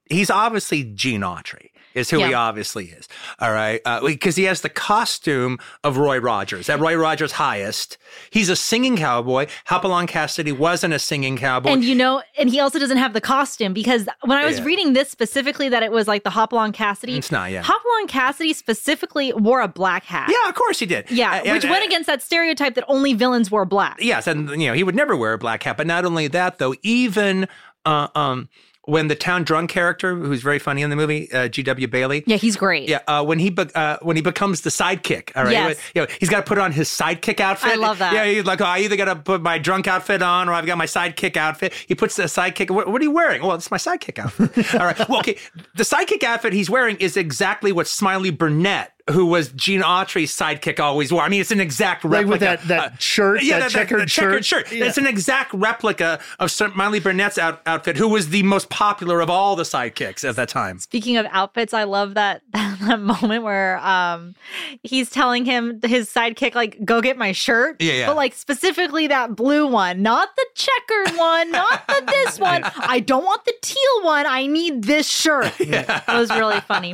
he's 0.09 0.31
obviously 0.31 0.85
Gene 0.85 1.23
Autry. 1.23 1.71
Is 1.97 2.11
who 2.11 2.19
he 2.23 2.35
obviously 2.35 2.87
is. 2.87 3.09
All 3.41 3.53
right. 3.53 3.81
Because 4.05 4.37
he 4.37 4.45
has 4.45 4.61
the 4.61 4.69
costume 4.69 5.59
of 5.83 5.97
Roy 5.97 6.19
Rogers, 6.19 6.69
at 6.69 6.79
Roy 6.79 6.95
Rogers' 6.95 7.33
highest. 7.33 7.99
He's 8.31 8.49
a 8.49 8.57
singing 8.57 8.97
cowboy. 8.97 9.47
Hopalong 9.67 10.07
Cassidy 10.07 10.53
wasn't 10.53 10.95
a 10.95 10.99
singing 10.99 11.37
cowboy. 11.37 11.71
And 11.71 11.83
you 11.85 11.95
know, 11.95 12.23
and 12.39 12.49
he 12.51 12.61
also 12.61 12.79
doesn't 12.79 12.99
have 12.99 13.13
the 13.15 13.21
costume 13.21 13.73
because 13.73 14.07
when 14.23 14.39
I 14.39 14.45
was 14.45 14.59
Yeah. 14.59 14.65
reading 14.65 14.93
this 14.93 15.11
specifically, 15.11 15.69
that 15.71 15.83
it 15.83 15.91
was 15.91 16.07
like 16.07 16.23
the 16.23 16.31
Hopalong 16.31 16.73
Cassidy. 16.73 17.17
It's 17.17 17.33
not, 17.33 17.51
yeah. 17.51 17.63
Hopalong 17.65 18.07
Cassidy 18.09 18.53
specifically 18.53 19.33
wore 19.33 19.61
a 19.61 19.69
black 19.69 20.05
hat. 20.05 20.31
yeah, 20.31 20.49
of 20.49 20.55
course 20.55 20.79
he 20.79 20.87
did. 20.87 21.11
Yeah, 21.11 21.41
Uh, 21.47 21.53
which 21.55 21.65
and- 21.65 21.71
went 21.71 21.85
against 21.85 22.07
that 22.07 22.23
stereotype 22.23 22.75
that 22.75 22.85
only 22.89 23.15
villains 23.15 23.51
wore 23.51 23.65
black. 23.65 23.97
Yes, 24.01 24.27
and 24.27 24.51
you 24.61 24.69
know 24.69 24.75
he 24.75 24.85
would 24.85 24.95
never 24.95 25.17
wear 25.17 25.33
a 25.33 25.39
black 25.39 25.63
hat. 25.63 25.77
But 25.77 25.87
not 25.87 26.05
only 26.05 26.29
that, 26.29 26.59
though, 26.59 26.75
even 26.83 27.49
uh, 27.87 28.09
um, 28.15 28.49
when 28.87 29.09
the 29.09 29.15
town 29.15 29.45
drunk 29.45 29.69
character, 29.71 30.15
who's 30.17 30.43
very 30.43 30.59
funny 30.59 30.83
in 30.83 30.91
the 30.91 30.97
movie, 30.97 31.31
uh, 31.33 31.49
G.W. 31.49 31.87
Bailey. 31.89 32.25
Yeah, 32.27 32.37
he's 32.37 32.57
great. 32.57 32.89
Yeah, 32.89 33.01
uh, 33.07 33.23
when 33.25 33.39
he 33.39 33.51
be- 33.51 33.67
uh, 33.75 33.99
when 34.01 34.17
he 34.17 34.23
becomes 34.23 34.63
the 34.63 34.71
sidekick, 34.71 35.31
all 35.37 35.45
right, 35.45 35.53
Yes. 35.53 35.79
you 35.95 36.03
know, 36.03 36.09
he's 36.19 36.31
got 36.31 36.39
to 36.39 36.49
put 36.49 36.59
on 36.59 36.73
his 36.73 36.89
sidekick 36.89 37.41
outfit. 37.41 37.73
I 37.73 37.75
love 37.75 37.99
that. 37.99 38.13
Yeah, 38.15 38.25
he's 38.25 38.45
like, 38.45 38.61
oh, 38.61 38.65
I 38.65 38.79
either 38.81 38.97
got 38.97 39.07
to 39.07 39.17
put 39.17 39.43
my 39.43 39.59
drunk 39.59 39.87
outfit 39.87 40.23
on, 40.23 40.49
or 40.49 40.53
I've 40.55 40.67
got 40.67 40.79
my 40.79 40.87
sidekick 40.87 41.37
outfit. 41.37 41.73
He 41.87 41.95
puts 41.95 42.17
the 42.17 42.23
sidekick. 42.25 42.71
What, 42.71 42.89
what 42.89 43.01
are 43.01 43.05
you 43.05 43.11
wearing? 43.11 43.43
Well, 43.43 43.55
it's 43.57 43.71
my 43.71 43.77
sidekick 43.77 44.19
outfit. 44.19 44.75
all 44.81 44.87
right. 44.87 45.09
Well, 45.09 45.19
okay. 45.21 45.37
The 45.75 45.83
sidekick 45.85 46.23
outfit 46.23 46.53
he's 46.53 46.71
wearing 46.71 46.97
is 46.97 47.17
exactly 47.17 47.73
what 47.73 47.87
Smiley 47.89 48.31
Burnette, 48.33 48.89
who 49.11 49.27
was 49.27 49.49
Gene 49.53 49.83
Autry's 49.83 50.35
sidekick, 50.37 50.81
always 50.81 51.13
wore. 51.13 51.23
I 51.23 51.29
mean, 51.29 51.41
it's 51.41 51.53
an 51.53 51.61
exact 51.61 52.03
replica. 52.05 52.23
Like 52.27 52.31
with 52.31 52.41
that 52.41 52.69
that 52.69 52.93
Uh, 52.93 52.97
shirt, 52.99 53.43
yeah, 53.45 53.61
that, 53.61 53.65
that, 53.67 53.71
checkered 53.71 54.01
that 54.01 54.09
checkered 54.09 54.45
shirt. 54.45 54.67
shirt. 54.69 54.77
It's 54.79 54.99
an 54.99 55.07
exact 55.07 55.55
replica 55.55 56.19
of 56.41 56.51
Smiley 56.51 57.01
Burnette's 57.01 57.39
out, 57.39 57.61
outfit, 57.67 57.97
who 57.97 58.09
was 58.09 58.31
the 58.31 58.43
most 58.43 58.69
popular 58.69 59.21
of 59.21 59.31
all 59.31 59.55
the 59.55 59.63
sidekicks 59.63 60.29
at 60.29 60.35
that 60.37 60.49
time. 60.49 60.79
Speaking 60.81 61.17
of 61.17 61.27
outfits, 61.31 61.73
I 61.73 61.85
love 61.85 62.15
that 62.15 62.43
that 62.53 62.99
moment 63.01 63.45
where 63.45 63.79
um 63.79 64.35
he's 64.83 65.09
telling 65.11 65.45
him 65.45 65.81
his 65.85 66.09
sidekick 66.13 66.55
like 66.57 66.85
go 66.85 67.01
get 67.01 67.17
my 67.17 67.31
shirt. 67.33 67.81
Yeah, 67.81 67.93
yeah. 67.93 68.07
But 68.09 68.17
like 68.17 68.35
specifically 68.35 69.07
that 69.07 69.37
blue 69.37 69.67
one, 69.69 70.03
not 70.03 70.35
the 70.37 70.47
checkered 70.55 71.17
one, 71.17 71.53
not 71.53 71.87
the 71.87 72.03
this 72.25 72.41
one. 72.41 72.63
I 72.77 72.99
don't 73.01 73.25
want 73.25 73.45
the 73.45 73.55
teal 73.63 74.03
one. 74.03 74.27
I 74.27 74.47
need 74.47 74.83
this 74.85 75.09
shirt. 75.09 75.53
It 75.61 76.09
was 76.09 76.31
really 76.31 76.61
funny. 76.63 76.93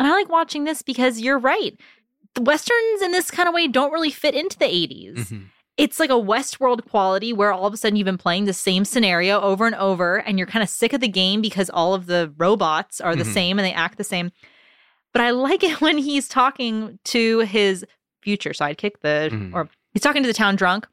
And 0.00 0.08
I 0.08 0.12
like 0.12 0.28
watching 0.28 0.64
this 0.64 0.82
because 0.82 1.20
you're 1.20 1.38
right. 1.38 1.78
The 2.34 2.40
westerns 2.42 3.02
in 3.02 3.12
this 3.12 3.30
kind 3.30 3.48
of 3.48 3.54
way 3.54 3.68
don't 3.68 3.92
really 3.92 4.10
fit 4.10 4.34
into 4.34 4.58
the 4.58 4.64
80s. 4.64 5.14
Mm-hmm. 5.18 5.42
It's 5.76 6.00
like 6.00 6.10
a 6.10 6.14
Westworld 6.14 6.88
quality 6.88 7.32
where 7.32 7.52
all 7.52 7.66
of 7.66 7.74
a 7.74 7.76
sudden 7.76 7.96
you've 7.96 8.04
been 8.06 8.18
playing 8.18 8.46
the 8.46 8.52
same 8.52 8.84
scenario 8.84 9.40
over 9.40 9.66
and 9.66 9.74
over 9.76 10.16
and 10.16 10.38
you're 10.38 10.46
kind 10.46 10.62
of 10.62 10.68
sick 10.68 10.92
of 10.92 11.00
the 11.00 11.08
game 11.08 11.40
because 11.40 11.70
all 11.70 11.94
of 11.94 12.06
the 12.06 12.32
robots 12.38 13.00
are 13.00 13.14
the 13.14 13.24
Mhm. 13.24 13.32
same 13.34 13.58
and 13.58 13.66
they 13.66 13.72
act 13.72 13.96
the 13.98 14.04
same. 14.04 14.32
But 15.12 15.22
I 15.22 15.30
like 15.30 15.62
it 15.62 15.80
when 15.80 15.98
he's 15.98 16.28
talking 16.28 16.98
to 17.04 17.40
his 17.40 17.84
future 18.22 18.50
sidekick, 18.50 19.00
the 19.02 19.28
Mhm. 19.32 19.54
or 19.54 19.68
he's 19.92 20.02
talking 20.02 20.22
to 20.22 20.26
the 20.26 20.32
town 20.34 20.56
drunk 20.56 20.86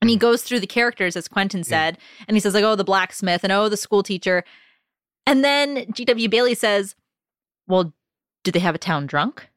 and 0.00 0.10
he 0.10 0.16
goes 0.16 0.42
through 0.42 0.60
the 0.60 0.66
characters 0.66 1.16
as 1.16 1.28
Quentin 1.28 1.64
said 1.64 1.98
and 2.28 2.36
he 2.36 2.40
says 2.40 2.54
like 2.54 2.64
oh 2.64 2.76
the 2.76 2.84
blacksmith 2.84 3.44
and 3.44 3.52
oh 3.52 3.68
the 3.68 3.76
school 3.76 4.02
teacher. 4.02 4.42
And 5.26 5.42
then 5.44 5.86
GW 5.92 6.28
Bailey 6.28 6.54
says, 6.54 6.94
"Well, 7.66 7.94
do 8.44 8.52
they 8.52 8.60
have 8.60 8.74
a 8.74 8.78
town 8.78 9.06
drunk?" 9.06 9.48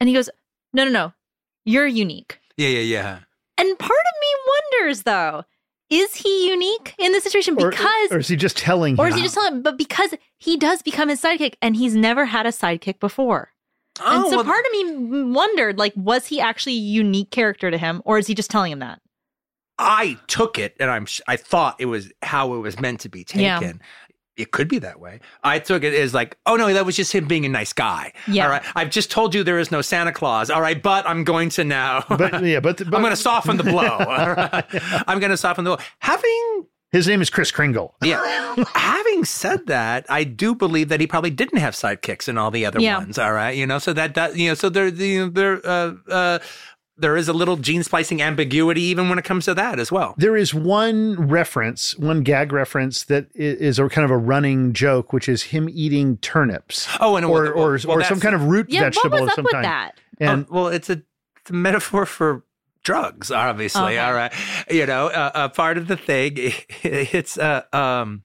And 0.00 0.08
he 0.08 0.14
goes, 0.14 0.30
"No, 0.72 0.84
no, 0.84 0.90
no. 0.90 1.12
You're 1.64 1.86
unique." 1.86 2.40
Yeah, 2.56 2.68
yeah, 2.68 2.80
yeah. 2.80 3.18
And 3.58 3.78
part 3.78 3.90
of 3.90 4.14
me 4.20 4.52
wonders 4.80 5.02
though, 5.02 5.44
is 5.90 6.14
he 6.16 6.48
unique 6.48 6.94
in 6.98 7.12
this 7.12 7.24
situation 7.24 7.54
because 7.54 8.10
or 8.10 8.18
is 8.18 8.28
he 8.28 8.36
just 8.36 8.56
telling 8.56 8.98
or 8.98 9.08
is 9.08 9.14
he 9.14 9.22
just 9.22 9.34
telling 9.34 9.62
but 9.62 9.76
because 9.78 10.14
he 10.38 10.56
does 10.56 10.82
become 10.82 11.08
his 11.08 11.20
sidekick 11.22 11.54
and 11.62 11.76
he's 11.76 11.94
never 11.94 12.24
had 12.24 12.46
a 12.46 12.50
sidekick 12.50 12.98
before. 12.98 13.52
Oh, 14.00 14.14
and 14.14 14.24
Oh, 14.24 14.30
so 14.30 14.36
well, 14.36 14.44
part 14.44 14.64
of 14.66 14.72
me 14.72 15.32
wondered 15.32 15.78
like 15.78 15.92
was 15.96 16.26
he 16.26 16.40
actually 16.40 16.74
a 16.74 16.80
unique 16.80 17.30
character 17.30 17.70
to 17.70 17.78
him 17.78 18.02
or 18.04 18.18
is 18.18 18.26
he 18.26 18.34
just 18.34 18.50
telling 18.50 18.72
him 18.72 18.80
that? 18.80 19.00
I 19.78 20.18
took 20.26 20.58
it, 20.58 20.74
and 20.80 20.90
I'm 20.90 21.06
I 21.28 21.36
thought 21.36 21.76
it 21.78 21.84
was 21.86 22.10
how 22.22 22.54
it 22.54 22.58
was 22.58 22.80
meant 22.80 23.00
to 23.00 23.10
be 23.10 23.24
taken. 23.24 23.42
Yeah. 23.42 23.72
It 24.36 24.50
could 24.52 24.68
be 24.68 24.78
that 24.80 25.00
way. 25.00 25.20
I 25.42 25.58
took 25.58 25.82
it 25.82 25.94
as 25.94 26.12
like, 26.12 26.36
oh 26.46 26.56
no, 26.56 26.72
that 26.72 26.84
was 26.84 26.94
just 26.96 27.12
him 27.12 27.26
being 27.26 27.46
a 27.46 27.48
nice 27.48 27.72
guy. 27.72 28.12
Yeah. 28.28 28.44
All 28.44 28.50
right. 28.50 28.62
I've 28.74 28.90
just 28.90 29.10
told 29.10 29.34
you 29.34 29.42
there 29.42 29.58
is 29.58 29.70
no 29.70 29.80
Santa 29.82 30.12
Claus. 30.12 30.50
All 30.50 30.60
right, 30.60 30.82
but 30.82 31.08
I'm 31.08 31.24
going 31.24 31.48
to 31.50 31.64
now. 31.64 32.04
but 32.08 32.44
yeah, 32.44 32.60
but, 32.60 32.76
but 32.78 32.94
I'm 32.94 33.00
going 33.02 33.10
to 33.10 33.16
soften 33.16 33.56
the 33.56 33.64
blow. 33.64 33.82
All 33.98 34.06
right? 34.34 34.64
I'm 35.08 35.18
going 35.20 35.30
to 35.30 35.36
soften 35.36 35.64
the 35.64 35.76
blow. 35.76 35.84
Having 36.00 36.66
his 36.92 37.08
name 37.08 37.20
is 37.20 37.28
Chris 37.30 37.50
Kringle. 37.50 37.94
yeah, 38.02 38.54
having 38.74 39.24
said 39.24 39.66
that, 39.66 40.06
I 40.08 40.24
do 40.24 40.54
believe 40.54 40.88
that 40.88 41.00
he 41.00 41.06
probably 41.06 41.30
didn't 41.30 41.58
have 41.58 41.74
sidekicks 41.74 42.28
in 42.28 42.38
all 42.38 42.50
the 42.50 42.64
other 42.64 42.80
Yeah. 42.80 42.98
ones. 42.98 43.18
All 43.18 43.32
right, 43.32 43.56
you 43.56 43.66
know, 43.66 43.78
so 43.78 43.92
that 43.92 44.14
that 44.14 44.36
you 44.36 44.48
know, 44.48 44.54
so 44.54 44.68
there, 44.68 44.90
the 44.90 45.28
there, 45.28 45.60
uh, 45.66 45.94
uh, 46.08 46.38
there 46.98 47.16
is 47.16 47.28
a 47.28 47.32
little 47.32 47.56
gene 47.56 47.82
splicing 47.82 48.22
ambiguity 48.22 48.82
even 48.82 49.08
when 49.08 49.18
it 49.18 49.24
comes 49.24 49.44
to 49.44 49.54
that 49.54 49.78
as 49.78 49.92
well. 49.92 50.14
There 50.16 50.36
is 50.36 50.54
one 50.54 51.28
reference, 51.28 51.96
one 51.98 52.22
gag 52.22 52.52
reference 52.52 53.04
that 53.04 53.28
is 53.34 53.78
a 53.78 53.88
kind 53.88 54.04
of 54.04 54.10
a 54.10 54.16
running 54.16 54.72
joke, 54.72 55.12
which 55.12 55.28
is 55.28 55.44
him 55.44 55.68
eating 55.70 56.16
turnips. 56.18 56.88
Oh, 57.00 57.16
and 57.16 57.26
or 57.26 57.42
well, 57.44 57.52
or, 57.52 57.78
well, 57.84 57.98
or 57.98 58.04
some 58.04 58.20
kind 58.20 58.34
of 58.34 58.44
root 58.44 58.66
Yeah, 58.70 58.80
vegetable 58.80 59.10
what 59.10 59.20
was 59.22 59.22
of 59.22 59.28
up 59.30 59.34
some 59.36 59.44
with 59.44 59.52
that? 59.52 59.92
And 60.18 60.46
Oh, 60.50 60.54
well, 60.54 60.68
it's 60.68 60.88
a, 60.88 61.02
it's 61.40 61.50
a 61.50 61.54
metaphor 61.54 62.06
for 62.06 62.44
drugs, 62.82 63.30
obviously. 63.30 63.82
Okay. 63.82 63.98
All 63.98 64.14
right, 64.14 64.32
you 64.70 64.86
know, 64.86 65.08
uh, 65.08 65.30
uh, 65.34 65.48
part 65.48 65.76
of 65.76 65.88
the 65.88 65.96
thing. 65.96 66.36
It's 66.82 67.36
uh, 67.36 67.62
um, 67.72 68.22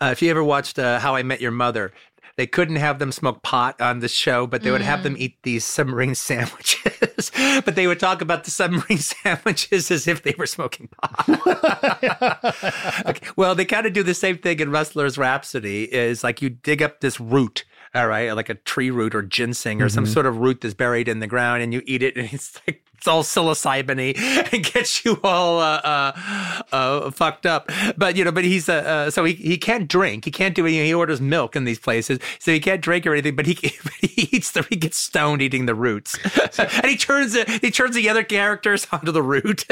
uh, 0.00 0.10
if 0.12 0.22
you 0.22 0.30
ever 0.30 0.44
watched 0.44 0.78
uh, 0.78 0.98
How 1.00 1.14
I 1.16 1.22
Met 1.22 1.40
Your 1.40 1.50
Mother. 1.50 1.92
They 2.36 2.46
couldn't 2.46 2.76
have 2.76 2.98
them 2.98 3.12
smoke 3.12 3.42
pot 3.42 3.80
on 3.80 4.00
the 4.00 4.08
show, 4.08 4.46
but 4.46 4.62
they 4.62 4.70
would 4.70 4.80
have 4.82 5.00
Mm. 5.00 5.02
them 5.04 5.16
eat 5.18 5.36
these 5.42 5.64
submarine 5.64 6.14
sandwiches. 6.28 7.30
but 7.64 7.74
they 7.74 7.86
would 7.86 8.00
talk 8.00 8.20
about 8.22 8.44
the 8.44 8.50
submarine 8.50 8.98
sandwiches 9.22 9.90
as 9.90 10.08
if 10.08 10.22
they 10.22 10.34
were 10.38 10.46
smoking 10.46 10.88
pot. 10.88 11.28
Okay, 13.06 13.26
Well, 13.36 13.54
they 13.54 13.64
kind 13.64 13.86
of 13.86 13.92
do 13.92 14.02
the 14.02 14.14
same 14.14 14.38
thing 14.38 14.60
in 14.60 14.70
Rustler's 14.70 15.18
Rhapsody. 15.18 15.84
Is 15.92 16.22
like 16.24 16.40
you 16.42 16.50
dig 16.50 16.82
up 16.82 17.00
this 17.00 17.20
root, 17.20 17.64
all 17.94 18.06
right, 18.08 18.32
like 18.34 18.48
a 18.48 18.54
tree 18.54 18.90
root 18.90 19.14
or 19.14 19.22
ginseng 19.22 19.82
or 19.82 19.88
some 19.88 20.06
sort 20.06 20.26
of 20.26 20.38
root 20.38 20.60
that's 20.60 20.74
buried 20.74 21.08
in 21.08 21.20
the 21.20 21.26
ground, 21.26 21.62
and 21.62 21.72
you 21.72 21.82
eat 21.86 22.02
it, 22.02 22.16
and 22.16 22.32
it's 22.32 22.58
like 22.66 22.84
all 23.08 23.22
psilocybin 23.22 24.16
and 24.52 24.64
gets 24.64 25.04
you 25.04 25.18
all 25.22 25.58
uh, 25.58 25.80
uh, 25.84 26.62
uh, 26.72 27.10
fucked 27.10 27.46
up. 27.46 27.70
But 27.96 28.16
you 28.16 28.24
know, 28.24 28.32
but 28.32 28.44
he's 28.44 28.68
uh, 28.68 28.74
uh, 28.74 29.10
so 29.10 29.24
he 29.24 29.34
he 29.34 29.58
can't 29.58 29.88
drink, 29.88 30.24
he 30.24 30.30
can't 30.30 30.54
do 30.54 30.66
anything. 30.66 30.86
He 30.86 30.94
orders 30.94 31.20
milk 31.20 31.56
in 31.56 31.64
these 31.64 31.78
places, 31.78 32.18
so 32.38 32.52
he 32.52 32.60
can't 32.60 32.80
drink 32.80 33.06
or 33.06 33.12
anything. 33.12 33.36
But 33.36 33.46
he 33.46 33.54
he 34.00 34.28
eats 34.32 34.52
the 34.52 34.66
he 34.68 34.76
gets 34.76 34.98
stoned 34.98 35.42
eating 35.42 35.66
the 35.66 35.74
roots, 35.74 36.18
and 36.58 36.86
he 36.86 36.96
turns 36.96 37.34
it 37.34 37.48
he 37.48 37.70
turns 37.70 37.94
the 37.94 38.08
other 38.08 38.24
characters 38.24 38.86
onto 38.92 39.12
the 39.12 39.22
root. 39.22 39.66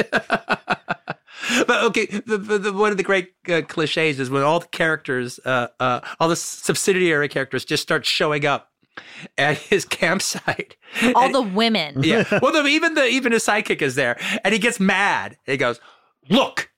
But 1.67 1.83
okay, 1.85 2.05
the, 2.05 2.37
the, 2.37 2.71
one 2.71 2.91
of 2.91 2.97
the 2.97 3.03
great 3.03 3.33
uh, 3.49 3.61
cliches 3.67 4.19
is 4.19 4.29
when 4.29 4.43
all 4.43 4.59
the 4.59 4.67
characters, 4.67 5.39
uh, 5.43 5.67
all 6.19 6.29
the 6.29 6.35
subsidiary 6.35 7.27
characters, 7.29 7.65
just 7.65 7.81
start 7.81 8.05
showing 8.05 8.45
up 8.45 8.70
at 9.37 9.57
his 9.57 9.85
campsite. 9.85 10.75
All 11.15 11.25
And- 11.25 11.35
the 11.35 11.41
women. 11.41 12.03
yeah. 12.03 12.23
Well, 12.41 12.51
the, 12.51 12.65
even 12.67 12.93
the 12.95 13.05
even 13.07 13.31
his 13.31 13.45
sidekick 13.45 13.81
is 13.81 13.95
there, 13.95 14.19
and 14.43 14.53
he 14.53 14.59
gets 14.59 14.79
mad. 14.79 15.37
He 15.45 15.57
goes, 15.57 15.79
"Look, 16.29 16.69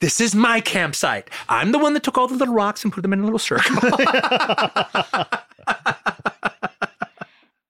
this 0.00 0.20
is 0.20 0.34
my 0.34 0.60
campsite. 0.60 1.30
I'm 1.48 1.72
the 1.72 1.78
one 1.78 1.94
that 1.94 2.02
took 2.02 2.18
all 2.18 2.26
the 2.28 2.34
little 2.34 2.54
rocks 2.54 2.82
and 2.84 2.92
put 2.92 3.02
them 3.02 3.12
in 3.12 3.20
a 3.20 3.24
little 3.24 3.38
circle." 3.38 3.76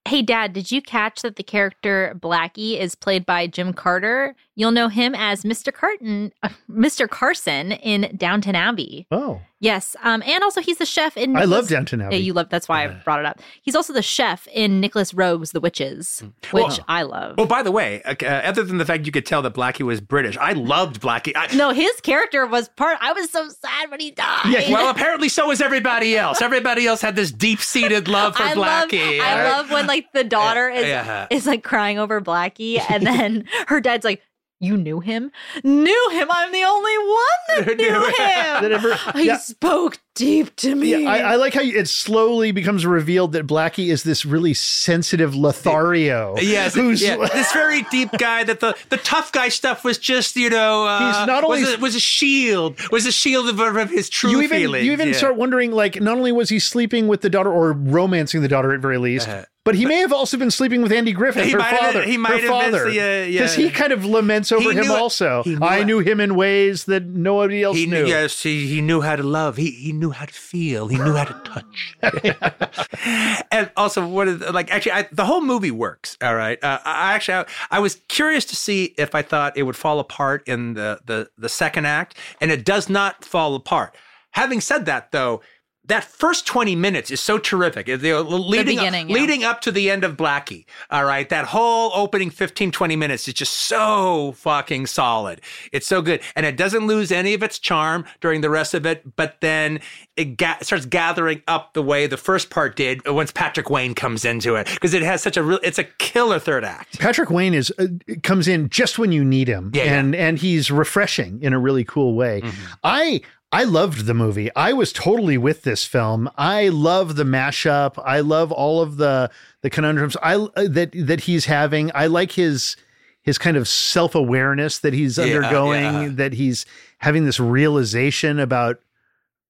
Hey, 0.08 0.20
Dad, 0.20 0.52
did 0.52 0.70
you 0.70 0.82
catch 0.82 1.22
that 1.22 1.36
the 1.36 1.42
character 1.42 2.14
Blackie 2.20 2.78
is 2.78 2.94
played 2.94 3.24
by 3.24 3.46
Jim 3.46 3.72
Carter? 3.72 4.34
You'll 4.56 4.70
know 4.72 4.88
him 4.88 5.14
as 5.14 5.42
Mr. 5.42 5.72
Carton, 5.72 6.32
uh, 6.42 6.50
Mr. 6.70 7.08
Carson 7.08 7.72
in 7.72 8.14
Downton 8.18 8.54
Abbey. 8.54 9.06
oh, 9.10 9.40
Yes, 9.62 9.94
um, 10.02 10.22
and 10.26 10.42
also 10.42 10.60
he's 10.60 10.78
the 10.78 10.84
chef 10.84 11.16
in. 11.16 11.36
I 11.36 11.40
love 11.40 11.48
Nicholas- 11.50 11.68
Downton 11.68 12.00
Abbey. 12.02 12.16
Yeah, 12.16 12.22
you 12.22 12.32
love. 12.32 12.48
That's 12.50 12.68
why 12.68 12.82
I 12.84 12.88
brought 12.88 13.20
it 13.20 13.26
up. 13.26 13.40
He's 13.62 13.76
also 13.76 13.92
the 13.92 14.02
chef 14.02 14.48
in 14.48 14.80
Nicholas 14.80 15.14
Roeg's 15.14 15.52
The 15.52 15.60
Witches, 15.60 16.22
which 16.50 16.62
Well- 16.64 16.78
I 16.88 17.02
love. 17.02 17.36
well, 17.38 17.46
by 17.46 17.62
the 17.62 17.70
way, 17.70 18.02
uh, 18.02 18.14
other 18.24 18.64
than 18.64 18.78
the 18.78 18.84
fact 18.84 19.06
you 19.06 19.12
could 19.12 19.24
tell 19.24 19.40
that 19.42 19.54
Blackie 19.54 19.82
was 19.86 20.00
British, 20.00 20.36
I 20.36 20.52
loved 20.52 21.00
Blackie. 21.00 21.32
I, 21.36 21.54
no, 21.54 21.70
his 21.70 21.92
character 22.02 22.44
was 22.44 22.68
part. 22.70 22.98
I 23.00 23.12
was 23.12 23.30
so 23.30 23.48
sad 23.48 23.88
when 23.90 24.00
he 24.00 24.10
died. 24.10 24.46
Yeah, 24.48 24.68
well, 24.72 24.90
apparently 24.90 25.28
so 25.28 25.46
was 25.46 25.60
everybody 25.60 26.18
else. 26.18 26.42
Everybody 26.42 26.86
else 26.88 27.00
had 27.00 27.14
this 27.14 27.30
deep-seated 27.30 28.08
love 28.08 28.34
for 28.36 28.42
I 28.42 28.54
love, 28.54 28.88
Blackie. 28.88 29.20
I 29.20 29.44
love 29.48 29.70
when 29.70 29.86
like 29.86 30.10
the 30.12 30.24
daughter 30.24 30.68
is 30.68 30.86
Yeah. 30.88 31.28
is 31.30 31.46
like 31.46 31.62
crying 31.62 32.00
over 32.00 32.20
Blackie, 32.20 32.82
and 32.90 33.06
then 33.06 33.44
her 33.68 33.80
dad's 33.80 34.04
like, 34.04 34.22
You 34.62 34.76
knew 34.76 35.00
him? 35.00 35.32
Knew 35.64 36.08
him. 36.12 36.28
I'm 36.30 36.52
the 36.52 36.62
only 36.62 36.96
one 36.98 37.66
that 37.66 37.76
knew 37.76 38.04
him. 38.06 38.62
That 38.62 38.70
ever- 38.70 38.94
he 39.18 39.26
yeah. 39.26 39.38
spoke 39.38 39.98
deep 40.14 40.54
to 40.56 40.72
me. 40.76 41.02
Yeah, 41.02 41.10
I, 41.10 41.18
I 41.18 41.34
like 41.34 41.52
how 41.52 41.62
it 41.62 41.88
slowly 41.88 42.52
becomes 42.52 42.86
revealed 42.86 43.32
that 43.32 43.44
Blackie 43.44 43.88
is 43.88 44.04
this 44.04 44.24
really 44.24 44.54
sensitive 44.54 45.34
Lothario. 45.34 46.36
Yes, 46.42 46.74
who's 46.74 47.02
yeah, 47.02 47.16
this 47.16 47.52
very 47.52 47.82
deep 47.90 48.12
guy. 48.18 48.44
That 48.44 48.60
the, 48.60 48.76
the 48.88 48.98
tough 48.98 49.32
guy 49.32 49.48
stuff 49.48 49.82
was 49.82 49.98
just 49.98 50.36
you 50.36 50.48
know 50.48 50.86
uh, 50.86 50.98
He's 51.18 51.26
not 51.26 51.42
only- 51.42 51.62
was 51.62 51.74
a, 51.74 51.78
was 51.78 51.94
a 51.96 52.00
shield 52.00 52.78
was 52.92 53.04
a 53.06 53.12
shield 53.12 53.48
of, 53.48 53.58
of 53.58 53.90
his 53.90 54.08
true 54.08 54.30
you 54.30 54.42
even 54.42 54.58
feelings. 54.60 54.86
you 54.86 54.92
even 54.92 55.08
yeah. 55.08 55.14
start 55.14 55.36
wondering 55.36 55.72
like 55.72 56.00
not 56.00 56.16
only 56.18 56.30
was 56.30 56.50
he 56.50 56.60
sleeping 56.60 57.08
with 57.08 57.20
the 57.22 57.30
daughter 57.30 57.50
or 57.50 57.72
romancing 57.72 58.42
the 58.42 58.48
daughter 58.48 58.72
at 58.72 58.80
very 58.80 58.98
least, 58.98 59.28
but 59.64 59.74
he 59.76 59.86
may 59.86 59.98
have 59.98 60.12
also 60.12 60.36
been 60.36 60.50
sleeping 60.50 60.82
with 60.82 60.90
Andy 60.92 61.12
Griffith. 61.12 61.44
He 61.44 61.52
her 61.52 61.60
have 61.60 61.78
father. 61.78 62.00
been- 62.00 62.08
he 62.08 62.14
her 62.16 62.20
might 62.20 62.30
have 62.32 62.40
been, 62.42 62.50
father, 62.50 62.86
uh, 62.86 62.90
yeah. 62.90 63.26
because 63.26 63.54
he 63.54 63.70
kind 63.70 63.92
of 63.92 64.04
laments 64.04 64.50
over 64.52 64.72
him 64.72 64.84
it. 64.84 64.90
also. 64.90 65.42
Knew 65.46 65.58
I 65.62 65.78
it. 65.78 65.84
knew 65.84 66.00
him 66.00 66.20
in 66.20 66.34
ways 66.34 66.84
that 66.86 67.04
nobody 67.04 67.62
else 67.62 67.76
He 67.76 67.86
knew. 67.86 68.02
knew, 68.02 68.08
yes, 68.08 68.42
he, 68.42 68.66
he 68.66 68.80
knew 68.80 69.00
how 69.02 69.16
to 69.16 69.22
love. 69.22 69.56
He 69.56 69.70
he 69.70 69.92
knew 69.92 70.10
how 70.10 70.24
to 70.26 70.32
feel. 70.32 70.88
He 70.88 70.96
knew 70.98 71.14
how 71.14 71.24
to 71.24 71.40
touch. 71.44 71.96
and 73.50 73.70
also, 73.76 74.06
what 74.06 74.28
is 74.28 74.40
like? 74.52 74.70
Actually, 74.72 74.92
I, 74.92 75.08
the 75.12 75.24
whole 75.24 75.40
movie 75.40 75.70
works. 75.70 76.16
All 76.22 76.34
right. 76.34 76.62
Uh, 76.62 76.78
I 76.84 77.14
actually, 77.14 77.34
I, 77.34 77.44
I 77.70 77.78
was 77.80 77.96
curious 78.08 78.44
to 78.46 78.56
see 78.56 78.94
if 78.98 79.14
I 79.14 79.22
thought 79.22 79.56
it 79.56 79.62
would 79.64 79.76
fall 79.76 79.98
apart 80.00 80.46
in 80.46 80.74
the 80.74 81.00
the 81.04 81.28
the 81.38 81.48
second 81.48 81.86
act, 81.86 82.16
and 82.40 82.50
it 82.50 82.64
does 82.64 82.88
not 82.88 83.24
fall 83.24 83.54
apart. 83.54 83.94
Having 84.32 84.60
said 84.62 84.86
that, 84.86 85.12
though. 85.12 85.40
That 85.86 86.04
first 86.04 86.46
20 86.46 86.76
minutes 86.76 87.10
is 87.10 87.20
so 87.20 87.38
terrific. 87.38 87.88
It's, 87.88 88.04
you 88.04 88.12
know, 88.12 88.22
leading, 88.22 88.76
beginning, 88.76 89.08
yeah. 89.08 89.14
leading 89.14 89.42
up 89.42 89.60
to 89.62 89.72
the 89.72 89.90
end 89.90 90.04
of 90.04 90.16
Blackie. 90.16 90.64
All 90.90 91.04
right. 91.04 91.28
That 91.28 91.46
whole 91.46 91.90
opening 91.94 92.30
15, 92.30 92.70
20 92.70 92.94
minutes 92.94 93.26
is 93.26 93.34
just 93.34 93.52
so 93.52 94.32
fucking 94.36 94.86
solid. 94.86 95.40
It's 95.72 95.86
so 95.88 96.00
good. 96.00 96.22
And 96.36 96.46
it 96.46 96.56
doesn't 96.56 96.86
lose 96.86 97.10
any 97.10 97.34
of 97.34 97.42
its 97.42 97.58
charm 97.58 98.04
during 98.20 98.42
the 98.42 98.48
rest 98.50 98.74
of 98.74 98.86
it, 98.86 99.16
but 99.16 99.40
then 99.40 99.80
it 100.16 100.36
ga- 100.36 100.58
starts 100.62 100.86
gathering 100.86 101.42
up 101.48 101.74
the 101.74 101.82
way 101.82 102.06
the 102.06 102.16
first 102.16 102.48
part 102.48 102.76
did 102.76 103.04
once 103.08 103.32
Patrick 103.32 103.68
Wayne 103.68 103.94
comes 103.94 104.24
into 104.24 104.54
it. 104.54 104.68
Because 104.72 104.94
it 104.94 105.02
has 105.02 105.20
such 105.20 105.36
a 105.36 105.42
real, 105.42 105.58
it's 105.64 105.78
a 105.78 105.84
killer 105.84 106.38
third 106.38 106.64
act. 106.64 107.00
Patrick 107.00 107.28
Wayne 107.30 107.54
is 107.54 107.72
uh, 107.80 107.86
comes 108.22 108.46
in 108.46 108.68
just 108.68 109.00
when 109.00 109.10
you 109.10 109.24
need 109.24 109.48
him, 109.48 109.72
Yeah, 109.74 109.84
yeah. 109.84 109.98
and 109.98 110.14
and 110.14 110.38
he's 110.38 110.70
refreshing 110.70 111.42
in 111.42 111.52
a 111.52 111.58
really 111.58 111.82
cool 111.84 112.14
way. 112.14 112.42
I 112.84 113.22
I 113.54 113.64
loved 113.64 114.06
the 114.06 114.14
movie. 114.14 114.50
I 114.56 114.72
was 114.72 114.92
totally 114.92 115.36
with 115.36 115.62
this 115.62 115.84
film. 115.84 116.30
I 116.38 116.68
love 116.68 117.16
the 117.16 117.24
mashup. 117.24 118.02
I 118.04 118.20
love 118.20 118.50
all 118.50 118.80
of 118.80 118.96
the 118.96 119.30
the 119.60 119.68
conundrums 119.70 120.16
I 120.22 120.36
uh, 120.36 120.48
that 120.70 120.90
that 120.94 121.20
he's 121.22 121.44
having. 121.44 121.90
I 121.94 122.06
like 122.06 122.32
his 122.32 122.76
his 123.20 123.38
kind 123.38 123.56
of 123.56 123.68
self 123.68 124.14
awareness 124.14 124.78
that 124.78 124.94
he's 124.94 125.18
Yeah, 125.18 125.24
undergoing. 125.24 125.82
yeah. 125.82 126.08
That 126.12 126.32
he's 126.32 126.64
having 126.98 127.24
this 127.26 127.38
realization 127.38 128.38
about 128.40 128.80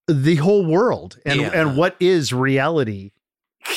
the 0.09 0.37
whole 0.37 0.67
world 0.67 1.19
and 1.25 1.41
Yeah. 1.41 1.51
and 1.55 1.77
what 1.77 1.95
is 2.01 2.33
reality. 2.33 3.13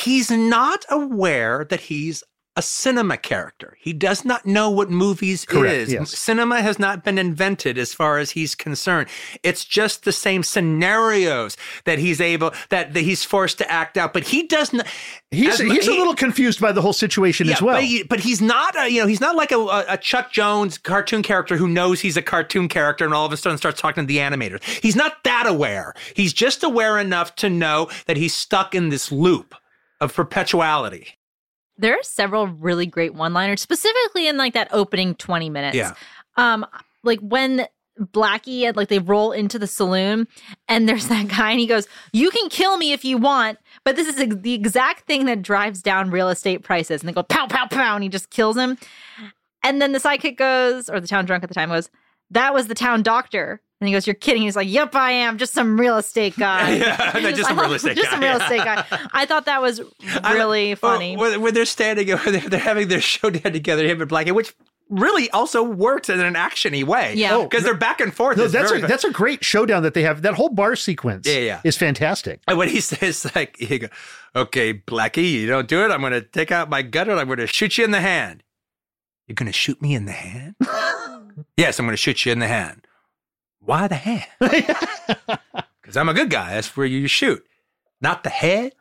he's 0.02 0.30
not 0.32 0.84
aware 0.90 1.64
that 1.70 1.82
he's 1.82 2.24
a 2.56 2.62
cinema 2.62 3.18
character. 3.18 3.76
He 3.80 3.92
does 3.92 4.24
not 4.24 4.46
know 4.46 4.70
what 4.70 4.90
movies 4.90 5.44
Correct, 5.44 5.74
is. 5.74 5.92
yes. 5.92 6.10
Cinema 6.10 6.62
has 6.62 6.78
not 6.78 7.04
been 7.04 7.18
invented 7.18 7.76
as 7.76 7.92
far 7.92 8.18
as 8.18 8.30
he's 8.30 8.54
concerned. 8.54 9.08
It's 9.42 9.64
just 9.64 10.04
the 10.04 10.12
same 10.12 10.42
scenarios 10.42 11.58
that 11.84 11.98
he's 11.98 12.18
able 12.18 12.52
that, 12.70 12.94
that 12.94 13.02
he's 13.02 13.24
forced 13.24 13.58
to 13.58 13.70
act 13.70 13.98
out. 13.98 14.14
But 14.14 14.24
he 14.24 14.44
doesn't. 14.44 14.82
He's 15.30 15.60
as 15.60 15.70
he's 15.70 15.86
a 15.86 15.92
little 15.92 16.14
confused 16.14 16.60
by 16.60 16.72
the 16.72 16.80
whole 16.80 16.94
situation 16.94 17.50
as 17.50 17.60
well. 17.60 17.76
But, 17.76 17.84
he, 17.84 18.02
but 18.04 18.20
he's 18.20 18.40
not, 18.40 18.74
a, 18.76 18.88
you 18.88 19.02
know, 19.02 19.06
he's 19.06 19.20
not 19.20 19.36
like 19.36 19.52
a, 19.52 19.58
a, 19.58 19.84
a 19.90 19.98
Chuck 19.98 20.32
Jones 20.32 20.78
cartoon 20.78 21.22
character 21.22 21.56
who 21.56 21.68
knows 21.68 22.00
he's 22.00 22.16
a 22.16 22.22
cartoon 22.22 22.68
character 22.68 23.04
and 23.04 23.12
all 23.12 23.26
of 23.26 23.32
a 23.32 23.36
sudden 23.36 23.58
starts 23.58 23.80
talking 23.80 24.04
to 24.04 24.08
the 24.08 24.18
animators. 24.18 24.62
He's 24.82 24.96
not 24.96 25.22
that 25.24 25.46
aware. 25.46 25.94
He's 26.14 26.32
just 26.32 26.62
aware 26.62 26.98
enough 26.98 27.34
to 27.36 27.50
know 27.50 27.90
that 28.06 28.16
he's 28.16 28.34
stuck 28.34 28.74
in 28.74 28.88
this 28.88 29.12
loop 29.12 29.54
of 30.00 30.14
perpetuality. 30.14 31.08
There 31.78 31.94
are 31.94 32.02
several 32.02 32.46
really 32.46 32.86
great 32.86 33.14
one-liners, 33.14 33.60
specifically 33.60 34.26
in 34.26 34.36
like 34.36 34.54
that 34.54 34.68
opening 34.72 35.14
20 35.14 35.50
minutes. 35.50 35.76
Yeah. 35.76 35.94
Um, 36.36 36.66
like 37.02 37.20
when 37.20 37.66
Blackie 38.00 38.62
and 38.64 38.76
like 38.76 38.88
they 38.88 38.98
roll 38.98 39.32
into 39.32 39.58
the 39.58 39.66
saloon 39.66 40.28
and 40.68 40.88
there's 40.88 41.08
that 41.08 41.28
guy 41.28 41.50
and 41.52 41.60
he 41.60 41.66
goes, 41.66 41.88
You 42.12 42.30
can 42.30 42.48
kill 42.48 42.76
me 42.76 42.92
if 42.92 43.04
you 43.04 43.18
want, 43.18 43.58
but 43.84 43.96
this 43.96 44.06
is 44.06 44.16
the 44.16 44.52
exact 44.52 45.06
thing 45.06 45.26
that 45.26 45.42
drives 45.42 45.82
down 45.82 46.10
real 46.10 46.28
estate 46.28 46.62
prices. 46.62 47.00
And 47.00 47.08
they 47.08 47.12
go 47.12 47.22
pow, 47.22 47.46
pow, 47.46 47.66
pow, 47.66 47.94
and 47.94 48.02
he 48.02 48.08
just 48.08 48.30
kills 48.30 48.56
him. 48.56 48.76
And 49.62 49.80
then 49.80 49.92
the 49.92 49.98
sidekick 49.98 50.36
goes, 50.36 50.88
or 50.88 51.00
the 51.00 51.08
town 51.08 51.24
drunk 51.24 51.42
at 51.42 51.48
the 51.48 51.54
time 51.54 51.70
goes, 51.70 51.90
That 52.30 52.54
was 52.54 52.68
the 52.68 52.74
town 52.74 53.02
doctor. 53.02 53.60
And 53.80 53.88
he 53.88 53.92
goes, 53.94 54.06
You're 54.06 54.14
kidding. 54.14 54.42
He's 54.42 54.56
like, 54.56 54.68
Yep, 54.68 54.94
I 54.94 55.10
am. 55.12 55.38
Just 55.38 55.52
some 55.52 55.78
real 55.78 55.96
estate 55.98 56.36
guy. 56.38 56.76
Yeah, 56.76 57.10
no, 57.22 57.30
just 57.32 57.48
some 57.48 57.58
I 57.58 57.62
real 57.62 57.70
thought- 57.70 57.76
estate 57.76 57.96
Just 57.96 58.10
guy. 58.10 58.14
some 58.14 58.20
real 58.22 58.36
estate 58.36 58.64
guy. 58.64 58.84
I 59.12 59.26
thought 59.26 59.44
that 59.44 59.60
was 59.60 59.80
really 60.32 60.72
oh, 60.72 60.76
funny. 60.76 61.16
when, 61.16 61.40
when 61.40 61.54
they're 61.54 61.64
standing, 61.66 62.08
when 62.08 62.32
they're, 62.32 62.40
they're 62.48 62.60
having 62.60 62.88
their 62.88 63.00
showdown 63.00 63.52
together, 63.52 63.86
him 63.86 64.00
and 64.00 64.10
Blackie, 64.10 64.32
which 64.32 64.54
really 64.88 65.28
also 65.30 65.62
works 65.64 66.08
in 66.08 66.20
an 66.20 66.34
actiony 66.34 66.84
way. 66.84 67.12
Yeah. 67.16 67.34
Oh, 67.34 67.42
because 67.42 67.64
they're 67.64 67.74
back 67.76 68.00
and 68.00 68.14
forth. 68.14 68.38
No, 68.38 68.46
that's 68.46 68.70
very 68.70 68.82
a, 68.82 68.86
that's 68.86 69.02
a 69.04 69.10
great 69.10 69.44
showdown 69.44 69.82
that 69.82 69.94
they 69.94 70.02
have. 70.02 70.22
That 70.22 70.34
whole 70.34 70.48
bar 70.48 70.74
sequence 70.76 71.26
Yeah, 71.26 71.38
yeah. 71.40 71.60
is 71.64 71.76
fantastic. 71.76 72.40
And 72.46 72.56
when 72.56 72.68
he 72.68 72.80
says 72.80 73.30
like, 73.34 73.56
he 73.58 73.80
go, 73.80 73.88
"Okay, 74.36 74.74
Blackie, 74.74 75.28
you 75.32 75.48
don't 75.48 75.66
do 75.68 75.84
it. 75.84 75.90
I'm 75.90 76.00
going 76.00 76.12
to 76.12 76.22
take 76.22 76.52
out 76.52 76.70
my 76.70 76.82
gun 76.82 77.10
and 77.10 77.18
I'm 77.18 77.26
going 77.26 77.40
to 77.40 77.46
shoot 77.48 77.76
you 77.78 77.84
in 77.84 77.90
the 77.90 78.00
hand." 78.00 78.42
You're 79.26 79.34
going 79.34 79.48
to 79.48 79.52
shoot 79.52 79.82
me 79.82 79.92
in 79.96 80.04
the 80.04 80.12
hand? 80.12 80.54
Yes, 81.56 81.78
I'm 81.78 81.86
going 81.86 81.92
to 81.92 81.96
shoot 81.96 82.24
you 82.26 82.32
in 82.32 82.38
the 82.38 82.48
hand. 82.48 82.86
Why 83.60 83.88
the 83.88 83.96
hand? 83.96 84.26
Because 85.80 85.96
I'm 85.96 86.08
a 86.08 86.14
good 86.14 86.30
guy. 86.30 86.54
That's 86.54 86.76
where 86.76 86.84
you 86.84 87.06
shoot, 87.06 87.46
not 88.00 88.24
the 88.24 88.28
head, 88.28 88.72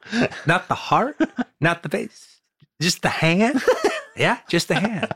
not 0.47 0.67
the 0.67 0.73
heart, 0.73 1.15
not 1.61 1.83
the 1.83 1.89
face, 1.89 2.39
just 2.81 3.01
the 3.03 3.09
hand. 3.09 3.61
Yeah, 4.17 4.39
just 4.47 4.69
the 4.69 4.75
hand. 4.75 5.11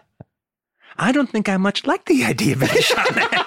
I 0.98 1.14
don't 1.14 1.30
think 1.30 1.48
I 1.48 1.56
much 1.56 1.88
like 1.88 2.04
the 2.04 2.26
idea 2.26 2.54
of 2.54 2.60
being 2.60 2.82
shot 2.82 3.08
in 3.08 3.16
the 3.16 3.22
hand. 3.22 3.46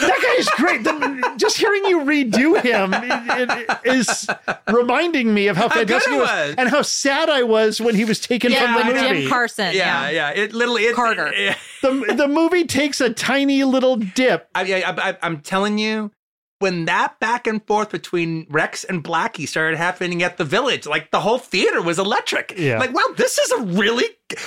That 0.00 0.20
guy's 0.36 0.48
great. 0.56 0.84
The- 0.84 1.34
just 1.36 1.56
hearing 1.58 1.84
you 1.86 2.00
redo 2.00 2.60
him 2.62 2.92
it- 2.94 3.68
it 3.84 3.94
is 3.96 4.28
reminding 4.72 5.32
me 5.34 5.48
of 5.48 5.56
how 5.56 5.68
How 5.68 5.84
good 5.84 5.88
fantastic 5.88 6.12
it 6.14 6.18
was, 6.18 6.28
was. 6.28 6.54
and 6.58 6.68
how 6.68 6.82
sad 6.82 7.28
I 7.28 7.42
was 7.42 7.80
when 7.80 7.94
he 7.94 8.04
was 8.04 8.20
taken 8.20 8.52
yeah, 8.52 8.74
from 8.74 8.88
the 8.88 8.94
movie. 8.94 9.20
Jim 9.22 9.28
Carson. 9.30 9.74
Yeah, 9.74 10.10
yeah. 10.10 10.30
It 10.30 10.52
literally 10.52 10.84
it, 10.84 10.94
Carter. 10.94 11.32
it- 11.34 11.56
the 11.82 12.14
the 12.16 12.28
movie 12.28 12.64
takes 12.64 13.00
a 13.00 13.10
tiny 13.12 13.64
little 13.64 13.96
dip. 13.96 14.48
I, 14.54 14.82
I, 14.82 15.10
I, 15.10 15.18
I'm 15.22 15.40
telling 15.40 15.78
you, 15.78 16.10
when 16.58 16.86
that 16.86 17.20
back 17.20 17.46
and 17.46 17.64
forth 17.66 17.90
between 17.90 18.46
Rex 18.50 18.82
and 18.82 19.02
Blackie 19.04 19.46
started 19.46 19.76
happening 19.76 20.22
at 20.24 20.38
the 20.38 20.44
village, 20.44 20.86
like 20.86 21.12
the 21.12 21.20
whole 21.20 21.38
theater 21.38 21.80
was 21.80 21.98
electric. 22.00 22.54
Yeah. 22.58 22.78
Like, 22.80 22.92
wow, 22.92 23.14
this 23.16 23.38
is 23.38 23.50
a 23.52 23.62
really. 23.62 24.04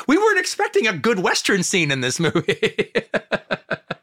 We 0.07 0.18
weren't 0.18 0.40
expecting 0.40 0.88
a 0.88 0.94
good 0.94 1.19
Western 1.19 1.64
scene 1.64 1.90
in 1.90 2.02
this 2.02 2.19
movie. 2.19 2.91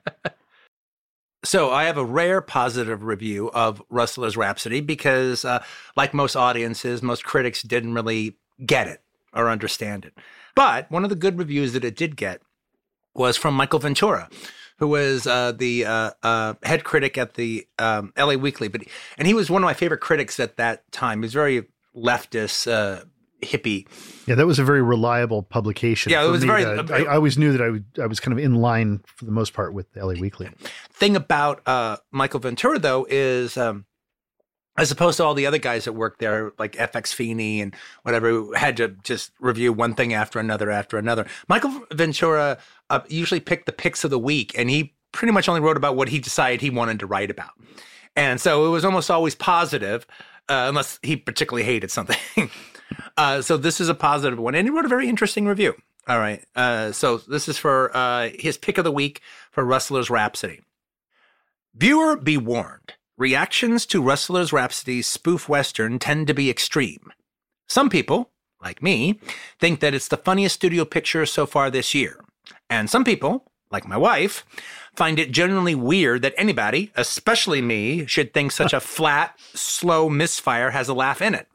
so 1.44 1.70
I 1.70 1.84
have 1.84 1.96
a 1.96 2.04
rare 2.04 2.40
positive 2.40 3.02
review 3.02 3.50
of 3.50 3.82
Rustler's 3.88 4.36
Rhapsody 4.36 4.80
because, 4.80 5.44
uh, 5.44 5.62
like 5.96 6.12
most 6.12 6.36
audiences, 6.36 7.02
most 7.02 7.24
critics 7.24 7.62
didn't 7.62 7.94
really 7.94 8.36
get 8.64 8.88
it 8.88 9.02
or 9.32 9.48
understand 9.48 10.04
it. 10.04 10.14
But 10.54 10.90
one 10.90 11.04
of 11.04 11.10
the 11.10 11.16
good 11.16 11.38
reviews 11.38 11.72
that 11.74 11.84
it 11.84 11.96
did 11.96 12.16
get 12.16 12.42
was 13.14 13.36
from 13.36 13.54
Michael 13.54 13.78
Ventura, 13.78 14.28
who 14.78 14.88
was 14.88 15.26
uh, 15.26 15.52
the 15.52 15.84
uh, 15.84 16.10
uh, 16.22 16.54
head 16.62 16.84
critic 16.84 17.16
at 17.16 17.34
the 17.34 17.66
um, 17.78 18.12
LA 18.18 18.34
Weekly. 18.34 18.68
But 18.68 18.82
and 19.16 19.28
he 19.28 19.34
was 19.34 19.50
one 19.50 19.62
of 19.62 19.66
my 19.66 19.74
favorite 19.74 20.00
critics 20.00 20.40
at 20.40 20.56
that 20.56 20.90
time. 20.90 21.18
He 21.18 21.26
was 21.26 21.32
very 21.32 21.66
leftist, 21.94 22.70
uh, 22.70 23.04
hippie. 23.42 23.86
Yeah, 24.26 24.34
that 24.34 24.46
was 24.46 24.58
a 24.58 24.64
very 24.64 24.82
reliable 24.82 25.42
publication. 25.42 26.10
Yeah, 26.12 26.24
it 26.26 26.30
was 26.30 26.44
very- 26.44 26.64
to- 26.64 26.92
I, 26.94 27.02
I 27.12 27.14
always 27.16 27.38
knew 27.38 27.52
that 27.52 27.62
I, 27.62 27.70
would, 27.70 27.84
I 28.00 28.06
was 28.06 28.20
kind 28.20 28.36
of 28.36 28.42
in 28.44 28.56
line 28.56 29.00
for 29.06 29.24
the 29.24 29.30
most 29.32 29.52
part 29.54 29.72
with 29.74 29.92
the 29.92 30.04
LA 30.04 30.14
Weekly. 30.14 30.50
Thing 30.92 31.16
about 31.16 31.66
uh, 31.66 31.98
Michael 32.10 32.40
Ventura 32.40 32.78
though 32.78 33.06
is. 33.08 33.56
Um, 33.56 33.84
as 34.76 34.92
opposed 34.92 35.16
to 35.16 35.24
all 35.24 35.34
the 35.34 35.44
other 35.44 35.58
guys 35.58 35.86
that 35.86 35.92
worked 35.92 36.20
there, 36.20 36.52
like 36.56 36.74
FX 36.74 37.12
Feeney 37.12 37.60
and 37.60 37.74
whatever, 38.04 38.28
who 38.30 38.52
had 38.52 38.76
to 38.76 38.90
just 39.02 39.32
review 39.40 39.72
one 39.72 39.92
thing 39.92 40.14
after 40.14 40.38
another 40.38 40.70
after 40.70 40.96
another. 40.98 41.26
Michael 41.48 41.82
Ventura 41.92 42.58
uh, 42.88 43.00
usually 43.08 43.40
picked 43.40 43.66
the 43.66 43.72
picks 43.72 44.04
of 44.04 44.10
the 44.10 44.20
week, 44.20 44.56
and 44.56 44.70
he 44.70 44.94
pretty 45.10 45.32
much 45.32 45.48
only 45.48 45.60
wrote 45.60 45.76
about 45.76 45.96
what 45.96 46.10
he 46.10 46.20
decided 46.20 46.60
he 46.60 46.70
wanted 46.70 47.00
to 47.00 47.06
write 47.08 47.28
about. 47.28 47.50
And 48.14 48.40
so 48.40 48.66
it 48.66 48.68
was 48.68 48.84
almost 48.84 49.10
always 49.10 49.34
positive, 49.34 50.06
uh, 50.48 50.66
unless 50.68 51.00
he 51.02 51.16
particularly 51.16 51.64
hated 51.64 51.90
something. 51.90 52.16
uh, 53.16 53.42
so 53.42 53.56
this 53.56 53.80
is 53.80 53.88
a 53.88 53.94
positive 53.94 54.38
one. 54.38 54.54
And 54.54 54.66
he 54.66 54.70
wrote 54.70 54.84
a 54.84 54.88
very 54.88 55.08
interesting 55.08 55.46
review. 55.46 55.74
All 56.06 56.18
right. 56.18 56.42
Uh, 56.56 56.92
so 56.92 57.18
this 57.18 57.48
is 57.48 57.58
for 57.58 57.94
uh, 57.94 58.30
his 58.38 58.56
pick 58.56 58.78
of 58.78 58.84
the 58.84 58.92
week 58.92 59.20
for 59.50 59.64
Rustler's 59.64 60.08
Rhapsody. 60.08 60.62
Viewer 61.74 62.16
be 62.16 62.36
warned. 62.36 62.94
Reactions 63.18 63.84
to 63.86 64.02
Rustler's 64.02 64.52
Rhapsody's 64.52 65.06
spoof 65.06 65.48
western 65.48 65.98
tend 65.98 66.26
to 66.28 66.34
be 66.34 66.48
extreme. 66.48 67.12
Some 67.66 67.90
people, 67.90 68.30
like 68.62 68.82
me, 68.82 69.20
think 69.60 69.80
that 69.80 69.92
it's 69.92 70.08
the 70.08 70.16
funniest 70.16 70.54
studio 70.54 70.84
picture 70.84 71.26
so 71.26 71.44
far 71.44 71.70
this 71.70 71.94
year. 71.94 72.24
And 72.70 72.88
some 72.88 73.04
people, 73.04 73.50
like 73.70 73.86
my 73.86 73.96
wife, 73.96 74.46
find 74.96 75.18
it 75.18 75.30
genuinely 75.30 75.74
weird 75.74 76.22
that 76.22 76.34
anybody, 76.36 76.90
especially 76.96 77.60
me, 77.60 78.06
should 78.06 78.32
think 78.32 78.52
such 78.52 78.72
a 78.72 78.80
flat, 78.94 79.38
slow 79.52 80.08
misfire 80.08 80.70
has 80.70 80.88
a 80.88 80.94
laugh 80.94 81.20
in 81.20 81.34
it. 81.34 81.48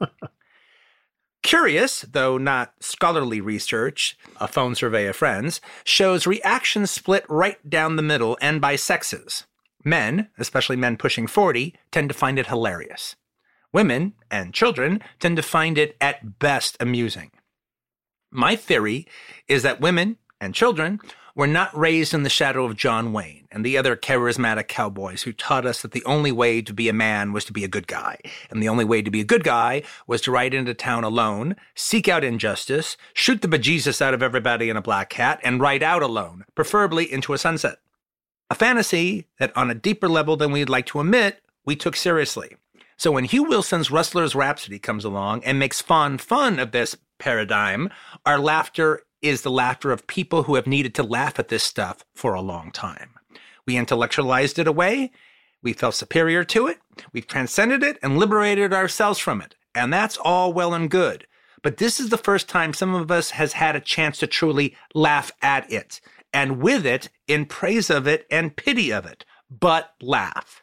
Curious, 1.44 2.00
though 2.10 2.38
not 2.38 2.72
scholarly 2.80 3.38
research, 3.38 4.16
a 4.40 4.48
phone 4.48 4.74
survey 4.74 5.06
of 5.06 5.14
friends, 5.14 5.60
shows 5.84 6.26
reactions 6.26 6.90
split 6.90 7.22
right 7.28 7.58
down 7.68 7.96
the 7.96 8.02
middle 8.02 8.38
and 8.40 8.62
by 8.62 8.76
sexes. 8.76 9.44
Men, 9.84 10.30
especially 10.38 10.76
men 10.76 10.96
pushing 10.96 11.26
40, 11.26 11.74
tend 11.90 12.08
to 12.08 12.14
find 12.14 12.38
it 12.38 12.46
hilarious. 12.46 13.14
Women 13.74 14.14
and 14.30 14.54
children 14.54 15.02
tend 15.20 15.36
to 15.36 15.42
find 15.42 15.76
it 15.76 15.98
at 16.00 16.38
best 16.38 16.78
amusing. 16.80 17.30
My 18.30 18.56
theory 18.56 19.06
is 19.46 19.62
that 19.64 19.82
women 19.82 20.16
and 20.40 20.54
children 20.54 20.98
were 21.34 21.46
not 21.46 21.76
raised 21.76 22.14
in 22.14 22.22
the 22.22 22.30
shadow 22.30 22.64
of 22.64 22.76
John 22.76 23.12
Wayne 23.12 23.48
and 23.50 23.64
the 23.64 23.76
other 23.76 23.96
charismatic 23.96 24.68
cowboys 24.68 25.22
who 25.22 25.32
taught 25.32 25.66
us 25.66 25.82
that 25.82 25.92
the 25.92 26.04
only 26.04 26.30
way 26.30 26.62
to 26.62 26.72
be 26.72 26.88
a 26.88 26.92
man 26.92 27.32
was 27.32 27.44
to 27.46 27.52
be 27.52 27.64
a 27.64 27.68
good 27.68 27.88
guy. 27.88 28.18
And 28.50 28.62
the 28.62 28.68
only 28.68 28.84
way 28.84 29.02
to 29.02 29.10
be 29.10 29.20
a 29.20 29.24
good 29.24 29.42
guy 29.42 29.82
was 30.06 30.20
to 30.22 30.30
ride 30.30 30.54
into 30.54 30.74
town 30.74 31.02
alone, 31.02 31.56
seek 31.74 32.08
out 32.08 32.22
injustice, 32.22 32.96
shoot 33.12 33.42
the 33.42 33.48
bejesus 33.48 34.00
out 34.00 34.14
of 34.14 34.22
everybody 34.22 34.70
in 34.70 34.76
a 34.76 34.82
black 34.82 35.12
hat, 35.14 35.40
and 35.42 35.60
ride 35.60 35.82
out 35.82 36.02
alone, 36.02 36.44
preferably 36.54 37.10
into 37.12 37.32
a 37.32 37.38
sunset. 37.38 37.78
A 38.50 38.54
fantasy 38.54 39.26
that, 39.38 39.56
on 39.56 39.70
a 39.70 39.74
deeper 39.74 40.08
level 40.08 40.36
than 40.36 40.52
we'd 40.52 40.68
like 40.68 40.86
to 40.86 41.00
admit, 41.00 41.42
we 41.64 41.74
took 41.74 41.96
seriously. 41.96 42.56
So 42.96 43.10
when 43.10 43.24
Hugh 43.24 43.44
Wilson's 43.44 43.90
Rustler's 43.90 44.36
Rhapsody 44.36 44.78
comes 44.78 45.04
along 45.04 45.42
and 45.44 45.58
makes 45.58 45.82
fun 45.82 46.18
fun 46.18 46.60
of 46.60 46.70
this 46.70 46.96
paradigm, 47.18 47.90
our 48.24 48.38
laughter 48.38 49.02
is 49.24 49.40
the 49.40 49.50
laughter 49.50 49.90
of 49.90 50.06
people 50.06 50.42
who 50.42 50.54
have 50.54 50.66
needed 50.66 50.94
to 50.94 51.02
laugh 51.02 51.38
at 51.38 51.48
this 51.48 51.62
stuff 51.64 52.04
for 52.14 52.34
a 52.34 52.42
long 52.42 52.70
time. 52.70 53.10
We 53.66 53.78
intellectualized 53.78 54.58
it 54.58 54.66
away. 54.66 55.12
We 55.62 55.72
felt 55.72 55.94
superior 55.94 56.44
to 56.44 56.66
it. 56.66 56.78
We've 57.12 57.26
transcended 57.26 57.82
it 57.82 57.98
and 58.02 58.18
liberated 58.18 58.74
ourselves 58.74 59.18
from 59.18 59.40
it. 59.40 59.54
And 59.74 59.90
that's 59.90 60.18
all 60.18 60.52
well 60.52 60.74
and 60.74 60.90
good. 60.90 61.26
But 61.62 61.78
this 61.78 61.98
is 61.98 62.10
the 62.10 62.18
first 62.18 62.50
time 62.50 62.74
some 62.74 62.94
of 62.94 63.10
us 63.10 63.30
has 63.30 63.54
had 63.54 63.74
a 63.74 63.80
chance 63.80 64.18
to 64.18 64.26
truly 64.26 64.76
laugh 64.94 65.32
at 65.40 65.72
it 65.72 66.02
and 66.34 66.60
with 66.60 66.84
it 66.84 67.08
in 67.26 67.46
praise 67.46 67.88
of 67.88 68.06
it 68.06 68.26
and 68.30 68.54
pity 68.54 68.92
of 68.92 69.06
it, 69.06 69.24
but 69.48 69.94
laugh. 70.02 70.62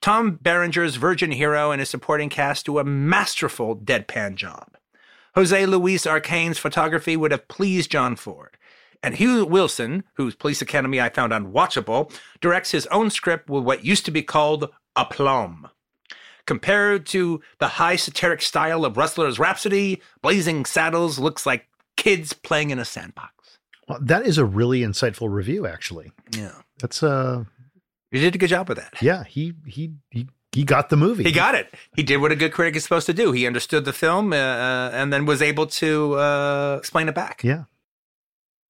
Tom 0.00 0.38
Berenger's 0.42 0.96
Virgin 0.96 1.32
Hero 1.32 1.70
and 1.70 1.80
his 1.80 1.90
supporting 1.90 2.30
cast 2.30 2.64
do 2.64 2.78
a 2.78 2.84
masterful 2.84 3.76
deadpan 3.76 4.36
job. 4.36 4.76
Jose 5.34 5.66
Luis 5.66 6.06
Alcaine's 6.06 6.58
photography 6.58 7.16
would 7.16 7.30
have 7.30 7.48
pleased 7.48 7.90
John 7.90 8.16
Ford. 8.16 8.56
And 9.02 9.14
Hugh 9.14 9.46
Wilson, 9.46 10.04
whose 10.14 10.34
Police 10.34 10.60
Academy 10.60 11.00
I 11.00 11.08
found 11.08 11.32
unwatchable, 11.32 12.12
directs 12.40 12.72
his 12.72 12.86
own 12.88 13.08
script 13.10 13.48
with 13.48 13.64
what 13.64 13.84
used 13.84 14.04
to 14.04 14.10
be 14.10 14.22
called 14.22 14.68
aplomb. 14.94 15.68
Compared 16.46 17.06
to 17.06 17.40
the 17.60 17.68
high 17.68 17.96
satiric 17.96 18.42
style 18.42 18.84
of 18.84 18.96
Rustler's 18.96 19.38
Rhapsody, 19.38 20.02
Blazing 20.20 20.64
Saddles 20.64 21.18
looks 21.18 21.46
like 21.46 21.66
kids 21.96 22.32
playing 22.32 22.70
in 22.70 22.78
a 22.78 22.84
sandbox. 22.84 23.58
Well, 23.88 23.98
that 24.02 24.26
is 24.26 24.36
a 24.36 24.44
really 24.44 24.80
insightful 24.80 25.30
review, 25.32 25.66
actually. 25.66 26.12
Yeah. 26.36 26.52
That's 26.80 27.02
uh 27.02 27.44
You 28.10 28.20
did 28.20 28.34
a 28.34 28.38
good 28.38 28.48
job 28.50 28.68
with 28.68 28.78
that. 28.78 28.94
yeah, 29.00 29.24
he 29.24 29.54
he 29.66 29.92
he 30.10 30.26
he 30.52 30.64
got 30.64 30.88
the 30.88 30.96
movie. 30.96 31.22
He 31.22 31.32
got 31.32 31.54
it. 31.54 31.72
He 31.94 32.02
did 32.02 32.18
what 32.18 32.32
a 32.32 32.36
good 32.36 32.52
critic 32.52 32.76
is 32.76 32.82
supposed 32.82 33.06
to 33.06 33.14
do. 33.14 33.32
He 33.32 33.46
understood 33.46 33.84
the 33.84 33.92
film 33.92 34.32
uh, 34.32 34.36
uh, 34.36 34.90
and 34.92 35.12
then 35.12 35.24
was 35.24 35.40
able 35.40 35.66
to 35.66 36.14
uh, 36.14 36.76
explain 36.78 37.08
it 37.08 37.14
back. 37.14 37.42
Yeah. 37.44 37.64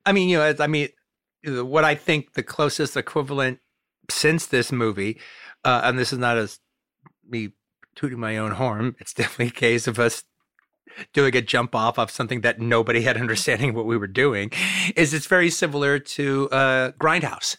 I 0.05 0.13
mean, 0.13 0.29
you 0.29 0.39
know, 0.39 0.55
I 0.59 0.67
mean, 0.67 0.89
what 1.45 1.85
I 1.85 1.95
think 1.95 2.35
the 2.35 2.43
closest 2.43 2.97
equivalent 2.97 3.61
since 4.11 4.47
this 4.47 4.71
movie, 4.71 5.19
uh, 5.65 5.81
and 5.85 5.99
this 5.99 6.13
is 6.13 6.19
not 6.19 6.37
as 6.37 6.59
me 7.27 7.53
tooting 7.95 8.21
my 8.21 8.37
own 8.37 8.53
horn. 8.53 8.97
It's 8.99 9.15
definitely 9.15 9.49
a 9.49 9.51
case 9.51 9.87
of 9.87 9.99
us 9.99 10.25
doing 11.13 11.35
a 11.37 11.41
jump 11.41 11.75
off 11.75 11.99
of 11.99 12.11
something 12.11 12.43
that 12.43 12.61
nobody 12.61 13.03
had 13.03 13.17
understanding 13.21 13.75
what 13.75 13.87
we 13.87 13.97
were 13.97 14.07
doing. 14.07 14.51
Is 14.97 15.15
it's 15.15 15.27
very 15.27 15.51
similar 15.51 15.99
to 15.99 16.49
uh, 16.51 16.93
Grindhouse. 16.93 17.57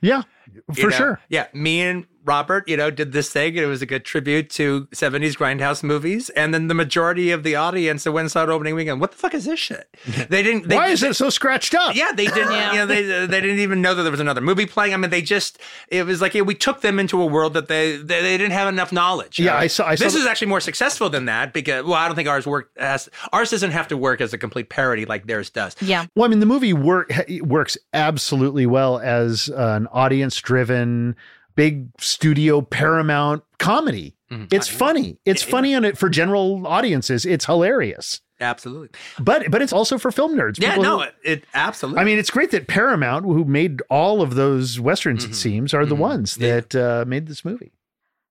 Yeah. 0.00 0.22
You 0.52 0.82
For 0.82 0.90
know? 0.90 0.96
sure. 0.96 1.20
Yeah, 1.28 1.46
me 1.52 1.80
and 1.80 2.06
Robert, 2.24 2.68
you 2.68 2.76
know, 2.76 2.90
did 2.90 3.12
this 3.12 3.30
thing, 3.30 3.56
and 3.56 3.64
it 3.64 3.66
was 3.66 3.82
a 3.82 3.86
good 3.86 4.04
tribute 4.04 4.50
to 4.50 4.86
'70s 4.92 5.36
grindhouse 5.36 5.82
movies. 5.82 6.30
And 6.30 6.52
then 6.54 6.68
the 6.68 6.74
majority 6.74 7.30
of 7.30 7.42
the 7.42 7.54
audience 7.54 8.04
that 8.04 8.12
went 8.12 8.24
and 8.24 8.32
saw 8.32 8.42
it 8.44 8.48
opening 8.48 8.74
weekend, 8.74 9.00
what 9.00 9.10
the 9.12 9.16
fuck 9.18 9.34
is 9.34 9.44
this 9.44 9.60
shit? 9.60 9.88
They 10.28 10.42
didn't. 10.42 10.68
They, 10.68 10.76
Why 10.76 10.88
is 10.88 11.02
it 11.02 11.14
so 11.16 11.28
scratched 11.30 11.74
up? 11.74 11.94
Yeah, 11.94 12.12
they 12.12 12.26
didn't. 12.26 12.52
You 12.52 12.78
know, 12.78 12.86
they 12.86 13.02
they 13.26 13.40
didn't 13.40 13.58
even 13.60 13.82
know 13.82 13.94
that 13.94 14.02
there 14.02 14.10
was 14.10 14.20
another 14.20 14.40
movie 14.40 14.66
playing. 14.66 14.94
I 14.94 14.96
mean, 14.96 15.10
they 15.10 15.22
just 15.22 15.58
it 15.88 16.06
was 16.06 16.20
like 16.20 16.34
yeah, 16.34 16.42
we 16.42 16.54
took 16.54 16.80
them 16.80 16.98
into 16.98 17.20
a 17.20 17.26
world 17.26 17.54
that 17.54 17.68
they 17.68 17.96
they, 17.96 18.22
they 18.22 18.38
didn't 18.38 18.52
have 18.52 18.68
enough 18.68 18.90
knowledge. 18.92 19.38
Yeah, 19.38 19.54
Uh, 19.54 19.58
I 19.60 19.66
saw- 19.66 19.86
I 19.86 19.94
saw 19.96 20.04
this 20.04 20.14
the- 20.14 20.20
is 20.20 20.26
actually 20.26 20.48
more 20.48 20.60
successful 20.60 21.10
than 21.10 21.26
that 21.26 21.52
because 21.52 21.84
well, 21.84 21.94
I 21.94 22.06
don't 22.06 22.16
think 22.16 22.28
ours 22.28 22.46
worked 22.46 22.76
as 22.78 23.08
ours 23.32 23.50
doesn't 23.50 23.72
have 23.72 23.88
to 23.88 23.96
work 23.96 24.20
as 24.20 24.32
a 24.32 24.38
complete 24.38 24.68
parody 24.70 25.04
like 25.04 25.26
theirs 25.26 25.50
does. 25.50 25.76
Yeah. 25.82 26.06
Well, 26.14 26.24
I 26.24 26.28
mean, 26.28 26.40
the 26.40 26.46
movie 26.46 26.72
work 26.72 27.12
works 27.42 27.76
absolutely 27.92 28.66
well 28.66 28.98
as 28.98 29.48
an 29.48 29.86
audience-driven, 29.88 31.16
big 31.56 31.88
studio 32.00 32.60
Paramount 32.60 33.42
comedy. 33.58 34.16
Mm-hmm. 34.30 34.46
It's 34.54 34.68
funny. 34.68 35.18
It's 35.24 35.42
funny 35.42 35.74
on 35.74 35.84
it 35.84 35.96
for 35.98 36.08
general 36.08 36.66
audiences. 36.66 37.24
It's 37.24 37.44
hilarious. 37.46 38.20
Absolutely. 38.40 38.88
But 39.20 39.50
but 39.50 39.62
it's 39.62 39.72
also 39.72 39.96
for 39.96 40.10
film 40.10 40.34
nerds. 40.36 40.60
Yeah, 40.60 40.74
no, 40.76 40.98
who- 40.98 41.02
it, 41.04 41.14
it 41.24 41.44
absolutely. 41.54 42.00
I 42.00 42.04
mean, 42.04 42.18
it's 42.18 42.30
great 42.30 42.50
that 42.50 42.66
Paramount, 42.66 43.24
who 43.24 43.44
made 43.44 43.80
all 43.90 44.22
of 44.22 44.34
those 44.34 44.80
westerns, 44.80 45.24
it 45.24 45.34
seems, 45.34 45.72
are 45.72 45.86
the 45.86 45.94
ones 45.94 46.34
Mm-hmm. 46.34 46.42
Yeah. 46.42 46.54
that 46.60 46.74
uh, 46.74 47.04
made 47.06 47.26
this 47.28 47.44
movie. 47.44 47.72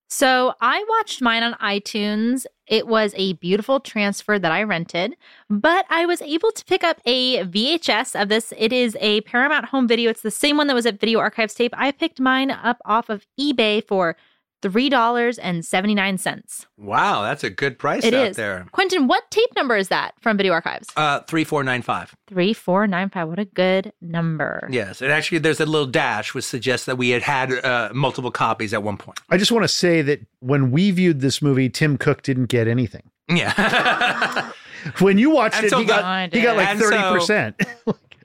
So 0.09 0.53
I 0.61 0.83
watched 0.89 1.21
mine 1.21 1.41
on 1.41 1.53
iTunes. 1.55 2.45
It 2.67 2.87
was 2.87 3.13
a 3.15 3.33
beautiful 3.33 3.79
transfer 3.79 4.39
that 4.39 4.51
I 4.51 4.63
rented, 4.63 5.15
but 5.49 5.85
I 5.89 6.05
was 6.05 6.21
able 6.21 6.51
to 6.51 6.65
pick 6.65 6.83
up 6.83 7.01
a 7.05 7.43
VHS 7.43 8.19
of 8.19 8.29
this. 8.29 8.53
It 8.57 8.71
is 8.71 8.97
a 9.01 9.21
Paramount 9.21 9.65
home 9.65 9.87
video. 9.87 10.09
It's 10.09 10.21
the 10.21 10.31
same 10.31 10.57
one 10.57 10.67
that 10.67 10.73
was 10.73 10.85
at 10.85 10.99
Video 10.99 11.19
Archives 11.19 11.53
tape. 11.53 11.73
I 11.75 11.91
picked 11.91 12.19
mine 12.19 12.51
up 12.51 12.77
off 12.85 13.09
of 13.09 13.25
eBay 13.39 13.85
for 13.85 14.15
$3.79. 14.63 16.65
wow, 16.77 17.21
that's 17.23 17.43
a 17.43 17.49
good 17.49 17.77
price 17.79 18.03
It 18.03 18.13
out 18.13 18.27
is. 18.27 18.35
there. 18.37 18.65
Quentin, 18.71 19.07
what 19.07 19.29
tape 19.31 19.49
number 19.55 19.75
is 19.75 19.87
that 19.89 20.13
from 20.21 20.37
Video 20.37 20.53
Archives? 20.53 20.87
Uh, 20.95 21.19
three 21.21 21.43
four 21.43 21.63
nine 21.63 21.81
five. 21.81 22.15
3495. 22.29 23.27
What 23.27 23.39
a 23.39 23.45
good 23.45 23.93
number. 24.01 24.67
Yes, 24.71 25.01
and 25.01 25.11
actually, 25.11 25.39
there's 25.39 25.59
a 25.59 25.65
little 25.65 25.87
dash 25.87 26.33
which 26.33 26.45
suggests 26.45 26.85
that 26.85 26.97
we 26.97 27.09
had 27.09 27.21
had 27.21 27.53
uh, 27.65 27.89
multiple 27.93 28.31
copies 28.31 28.73
at 28.73 28.83
one 28.83 28.97
point. 28.97 29.19
I 29.29 29.37
just 29.37 29.51
want 29.51 29.63
to 29.63 29.67
say 29.67 30.01
that 30.03 30.25
when 30.39 30.71
we 30.71 30.91
viewed 30.91 31.19
this 31.21 31.41
movie, 31.41 31.69
Tim 31.69 31.97
Cook 31.97 32.21
didn't 32.23 32.45
get 32.45 32.67
anything. 32.67 33.03
Yeah, 33.29 34.51
When 34.99 35.17
you 35.17 35.29
watched 35.29 35.55
And 35.57 35.65
it, 35.65 35.69
so 35.69 35.79
he 35.79 35.85
the- 35.85 35.93
got 35.93 36.33
he 36.33 36.41
got 36.41 36.57
like 36.57 36.67
And 36.69 36.79
thirty 36.79 36.97
percent. 36.97 37.55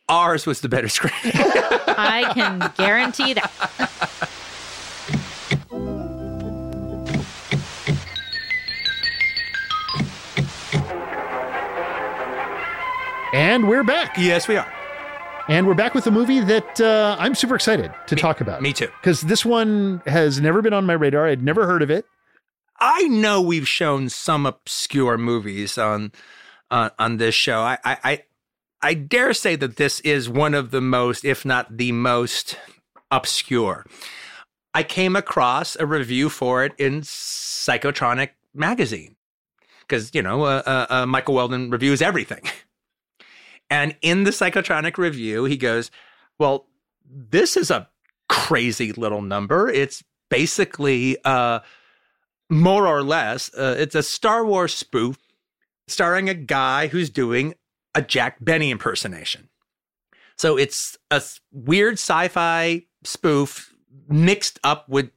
ours 0.09 0.47
was 0.47 0.60
the 0.60 0.69
better 0.69 0.89
screen. 0.89 1.12
I 1.24 2.31
can 2.35 2.73
guarantee 2.77 3.35
that. 3.35 3.51
And 13.33 13.69
we're 13.69 13.85
back. 13.85 14.17
yes, 14.17 14.49
we 14.49 14.57
are. 14.57 14.73
And 15.49 15.67
we're 15.67 15.75
back 15.75 15.95
with 15.95 16.07
a 16.07 16.11
movie 16.11 16.41
that 16.41 16.81
uh, 16.81 17.17
I'm 17.19 17.35
super 17.35 17.55
excited 17.55 17.93
to 18.07 18.17
talk 18.17 18.41
about. 18.41 18.61
Me 18.63 18.73
too. 18.73 18.89
Because 19.01 19.23
this 19.23 19.45
one 19.45 20.03
has 20.07 20.41
never 20.41 20.63
been 20.63 20.73
on 20.73 20.87
my 20.87 20.93
radar. 20.95 21.27
I'd 21.27 21.43
never 21.43 21.67
heard 21.67 21.83
of 21.83 21.91
it. 21.91 22.07
I 22.81 23.03
know 23.09 23.41
we've 23.41 23.67
shown 23.67 24.09
some 24.09 24.47
obscure 24.47 25.19
movies 25.19 25.79
on 25.79 26.13
on, 26.71 26.91
on 26.99 27.17
this 27.17 27.35
show. 27.35 27.61
I, 27.61 27.79
I 27.85 27.99
I 28.05 28.23
I 28.83 28.95
dare 28.95 29.35
say 29.35 29.57
that 29.57 29.77
this 29.77 30.01
is 30.01 30.29
one 30.29 30.55
of 30.55 30.71
the 30.71 30.81
most, 30.81 31.25
if 31.25 31.45
not 31.45 31.77
the 31.77 31.93
most, 31.93 32.57
obscure. 33.11 33.85
I 34.75 34.83
came 34.83 35.17
across 35.17 35.77
a 35.77 35.87
review 35.87 36.29
for 36.29 36.65
it 36.65 36.73
in 36.79 37.01
Psychotronic 37.01 38.31
magazine 38.55 39.17
because 39.81 40.15
you 40.15 40.23
know 40.23 40.45
uh, 40.45 40.63
uh, 40.67 40.87
uh, 40.91 41.07
Michael 41.07 41.35
Weldon 41.35 41.71
reviews 41.71 42.03
everything, 42.03 42.43
and 43.70 43.97
in 44.03 44.24
the 44.24 44.31
Psychotronic 44.31 44.99
review, 44.99 45.45
he 45.45 45.57
goes, 45.57 45.90
"Well, 46.39 46.66
this 47.05 47.57
is 47.57 47.70
a 47.70 47.89
crazy 48.28 48.93
little 48.93 49.23
number. 49.23 49.69
It's 49.69 50.03
basically." 50.31 51.16
Uh, 51.24 51.61
more 52.51 52.86
or 52.86 53.03
less, 53.03 53.53
uh, 53.55 53.77
it's 53.78 53.95
a 53.95 54.03
Star 54.03 54.45
Wars 54.45 54.73
spoof 54.74 55.19
starring 55.86 56.28
a 56.28 56.35
guy 56.35 56.86
who's 56.86 57.11
doing 57.11 57.55
a 57.95 58.03
Jack 58.03 58.36
Benny 58.40 58.70
impersonation. 58.70 59.49
So 60.36 60.57
it's 60.57 60.97
a 61.11 61.23
weird 61.53 61.95
sci-fi 61.95 62.85
spoof 63.05 63.74
mixed 64.09 64.61
up 64.65 64.89
with 64.89 65.11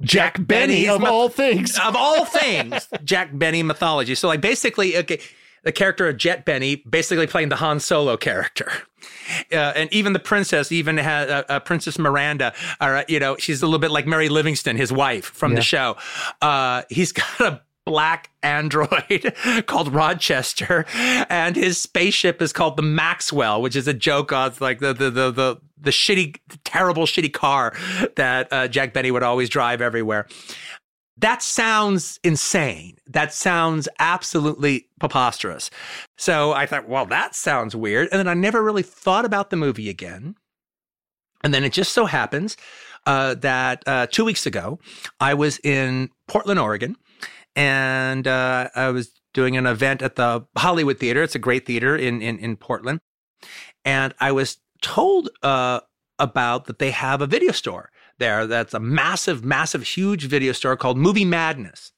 Jack, 0.00 0.36
Benny 0.46 0.88
of 0.88 1.00
myth- 1.00 1.10
all 1.10 1.28
things. 1.28 1.78
of 1.78 1.96
all 1.96 2.24
things, 2.24 2.86
Jack 3.02 3.30
Benny 3.32 3.62
mythology. 3.62 4.14
So 4.14 4.28
like 4.28 4.40
basically, 4.40 4.96
okay, 4.98 5.18
the 5.66 5.72
character 5.72 6.08
of 6.08 6.16
Jet 6.16 6.44
Benny, 6.44 6.76
basically 6.88 7.26
playing 7.26 7.48
the 7.50 7.56
Han 7.56 7.80
Solo 7.80 8.16
character. 8.16 8.70
Uh, 9.52 9.56
and 9.74 9.92
even 9.92 10.12
the 10.12 10.18
princess 10.20 10.70
even 10.70 10.96
has 10.96 11.28
uh, 11.28 11.42
uh, 11.48 11.58
Princess 11.60 11.98
Miranda. 11.98 12.54
Or, 12.80 13.04
you 13.08 13.18
know, 13.18 13.36
she's 13.36 13.62
a 13.62 13.66
little 13.66 13.80
bit 13.80 13.90
like 13.90 14.06
Mary 14.06 14.28
Livingstone, 14.28 14.76
his 14.76 14.92
wife 14.92 15.24
from 15.26 15.52
Yeah. 15.52 15.56
the 15.56 15.62
show. 15.62 15.96
Uh, 16.40 16.82
he's 16.88 17.10
got 17.20 17.40
a 17.40 17.60
black 17.84 18.30
android 18.44 19.34
called 19.66 19.92
Rochester, 19.92 20.86
and 21.28 21.56
his 21.56 21.80
spaceship 21.80 22.40
is 22.40 22.52
called 22.52 22.76
the 22.76 22.82
Maxwell, 22.82 23.60
which 23.60 23.74
is 23.76 23.88
a 23.88 23.94
joke 23.94 24.32
on 24.32 24.52
like 24.60 24.78
the 24.80 24.92
the 24.92 25.10
the 25.10 25.30
the, 25.32 25.56
the 25.78 25.90
shitty, 25.90 26.36
terrible, 26.64 27.04
shitty 27.06 27.32
car 27.32 27.74
that 28.16 28.52
uh, 28.52 28.66
Jack 28.68 28.92
Benny 28.92 29.10
would 29.10 29.22
always 29.22 29.48
drive 29.48 29.80
everywhere. 29.80 30.26
That 31.18 31.42
sounds 31.42 32.20
insane. 32.22 32.98
That 33.06 33.32
sounds 33.32 33.88
absolutely 33.98 34.88
preposterous. 35.00 35.70
So 36.18 36.52
I 36.52 36.66
thought, 36.66 36.88
well, 36.88 37.06
that 37.06 37.34
sounds 37.34 37.74
weird. 37.74 38.08
And 38.12 38.18
then 38.18 38.28
I 38.28 38.34
never 38.34 38.62
really 38.62 38.82
thought 38.82 39.24
about 39.24 39.50
the 39.50 39.56
movie 39.56 39.88
again. 39.88 40.34
And 41.42 41.54
then 41.54 41.64
it 41.64 41.72
just 41.72 41.92
so 41.92 42.06
happens 42.06 42.56
uh, 43.06 43.34
that 43.36 43.82
uh, 43.86 44.06
two 44.08 44.24
weeks 44.24 44.46
ago, 44.46 44.78
I 45.20 45.34
was 45.34 45.58
in 45.60 46.10
Portland, 46.28 46.60
Oregon, 46.60 46.96
and 47.54 48.26
uh, 48.26 48.68
I 48.74 48.88
was 48.90 49.12
doing 49.32 49.56
an 49.56 49.66
event 49.66 50.02
at 50.02 50.16
the 50.16 50.46
Hollywood 50.56 50.98
Theater. 50.98 51.22
It's 51.22 51.34
a 51.34 51.38
great 51.38 51.66
theater 51.66 51.96
in 51.96 52.20
in, 52.20 52.38
in 52.38 52.56
Portland, 52.56 53.00
and 53.84 54.12
I 54.18 54.32
was 54.32 54.58
told 54.82 55.30
uh, 55.42 55.80
about 56.18 56.64
that 56.64 56.78
they 56.78 56.90
have 56.90 57.20
a 57.20 57.26
video 57.26 57.52
store 57.52 57.90
there. 58.18 58.46
That's 58.46 58.74
a 58.74 58.80
massive, 58.80 59.44
massive, 59.44 59.82
huge 59.82 60.26
video 60.26 60.52
store 60.52 60.76
called 60.76 60.98
Movie 60.98 61.24
Madness. 61.24 61.92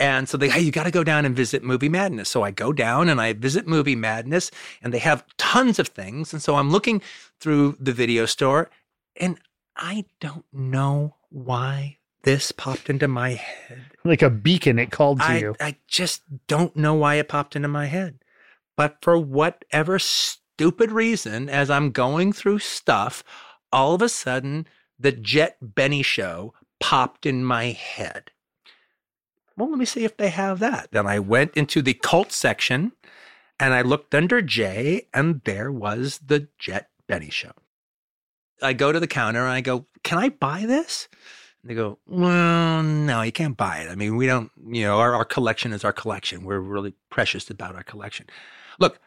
And 0.00 0.28
so 0.28 0.36
they, 0.36 0.48
hey, 0.48 0.60
you 0.60 0.70
got 0.70 0.84
to 0.84 0.92
go 0.92 1.02
down 1.02 1.24
and 1.24 1.34
visit 1.34 1.64
Movie 1.64 1.88
Madness. 1.88 2.28
So 2.28 2.42
I 2.42 2.52
go 2.52 2.72
down 2.72 3.08
and 3.08 3.20
I 3.20 3.32
visit 3.32 3.66
Movie 3.66 3.96
Madness, 3.96 4.50
and 4.80 4.94
they 4.94 5.00
have 5.00 5.24
tons 5.38 5.78
of 5.78 5.88
things. 5.88 6.32
And 6.32 6.40
so 6.40 6.54
I'm 6.54 6.70
looking 6.70 7.02
through 7.40 7.76
the 7.80 7.92
video 7.92 8.24
store, 8.24 8.70
and 9.16 9.40
I 9.76 10.04
don't 10.20 10.44
know 10.52 11.16
why 11.30 11.98
this 12.22 12.52
popped 12.52 12.90
into 12.90 13.08
my 13.08 13.30
head. 13.30 13.86
Like 14.04 14.22
a 14.22 14.30
beacon, 14.30 14.78
it 14.78 14.90
called 14.90 15.18
to 15.20 15.26
I, 15.26 15.38
you. 15.38 15.56
I 15.60 15.76
just 15.88 16.22
don't 16.46 16.76
know 16.76 16.94
why 16.94 17.16
it 17.16 17.28
popped 17.28 17.56
into 17.56 17.68
my 17.68 17.86
head. 17.86 18.20
But 18.76 18.98
for 19.02 19.18
whatever 19.18 19.98
stupid 19.98 20.92
reason, 20.92 21.48
as 21.48 21.70
I'm 21.70 21.90
going 21.90 22.32
through 22.32 22.60
stuff, 22.60 23.24
all 23.72 23.94
of 23.94 24.02
a 24.02 24.08
sudden 24.08 24.66
the 24.98 25.12
Jet 25.12 25.56
Benny 25.60 26.02
show 26.02 26.54
popped 26.80 27.26
in 27.26 27.44
my 27.44 27.66
head. 27.66 28.30
Well, 29.56 29.70
let 29.70 29.78
me 29.78 29.84
see 29.84 30.04
if 30.04 30.16
they 30.16 30.28
have 30.28 30.60
that. 30.60 30.88
Then 30.92 31.06
I 31.06 31.18
went 31.18 31.56
into 31.56 31.82
the 31.82 31.94
cult 31.94 32.32
section 32.32 32.92
and 33.58 33.74
I 33.74 33.82
looked 33.82 34.14
under 34.14 34.40
J, 34.40 35.08
and 35.12 35.40
there 35.44 35.72
was 35.72 36.20
the 36.24 36.48
Jet 36.58 36.90
Benny 37.08 37.30
show. 37.30 37.50
I 38.62 38.72
go 38.72 38.92
to 38.92 39.00
the 39.00 39.08
counter 39.08 39.40
and 39.40 39.52
I 39.52 39.60
go, 39.60 39.86
Can 40.04 40.18
I 40.18 40.28
buy 40.28 40.64
this? 40.66 41.08
And 41.62 41.70
they 41.70 41.74
go, 41.74 41.98
Well, 42.06 42.82
no, 42.82 43.22
you 43.22 43.32
can't 43.32 43.56
buy 43.56 43.78
it. 43.78 43.90
I 43.90 43.94
mean, 43.94 44.16
we 44.16 44.26
don't, 44.26 44.50
you 44.64 44.82
know, 44.84 44.98
our, 44.98 45.14
our 45.14 45.24
collection 45.24 45.72
is 45.72 45.84
our 45.84 45.92
collection. 45.92 46.44
We're 46.44 46.60
really 46.60 46.94
precious 47.10 47.50
about 47.50 47.74
our 47.74 47.82
collection. 47.82 48.26
Look, 48.78 49.00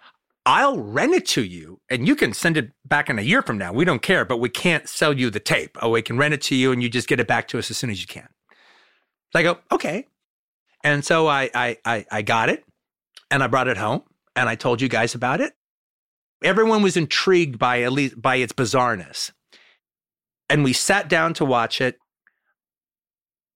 I'll 0.45 0.79
rent 0.79 1.13
it 1.13 1.27
to 1.27 1.43
you 1.43 1.81
and 1.89 2.07
you 2.07 2.15
can 2.15 2.33
send 2.33 2.57
it 2.57 2.71
back 2.83 3.09
in 3.09 3.19
a 3.19 3.21
year 3.21 3.41
from 3.41 3.57
now. 3.57 3.71
We 3.71 3.85
don't 3.85 4.01
care, 4.01 4.25
but 4.25 4.37
we 4.37 4.49
can't 4.49 4.89
sell 4.89 5.13
you 5.13 5.29
the 5.29 5.39
tape. 5.39 5.77
Oh, 5.81 5.91
we 5.91 6.01
can 6.01 6.17
rent 6.17 6.33
it 6.33 6.41
to 6.43 6.55
you 6.55 6.71
and 6.71 6.81
you 6.81 6.89
just 6.89 7.07
get 7.07 7.19
it 7.19 7.27
back 7.27 7.47
to 7.49 7.59
us 7.59 7.69
as 7.69 7.77
soon 7.77 7.91
as 7.91 8.01
you 8.01 8.07
can. 8.07 8.27
So 9.31 9.39
I 9.39 9.43
go, 9.43 9.59
okay. 9.71 10.07
And 10.83 11.05
so 11.05 11.27
I, 11.27 11.49
I, 11.53 11.77
I, 11.85 12.05
I 12.11 12.21
got 12.23 12.49
it 12.49 12.63
and 13.29 13.43
I 13.43 13.47
brought 13.47 13.67
it 13.67 13.77
home 13.77 14.01
and 14.35 14.49
I 14.49 14.55
told 14.55 14.81
you 14.81 14.89
guys 14.89 15.13
about 15.13 15.41
it. 15.41 15.53
Everyone 16.43 16.81
was 16.81 16.97
intrigued 16.97 17.59
by 17.59 17.83
at 17.83 17.91
least 17.91 18.19
by 18.19 18.37
its 18.37 18.51
bizarreness. 18.51 19.31
And 20.49 20.63
we 20.63 20.73
sat 20.73 21.07
down 21.07 21.35
to 21.35 21.45
watch 21.45 21.79
it. 21.81 21.97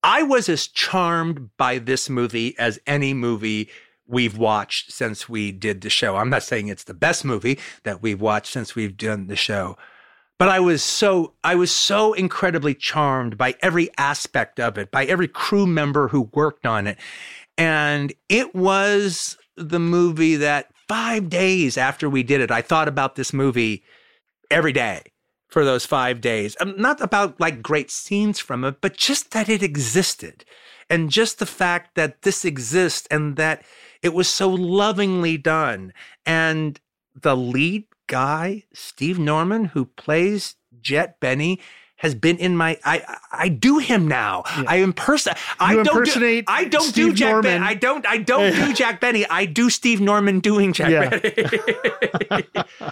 I 0.04 0.22
was 0.22 0.50
as 0.50 0.68
charmed 0.68 1.50
by 1.58 1.80
this 1.80 2.12
movie 2.12 2.56
as 2.60 2.78
any 2.86 3.16
movie 3.16 3.70
we've 4.08 4.38
watched 4.38 4.92
since 4.92 5.28
we 5.28 5.52
did 5.52 5.82
the 5.82 5.90
show. 5.90 6.16
I'm 6.16 6.30
not 6.30 6.44
saying 6.44 6.68
it's 6.68 6.84
the 6.84 6.94
best 6.94 7.26
movie 7.26 7.60
that 7.84 8.02
we've 8.02 8.22
watched 8.22 8.52
since 8.52 8.76
we've 8.76 8.98
done 8.98 9.28
the 9.28 9.36
show, 9.36 9.78
but 10.38 10.50
I 10.50 10.60
was 10.60 10.84
so 10.84 11.34
I 11.44 11.56
was 11.56 11.72
so 11.72 12.14
incredibly 12.14 12.76
charmed 12.76 13.38
by 13.38 13.56
every 13.62 13.90
aspect 13.98 14.60
of 14.60 14.78
it, 14.78 14.92
by 14.92 15.06
every 15.06 15.28
crew 15.28 15.66
member 15.66 16.10
who 16.10 16.30
worked 16.34 16.66
on 16.66 16.88
it. 16.88 16.98
And 17.58 18.14
it 18.28 18.54
was 18.54 19.38
the 19.56 19.80
movie 19.80 20.36
that 20.36 20.72
5 20.90 21.30
days 21.30 21.78
after 21.78 22.10
we 22.10 22.22
did 22.22 22.42
it, 22.42 22.52
I 22.52 22.62
thought 22.62 22.90
about 22.90 23.16
this 23.16 23.32
movie 23.32 23.84
every 24.52 24.74
day 24.74 25.02
for 25.48 25.64
those 25.64 25.86
5 25.86 26.20
days. 26.20 26.58
Um, 26.60 26.76
not 26.78 27.00
about 27.00 27.40
like 27.40 27.62
great 27.62 27.90
scenes 27.90 28.40
from 28.40 28.66
it, 28.66 28.82
but 28.82 28.98
just 28.98 29.32
that 29.32 29.48
it 29.48 29.64
existed. 29.64 30.44
And 30.90 31.10
just 31.10 31.40
the 31.40 31.46
fact 31.46 31.96
that 31.96 32.22
this 32.22 32.46
exists 32.46 33.08
and 33.10 33.38
that 33.38 33.64
it 34.06 34.14
was 34.14 34.28
so 34.28 34.48
lovingly 34.50 35.36
done. 35.36 35.92
And 36.28 36.80
the 37.20 37.36
lead 37.36 37.86
guy, 38.08 38.64
Steve 38.72 39.18
Norman, 39.18 39.66
who 39.66 39.86
plays 39.86 40.56
Jet 40.80 41.20
Benny, 41.20 41.60
has 41.98 42.14
been 42.14 42.38
in 42.38 42.56
my 42.56 42.78
I 42.86 43.18
I 43.32 43.50
do 43.50 43.80
him 43.80 44.08
now. 44.08 44.44
I 44.46 44.78
imperson 44.80 45.36
I 45.60 45.74
don't 45.74 45.88
impersonate 45.88 46.46
do, 46.46 46.54
I 46.54 46.66
don't 46.66 46.84
do 46.94 47.06
Steve 47.08 47.16
Jack 47.16 47.32
Norman. 47.32 47.52
Benny. 47.62 47.66
I 47.66 47.74
don't 47.74 48.06
I 48.06 48.18
don't 48.18 48.54
do 48.54 48.74
Jack 48.82 49.02
Benny. 49.02 49.26
I 49.26 49.46
do 49.46 49.70
Steve 49.72 50.02
Norman 50.02 50.40
doing 50.40 50.72
Jack 50.74 50.92
Yeah. 50.92 51.10
Benny. 52.30 52.46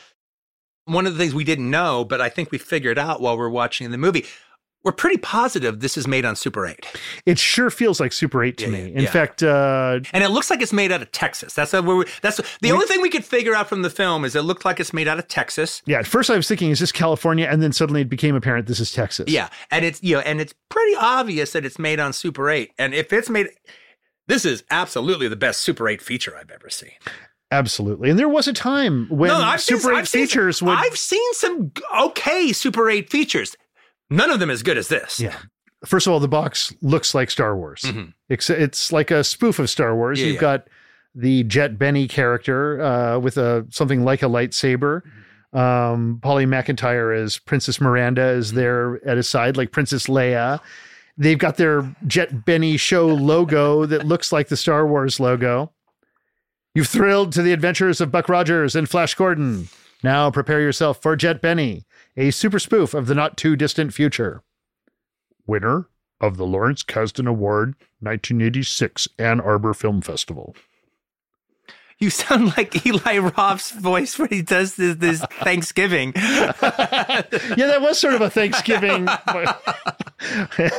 One 0.86 1.06
of 1.06 1.14
the 1.14 1.20
things 1.20 1.36
we 1.36 1.44
didn't 1.44 1.70
know, 1.70 2.04
but 2.04 2.22
I 2.22 2.30
think 2.30 2.50
we 2.52 2.58
figured 2.58 2.98
out 2.98 3.22
while 3.22 3.38
we're 3.38 3.50
watching 3.50 3.90
the 3.92 3.98
movie, 3.98 4.26
we're 4.84 4.92
pretty 4.92 5.18
positive 5.18 5.80
this 5.80 5.98
is 5.98 6.08
made 6.08 6.26
on 6.26 6.36
Super 6.36 6.66
8. 6.68 6.86
It 7.26 7.40
sure 7.40 7.70
feels 7.70 8.00
like 8.00 8.12
Super 8.12 8.44
8 8.44 8.58
to 8.58 8.66
Yeah, 8.66 8.72
me. 8.72 8.80
yeah, 8.80 8.98
In 8.98 9.04
yeah. 9.04 9.10
fact, 9.10 9.42
uh, 9.44 10.00
And 10.12 10.24
it 10.24 10.30
looks 10.30 10.50
like 10.50 10.62
it's 10.62 10.74
made 10.74 10.92
out 10.92 11.02
of 11.02 11.12
Texas. 11.12 11.54
That's 11.54 11.72
where 11.74 11.82
we, 11.82 12.06
that's 12.22 12.42
the 12.62 12.72
only 12.72 12.86
thing 12.86 13.02
we 13.02 13.10
could 13.10 13.24
figure 13.26 13.56
out 13.56 13.70
from 13.70 13.82
the 13.82 13.90
film 13.90 14.26
is 14.26 14.36
it 14.36 14.42
looked 14.42 14.66
like 14.66 14.80
it's 14.80 14.94
made 14.94 15.08
out 15.08 15.20
of 15.20 15.28
Texas. 15.28 15.82
yeah, 15.86 16.00
at 16.00 16.08
first 16.08 16.30
I 16.30 16.36
was 16.36 16.48
thinking, 16.48 16.70
is 16.72 16.80
this 16.80 16.92
California? 16.92 17.48
And 17.50 17.62
then 17.62 17.72
suddenly 17.72 18.02
it 18.02 18.10
became 18.10 18.36
apparent 18.36 18.68
this 18.68 18.80
is 18.80 18.92
Texas. 18.92 19.30
Yeah, 19.30 19.50
and 19.72 19.86
it's 19.86 20.04
you 20.04 20.16
know, 20.16 20.22
and 20.22 20.42
it's 20.42 20.54
pretty 20.70 20.96
obvious 20.96 21.54
that 21.54 21.66
it's 21.66 21.80
made 21.80 22.00
on 22.00 22.12
Super 22.14 22.50
8. 22.50 22.72
And 22.78 22.94
if 22.94 23.14
it's 23.14 23.30
made 23.30 23.48
this 24.28 24.46
is 24.46 24.64
absolutely 24.72 25.28
the 25.28 25.36
best 25.36 25.62
Super 25.62 25.88
8 25.90 26.02
feature 26.02 26.36
I've 26.38 26.50
ever 26.52 26.70
seen. 26.70 26.92
Absolutely. 27.52 28.10
And 28.10 28.18
there 28.18 28.30
was 28.30 28.48
a 28.48 28.54
time 28.54 29.08
when 29.10 29.30
seen- 29.60 29.78
Super 29.80 29.94
8 29.94 29.98
I've 29.98 30.10
seen- 30.10 30.26
features 30.26 30.62
would. 30.64 30.76
I've 30.78 30.98
seen 30.98 31.34
some 31.34 31.72
okay 32.00 32.52
Super 32.52 32.90
8 32.90 33.10
features. 33.10 33.56
None 34.14 34.30
of 34.32 34.40
them 34.40 34.50
as 34.50 34.64
good 34.64 34.78
as 34.78 34.88
this. 34.88 35.20
Yeah. 35.20 35.36
First 35.86 36.08
of 36.08 36.14
all, 36.14 36.20
the 36.20 36.28
box 36.28 36.74
looks 36.82 37.14
like 37.14 37.30
Star 37.32 37.56
Wars. 37.58 37.82
Mhm. 37.82 38.14
It's, 38.30 38.50
it's 38.50 38.92
like 38.92 39.12
a 39.12 39.24
spoof 39.24 39.60
of 39.60 39.70
Star 39.70 39.96
Wars. 39.96 40.20
Yeah, 40.20 40.28
You've 40.28 40.36
yeah. 40.36 40.42
got 40.42 40.68
the 41.16 41.44
Jet 41.44 41.78
Benny 41.78 42.08
character 42.08 42.82
uh, 42.82 43.20
with 43.20 43.38
a 43.38 43.66
something 43.70 44.04
like 44.04 44.24
a 44.24 44.28
lightsaber. 44.28 45.02
Mm-hmm. 45.02 45.58
Um, 45.58 46.20
Polly 46.22 46.46
McIntyre 46.46 47.16
as 47.16 47.38
Princess 47.38 47.80
Miranda 47.82 48.30
is 48.30 48.50
Mm-hmm. 48.50 48.58
there 48.60 49.08
at 49.08 49.18
his 49.18 49.28
side, 49.30 49.58
like 49.58 49.72
Princess 49.72 50.08
Leia. 50.08 50.60
They've 51.18 51.38
got 51.38 51.58
their 51.58 51.96
Jet 52.08 52.44
Benny 52.46 52.78
show 52.78 53.08
logo 53.08 53.86
that 53.88 54.06
looks 54.08 54.32
like 54.32 54.48
the 54.48 54.58
Star 54.58 54.88
Wars 54.88 55.20
logo. 55.20 55.72
You've 56.74 56.88
thrilled 56.88 57.34
to 57.34 57.42
the 57.44 57.52
adventures 57.54 58.02
of 58.02 58.12
Buck 58.12 58.30
Rogers 58.30 58.76
and 58.76 58.90
Flash 58.90 59.14
Gordon. 59.16 59.68
Now 60.02 60.32
prepare 60.32 60.60
yourself 60.62 61.02
for 61.02 61.16
Jet 61.16 61.40
Benny, 61.42 61.86
a 62.16 62.32
super 62.32 62.60
spoof 62.60 62.94
of 62.94 63.08
the 63.08 63.16
not 63.16 63.38
too 63.38 63.56
distant 63.56 63.94
future. 63.94 64.44
Winner 65.46 65.88
of 66.22 66.38
the 66.38 66.46
Lawrence 66.46 66.84
Kasdan 66.84 67.28
Award 67.28 67.76
1986 68.00 69.08
Ann 69.20 69.42
Arbor 69.42 69.74
Film 69.74 70.02
Festival. 70.02 70.56
You 72.00 72.10
sound 72.10 72.58
like 72.58 72.86
Eli 72.86 73.18
Roth's 73.20 73.72
voice 73.72 74.18
when 74.20 74.30
he 74.30 74.42
does 74.42 74.76
this, 74.76 74.96
this 74.98 75.22
Thanksgiving. 75.42 76.14
Yeah, 77.56 77.68
that 77.68 77.82
was 77.82 78.00
sort 78.00 78.14
of 78.16 78.22
a 78.22 78.30
Thanksgiving. 78.30 79.08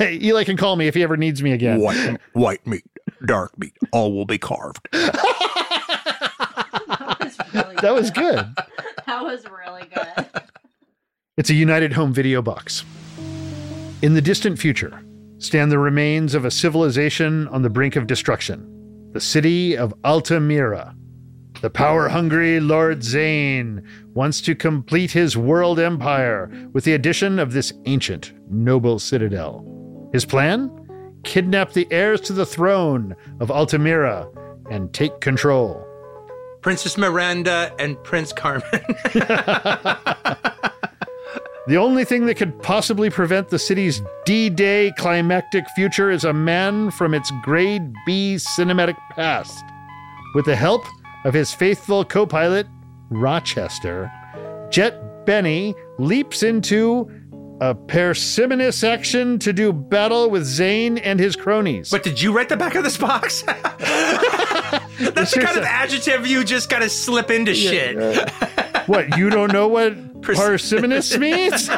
Eli 0.23 0.44
can 0.44 0.56
call 0.56 0.77
me 0.77 0.86
if 0.86 0.94
he 0.94 1.02
ever 1.02 1.16
needs 1.16 1.43
me 1.43 1.52
again. 1.52 1.81
white, 1.81 2.19
white 2.32 2.66
meat, 2.66 2.85
dark 3.27 3.56
meat, 3.59 3.74
all 3.93 4.12
will 4.12 4.24
be 4.24 4.39
carved. 4.39 4.89
That 4.93 5.15
was 7.94 8.11
good. 8.11 8.47
That 9.06 9.23
was 9.23 9.47
really 9.48 9.89
good. 9.94 10.27
It's 11.36 11.51
a 11.51 11.55
United 11.55 11.93
Home 11.94 12.12
video 12.12 12.40
box. 12.40 12.85
In 14.02 14.15
the 14.15 14.23
distant 14.23 14.56
future, 14.56 15.02
stand 15.39 15.73
the 15.73 15.81
remains 15.81 16.32
of 16.32 16.44
a 16.44 16.51
civilization 16.51 17.48
on 17.48 17.62
the 17.62 17.70
brink 17.70 17.97
of 17.97 18.06
destruction. 18.06 19.11
The 19.15 19.20
city 19.20 19.77
of 19.77 19.93
Altamira. 20.05 20.94
The 21.61 21.70
power 21.70 22.09
hungry 22.09 22.61
Lord 22.61 23.02
Zane 23.02 23.82
wants 24.12 24.40
to 24.43 24.55
complete 24.55 25.11
his 25.11 25.36
world 25.36 25.81
empire 25.81 26.52
with 26.73 26.85
the 26.85 26.93
addition 26.93 27.40
of 27.40 27.52
this 27.52 27.73
ancient, 27.86 28.32
noble 28.48 29.01
citadel. 29.01 30.09
His 30.12 30.24
plan? 30.24 30.70
Kidnap 31.24 31.73
the 31.73 31.89
heirs 31.90 32.20
to 32.20 32.32
the 32.32 32.47
throne 32.47 33.16
of 33.40 33.51
Altamira 33.51 34.28
and 34.70 34.94
take 34.94 35.20
control. 35.20 35.85
Princess 36.61 36.97
Miranda 36.97 37.74
and 37.81 38.01
Prince 38.05 38.32
Carmen. 38.32 38.62
The 41.66 41.78
only 41.78 42.05
thing 42.05 42.27
that 42.27 42.35
could 42.35 42.62
possibly 42.62 43.09
prevent 43.09 43.49
the 43.49 43.59
city's 43.59 44.03
D 44.27 44.51
Day 44.51 44.93
climactic 44.99 45.65
future 45.70 46.11
is 46.11 46.24
a 46.24 46.32
man 46.32 46.91
from 46.91 47.15
its 47.15 47.32
grade 47.43 47.91
B 48.05 48.35
cinematic 48.35 48.97
past. 49.12 49.65
With 50.35 50.45
the 50.45 50.57
help 50.57 50.85
of 51.24 51.32
his 51.32 51.55
faithful 51.55 52.05
co 52.05 52.27
pilot, 52.27 52.66
Rochester, 53.09 54.12
Jet 54.70 55.24
Benny 55.24 55.74
leaps 55.99 56.43
into 56.43 57.11
a 57.62 57.74
parsimonious 57.74 58.85
action 58.85 59.39
to 59.39 59.53
do 59.55 59.73
battle 59.73 60.28
with 60.28 60.45
Zane 60.45 60.99
and 60.99 61.19
his 61.19 61.35
cronies. 61.35 61.89
but 61.89 62.03
did 62.03 62.20
you 62.20 62.31
write 62.36 62.51
the 62.51 62.57
back 62.59 62.74
of 62.74 62.85
this 62.85 62.99
box? 62.99 63.43
That's 63.49 65.32
the 65.32 65.41
kind 65.41 65.57
of 65.57 65.65
adjective 65.65 66.27
you 66.27 66.45
just 66.45 66.69
gotta 66.69 66.91
slip 66.91 67.31
into 67.31 67.55
shit. 67.55 67.97
What, 68.86 69.16
you 69.16 69.31
don't 69.31 69.52
know 69.52 69.69
what 69.69 70.23
parsimonious 70.23 71.16
means? 71.19 71.69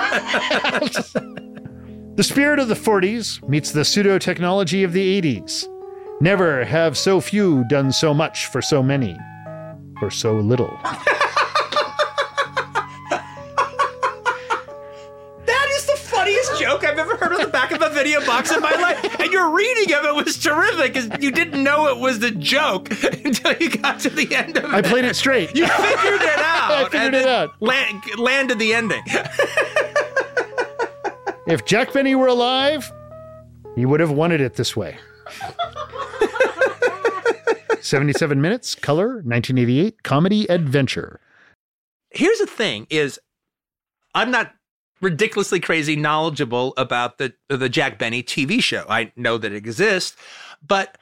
the 2.17 2.23
spirit 2.23 2.59
of 2.59 2.69
the 2.69 2.75
40s 2.75 3.47
meets 3.49 3.71
the 3.73 3.85
pseudo 3.85 4.19
technology 4.19 4.83
of 4.83 4.93
the 4.93 5.23
80s. 5.23 5.69
Never 6.21 6.65
have 6.65 6.97
so 6.97 7.21
few 7.21 7.65
done 7.69 7.93
so 7.93 8.15
much 8.15 8.47
for 8.47 8.63
so 8.63 8.83
many, 8.83 9.17
for 9.99 10.11
so 10.11 10.35
little. 10.37 10.79
Joke 16.59 16.85
I've 16.85 16.99
ever 16.99 17.17
heard 17.17 17.33
on 17.33 17.41
the 17.41 17.49
back 17.49 17.73
of 17.73 17.83
a 17.83 17.91
video 17.91 18.25
box 18.25 18.51
in 18.53 18.61
my 18.61 18.73
life. 18.73 19.21
And 19.21 19.33
your 19.33 19.51
reading 19.51 19.95
of 19.95 20.05
it 20.05 20.15
was 20.15 20.39
terrific 20.39 20.95
because 20.95 21.23
you 21.23 21.31
didn't 21.31 21.63
know 21.63 21.89
it 21.89 21.99
was 21.99 22.19
the 22.19 22.31
joke 22.31 22.91
until 23.25 23.55
you 23.59 23.71
got 23.71 24.01
to 24.01 24.11
the 24.11 24.35
end 24.35 24.57
of 24.57 24.65
it. 24.65 24.71
I 24.71 24.83
played 24.83 25.05
it 25.05 25.17
straight. 25.17 25.55
You 25.57 25.67
figured 25.67 26.23
it 26.23 26.39
out. 26.39 26.71
I 26.71 26.89
figured 26.91 27.15
it 27.15 27.27
out. 27.27 27.51
Land, 27.61 28.03
landed 28.19 28.59
the 28.59 28.73
ending. 28.75 29.03
If 31.47 31.65
Jack 31.65 31.93
Benny 31.93 32.17
were 32.17 32.27
alive, 32.27 32.91
he 33.77 33.87
would 33.87 34.01
have 34.01 34.11
wanted 34.11 34.41
it 34.41 34.55
this 34.55 34.75
way. 34.77 34.97
77 37.81 38.41
minutes, 38.41 38.75
color, 38.75 39.23
1988, 39.23 40.03
comedy 40.03 40.51
adventure. 40.51 41.21
Here's 42.11 42.39
the 42.39 42.47
thing: 42.47 42.89
is 42.91 43.21
I'm 44.13 44.33
not 44.33 44.53
ridiculously 45.01 45.61
crazy 45.61 45.97
knowledgeable 45.97 46.75
about 46.77 47.19
the 47.19 47.35
the 47.49 47.69
Jack 47.69 47.99
Benny 47.99 48.23
TV 48.23 48.63
show. 48.63 48.85
I 48.89 49.13
know 49.17 49.39
that 49.39 49.53
it 49.53 49.57
exists, 49.57 50.17
but 50.67 50.99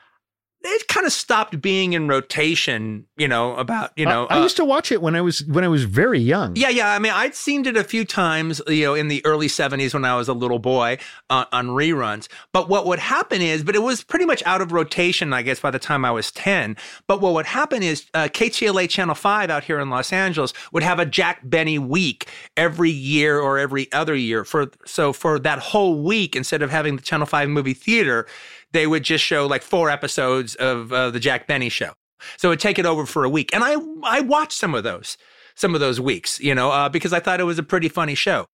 it 0.64 0.88
kind 0.88 1.06
of 1.06 1.12
stopped 1.12 1.60
being 1.60 1.92
in 1.92 2.08
rotation. 2.08 3.06
You 3.16 3.28
know 3.28 3.54
about 3.56 3.92
you 3.96 4.06
know. 4.06 4.26
I, 4.26 4.36
I 4.36 4.38
uh, 4.38 4.42
used 4.42 4.56
to 4.56 4.64
watch 4.64 4.90
it 4.90 5.02
when 5.02 5.14
I 5.14 5.20
was 5.20 5.44
when 5.44 5.62
I 5.62 5.68
was 5.68 5.84
very 5.84 6.18
young. 6.18 6.56
Yeah, 6.56 6.70
yeah. 6.70 6.90
I 6.90 6.98
mean, 6.98 7.12
I'd 7.12 7.34
seen 7.34 7.66
it 7.66 7.76
a 7.76 7.84
few 7.84 8.04
times, 8.04 8.62
you 8.66 8.84
know, 8.84 8.94
in 8.94 9.08
the 9.08 9.24
early 9.26 9.46
70s 9.46 9.92
when 9.92 10.04
I 10.04 10.16
was 10.16 10.28
a 10.28 10.32
little 10.32 10.58
boy 10.58 10.98
uh, 11.28 11.44
on 11.52 11.68
reruns. 11.68 12.28
But 12.52 12.68
what 12.68 12.86
would 12.86 12.98
happen 12.98 13.42
is, 13.42 13.62
but 13.62 13.74
it 13.74 13.82
was 13.82 14.02
pretty 14.02 14.24
much 14.24 14.42
out 14.46 14.60
of 14.60 14.72
rotation, 14.72 15.32
I 15.32 15.42
guess, 15.42 15.60
by 15.60 15.70
the 15.70 15.78
time 15.78 16.04
I 16.04 16.10
was 16.10 16.30
10. 16.32 16.76
But 17.06 17.20
what 17.20 17.34
would 17.34 17.46
happen 17.46 17.82
is 17.82 18.06
uh, 18.14 18.24
KTLA 18.24 18.88
Channel 18.88 19.14
5 19.14 19.50
out 19.50 19.64
here 19.64 19.78
in 19.78 19.90
Los 19.90 20.12
Angeles 20.12 20.54
would 20.72 20.82
have 20.82 20.98
a 20.98 21.06
Jack 21.06 21.40
Benny 21.44 21.78
week 21.78 22.28
every 22.56 22.90
year 22.90 23.38
or 23.38 23.58
every 23.58 23.92
other 23.92 24.14
year. 24.14 24.44
For 24.44 24.70
So 24.86 25.12
for 25.12 25.38
that 25.40 25.58
whole 25.58 26.02
week, 26.02 26.34
instead 26.34 26.62
of 26.62 26.70
having 26.70 26.96
the 26.96 27.02
Channel 27.02 27.26
5 27.26 27.48
movie 27.48 27.74
theater, 27.74 28.26
they 28.74 28.86
would 28.86 29.02
just 29.04 29.24
show 29.24 29.46
like 29.46 29.62
four 29.62 29.88
episodes 29.88 30.54
of 30.56 30.92
uh, 30.92 31.10
the 31.10 31.18
Jack 31.20 31.46
Benny 31.46 31.70
show. 31.70 31.92
So 32.36 32.48
it'd 32.48 32.60
take 32.60 32.78
it 32.78 32.84
over 32.86 33.06
for 33.06 33.24
a 33.24 33.28
week. 33.30 33.54
And 33.54 33.64
I, 33.64 33.76
I 34.02 34.20
watched 34.20 34.52
some 34.58 34.74
of 34.74 34.84
those 34.84 35.16
some 35.56 35.74
of 35.74 35.80
those 35.80 36.00
weeks, 36.00 36.40
you 36.40 36.54
know, 36.54 36.70
uh, 36.70 36.88
because 36.88 37.12
I 37.12 37.20
thought 37.20 37.38
it 37.40 37.44
was 37.44 37.58
a 37.58 37.62
pretty 37.62 37.88
funny 37.88 38.14
show. 38.14 38.46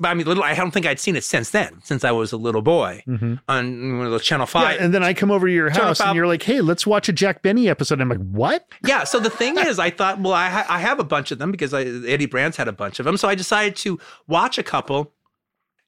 But 0.00 0.08
I 0.08 0.14
mean, 0.14 0.26
little, 0.26 0.44
I 0.44 0.54
don't 0.54 0.70
think 0.70 0.86
I'd 0.86 1.00
seen 1.00 1.16
it 1.16 1.24
since 1.24 1.50
then, 1.50 1.80
since 1.82 2.04
I 2.04 2.12
was 2.12 2.30
a 2.32 2.36
little 2.36 2.62
boy 2.62 3.02
on 3.48 3.98
one 3.98 4.06
of 4.06 4.12
those 4.12 4.24
Channel 4.24 4.46
Mm-hmm. 4.46 4.58
Yeah, 4.58 4.68
Five. 4.68 4.80
and 4.80 4.94
then 4.94 5.02
I 5.02 5.12
come 5.12 5.30
over 5.32 5.46
to 5.48 5.52
your 5.52 5.70
house 5.70 6.00
and 6.00 6.14
you're 6.16 6.26
like, 6.28 6.42
"Hey, 6.42 6.60
let's 6.60 6.86
watch 6.86 7.08
a 7.08 7.12
Jack 7.12 7.42
Benny 7.42 7.68
episode." 7.68 8.00
I'm 8.00 8.08
like, 8.08 8.18
"What?" 8.20 8.64
Yeah. 8.86 9.02
So 9.04 9.18
the 9.18 9.28
thing 9.30 9.58
is, 9.70 9.78
I 9.80 9.90
thought, 9.90 10.20
well, 10.20 10.32
I, 10.34 10.48
ha- 10.48 10.66
I 10.68 10.78
have 10.80 11.00
a 11.00 11.04
bunch 11.04 11.32
of 11.32 11.38
them 11.38 11.50
because 11.50 11.74
I, 11.74 11.82
Eddie 11.82 12.26
Brands 12.26 12.56
had 12.56 12.68
a 12.68 12.72
bunch 12.72 13.00
of 13.00 13.04
them. 13.06 13.16
So 13.16 13.28
I 13.28 13.34
decided 13.34 13.74
to 13.78 13.98
watch 14.28 14.56
a 14.58 14.62
couple. 14.62 15.12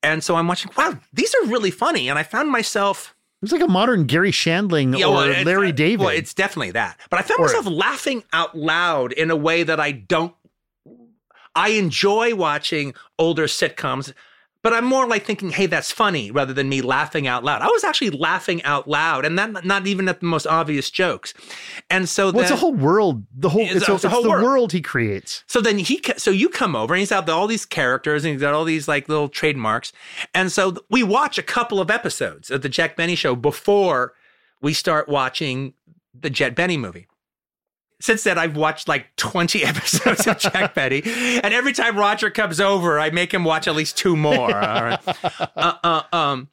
And 0.02 0.24
so 0.24 0.34
I'm 0.34 0.48
watching, 0.48 0.72
wow, 0.76 0.98
these 1.12 1.34
are 1.34 1.46
really 1.46 1.70
funny. 1.70 2.08
And 2.08 2.18
I 2.18 2.22
found 2.24 2.50
myself. 2.50 3.14
It 3.40 3.44
was 3.44 3.52
like 3.52 3.62
a 3.62 3.68
modern 3.68 4.04
Garry 4.04 4.32
Shandling 4.32 4.98
Yeah, 4.98 5.06
or 5.06 5.14
well, 5.14 5.28
it's- 5.30 5.46
Larry 5.46 5.72
David. 5.72 6.00
Well, 6.04 6.14
it's 6.14 6.34
definitely 6.34 6.72
that. 6.72 7.00
But 7.08 7.20
I 7.20 7.22
found 7.22 7.40
Or- 7.40 7.46
myself 7.46 7.64
laughing 7.66 8.22
out 8.34 8.54
loud 8.54 9.12
in 9.12 9.30
a 9.30 9.36
way 9.36 9.62
that 9.62 9.80
I 9.80 9.92
don't. 9.92 10.34
I 11.54 11.70
enjoy 11.70 12.34
watching 12.34 12.94
older 13.18 13.46
sitcoms, 13.46 14.12
but 14.62 14.72
I'm 14.74 14.84
more 14.84 15.06
like 15.06 15.24
thinking, 15.24 15.50
"Hey, 15.50 15.66
that's 15.66 15.90
funny," 15.90 16.30
rather 16.30 16.52
than 16.52 16.68
me 16.68 16.82
laughing 16.82 17.26
out 17.26 17.44
loud. 17.44 17.62
I 17.62 17.66
was 17.66 17.82
actually 17.84 18.10
laughing 18.10 18.62
out 18.64 18.88
loud, 18.88 19.24
and 19.24 19.38
that 19.38 19.64
not 19.64 19.86
even 19.86 20.08
at 20.08 20.20
the 20.20 20.26
most 20.26 20.46
obvious 20.46 20.90
jokes. 20.90 21.32
And 21.88 22.08
so 22.08 22.30
well, 22.30 22.42
it's 22.42 22.50
a 22.50 22.56
whole 22.56 22.74
world. 22.74 23.24
The 23.34 23.48
whole 23.48 23.62
It's 23.62 23.76
it's, 23.76 23.88
a- 23.88 23.94
it's 23.94 24.04
it's 24.04 24.12
whole 24.12 24.22
the 24.22 24.28
world. 24.30 24.42
world. 24.44 24.72
he 24.72 24.80
creates. 24.82 25.44
So 25.46 25.60
then 25.60 25.78
he, 25.78 26.02
so 26.16 26.30
you 26.30 26.48
come 26.48 26.76
over 26.76 26.94
and 26.94 26.98
he's 27.00 27.10
got 27.10 27.28
all 27.28 27.46
these 27.46 27.64
characters 27.64 28.24
and 28.24 28.32
he's 28.32 28.40
got 28.42 28.54
all 28.54 28.64
these 28.64 28.86
like 28.88 29.08
little 29.08 29.28
trademarks. 29.28 29.92
And 30.34 30.52
so 30.52 30.76
we 30.90 31.02
watch 31.02 31.38
a 31.38 31.42
couple 31.42 31.80
of 31.80 31.90
episodes 31.90 32.50
of 32.50 32.62
the 32.62 32.68
Jack 32.68 32.96
Benny 32.96 33.14
show 33.14 33.34
before 33.34 34.12
we 34.60 34.74
start 34.74 35.08
watching 35.08 35.72
the 36.18 36.28
Jet 36.30 36.54
Benny 36.54 36.76
movie. 36.76 37.06
Since 38.00 38.24
then, 38.24 38.38
I've 38.38 38.56
watched 38.56 38.88
like 38.88 39.14
20 39.16 39.64
episodes 39.64 40.26
of 40.26 40.38
Jack 40.38 40.74
Benny. 40.74 41.02
And 41.04 41.52
every 41.54 41.72
time 41.72 41.98
Roger 41.98 42.30
comes 42.30 42.60
over, 42.60 42.98
I 42.98 43.10
make 43.10 43.32
him 43.32 43.44
watch 43.44 43.68
at 43.68 43.74
least 43.74 43.96
two 43.98 44.16
more. 44.16 44.48
Right. 44.48 44.98
Uh, 45.56 45.74
uh, 45.84 46.02
um, 46.16 46.48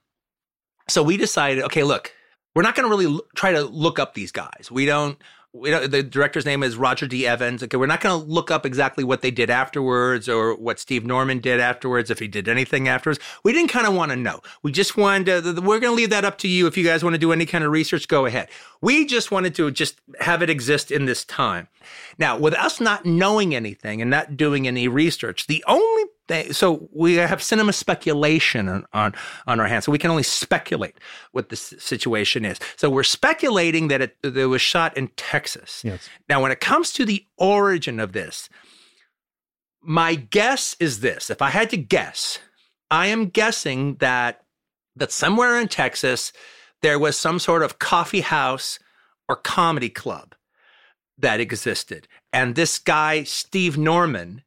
so 0.90 1.02
we 1.04 1.18
decided, 1.18 1.64
okay, 1.66 1.84
look, 1.84 2.14
we're 2.56 2.62
not 2.64 2.76
going 2.76 2.86
to 2.86 2.90
really 2.90 3.06
l- 3.06 3.22
try 3.36 3.52
to 3.54 3.64
look 3.64 4.00
up 4.00 4.14
these 4.16 4.32
guys. 4.32 4.70
We 4.72 4.86
don't. 4.86 5.18
We 5.54 5.72
don't, 5.72 5.90
the 5.90 6.04
director's 6.04 6.46
name 6.46 6.62
is 6.62 6.76
Roger 6.76 7.08
D. 7.08 7.26
Evans. 7.26 7.64
Okay, 7.64 7.78
we're 7.78 7.88
not 7.88 8.02
going 8.02 8.20
to 8.20 8.32
look 8.32 8.52
up 8.52 8.66
exactly 8.66 9.04
what 9.04 9.22
they 9.22 9.32
did 9.32 9.50
afterwards 9.50 10.30
or 10.30 10.56
what 10.56 10.78
Steve 10.78 11.06
Norman 11.06 11.40
did 11.40 11.60
afterwards, 11.60 12.12
if 12.12 12.20
he 12.20 12.28
did 12.28 12.48
anything 12.48 12.88
afterwards. 12.88 13.20
We 13.44 13.54
didn't 13.54 13.70
kind 13.70 13.88
of 13.88 13.96
want 13.96 14.12
to 14.12 14.18
know. 14.18 14.42
We 14.62 14.72
just 14.72 14.98
wanted 14.98 15.44
to, 15.44 15.62
we're 15.62 15.80
going 15.80 15.92
to 15.94 15.98
leave 15.98 16.12
that 16.12 16.26
up 16.26 16.38
to 16.40 16.48
you. 16.48 16.68
If 16.68 16.78
you 16.78 16.84
guys 16.84 17.04
want 17.04 17.16
to 17.16 17.20
do 17.20 17.32
any 17.32 17.46
kind 17.46 17.64
of 17.64 17.72
research, 17.72 18.08
go 18.08 18.26
ahead. 18.26 18.50
We 18.82 19.06
just 19.06 19.32
wanted 19.32 19.56
to 19.56 19.72
just 19.72 20.00
have 20.20 20.44
it 20.44 20.50
exist 20.50 20.92
in 20.92 21.06
this 21.06 21.26
time. 21.26 21.70
Now, 22.20 22.38
with 22.38 22.54
us 22.54 22.80
not 22.80 23.06
knowing 23.06 23.56
anything 23.56 24.02
and 24.02 24.12
not 24.12 24.38
doing 24.38 24.68
any 24.68 24.88
research, 24.88 25.48
the 25.48 25.64
only 25.68 26.04
thing, 26.28 26.54
so 26.54 26.90
we 26.94 27.16
have 27.16 27.42
cinema 27.42 27.74
speculation 27.74 28.68
on, 28.68 28.86
on, 28.94 29.14
on 29.46 29.60
our 29.60 29.68
hands. 29.68 29.86
So 29.86 29.92
we 29.92 29.98
can 29.98 30.12
only 30.12 30.24
speculate 30.24 30.98
what 31.32 31.50
the 31.50 31.56
situation 31.56 32.46
is. 32.46 32.60
So 32.76 32.90
we're 32.90 33.04
speculating 33.04 33.88
that 33.90 34.02
it, 34.02 34.22
that 34.22 34.38
it 34.38 34.46
was 34.46 34.62
shot 34.62 34.96
in 34.98 35.10
Texas. 35.10 35.82
Yes. 35.84 36.08
Now, 36.30 36.42
when 36.42 36.52
it 36.52 36.60
comes 36.60 36.94
to 36.94 37.06
the 37.06 37.26
origin 37.38 38.00
of 38.00 38.14
this, 38.14 38.50
my 39.82 40.16
guess 40.16 40.76
is 40.80 41.00
this. 41.00 41.30
If 41.30 41.42
I 41.42 41.50
had 41.50 41.70
to 41.70 41.78
guess, 41.78 42.40
I 42.92 43.08
am 43.08 43.28
guessing 43.30 43.96
that 43.96 44.44
that 44.96 45.12
somewhere 45.12 45.60
in 45.60 45.68
Texas 45.68 46.34
there 46.82 47.00
was 47.00 47.18
some 47.18 47.40
sort 47.40 47.64
of 47.64 47.80
coffee 47.80 48.22
house 48.22 48.80
or 49.28 49.36
comedy 49.36 49.90
club 49.90 50.36
that 51.18 51.40
existed. 51.40 52.08
And 52.32 52.56
this 52.56 52.78
guy, 52.78 53.24
Steve 53.24 53.78
Norman, 53.78 54.44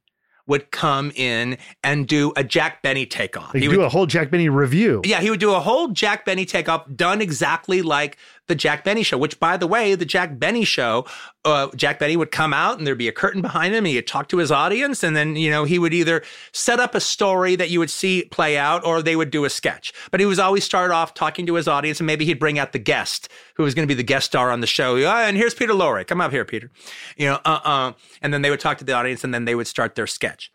would 0.50 0.70
come 0.72 1.12
in 1.14 1.56
and 1.84 2.06
do 2.08 2.32
a 2.36 2.42
Jack 2.44 2.82
Benny 2.82 3.06
takeoff. 3.06 3.52
He 3.52 3.60
do 3.60 3.68
would- 3.68 3.74
do 3.76 3.82
a 3.82 3.88
whole 3.88 4.04
Jack 4.06 4.30
Benny 4.30 4.48
review. 4.48 5.00
yeah, 5.04 5.20
he 5.20 5.30
would 5.30 5.38
do 5.40 5.54
a 5.54 5.60
whole 5.60 5.88
Jack 5.88 6.24
Benny 6.24 6.44
takeoff 6.44 6.84
done 6.94 7.22
exactly 7.22 7.82
like 7.82 8.18
the 8.50 8.54
Jack 8.54 8.84
Benny 8.84 9.02
show, 9.02 9.16
which 9.16 9.40
by 9.40 9.56
the 9.56 9.66
way, 9.66 9.94
the 9.94 10.04
Jack 10.04 10.38
Benny 10.38 10.64
show, 10.64 11.06
uh, 11.44 11.68
Jack 11.74 11.98
Benny 11.98 12.16
would 12.16 12.30
come 12.30 12.52
out 12.52 12.76
and 12.76 12.86
there'd 12.86 12.98
be 12.98 13.08
a 13.08 13.12
curtain 13.12 13.40
behind 13.40 13.72
him 13.72 13.86
and 13.86 13.94
he'd 13.94 14.06
talk 14.06 14.28
to 14.28 14.38
his 14.38 14.50
audience. 14.50 15.02
And 15.02 15.16
then, 15.16 15.36
you 15.36 15.50
know, 15.50 15.64
he 15.64 15.78
would 15.78 15.94
either 15.94 16.22
set 16.52 16.80
up 16.80 16.94
a 16.94 17.00
story 17.00 17.56
that 17.56 17.70
you 17.70 17.78
would 17.78 17.88
see 17.88 18.24
play 18.24 18.58
out 18.58 18.84
or 18.84 19.00
they 19.00 19.16
would 19.16 19.30
do 19.30 19.44
a 19.46 19.50
sketch. 19.50 19.94
But 20.10 20.20
he 20.20 20.26
was 20.26 20.38
always 20.38 20.64
start 20.64 20.90
off 20.90 21.14
talking 21.14 21.46
to 21.46 21.54
his 21.54 21.68
audience 21.68 22.00
and 22.00 22.06
maybe 22.06 22.26
he'd 22.26 22.40
bring 22.40 22.58
out 22.58 22.72
the 22.72 22.78
guest 22.78 23.30
who 23.54 23.62
was 23.62 23.74
going 23.74 23.86
to 23.86 23.90
be 23.90 23.96
the 23.96 24.02
guest 24.02 24.26
star 24.26 24.50
on 24.50 24.60
the 24.60 24.66
show. 24.66 25.02
"Ah, 25.06 25.22
and 25.22 25.36
here's 25.36 25.54
Peter 25.54 25.72
Lorre. 25.72 26.06
Come 26.06 26.20
up 26.20 26.32
here, 26.32 26.44
Peter. 26.44 26.70
You 27.16 27.28
know, 27.28 27.38
uh, 27.44 27.60
uh, 27.64 27.92
and 28.20 28.34
then 28.34 28.42
they 28.42 28.50
would 28.50 28.60
talk 28.60 28.78
to 28.78 28.84
the 28.84 28.92
audience 28.92 29.24
and 29.24 29.32
then 29.32 29.44
they 29.44 29.54
would 29.54 29.68
start 29.68 29.94
their 29.94 30.06
sketch. 30.06 30.52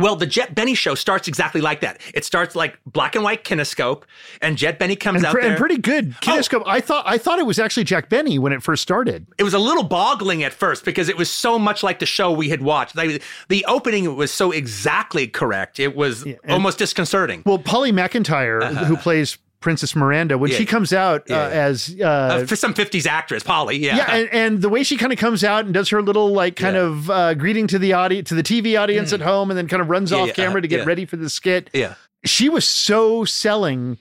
Well, 0.00 0.16
the 0.16 0.26
Jet 0.26 0.54
Benny 0.54 0.74
show 0.74 0.94
starts 0.94 1.28
exactly 1.28 1.60
like 1.60 1.80
that. 1.82 2.00
It 2.14 2.24
starts 2.24 2.56
like 2.56 2.78
black 2.86 3.14
and 3.14 3.22
white 3.22 3.44
kinescope, 3.44 4.02
and 4.40 4.56
Jet 4.56 4.78
Benny 4.78 4.96
comes 4.96 5.18
and, 5.18 5.26
out 5.26 5.34
there. 5.34 5.50
and 5.50 5.56
pretty 5.58 5.76
good 5.78 6.12
kinescope. 6.22 6.62
I 6.66 6.80
thought 6.80 7.04
I 7.06 7.18
thought 7.18 7.38
it 7.38 7.46
was 7.46 7.58
actually 7.58 7.84
Jack 7.84 8.08
Benny 8.08 8.38
when 8.38 8.52
it 8.52 8.62
first 8.62 8.82
started. 8.82 9.26
it 9.38 9.42
was 9.44 9.54
a 9.54 9.58
little 9.58 9.82
boggling 9.84 10.42
at 10.42 10.52
first 10.52 10.84
because 10.84 11.08
it 11.08 11.16
was 11.16 11.30
so 11.30 11.58
much 11.58 11.82
like 11.82 11.98
the 11.98 12.06
show 12.06 12.32
we 12.32 12.48
had 12.48 12.62
watched. 12.62 12.96
Like, 12.96 13.22
the 13.48 13.64
opening 13.68 14.16
was 14.16 14.30
so 14.32 14.50
exactly 14.52 15.26
correct. 15.28 15.78
It 15.78 15.94
was 15.94 16.22
and- 16.24 16.38
almost 16.48 16.78
disconcerting. 16.78 17.42
Well, 17.46 17.58
Polly 17.58 17.92
McIntyre, 17.92 18.62
Uh-huh. 18.62 18.84
who 18.86 18.96
plays 18.96 19.38
Princess 19.60 19.94
Miranda 19.94 20.38
when 20.38 20.50
Yeah. 20.50 20.56
she 20.56 20.66
comes 20.66 20.92
out 20.92 21.24
Yeah, 21.28 21.36
uh, 21.44 21.48
as 21.50 21.94
uh, 22.00 22.04
Uh, 22.04 22.46
for 22.46 22.56
some 22.56 22.72
50s 22.74 23.06
actress, 23.06 23.42
Polly. 23.42 23.76
Yeah. 23.76 23.96
yeah, 23.96 24.14
and, 24.14 24.28
and 24.32 24.62
the 24.62 24.68
way 24.70 24.82
she 24.82 24.96
kind 24.96 25.12
of 25.12 25.18
comes 25.18 25.44
out 25.44 25.64
and 25.66 25.74
does 25.74 25.90
her 25.90 26.00
little 26.02 26.32
like 26.32 26.56
kind 26.56 26.76
of 26.76 27.10
uh, 27.10 27.34
greeting 27.34 27.66
to 27.68 27.78
the 27.78 27.92
audience, 27.92 28.28
to 28.30 28.34
the 28.34 28.42
TV 28.42 28.80
audience 28.80 29.12
at 29.12 29.20
home, 29.20 29.50
and 29.50 29.58
then 29.58 29.68
kind 29.68 29.82
of 29.82 29.88
runs 29.90 30.12
off 30.12 30.28
yeah, 30.28 30.32
camera 30.32 30.58
uh, 30.58 30.62
to 30.62 30.68
get 30.68 30.86
ready 30.86 31.04
for 31.04 31.16
the 31.16 31.28
skit. 31.30 31.68
yeah. 31.72 31.94
She 32.24 32.48
was 32.48 32.66
so 32.66 33.24
selling 33.24 33.96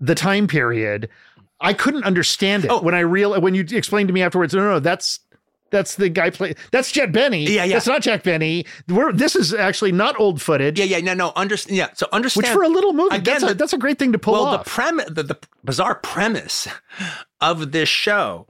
the 0.00 0.14
time 0.14 0.46
period. 0.46 1.08
I 1.60 1.72
couldn't 1.72 2.04
understand 2.04 2.64
it 2.64 2.70
Oh. 2.70 2.82
when 2.82 2.94
I 2.94 3.00
real 3.00 3.40
when 3.40 3.54
you 3.54 3.64
explained 3.72 4.08
to 4.08 4.12
me 4.12 4.22
afterwards. 4.22 4.52
No, 4.52 4.60
no, 4.60 4.70
no 4.72 4.80
that's 4.80 5.20
that's 5.74 5.96
the 5.96 6.08
guy 6.08 6.30
play. 6.30 6.54
That's 6.70 6.92
Jet 6.92 7.10
Benny. 7.10 7.44
Yeah, 7.44 7.64
yeah. 7.64 7.74
That's 7.74 7.88
not 7.88 8.00
Jack 8.02 8.22
Benny. 8.22 8.64
We're, 8.88 9.12
this 9.12 9.34
is 9.34 9.52
actually 9.52 9.90
not 9.90 10.18
old 10.20 10.40
footage. 10.40 10.78
Yeah, 10.78 10.84
yeah, 10.84 11.00
no, 11.00 11.14
no. 11.14 11.32
Understand. 11.34 11.76
Yeah, 11.76 11.88
so 11.94 12.06
understand. 12.12 12.44
Which 12.44 12.52
for 12.52 12.62
a 12.62 12.68
little 12.68 12.92
movie, 12.92 13.16
Again, 13.16 13.24
that's, 13.24 13.42
a, 13.42 13.46
the- 13.48 13.54
that's 13.54 13.72
a 13.72 13.78
great 13.78 13.98
thing 13.98 14.12
to 14.12 14.18
pull 14.18 14.34
well, 14.34 14.44
off. 14.44 14.64
the 14.64 14.70
premise, 14.70 15.06
the, 15.10 15.24
the 15.24 15.38
bizarre 15.64 15.96
premise 15.96 16.68
of 17.40 17.72
this 17.72 17.88
show 17.88 18.46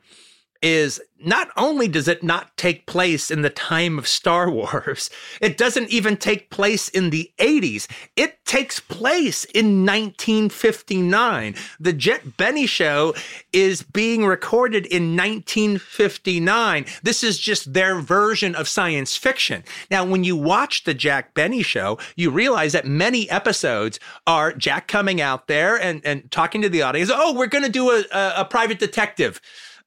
is 0.64 0.98
not 1.20 1.50
only 1.58 1.88
does 1.88 2.08
it 2.08 2.22
not 2.22 2.56
take 2.56 2.86
place 2.86 3.30
in 3.30 3.42
the 3.42 3.50
time 3.50 3.98
of 3.98 4.08
Star 4.08 4.50
Wars, 4.50 5.10
it 5.40 5.58
doesn't 5.58 5.90
even 5.90 6.16
take 6.16 6.48
place 6.48 6.88
in 6.88 7.10
the 7.10 7.30
80s. 7.38 7.86
It 8.16 8.42
takes 8.46 8.80
place 8.80 9.44
in 9.44 9.84
1959. 9.84 11.54
The 11.78 11.92
Jet 11.92 12.38
Benny 12.38 12.66
show 12.66 13.14
is 13.52 13.82
being 13.82 14.24
recorded 14.24 14.86
in 14.86 15.14
1959. 15.16 16.86
This 17.02 17.22
is 17.22 17.38
just 17.38 17.74
their 17.74 18.00
version 18.00 18.54
of 18.54 18.66
science 18.66 19.16
fiction. 19.18 19.64
Now, 19.90 20.04
when 20.04 20.24
you 20.24 20.34
watch 20.34 20.84
the 20.84 20.94
Jack 20.94 21.34
Benny 21.34 21.62
show, 21.62 21.98
you 22.16 22.30
realize 22.30 22.72
that 22.72 22.86
many 22.86 23.28
episodes 23.28 24.00
are 24.26 24.52
Jack 24.52 24.88
coming 24.88 25.20
out 25.20 25.46
there 25.46 25.76
and, 25.78 26.00
and 26.06 26.30
talking 26.30 26.62
to 26.62 26.70
the 26.70 26.80
audience. 26.80 27.10
Oh, 27.12 27.34
we're 27.34 27.46
going 27.46 27.64
to 27.64 27.70
do 27.70 27.90
a, 27.90 28.04
a, 28.12 28.32
a 28.38 28.44
private 28.46 28.78
detective 28.78 29.42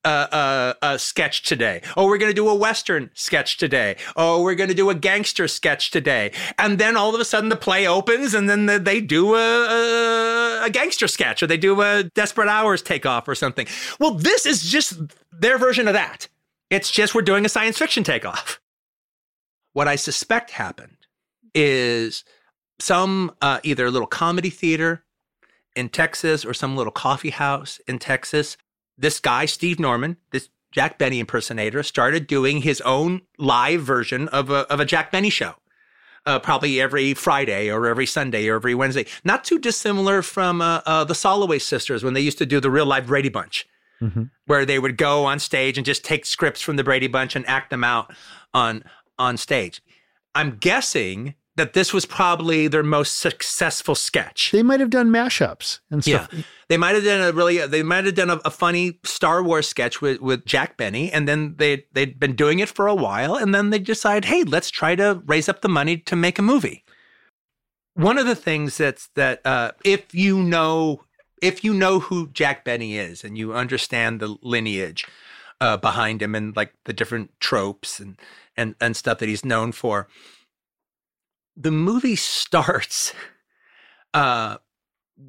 uh, 0.07 0.97
sketch 0.97 1.43
today. 1.43 1.81
Oh, 1.95 2.05
we're 2.07 2.17
going 2.17 2.31
to 2.31 2.35
do 2.35 2.49
a 2.49 2.55
Western 2.55 3.09
sketch 3.13 3.57
today. 3.57 3.97
Oh, 4.15 4.41
we're 4.41 4.55
going 4.55 4.69
to 4.69 4.75
do 4.75 4.89
a 4.89 4.95
gangster 4.95 5.47
sketch 5.47 5.91
today. 5.91 6.31
And 6.57 6.79
then 6.79 6.97
all 6.97 7.13
of 7.13 7.21
a 7.21 7.25
sudden 7.25 7.49
the 7.49 7.55
play 7.55 7.87
opens 7.87 8.33
and 8.33 8.49
then 8.49 8.65
the, 8.65 8.79
they 8.79 9.01
do 9.01 9.35
a, 9.35 9.39
a, 9.39 10.65
a 10.65 10.69
gangster 10.69 11.07
sketch 11.07 11.43
or 11.43 11.47
they 11.47 11.57
do 11.57 11.79
a 11.81 12.03
Desperate 12.03 12.49
Hours 12.49 12.81
takeoff 12.81 13.27
or 13.27 13.35
something. 13.35 13.67
Well, 13.99 14.13
this 14.13 14.45
is 14.45 14.63
just 14.63 14.99
their 15.31 15.57
version 15.57 15.87
of 15.87 15.93
that. 15.93 16.27
It's 16.69 16.91
just 16.91 17.15
we're 17.15 17.21
doing 17.21 17.45
a 17.45 17.49
science 17.49 17.77
fiction 17.77 18.03
takeoff. 18.03 18.59
What 19.73 19.87
I 19.87 19.95
suspect 19.95 20.51
happened 20.51 20.97
is 21.53 22.23
some 22.79 23.35
uh, 23.41 23.59
either 23.63 23.85
a 23.85 23.91
little 23.91 24.07
comedy 24.07 24.49
theater 24.49 25.03
in 25.75 25.89
Texas 25.89 26.43
or 26.43 26.53
some 26.53 26.75
little 26.75 26.91
coffee 26.91 27.29
house 27.29 27.79
in 27.87 27.99
Texas 27.99 28.57
this 28.97 29.19
guy, 29.19 29.45
Steve 29.45 29.79
Norman, 29.79 30.17
this 30.31 30.49
Jack 30.71 30.97
Benny 30.97 31.19
impersonator, 31.19 31.83
started 31.83 32.27
doing 32.27 32.61
his 32.61 32.81
own 32.81 33.21
live 33.37 33.81
version 33.81 34.27
of 34.29 34.49
a, 34.49 34.71
of 34.71 34.79
a 34.79 34.85
Jack 34.85 35.11
Benny 35.11 35.29
show. 35.29 35.55
Uh, 36.25 36.37
probably 36.39 36.81
every 36.81 37.13
Friday 37.13 37.71
or 37.71 37.87
every 37.87 38.05
Sunday 38.05 38.49
or 38.49 38.55
every 38.55 38.75
Wednesday. 38.75 39.05
Not 39.23 39.45
too 39.45 39.57
dissimilar 39.57 40.21
from 40.21 40.61
uh, 40.61 40.81
uh, 40.85 41.05
the 41.05 41.13
Soloway 41.13 41.61
sisters 41.61 42.03
when 42.03 42.15
they 42.15 42.19
used 42.19 42.37
to 42.39 42.45
do 42.45 42.59
the 42.59 42.69
real 42.69 42.85
live 42.85 43.07
Brady 43.07 43.29
Bunch, 43.29 43.65
where 44.45 44.65
they 44.65 44.77
would 44.77 44.97
go 44.97 45.23
on 45.23 45.39
stage 45.39 45.77
and 45.77 45.85
just 45.85 46.03
take 46.03 46.25
scripts 46.25 46.61
from 46.61 46.75
the 46.75 46.83
Brady 46.83 47.07
Bunch 47.07 47.37
and 47.37 47.47
act 47.47 47.69
them 47.69 47.85
out 47.85 48.13
on 48.53 48.83
on 49.17 49.37
stage. 49.37 49.81
I'm 50.35 50.57
guessing 50.57 51.35
that 51.57 51.73
this 51.73 51.91
was 51.91 52.05
probably 52.05 52.67
their 52.67 52.83
most 52.83 53.17
successful 53.17 53.95
sketch. 53.95 54.51
they 54.51 54.63
might 54.63 54.79
have 54.79 54.89
done 54.89 55.09
mashups 55.09 55.79
and 55.91 56.05
Yeah, 56.07 56.27
they 56.69 56.77
might 56.77 56.95
have 56.95 57.03
done 57.03 57.21
a 57.21 57.31
really. 57.33 57.65
They 57.67 57.83
might 57.83 58.05
have 58.05 58.15
done 58.15 58.29
a, 58.29 58.39
a 58.45 58.51
funny 58.51 58.99
Star 59.03 59.43
Wars 59.43 59.67
sketch 59.67 60.01
with 60.01 60.21
with 60.21 60.45
Jack 60.45 60.77
Benny, 60.77 61.11
and 61.11 61.27
then 61.27 61.55
they 61.57 61.85
they'd 61.91 62.19
been 62.19 62.35
doing 62.35 62.59
it 62.59 62.69
for 62.69 62.87
a 62.87 62.95
while, 62.95 63.35
and 63.35 63.53
then 63.53 63.71
they 63.71 63.79
decide, 63.79 64.25
hey, 64.25 64.43
let's 64.43 64.69
try 64.69 64.95
to 64.95 65.21
raise 65.25 65.49
up 65.49 65.61
the 65.61 65.69
money 65.69 65.97
to 65.97 66.15
make 66.15 66.39
a 66.39 66.43
movie. 66.43 66.85
One 67.95 68.17
of 68.17 68.27
the 68.27 68.35
things 68.35 68.77
that's 68.77 69.07
that 69.15 69.45
uh, 69.45 69.71
if 69.83 70.13
you 70.13 70.41
know 70.43 71.03
if 71.41 71.63
you 71.63 71.73
know 71.73 71.99
who 71.99 72.29
Jack 72.29 72.63
Benny 72.63 72.97
is 72.97 73.23
and 73.23 73.37
you 73.37 73.53
understand 73.53 74.19
the 74.19 74.37
lineage 74.41 75.05
uh, 75.61 75.77
behind 75.77 76.21
him 76.21 76.35
and 76.35 76.55
like 76.55 76.73
the 76.85 76.93
different 76.93 77.31
tropes 77.39 77.99
and 77.99 78.17
and 78.55 78.75
and 78.79 78.95
stuff 78.95 79.19
that 79.19 79.29
he's 79.29 79.45
known 79.45 79.71
for, 79.71 80.07
the 81.57 81.71
movie 81.71 82.15
starts. 82.15 83.13
Uh, 84.13 84.57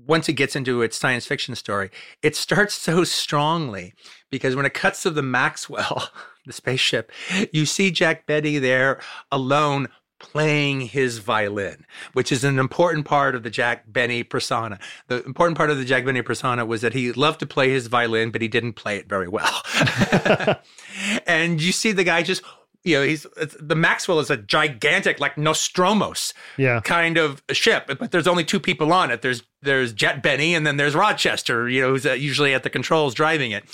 once 0.07 0.29
it 0.29 0.35
gets 0.35 0.55
into 0.55 0.83
its 0.83 0.99
science 0.99 1.27
fiction 1.27 1.55
story, 1.55 1.91
it 2.23 2.37
starts 2.37 2.75
so 2.75 3.05
strongly 3.05 3.95
because 4.31 4.55
when 4.55 4.67
it 4.67 4.75
cuts 4.75 5.03
to 5.03 5.11
the 5.11 5.23
Maxwell, 5.23 6.11
the 6.47 6.53
spaceship, 6.53 7.11
you 7.53 7.65
see 7.65 7.91
Jack 7.91 8.27
Benny 8.27 8.59
there 8.59 9.01
alone 9.33 9.89
playing 10.21 10.81
his 10.81 11.19
violin, 11.19 11.87
which 12.13 12.33
is 12.33 12.45
an 12.45 12.59
important 12.59 13.07
part 13.07 13.35
of 13.35 13.45
the 13.45 13.51
Jack 13.51 13.85
Benny 13.87 14.23
persona. 14.23 14.79
The 15.07 15.25
important 15.25 15.57
part 15.57 15.71
of 15.71 15.79
the 15.79 15.85
Jack 15.85 16.05
Benny 16.05 16.23
persona 16.23 16.67
was 16.67 16.81
that 16.81 16.93
he 16.93 17.13
loved 17.13 17.41
to 17.41 17.47
play 17.47 17.71
his 17.71 17.87
violin, 17.87 18.31
but 18.31 18.43
he 18.43 18.49
didn't 18.49 18.73
play 18.75 18.97
it 18.97 19.09
very 19.09 19.29
well. 19.29 19.63
and 21.27 21.63
you 21.63 21.73
see 21.73 21.93
the 21.93 22.05
guy 22.05 22.23
just 22.23 22.43
you 22.85 22.97
know, 22.97 23.03
he's 23.05 23.27
the 23.61 23.75
Maxwell 23.75 24.21
is 24.21 24.31
a 24.31 24.37
gigantic, 24.37 25.19
like 25.21 25.35
Nostromos, 25.37 26.33
Yeah. 26.57 26.81
kind 26.81 27.19
of 27.19 27.43
ship, 27.53 27.87
but 27.99 28.11
there's 28.13 28.29
only 28.29 28.45
two 28.45 28.61
people 28.61 28.93
on 28.93 29.11
it. 29.11 29.21
There's 29.23 29.43
there's 29.61 29.93
Jet 29.93 30.23
Benny 30.23 30.55
and 30.55 30.65
then 30.65 30.77
there's 30.77 30.95
Rochester, 30.95 31.69
you 31.69 31.81
know, 31.83 31.89
who's 31.91 32.07
uh, 32.07 32.13
usually 32.13 32.55
at 32.55 32.63
the 32.63 32.71
controls 32.71 33.13
driving 33.13 33.51
it. 33.51 33.65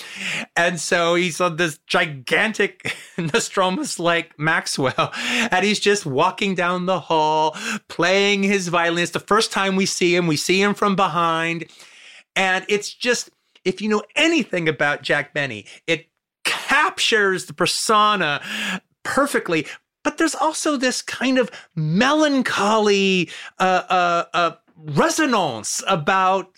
And 0.56 0.80
so 0.80 1.14
he's 1.14 1.40
on 1.42 1.56
this 1.56 1.78
gigantic 1.86 2.96
Nostromos 3.18 3.98
like 3.98 4.38
Maxwell, 4.38 5.12
and 5.50 5.64
he's 5.64 5.80
just 5.80 6.06
walking 6.06 6.54
down 6.54 6.86
the 6.86 7.00
hall 7.00 7.54
playing 7.88 8.42
his 8.42 8.68
violin. 8.68 9.02
It's 9.02 9.12
the 9.12 9.20
first 9.20 9.52
time 9.52 9.76
we 9.76 9.84
see 9.86 10.16
him. 10.16 10.26
We 10.26 10.36
see 10.38 10.60
him 10.62 10.72
from 10.72 10.96
behind, 10.96 11.66
and 12.34 12.64
it's 12.68 12.92
just 12.92 13.28
if 13.64 13.82
you 13.82 13.88
know 13.90 14.02
anything 14.16 14.68
about 14.68 15.02
Jack 15.02 15.34
Benny, 15.34 15.66
it 15.86 16.06
captures 16.44 17.46
the 17.46 17.52
persona 17.54 18.40
perfectly. 19.04 19.66
But 20.02 20.18
there's 20.18 20.34
also 20.34 20.76
this 20.76 21.00
kind 21.00 21.38
of 21.38 21.50
melancholy 21.74 23.30
uh, 23.58 23.82
uh, 23.88 24.24
uh, 24.34 24.50
resonance 24.76 25.82
about 25.86 26.50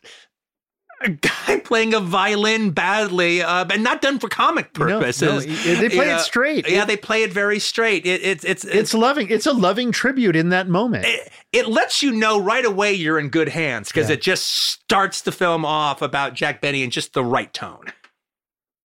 a 1.03 1.11
guy 1.11 1.61
playing 1.65 1.95
a 1.95 2.01
violin 2.01 2.71
badly, 2.71 3.43
uh, 3.43 3.65
but 3.65 3.79
not 3.81 4.01
done 4.01 4.19
for 4.19 4.29
comic 4.29 4.77
No, 4.79 4.87
no, 4.87 4.99
purposes. 4.99 5.45
they 5.65 5.89
play 5.91 6.11
it 6.11 6.21
straight. 6.21 6.69
Yeah, 6.69 6.83
It- 6.83 6.87
they 6.89 6.97
play 6.97 7.23
it 7.23 7.33
very 7.33 7.59
straight. 7.59 8.07
It, 8.07 8.23
it's 8.25 8.45
it's 8.45 8.65
It's 8.65 8.95
loving. 8.95 9.29
It's 9.31 9.47
a 9.47 9.53
loving 9.53 9.93
tribute 9.93 10.35
in 10.35 10.49
that 10.49 10.69
moment. 10.69 11.05
it, 11.07 11.31
it 11.53 11.67
lets 11.69 12.03
you 12.03 12.13
know 12.13 12.41
right 12.41 12.65
away 12.65 12.95
you're 12.95 13.19
in 13.19 13.29
good 13.29 13.51
hands 13.51 13.89
because 13.89 14.09
Yeah. 14.09 14.15
it 14.15 14.23
just 14.23 14.47
starts 14.47 15.21
the 15.21 15.33
film 15.33 15.65
off 15.65 16.01
about 16.03 16.35
Jack 16.35 16.61
Benny 16.63 16.83
in 16.83 16.91
just 16.91 17.13
the 17.13 17.23
right 17.25 17.53
tone. 17.53 17.85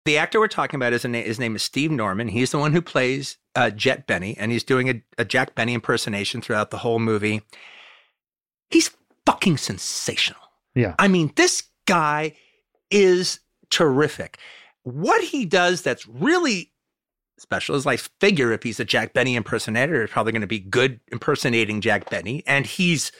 The 0.06 0.18
actor 0.18 0.38
we're 0.38 0.46
talking 0.46 0.78
about 0.78 0.92
is 0.92 1.04
a 1.04 1.08
na- 1.08 1.22
his 1.22 1.40
name 1.40 1.56
is 1.56 1.64
Steve 1.64 1.90
Norman. 1.90 2.28
He's 2.28 2.52
the 2.52 2.58
one 2.58 2.72
who 2.72 2.80
plays 2.80 3.38
uh, 3.56 3.70
Jet 3.70 4.06
Benny, 4.06 4.36
and 4.38 4.52
he's 4.52 4.62
doing 4.62 4.88
a, 4.88 5.02
a 5.18 5.24
Jack 5.24 5.56
Benny 5.56 5.74
impersonation 5.74 6.40
throughout 6.40 6.70
the 6.70 6.78
whole 6.78 7.00
movie. 7.00 7.42
He's 8.70 8.92
fucking 9.26 9.56
sensational. 9.56 10.40
Yeah. 10.76 10.94
I 11.00 11.08
mean, 11.08 11.32
this 11.34 11.64
guy 11.86 12.34
is 12.88 13.40
terrific. 13.68 14.38
What 14.84 15.24
he 15.24 15.44
does 15.44 15.82
that's 15.82 16.06
really 16.06 16.70
special 17.36 17.74
is 17.74 17.84
I 17.84 17.96
figure 17.96 18.52
if 18.52 18.62
he's 18.62 18.78
a 18.78 18.84
Jack 18.84 19.12
Benny 19.12 19.34
impersonator, 19.34 20.04
it's 20.04 20.12
probably 20.12 20.30
going 20.30 20.40
to 20.40 20.46
be 20.46 20.60
good 20.60 21.00
impersonating 21.10 21.80
Jack 21.80 22.08
Benny. 22.08 22.44
And 22.46 22.64
he's 22.64 23.10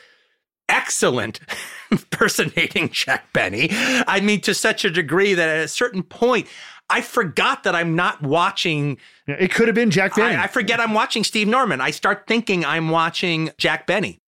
excellent 0.69 1.41
impersonating 1.91 2.91
Jack 2.91 3.33
Benny. 3.33 3.69
I 3.73 4.21
mean, 4.21 4.41
to 4.43 4.55
such 4.55 4.85
a 4.85 4.91
degree 4.91 5.35
that 5.35 5.49
at 5.49 5.65
a 5.65 5.69
certain 5.69 6.03
point, 6.03 6.47
I 6.89 7.01
forgot 7.01 7.65
that 7.65 7.75
I'm 7.75 7.97
not 7.97 8.23
watching. 8.23 8.99
It 9.27 9.53
could 9.53 9.69
have 9.69 9.75
been 9.75 9.91
Jack 9.91 10.15
Benny. 10.15 10.37
I, 10.37 10.45
I 10.45 10.47
forget 10.47 10.81
I'm 10.81 10.95
watching 10.95 11.25
Steve 11.25 11.49
Norman. 11.49 11.81
I 11.81 11.91
start 11.91 12.27
thinking 12.27 12.65
I'm 12.65 12.91
watching 12.91 13.51
Jack 13.59 13.87
Benny. 13.87 14.21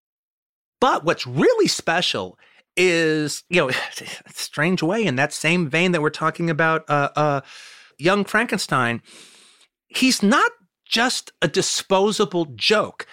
But 0.81 1.05
what's 1.05 1.27
really 1.27 1.69
special 1.69 2.39
is, 2.77 3.45
you 3.49 3.61
know, 3.61 3.71
strange 4.33 4.83
way 4.83 5.05
in 5.05 5.17
that 5.17 5.33
same 5.33 5.69
vein 5.69 5.93
that 5.93 6.03
we're 6.03 6.11
talking 6.11 6.51
about 6.51 6.89
uh, 6.89 7.11
uh, 7.15 7.41
young 7.99 8.25
Frankenstein, 8.25 9.03
he's 9.89 10.23
not 10.23 10.51
just 10.85 11.33
a 11.43 11.49
disposable 11.49 12.47
joke. 12.57 13.07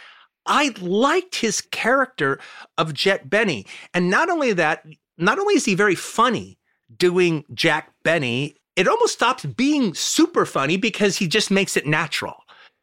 I 0.45 0.73
liked 0.79 1.35
his 1.35 1.61
character 1.61 2.39
of 2.77 2.93
Jet 2.93 3.29
Benny. 3.29 3.65
And 3.93 4.09
not 4.09 4.29
only 4.29 4.53
that, 4.53 4.85
not 5.17 5.39
only 5.39 5.55
is 5.55 5.65
he 5.65 5.75
very 5.75 5.95
funny 5.95 6.59
doing 6.95 7.43
Jack 7.53 7.91
Benny, 8.03 8.55
it 8.75 8.87
almost 8.87 9.13
stops 9.13 9.45
being 9.45 9.93
super 9.93 10.45
funny 10.45 10.77
because 10.77 11.17
he 11.17 11.27
just 11.27 11.51
makes 11.51 11.77
it 11.77 11.85
natural. 11.85 12.35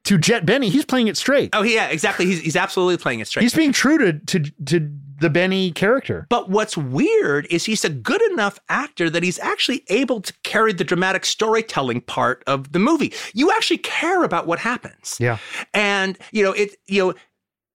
to 0.04 0.18
Jet 0.18 0.44
Benny, 0.44 0.68
he's 0.68 0.84
playing 0.84 1.08
it 1.08 1.16
straight. 1.16 1.50
Oh, 1.52 1.62
yeah, 1.62 1.88
exactly. 1.88 2.26
He's, 2.26 2.40
he's 2.40 2.56
absolutely 2.56 2.96
playing 2.96 3.20
it 3.20 3.28
straight. 3.28 3.42
He's 3.42 3.54
being 3.54 3.72
true 3.72 3.98
to 3.98 4.12
to 4.18 4.50
to 4.66 4.90
the 5.20 5.30
Benny 5.30 5.70
character. 5.70 6.26
But 6.28 6.50
what's 6.50 6.76
weird 6.76 7.46
is 7.48 7.64
he's 7.64 7.84
a 7.84 7.88
good 7.88 8.20
enough 8.32 8.58
actor 8.68 9.08
that 9.08 9.22
he's 9.22 9.38
actually 9.38 9.84
able 9.88 10.20
to 10.20 10.32
carry 10.42 10.72
the 10.72 10.82
dramatic 10.82 11.24
storytelling 11.24 12.00
part 12.00 12.42
of 12.48 12.72
the 12.72 12.80
movie. 12.80 13.12
You 13.32 13.52
actually 13.52 13.78
care 13.78 14.24
about 14.24 14.48
what 14.48 14.58
happens. 14.58 15.16
Yeah. 15.20 15.38
And, 15.74 16.18
you 16.32 16.42
know, 16.42 16.50
it, 16.52 16.74
you 16.86 17.06
know, 17.06 17.14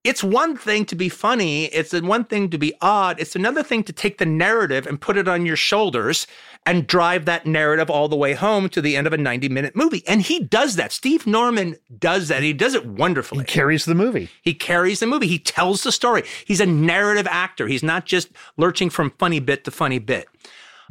it's 0.07 0.23
one 0.23 0.55
thing 0.55 0.85
to 0.85 0.95
be 0.95 1.09
funny. 1.09 1.65
It's 1.65 1.93
one 1.93 2.23
thing 2.23 2.49
to 2.51 2.57
be 2.57 2.73
odd. 2.79 3.19
It's 3.19 3.35
another 3.35 3.61
thing 3.61 3.83
to 3.83 3.91
take 3.91 4.19
the 4.19 4.25
narrative 4.25 4.87
and 4.87 5.01
put 5.01 5.17
it 5.17 5.27
on 5.27 5.45
your 5.45 5.57
shoulders 5.57 6.27
and 6.65 6.87
drive 6.87 7.25
that 7.25 7.45
narrative 7.45 7.89
all 7.89 8.07
the 8.07 8.15
way 8.15 8.33
home 8.33 8.69
to 8.69 8.81
the 8.81 8.95
end 8.95 9.05
of 9.05 9.11
a 9.11 9.17
90 9.17 9.49
minute 9.49 9.75
movie. 9.75 10.03
And 10.07 10.21
he 10.21 10.39
does 10.39 10.77
that. 10.77 10.93
Steve 10.93 11.27
Norman 11.27 11.75
does 11.99 12.29
that. 12.29 12.41
He 12.41 12.53
does 12.53 12.73
it 12.73 12.85
wonderfully. 12.85 13.41
He 13.41 13.47
carries 13.47 13.83
the 13.83 13.95
movie. 13.95 14.29
He 14.41 14.53
carries 14.53 15.01
the 15.01 15.07
movie. 15.07 15.27
He 15.27 15.39
tells 15.39 15.83
the 15.83 15.91
story. 15.91 16.23
He's 16.45 16.61
a 16.61 16.65
narrative 16.65 17.27
actor. 17.29 17.67
He's 17.67 17.83
not 17.83 18.05
just 18.05 18.29
lurching 18.55 18.89
from 18.89 19.11
funny 19.19 19.41
bit 19.41 19.65
to 19.65 19.71
funny 19.71 19.99
bit 19.99 20.27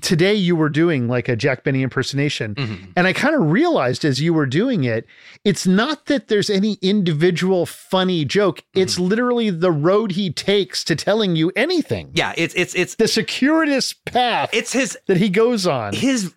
today 0.01 0.35
you 0.35 0.56
were 0.56 0.68
doing 0.68 1.09
like 1.09 1.28
a 1.28 1.36
Jack 1.36 1.64
Benny 1.64 1.82
impersonation. 1.82 2.55
Mm-hmm. 2.55 2.90
And 2.97 3.06
I 3.06 3.12
kind 3.12 3.35
of 3.35 3.51
realized 3.51 4.05
as 4.05 4.20
you 4.20 4.35
were 4.35 4.47
doing 4.47 4.85
it, 4.85 5.06
it's 5.44 5.66
not 5.66 6.06
that 6.06 6.28
there's 6.28 6.51
any 6.51 6.74
individual 6.82 7.66
funny 7.66 8.24
joke. 8.24 8.59
Mm-hmm. 8.59 8.81
It's 8.81 8.98
literally 8.98 9.51
the 9.51 9.73
road 9.73 10.12
he 10.12 10.32
takes 10.32 10.85
to 10.85 10.97
telling 10.97 11.36
you 11.36 11.52
anything. 11.56 12.10
Yeah, 12.14 12.35
it's 12.36 12.55
it's 12.55 12.74
it's 12.74 12.94
the 12.97 13.09
circuitous 13.09 13.93
path. 13.93 14.51
It's 14.52 14.73
his 14.73 14.98
that 15.06 15.16
he 15.16 15.28
goes 15.28 15.66
on. 15.66 15.94
His 15.94 16.32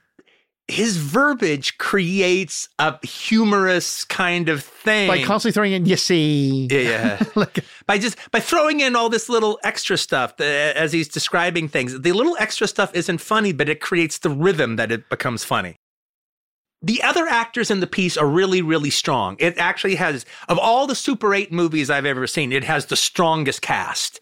his 0.70 0.98
verbiage 0.98 1.78
creates 1.78 2.70
a 2.78 3.06
humorous 3.06 4.04
kind 4.06 4.50
of 4.50 4.64
thing 4.64 5.08
by 5.08 5.24
constantly 5.24 5.54
throwing 5.54 5.74
in 5.74 5.86
you 5.86 5.98
see 5.98 6.68
yeah, 6.70 6.80
yeah. 6.80 7.24
like, 7.36 7.66
by 7.88 7.98
just 7.98 8.18
by 8.32 8.40
throwing 8.40 8.80
in 8.80 8.96
all 8.96 9.10
this 9.10 9.30
little 9.30 9.60
extra 9.64 9.98
stuff 9.98 10.38
that, 10.38 10.76
as 10.76 10.94
he's 10.94 11.08
describing 11.08 11.68
things 11.68 12.00
the 12.02 12.12
little 12.12 12.38
extra 12.40 12.68
stuff 12.68 12.94
isn't 12.94 13.20
funny 13.20 13.52
but 13.52 13.68
it 13.68 13.82
creates 13.82 14.20
the 14.20 14.30
rhythm 14.30 14.76
that 14.76 14.92
it 14.92 15.10
becomes 15.10 15.44
funny 15.44 15.76
the 16.82 17.04
other 17.04 17.28
actors 17.28 17.70
in 17.70 17.82
the 17.82 17.88
piece 17.88 18.16
are 18.16 18.28
really, 18.28 18.62
really 18.62 18.90
strong. 18.90 19.36
It 19.40 19.58
actually 19.58 19.96
has, 19.96 20.26
of 20.48 20.58
all 20.58 20.88
the 20.88 20.96
Super 20.96 21.34
8 21.34 21.52
movies 21.52 21.90
I've 21.90 22.06
ever 22.06 22.26
seen, 22.26 22.54
it 22.54 22.64
has 22.64 22.86
the 22.86 22.96
strongest 22.96 23.62
cast. 23.62 24.22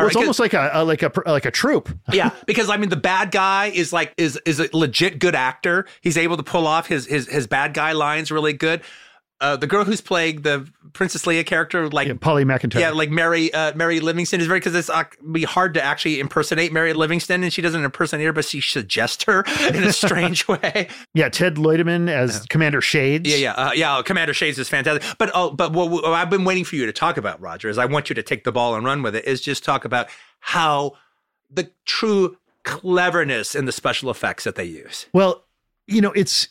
Well, 0.00 0.06
it's 0.08 0.16
almost 0.16 0.40
like 0.40 0.54
a, 0.54 0.70
a, 0.72 0.84
like 0.84 1.02
a 1.02 1.12
like 1.26 1.44
a 1.44 1.50
troupe. 1.50 1.88
yeah, 2.12 2.30
because 2.46 2.70
I 2.70 2.76
mean, 2.76 2.90
the 2.90 2.96
bad 2.96 3.30
guy 3.30 3.66
is 3.66 3.92
like 3.92 4.12
is 4.16 4.38
is 4.44 4.60
a 4.60 4.68
legit 4.72 5.18
good 5.18 5.34
actor. 5.34 5.86
He's 6.00 6.16
able 6.16 6.36
to 6.36 6.42
pull 6.42 6.66
off 6.66 6.86
his 6.86 7.06
his 7.06 7.28
his 7.28 7.46
bad 7.46 7.74
guy 7.74 7.92
lines 7.92 8.30
really 8.30 8.52
good 8.52 8.82
uh, 9.40 9.56
the 9.56 9.66
girl 9.66 9.84
who's 9.84 10.00
playing 10.00 10.42
the 10.42 10.66
Princess 10.94 11.26
Leia 11.26 11.44
character, 11.44 11.90
like 11.90 12.08
yeah, 12.08 12.14
Polly 12.18 12.44
McIntyre, 12.44 12.80
yeah, 12.80 12.90
like 12.90 13.10
Mary 13.10 13.52
uh, 13.52 13.74
Mary 13.74 14.00
Livingstone, 14.00 14.40
is 14.40 14.46
very 14.46 14.60
because 14.60 14.74
it's 14.74 14.88
uh, 14.88 15.04
be 15.30 15.44
hard 15.44 15.74
to 15.74 15.82
actually 15.82 16.20
impersonate 16.20 16.72
Mary 16.72 16.94
Livingstone, 16.94 17.42
and 17.42 17.52
she 17.52 17.60
doesn't 17.60 17.84
impersonate 17.84 18.24
her, 18.24 18.32
but 18.32 18.46
she 18.46 18.62
suggests 18.62 19.24
her 19.24 19.44
in 19.68 19.84
a 19.84 19.92
strange 19.92 20.48
way. 20.48 20.88
Yeah, 21.12 21.28
Ted 21.28 21.56
Leutemann 21.56 22.08
as 22.08 22.46
Commander 22.46 22.80
Shades. 22.80 23.28
Yeah, 23.28 23.36
yeah, 23.36 23.52
uh, 23.52 23.72
yeah. 23.74 24.00
Commander 24.02 24.32
Shades 24.32 24.58
is 24.58 24.70
fantastic. 24.70 25.02
But 25.18 25.30
oh, 25.34 25.50
but 25.50 25.72
what, 25.72 25.90
what 25.90 26.04
I've 26.06 26.30
been 26.30 26.44
waiting 26.44 26.64
for 26.64 26.76
you 26.76 26.86
to 26.86 26.92
talk 26.92 27.18
about, 27.18 27.38
Roger, 27.40 27.68
is 27.68 27.76
I 27.76 27.84
want 27.84 28.08
you 28.08 28.14
to 28.14 28.22
take 28.22 28.44
the 28.44 28.52
ball 28.52 28.74
and 28.74 28.86
run 28.86 29.02
with 29.02 29.14
it. 29.14 29.26
Is 29.26 29.42
just 29.42 29.64
talk 29.64 29.84
about 29.84 30.08
how 30.40 30.92
the 31.50 31.70
true 31.84 32.38
cleverness 32.62 33.54
in 33.54 33.66
the 33.66 33.72
special 33.72 34.10
effects 34.10 34.44
that 34.44 34.54
they 34.54 34.64
use. 34.64 35.06
Well, 35.12 35.44
you 35.86 36.00
know, 36.00 36.12
it's 36.12 36.48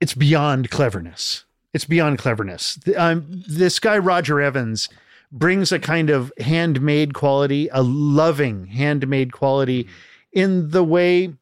it's 0.00 0.12
beyond 0.12 0.70
cleverness 0.70 1.45
it's 1.76 1.84
beyond 1.84 2.18
cleverness. 2.18 2.78
Um, 2.96 3.26
this 3.28 3.78
guy 3.78 3.98
Roger 3.98 4.40
Evans 4.40 4.88
brings 5.30 5.70
a 5.72 5.78
kind 5.78 6.08
of 6.08 6.32
handmade 6.38 7.12
quality, 7.12 7.68
a 7.70 7.82
loving 7.82 8.66
handmade 8.66 9.32
quality, 9.32 9.86
in 10.32 10.70
the 10.70 10.82
way 10.82 11.34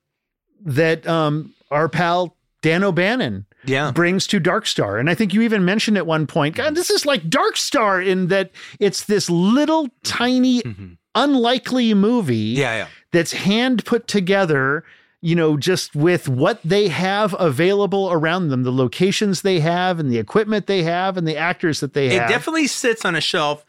that 0.60 1.06
um, 1.06 1.54
our 1.70 1.88
pal 1.88 2.36
Dan 2.62 2.82
O'Bannon 2.82 3.46
yeah. 3.64 3.92
brings 3.92 4.26
to 4.26 4.40
Dark 4.40 4.66
Star. 4.66 4.98
And 4.98 5.08
I 5.08 5.14
think 5.14 5.32
you 5.32 5.42
even 5.42 5.64
mentioned 5.64 5.96
at 5.96 6.06
one 6.06 6.26
point, 6.26 6.56
God, 6.56 6.74
this 6.74 6.90
is 6.90 7.06
like 7.06 7.30
Dark 7.30 7.56
Star 7.56 8.02
in 8.02 8.26
that 8.26 8.50
it's 8.80 9.04
this 9.04 9.30
little 9.30 9.88
tiny, 10.02 10.62
mm-hmm. 10.62 10.94
unlikely 11.14 11.94
movie 11.94 12.34
yeah, 12.34 12.76
yeah. 12.76 12.86
that's 13.12 13.32
hand 13.32 13.84
put 13.84 14.08
together 14.08 14.82
you 15.24 15.34
know, 15.34 15.56
just 15.56 15.96
with 15.96 16.28
what 16.28 16.60
they 16.62 16.88
have 16.88 17.34
available 17.38 18.12
around 18.12 18.48
them, 18.48 18.62
the 18.62 18.70
locations 18.70 19.40
they 19.40 19.58
have 19.58 19.98
and 19.98 20.10
the 20.10 20.18
equipment 20.18 20.66
they 20.66 20.82
have 20.82 21.16
and 21.16 21.26
the 21.26 21.34
actors 21.34 21.80
that 21.80 21.94
they 21.94 22.10
have. 22.14 22.28
It 22.28 22.32
definitely 22.32 22.66
sits 22.66 23.06
on 23.06 23.16
a 23.16 23.22
shelf 23.22 23.64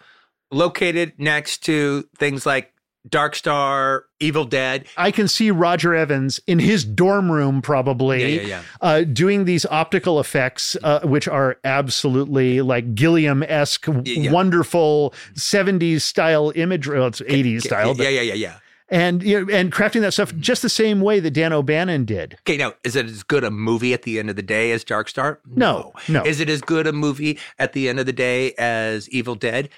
located 0.51 1.13
next 1.17 1.59
to 1.63 2.09
things 2.17 2.45
like 2.45 2.73
Dark 3.07 3.37
Star, 3.37 4.03
Evil 4.19 4.43
Dead. 4.43 4.85
I 4.97 5.11
can 5.11 5.29
see 5.29 5.49
Roger 5.49 5.95
Evans 5.95 6.41
in 6.45 6.59
his 6.59 6.83
dorm 6.83 7.31
room, 7.31 7.61
probably, 7.61 8.35
yeah, 8.35 8.41
yeah, 8.41 8.47
yeah. 8.47 8.61
Uh, 8.81 9.01
doing 9.03 9.45
these 9.45 9.65
optical 9.67 10.19
effects, 10.19 10.75
uh, 10.83 11.01
which 11.03 11.25
are 11.25 11.57
absolutely 11.63 12.59
like 12.59 12.95
Gilliam 12.95 13.43
esque, 13.43 13.85
wonderful 13.87 15.13
70s 15.35 16.01
style 16.01 16.51
imagery. 16.53 16.99
Well, 16.99 17.07
it's 17.07 17.21
80s 17.21 17.61
style. 17.61 17.95
yeah, 17.95 18.09
yeah, 18.09 18.21
yeah, 18.21 18.33
yeah 18.33 18.55
and 18.89 19.23
you 19.23 19.45
know, 19.45 19.53
and 19.53 19.71
crafting 19.71 20.01
that 20.01 20.13
stuff 20.13 20.35
just 20.35 20.61
the 20.61 20.69
same 20.69 21.01
way 21.01 21.19
that 21.19 21.31
Dan 21.31 21.53
O'Bannon 21.53 22.05
did. 22.05 22.37
Okay, 22.41 22.57
now 22.57 22.73
is 22.83 22.95
it 22.95 23.05
as 23.05 23.23
good 23.23 23.43
a 23.43 23.51
movie 23.51 23.93
at 23.93 24.03
the 24.03 24.19
end 24.19 24.29
of 24.29 24.35
the 24.35 24.43
day 24.43 24.71
as 24.71 24.83
Dark 24.83 25.09
Star? 25.09 25.39
No, 25.45 25.93
no. 26.07 26.23
Is 26.23 26.39
it 26.39 26.49
as 26.49 26.61
good 26.61 26.87
a 26.87 26.93
movie 26.93 27.39
at 27.57 27.73
the 27.73 27.89
end 27.89 27.99
of 27.99 28.05
the 28.05 28.13
day 28.13 28.53
as 28.53 29.09
Evil 29.09 29.35
Dead? 29.35 29.69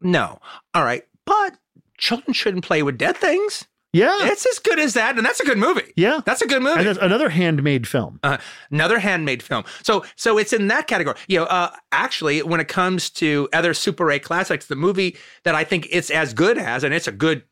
No. 0.00 0.38
All 0.74 0.84
right, 0.84 1.04
but 1.24 1.56
children 1.98 2.32
shouldn't 2.32 2.64
play 2.64 2.82
with 2.82 2.98
dead 2.98 3.16
things. 3.16 3.66
Yeah, 3.92 4.18
it's 4.20 4.44
as 4.44 4.58
good 4.58 4.78
as 4.78 4.92
that, 4.94 5.16
and 5.16 5.24
that's 5.24 5.40
a 5.40 5.46
good 5.46 5.56
movie. 5.56 5.94
Yeah, 5.96 6.20
that's 6.26 6.42
a 6.42 6.46
good 6.46 6.62
movie. 6.62 6.86
Another 7.00 7.30
handmade 7.30 7.88
film. 7.88 8.20
Uh, 8.22 8.36
another 8.70 8.98
handmade 8.98 9.42
film. 9.42 9.64
So, 9.82 10.04
so 10.14 10.36
it's 10.36 10.52
in 10.52 10.68
that 10.68 10.86
category. 10.86 11.16
You 11.26 11.38
know, 11.38 11.44
uh, 11.46 11.70
actually, 11.90 12.42
when 12.42 12.60
it 12.60 12.68
comes 12.68 13.08
to 13.10 13.48
other 13.54 13.72
Super 13.72 14.10
8 14.10 14.22
classics, 14.22 14.66
the 14.66 14.76
movie 14.76 15.16
that 15.44 15.54
I 15.54 15.64
think 15.64 15.88
it's 15.90 16.10
as 16.10 16.34
good 16.34 16.58
as, 16.58 16.84
and 16.84 16.92
it's 16.92 17.08
a 17.08 17.12
good 17.12 17.44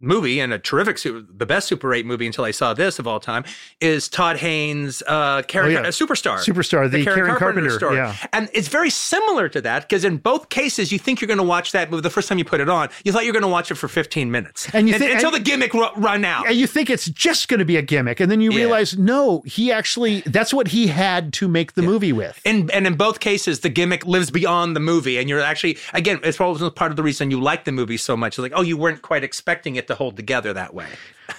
movie 0.00 0.40
and 0.40 0.52
a 0.52 0.58
terrific, 0.58 0.98
the 1.02 1.46
best 1.46 1.68
Super 1.68 1.92
8 1.94 2.04
movie 2.04 2.26
until 2.26 2.44
I 2.44 2.50
saw 2.50 2.74
this 2.74 2.98
of 2.98 3.06
all 3.06 3.20
time 3.20 3.44
is 3.80 4.08
Todd 4.08 4.36
Haynes' 4.36 5.02
uh, 5.06 5.42
Karen, 5.42 5.76
oh, 5.76 5.82
yeah. 5.82 5.86
Superstar. 5.88 6.38
Superstar, 6.38 6.90
the, 6.90 6.98
the 6.98 7.04
Karen, 7.04 7.18
Karen, 7.18 7.36
Carpenter, 7.36 7.38
Carpenter 7.38 7.70
story. 7.70 7.96
Yeah. 7.96 8.16
And 8.32 8.50
it's 8.52 8.68
very 8.68 8.90
similar 8.90 9.48
to 9.48 9.60
that 9.62 9.82
because 9.82 10.04
in 10.04 10.18
both 10.18 10.48
cases, 10.48 10.92
you 10.92 10.98
think 10.98 11.20
you're 11.20 11.26
going 11.26 11.38
to 11.38 11.44
watch 11.44 11.72
that 11.72 11.90
movie 11.90 12.02
the 12.02 12.10
first 12.10 12.28
time 12.28 12.38
you 12.38 12.44
put 12.44 12.60
it 12.60 12.68
on. 12.68 12.88
You 13.04 13.12
thought 13.12 13.24
you're 13.24 13.32
going 13.32 13.42
to 13.42 13.48
watch 13.48 13.70
it 13.70 13.76
for 13.76 13.88
15 13.88 14.30
minutes. 14.30 14.68
And 14.74 14.88
you 14.88 14.98
think, 14.98 15.12
until 15.12 15.34
and, 15.34 15.36
the 15.36 15.40
gimmick 15.40 15.74
r- 15.74 15.92
run 15.96 16.24
out. 16.24 16.46
And 16.46 16.56
you 16.56 16.66
think 16.66 16.90
it's 16.90 17.06
just 17.06 17.48
going 17.48 17.60
to 17.60 17.64
be 17.64 17.76
a 17.76 17.82
gimmick. 17.82 18.20
And 18.20 18.30
then 18.30 18.40
you 18.40 18.52
yeah. 18.52 18.58
realize, 18.58 18.98
no, 18.98 19.42
he 19.46 19.72
actually, 19.72 20.20
that's 20.22 20.52
what 20.52 20.68
he 20.68 20.88
had 20.88 21.32
to 21.34 21.48
make 21.48 21.72
the 21.72 21.82
yeah. 21.82 21.88
movie 21.88 22.12
with. 22.12 22.40
And, 22.44 22.70
and 22.70 22.86
in 22.86 22.96
both 22.96 23.20
cases, 23.20 23.60
the 23.60 23.70
gimmick 23.70 24.04
lives 24.04 24.30
beyond 24.30 24.76
the 24.76 24.80
movie. 24.80 25.18
And 25.18 25.28
you're 25.28 25.40
actually, 25.40 25.78
again, 25.94 26.20
it's 26.22 26.36
probably 26.36 26.70
part 26.70 26.92
of 26.92 26.96
the 26.96 27.02
reason 27.02 27.30
you 27.30 27.40
like 27.40 27.64
the 27.64 27.72
movie 27.72 27.96
so 27.96 28.16
much. 28.16 28.34
It's 28.34 28.38
like, 28.38 28.52
oh, 28.54 28.62
you 28.62 28.76
weren't 28.76 29.00
quite 29.00 29.24
expecting 29.24 29.76
it 29.76 29.85
to 29.88 29.94
hold 29.94 30.16
together 30.16 30.52
that 30.52 30.74
way. 30.74 30.88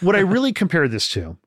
what 0.02 0.16
I 0.16 0.20
really 0.20 0.54
compare 0.54 0.88
this 0.88 1.08
to, 1.10 1.38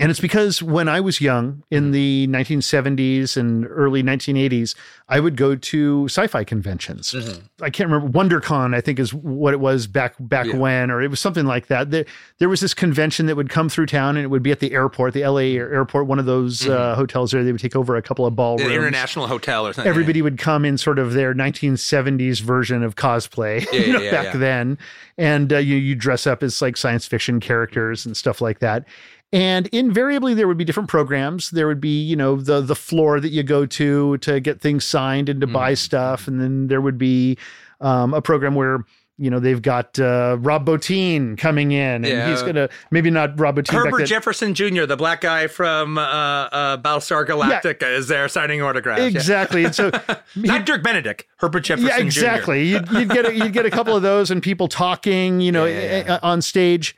and 0.00 0.10
it's 0.10 0.18
because 0.18 0.62
when 0.62 0.88
I 0.88 0.98
was 0.98 1.20
young 1.20 1.62
in 1.70 1.90
the 1.90 2.26
1970s 2.28 3.36
and 3.36 3.66
early 3.68 4.02
1980s, 4.02 4.74
I 5.10 5.20
would 5.20 5.36
go 5.36 5.54
to 5.54 6.04
sci-fi 6.06 6.42
conventions. 6.42 7.10
Mm-hmm. 7.10 7.62
I 7.62 7.68
can't 7.68 7.90
remember 7.90 8.18
WonderCon, 8.18 8.74
I 8.74 8.80
think 8.80 8.98
is 8.98 9.12
what 9.12 9.52
it 9.52 9.60
was 9.60 9.86
back 9.86 10.14
back 10.18 10.46
yeah. 10.46 10.56
when, 10.56 10.90
or 10.90 11.02
it 11.02 11.10
was 11.10 11.20
something 11.20 11.44
like 11.44 11.66
that. 11.66 11.90
There, 11.90 12.06
there 12.38 12.48
was 12.48 12.60
this 12.60 12.72
convention 12.72 13.26
that 13.26 13.36
would 13.36 13.50
come 13.50 13.68
through 13.68 13.86
town, 13.86 14.16
and 14.16 14.24
it 14.24 14.28
would 14.28 14.42
be 14.42 14.50
at 14.50 14.60
the 14.60 14.72
airport, 14.72 15.12
the 15.12 15.26
LA 15.26 15.58
airport, 15.60 16.06
one 16.06 16.18
of 16.18 16.24
those 16.24 16.60
mm-hmm. 16.60 16.72
uh, 16.72 16.94
hotels 16.94 17.32
there. 17.32 17.44
They 17.44 17.52
would 17.52 17.60
take 17.60 17.76
over 17.76 17.94
a 17.96 18.02
couple 18.02 18.24
of 18.24 18.34
ballrooms, 18.34 18.70
the 18.70 18.74
international 18.74 19.26
hotel 19.26 19.66
or 19.66 19.74
something. 19.74 19.88
Everybody 19.88 20.22
would 20.22 20.38
come 20.38 20.64
in 20.64 20.78
sort 20.78 20.98
of 20.98 21.12
their 21.12 21.34
1970s 21.34 22.40
version 22.40 22.82
of 22.82 22.96
cosplay, 22.96 23.70
yeah, 23.70 23.80
you 23.86 23.92
know, 23.92 24.00
yeah, 24.00 24.10
back 24.10 24.32
then, 24.34 24.78
and 25.18 25.52
uh, 25.52 25.58
you 25.58 25.76
you 25.76 25.94
dress 25.94 26.26
up 26.26 26.42
as 26.42 26.62
like 26.62 26.78
science 26.78 27.04
fiction 27.04 27.38
characters 27.38 28.06
and 28.06 28.16
stuff 28.16 28.40
like 28.40 28.60
that. 28.60 28.86
And 29.32 29.68
invariably 29.68 30.34
there 30.34 30.48
would 30.48 30.56
be 30.56 30.64
different 30.64 30.88
programs. 30.88 31.50
There 31.50 31.68
would 31.68 31.80
be, 31.80 32.02
you 32.02 32.16
know, 32.16 32.36
the 32.36 32.60
the 32.60 32.74
floor 32.74 33.20
that 33.20 33.30
you 33.30 33.42
go 33.42 33.64
to 33.64 34.18
to 34.18 34.40
get 34.40 34.60
things 34.60 34.84
signed 34.84 35.28
and 35.28 35.40
to 35.40 35.46
mm. 35.46 35.52
buy 35.52 35.74
stuff. 35.74 36.26
And 36.26 36.40
then 36.40 36.66
there 36.66 36.80
would 36.80 36.98
be 36.98 37.38
um, 37.80 38.12
a 38.12 38.20
program 38.20 38.56
where 38.56 38.84
you 39.20 39.28
know 39.28 39.38
they've 39.38 39.60
got 39.60 40.00
uh, 40.00 40.38
Rob 40.40 40.64
Bottin 40.64 41.36
coming 41.36 41.72
in, 41.72 42.04
and 42.04 42.06
yeah. 42.06 42.30
he's 42.30 42.42
gonna 42.42 42.70
maybe 42.90 43.10
not 43.10 43.38
Rob 43.38 43.56
Bottin. 43.56 43.70
Herbert 43.70 44.06
Jefferson 44.06 44.54
Jr., 44.54 44.86
the 44.86 44.96
black 44.96 45.20
guy 45.20 45.46
from 45.46 45.98
uh, 45.98 46.00
uh, 46.00 46.76
Battlestar 46.78 47.26
Galactica, 47.26 47.82
yeah. 47.82 47.88
is 47.88 48.08
there 48.08 48.26
signing 48.28 48.62
autographs. 48.62 49.02
Exactly, 49.02 49.60
yeah. 49.60 49.66
and 49.66 49.76
so 49.76 49.90
not 50.36 50.64
Dirk 50.64 50.82
Benedict, 50.82 51.26
Herbert 51.36 51.60
Jefferson. 51.60 51.90
Yeah, 51.90 52.02
exactly. 52.02 52.66
You'd, 52.66 52.90
you'd, 52.90 53.10
get 53.10 53.26
a, 53.26 53.34
you'd 53.34 53.52
get 53.52 53.66
a 53.66 53.70
couple 53.70 53.94
of 53.94 54.00
those, 54.00 54.30
and 54.30 54.42
people 54.42 54.68
talking, 54.68 55.40
you 55.40 55.52
know, 55.52 56.18
on 56.22 56.40
stage. 56.40 56.96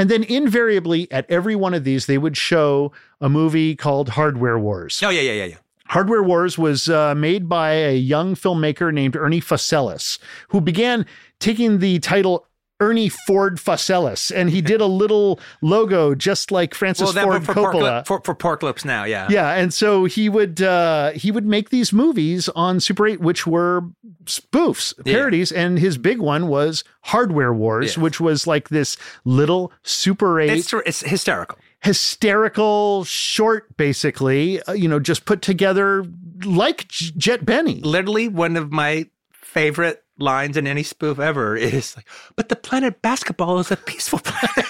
And 0.00 0.10
then 0.10 0.24
invariably 0.24 1.12
at 1.12 1.30
every 1.30 1.54
one 1.54 1.74
of 1.74 1.84
these, 1.84 2.06
they 2.06 2.16
would 2.16 2.34
show 2.34 2.90
a 3.20 3.28
movie 3.28 3.76
called 3.76 4.08
Hardware 4.08 4.58
Wars. 4.58 4.98
Oh, 5.02 5.10
yeah, 5.10 5.20
yeah, 5.20 5.32
yeah, 5.32 5.44
yeah. 5.44 5.56
Hardware 5.88 6.22
Wars 6.22 6.56
was 6.56 6.88
uh, 6.88 7.14
made 7.14 7.50
by 7.50 7.72
a 7.72 7.98
young 7.98 8.34
filmmaker 8.34 8.94
named 8.94 9.14
Ernie 9.14 9.42
Fosselius, 9.42 10.18
who 10.48 10.62
began 10.62 11.04
taking 11.38 11.80
the 11.80 11.98
title 11.98 12.46
Ernie 12.80 13.08
Ford 13.08 13.58
Fosselius, 13.58 14.32
and 14.34 14.48
he 14.50 14.60
did 14.60 14.80
a 14.80 14.86
little 14.86 15.38
logo 15.62 16.14
just 16.14 16.50
like 16.50 16.74
Francis 16.74 17.12
that- 17.12 17.24
Ford 17.24 17.44
for, 17.44 17.54
Coppola. 17.54 18.06
for, 18.06 18.20
for 18.24 18.34
pork 18.34 18.62
lips 18.62 18.84
now, 18.84 19.04
yeah. 19.04 19.28
Yeah, 19.30 19.50
and 19.52 19.72
so 19.72 20.04
he 20.06 20.28
would 20.28 20.62
uh, 20.62 21.10
he 21.12 21.30
would 21.30 21.44
make 21.46 21.70
these 21.70 21.92
movies 21.92 22.48
on 22.50 22.80
Super 22.80 23.06
8, 23.06 23.20
which 23.20 23.46
were 23.46 23.82
spoofs, 24.24 24.94
Yeah. 25.04 25.14
parodies, 25.14 25.52
and 25.52 25.78
his 25.78 25.98
big 25.98 26.18
one 26.18 26.48
was 26.48 26.82
Hardware 27.02 27.52
Wars, 27.52 27.96
Yeah. 27.96 28.02
which 28.02 28.20
was 28.20 28.46
like 28.46 28.68
this 28.70 28.96
little 29.24 29.72
Super 29.82 30.40
8 30.40 30.50
It's, 30.50 30.72
it's 30.86 31.00
hysterical. 31.00 31.58
hysterical 31.82 33.04
short, 33.04 33.76
basically, 33.76 34.62
uh, 34.62 34.72
you 34.72 34.88
know, 34.88 34.98
just 35.00 35.24
put 35.24 35.42
together 35.42 36.04
like 36.44 36.88
J- 36.88 37.12
Jet 37.16 37.44
Benny. 37.46 37.80
Literally, 37.82 38.28
one 38.28 38.56
of 38.56 38.70
my 38.72 39.06
favorite 39.32 40.02
lines 40.20 40.56
in 40.56 40.66
any 40.66 40.82
spoof 40.82 41.18
ever 41.18 41.56
is 41.56 41.96
like, 41.96 42.08
but 42.36 42.48
the 42.48 42.56
planet 42.56 43.02
basketball 43.02 43.58
is 43.58 43.70
a 43.70 43.76
peaceful 43.76 44.18
planet. 44.24 44.66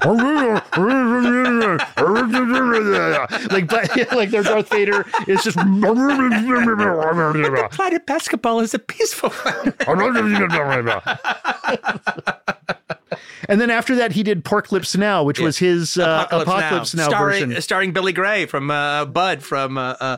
like, 3.50 3.68
but, 3.68 4.12
like 4.12 4.30
their 4.30 4.42
Darth 4.42 4.70
Vader 4.70 5.04
is 5.26 5.44
just. 5.44 5.58
planet 7.70 8.06
basketball 8.06 8.60
is 8.60 8.72
a 8.72 8.78
peaceful 8.78 9.30
planet. 9.30 9.74
and 13.48 13.60
then 13.60 13.70
after 13.70 13.96
that, 13.96 14.12
he 14.12 14.22
did 14.22 14.44
Pork 14.44 14.72
Lips 14.72 14.96
Now, 14.96 15.22
which 15.22 15.40
was 15.40 15.58
his 15.58 15.98
uh, 15.98 16.26
Apocalypse, 16.30 16.94
Now, 16.94 17.08
starring, 17.08 17.48
version. 17.48 17.62
starring 17.62 17.92
Billy 17.92 18.12
Gray 18.12 18.46
from 18.46 18.70
uh, 18.70 19.04
Bud 19.04 19.42
from 19.42 19.76
uh, 19.76 19.96
uh, 20.00 20.16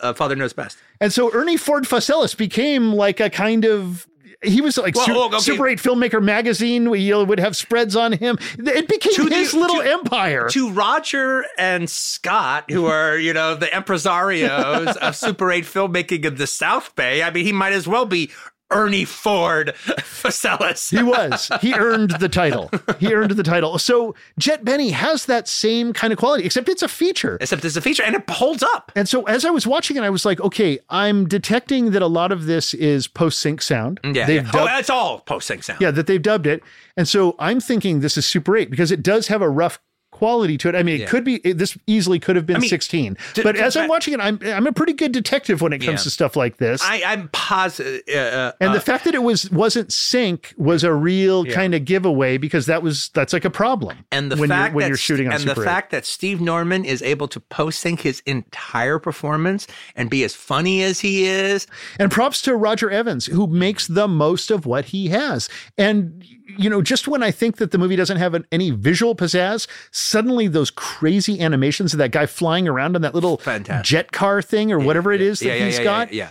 uh, 0.00 0.12
Father 0.12 0.36
Knows 0.36 0.52
Best. 0.52 0.78
And 1.00 1.12
so 1.12 1.32
Ernie 1.32 1.56
Ford 1.56 1.84
Fosselius 1.84 2.36
became 2.36 2.92
like 2.92 3.20
a 3.20 3.30
kind 3.30 3.64
of. 3.64 4.06
He 4.44 4.60
was 4.60 4.76
like 4.78 4.94
Well, 4.94 5.06
Su- 5.06 5.14
oh, 5.16 5.26
okay. 5.26 5.38
Super 5.38 5.66
8 5.68 5.78
Filmmaker 5.78 6.22
magazine. 6.22 6.90
We 6.90 7.00
you 7.00 7.12
know, 7.12 7.24
would 7.24 7.40
have 7.40 7.56
spreads 7.56 7.96
on 7.96 8.12
him. 8.12 8.38
It 8.58 8.88
became 8.88 9.14
To 9.14 9.28
the- 9.28 9.34
his 9.34 9.54
little 9.54 9.82
to- 9.82 9.90
empire. 9.92 10.48
To 10.50 10.70
Roger 10.70 11.44
and 11.58 11.88
Scott, 11.90 12.70
who 12.70 12.86
are, 12.86 13.16
you 13.16 13.32
know, 13.32 13.54
the 13.54 13.66
impresarios 13.66 14.96
of 14.96 15.16
Super 15.16 15.50
8 15.50 15.64
filmmaking 15.64 16.24
in 16.24 16.34
the 16.36 16.46
South 16.46 16.94
Bay, 16.94 17.22
I 17.22 17.30
mean, 17.30 17.44
he 17.44 17.52
might 17.52 17.72
as 17.72 17.86
well 17.88 18.06
be 18.06 18.30
Ernie 18.74 19.04
Ford 19.04 19.74
Fosselius. 19.76 20.90
He 20.90 21.02
was. 21.02 21.50
He 21.60 21.72
earned 21.74 22.10
the 22.20 22.28
title. 22.28 22.70
He 22.98 23.14
earned 23.14 23.32
the 23.32 23.42
title. 23.42 23.78
So 23.78 24.14
Jet 24.38 24.64
Benny 24.64 24.90
has 24.90 25.26
that 25.26 25.48
same 25.48 25.92
kind 25.92 26.12
of 26.12 26.18
quality, 26.18 26.44
except 26.44 26.68
it's 26.68 26.82
a 26.82 26.88
feature. 26.88 27.38
Except 27.40 27.64
it's 27.64 27.76
a 27.76 27.80
feature 27.80 28.02
and 28.02 28.14
it 28.14 28.28
holds 28.28 28.62
up. 28.62 28.92
And 28.96 29.08
so 29.08 29.22
as 29.24 29.44
I 29.44 29.50
was 29.50 29.66
watching 29.66 29.96
it, 29.96 30.02
I 30.02 30.10
was 30.10 30.24
like, 30.24 30.40
okay, 30.40 30.78
I'm 30.90 31.26
detecting 31.26 31.92
that 31.92 32.02
a 32.02 32.06
lot 32.06 32.32
of 32.32 32.46
this 32.46 32.74
is 32.74 33.06
post 33.06 33.38
sync 33.40 33.62
sound. 33.62 34.00
Mm, 34.02 34.16
yeah. 34.16 34.26
They've 34.26 34.44
yeah. 34.44 34.50
dubbed- 34.52 34.62
oh, 34.62 34.66
that's 34.66 34.90
all 34.90 35.20
post 35.20 35.46
sync 35.46 35.62
sound. 35.62 35.80
yeah, 35.80 35.90
that 35.90 36.06
they've 36.06 36.22
dubbed 36.22 36.46
it. 36.46 36.62
And 36.96 37.08
so 37.08 37.36
I'm 37.38 37.60
thinking 37.60 38.00
this 38.00 38.16
is 38.16 38.26
Super 38.26 38.56
8 38.56 38.70
because 38.70 38.90
it 38.90 39.02
does 39.02 39.28
have 39.28 39.42
a 39.42 39.48
rough 39.48 39.78
quality 40.14 40.56
to 40.58 40.68
it. 40.68 40.74
I 40.74 40.82
mean, 40.82 40.94
it 40.96 41.00
Yeah. 41.02 41.06
could 41.08 41.24
be 41.24 41.34
it- 41.44 41.58
this 41.58 41.76
easily 41.86 42.18
could 42.18 42.36
have 42.36 42.46
been 42.46 42.56
I 42.56 42.60
mean, 42.60 42.70
16. 42.70 43.16
d- 43.34 43.42
but 43.42 43.56
d- 43.56 43.60
as 43.60 43.76
I'm 43.76 43.88
watching 43.88 44.14
it, 44.14 44.20
I'm 44.20 44.38
I'm 44.46 44.66
a 44.66 44.72
pretty 44.72 44.92
good 44.94 45.12
detective 45.12 45.60
when 45.60 45.72
it 45.72 45.78
comes 45.80 46.00
Yeah. 46.00 46.04
to 46.04 46.10
stuff 46.10 46.36
like 46.36 46.56
this. 46.58 46.80
I, 46.82 47.02
I'm 47.04 47.28
positive. 47.32 48.02
Uh, 48.08 48.18
uh, 48.18 48.52
and 48.60 48.70
uh, 48.70 48.74
the 48.74 48.80
fact 48.80 49.04
that 49.04 49.14
it 49.14 49.22
was 49.22 49.50
wasn't 49.50 49.92
sync 49.92 50.54
was 50.56 50.84
a 50.84 50.92
real 50.94 51.46
Yeah. 51.46 51.54
kind 51.54 51.74
of 51.74 51.84
giveaway 51.84 52.38
because 52.38 52.66
that 52.66 52.82
was 52.82 53.10
that's 53.14 53.32
like 53.32 53.44
a 53.44 53.50
problem. 53.50 53.98
and 54.12 54.30
the 54.30 54.36
when 54.36 54.48
fact 54.48 54.70
you're, 54.72 54.76
when 54.76 54.88
you're 54.88 54.96
shooting 54.96 55.26
on 55.26 55.34
and 55.34 55.42
Super 55.42 55.54
the 55.56 55.60
8. 55.62 55.64
fact 55.64 55.90
that 55.90 56.06
Steve 56.06 56.40
Norman 56.40 56.84
is 56.84 57.02
able 57.02 57.28
to 57.28 57.40
post 57.40 57.80
sync 57.80 58.00
his 58.02 58.22
entire 58.24 58.98
performance 58.98 59.66
and 59.96 60.08
be 60.08 60.22
as 60.24 60.34
funny 60.34 60.82
as 60.82 61.00
he 61.00 61.24
is. 61.26 61.66
And 61.98 62.10
props 62.10 62.40
to 62.42 62.54
Roger 62.56 62.90
Evans, 62.90 63.26
who 63.26 63.46
makes 63.46 63.86
the 63.88 64.06
most 64.06 64.50
of 64.50 64.64
what 64.66 64.86
he 64.86 65.08
has. 65.08 65.48
And, 65.76 66.24
you 66.46 66.68
know, 66.68 66.82
just 66.82 67.08
when 67.08 67.22
I 67.22 67.30
think 67.30 67.56
that 67.56 67.70
the 67.70 67.78
movie 67.78 67.96
doesn't 67.96 68.16
have 68.18 68.34
an, 68.34 68.46
any 68.52 68.70
visual 68.70 69.14
pizzazz, 69.16 69.66
suddenly 69.90 70.46
those 70.48 70.70
crazy 70.70 71.40
animations 71.40 71.92
of 71.94 71.98
that 71.98 72.10
guy 72.10 72.26
flying 72.26 72.68
around 72.68 72.96
on 72.96 73.02
that 73.02 73.14
little 73.14 73.38
Fantastic. 73.38 73.84
jet 73.84 74.12
car 74.12 74.42
thing 74.42 74.70
or 74.72 74.78
whatever 74.78 75.12
it 75.12 75.20
is 75.20 75.40
that 75.40 75.46
yeah, 75.46 75.54
yeah, 75.54 75.64
he's 75.64 75.78
yeah, 75.78 75.84
got, 75.84 76.12
Yeah, 76.12 76.28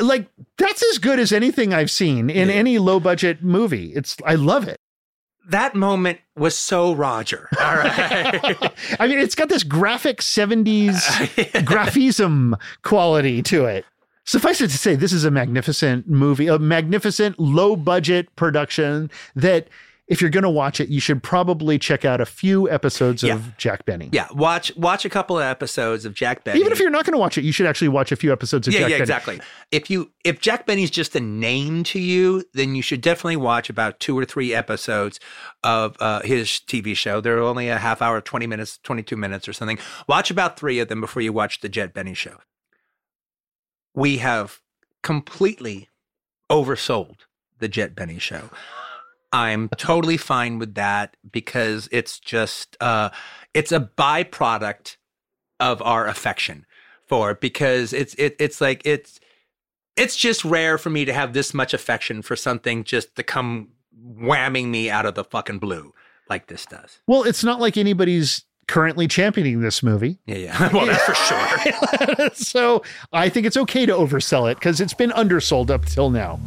like, 0.00 0.28
that's 0.58 0.84
as 0.92 0.98
good 0.98 1.18
as 1.18 1.32
anything 1.32 1.72
I've 1.72 1.90
seen 1.90 2.28
in 2.28 2.48
Yeah. 2.48 2.54
any 2.54 2.78
low 2.78 3.00
budget 3.00 3.42
movie. 3.42 3.92
It's, 3.94 4.16
I 4.26 4.34
love 4.34 4.68
it. 4.68 4.76
that 5.48 5.74
moment 5.74 6.18
was 6.36 6.56
so 6.56 6.92
Roger. 6.92 7.48
All 7.60 7.76
right. 7.76 8.72
I 9.00 9.06
mean, 9.06 9.18
it's 9.18 9.34
got 9.34 9.48
this 9.48 9.62
graphic 9.62 10.20
70s 10.20 10.96
graphism 11.64 12.58
quality 12.82 13.42
to 13.44 13.64
it. 13.66 13.84
Suffice 14.26 14.60
it 14.60 14.68
to 14.70 14.78
say, 14.78 14.94
this 14.96 15.12
is 15.12 15.24
a 15.24 15.30
magnificent 15.30 16.08
movie, 16.08 16.48
a 16.48 16.58
magnificent 16.58 17.38
low 17.38 17.76
budget 17.76 18.34
production 18.36 19.10
that 19.36 19.68
if 20.08 20.20
you're 20.20 20.30
going 20.30 20.44
to 20.44 20.50
watch 20.50 20.78
it, 20.80 20.88
you 20.88 21.00
should 21.00 21.20
probably 21.20 21.80
check 21.80 22.04
out 22.04 22.20
a 22.20 22.26
few 22.26 22.70
episodes 22.70 23.24
Yeah. 23.24 23.34
of 23.34 23.56
Jack 23.56 23.84
Benny. 23.86 24.08
yeah, 24.12 24.28
watch 24.32 24.70
watch 24.76 25.04
a 25.04 25.08
couple 25.08 25.36
of 25.36 25.42
episodes 25.42 26.04
of 26.04 26.14
Jack 26.14 26.44
Benny. 26.44 26.60
Even 26.60 26.70
if 26.70 26.78
you're 26.78 26.90
not 26.90 27.04
going 27.04 27.12
to 27.14 27.18
watch 27.18 27.36
it, 27.38 27.42
you 27.44 27.50
should 27.50 27.66
actually 27.66 27.88
watch 27.88 28.12
a 28.12 28.16
few 28.16 28.30
episodes 28.32 28.68
of 28.68 28.74
yeah, 28.74 28.80
Jack 28.80 28.90
yeah, 28.90 28.94
Benny. 28.96 29.02
exactly. 29.02 29.40
If 29.72 29.90
you 29.90 30.12
if 30.24 30.40
Jack 30.40 30.64
Benny's 30.64 30.90
just 30.92 31.16
a 31.16 31.20
name 31.20 31.82
to 31.84 31.98
you, 31.98 32.44
then 32.54 32.76
you 32.76 32.82
should 32.82 33.00
definitely 33.00 33.36
watch 33.36 33.68
about 33.68 33.98
two 33.98 34.16
or 34.16 34.24
three 34.24 34.54
episodes 34.54 35.18
of 35.64 35.96
uh, 35.98 36.20
his 36.22 36.48
TV 36.50 36.96
show. 36.96 37.20
They're 37.20 37.40
only 37.40 37.68
a 37.68 37.78
half 37.78 38.00
hour, 38.00 38.20
twenty 38.20 38.46
minutes, 38.46 38.78
twenty 38.84 39.02
two 39.02 39.16
minutes 39.16 39.48
or 39.48 39.52
something. 39.52 39.78
Watch 40.08 40.30
about 40.30 40.56
three 40.56 40.78
of 40.78 40.86
them 40.86 41.00
before 41.00 41.22
you 41.22 41.32
watch 41.32 41.60
the 41.60 41.68
Jet 41.68 41.94
Benny 41.94 42.14
show. 42.14 42.36
We 43.96 44.18
have 44.18 44.60
completely 45.02 45.88
oversold 46.50 47.16
the 47.58 47.68
Jet 47.68 47.96
Benny 47.96 48.18
show. 48.18 48.50
I'm 49.32 49.68
totally 49.76 50.16
fine 50.16 50.58
with 50.58 50.74
that 50.74 51.16
because 51.30 51.88
it's 51.90 52.20
just 52.20 52.76
uh, 52.80 53.10
it's 53.54 53.72
a 53.72 53.80
byproduct 53.80 54.96
of 55.58 55.82
our 55.82 56.06
affection 56.06 56.66
for 57.06 57.32
it 57.32 57.40
because 57.40 57.92
it's 57.92 58.14
it, 58.14 58.36
it's 58.38 58.60
like 58.60 58.82
it's 58.84 59.20
it's 59.96 60.16
just 60.16 60.44
rare 60.44 60.78
for 60.78 60.90
me 60.90 61.04
to 61.04 61.12
have 61.12 61.32
this 61.32 61.52
much 61.52 61.74
affection 61.74 62.22
for 62.22 62.36
something 62.36 62.84
just 62.84 63.14
to 63.16 63.22
come 63.22 63.70
whamming 63.98 64.68
me 64.68 64.90
out 64.90 65.06
of 65.06 65.14
the 65.14 65.24
fucking 65.24 65.58
blue 65.58 65.92
like 66.28 66.46
this 66.48 66.66
does. 66.66 67.00
Well, 67.06 67.22
it's 67.22 67.44
not 67.44 67.60
like 67.60 67.76
anybody's 67.76 68.45
currently 68.68 69.08
championing 69.08 69.60
this 69.60 69.82
movie. 69.82 70.18
Yeah, 70.26 70.36
yeah. 70.36 70.70
Well, 70.72 70.86
that's 70.86 71.04
for 71.04 71.14
sure. 71.14 72.30
so 72.34 72.82
I 73.12 73.28
think 73.28 73.46
it's 73.46 73.56
okay 73.56 73.86
to 73.86 73.92
oversell 73.92 74.50
it 74.50 74.58
because 74.58 74.80
it's 74.80 74.94
been 74.94 75.12
undersold 75.12 75.70
up 75.70 75.84
till 75.84 76.10
now. 76.10 76.40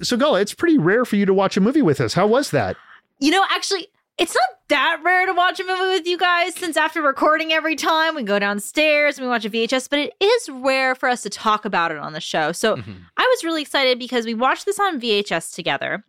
So, 0.00 0.16
Gala, 0.16 0.40
it's 0.40 0.54
pretty 0.54 0.78
rare 0.78 1.04
for 1.04 1.16
you 1.16 1.26
to 1.26 1.34
watch 1.34 1.56
a 1.56 1.60
movie 1.60 1.82
with 1.82 2.00
us. 2.00 2.14
How 2.14 2.26
was 2.26 2.50
that? 2.52 2.76
You 3.18 3.32
know, 3.32 3.44
actually, 3.50 3.88
it's 4.18 4.34
not 4.34 4.58
that 4.68 5.00
rare 5.04 5.26
to 5.26 5.32
watch 5.32 5.58
a 5.60 5.64
movie 5.64 5.94
with 5.94 6.06
you 6.06 6.18
guys 6.18 6.54
since 6.54 6.76
after 6.76 7.00
recording 7.00 7.52
every 7.52 7.76
time 7.76 8.14
we 8.14 8.22
go 8.22 8.38
downstairs 8.38 9.16
and 9.16 9.24
we 9.26 9.30
watch 9.30 9.44
a 9.44 9.50
VHS, 9.50 9.88
but 9.88 9.98
it 9.98 10.14
is 10.20 10.48
rare 10.50 10.94
for 10.94 11.08
us 11.08 11.22
to 11.22 11.30
talk 11.30 11.64
about 11.64 11.90
it 11.90 11.98
on 11.98 12.12
the 12.12 12.20
show. 12.20 12.52
So 12.52 12.76
Mm-hmm. 12.76 12.92
I 13.16 13.22
was 13.22 13.44
really 13.44 13.62
excited 13.62 13.98
because 13.98 14.26
we 14.26 14.34
watched 14.34 14.66
this 14.66 14.78
on 14.80 15.00
VHS 15.00 15.54
together 15.54 16.04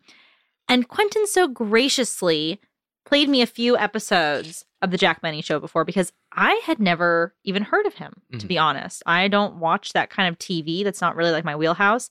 and 0.68 0.88
Quentin 0.88 1.26
so 1.28 1.48
graciously 1.48 2.60
played 3.06 3.30
me 3.30 3.42
a 3.42 3.48
few 3.48 3.78
episodes 3.78 4.66
of 4.82 4.92
the 4.92 4.98
Jack 4.98 5.22
Benny 5.22 5.42
show 5.42 5.60
before 5.60 5.84
because 5.84 6.12
I 6.32 6.62
had 6.64 6.80
never 6.80 7.34
even 7.44 7.64
heard 7.64 7.86
of 7.86 7.96
him, 7.96 8.22
to 8.32 8.38
Mm-hmm. 8.38 8.48
be 8.48 8.58
honest. 8.58 9.02
I 9.06 9.28
don't 9.28 9.56
watch 9.56 9.94
that 9.94 10.10
kind 10.10 10.30
of 10.30 10.38
TV. 10.38 10.84
That's 10.84 11.02
not 11.02 11.16
really 11.16 11.32
like 11.32 11.44
my 11.44 11.56
wheelhouse. 11.56 12.10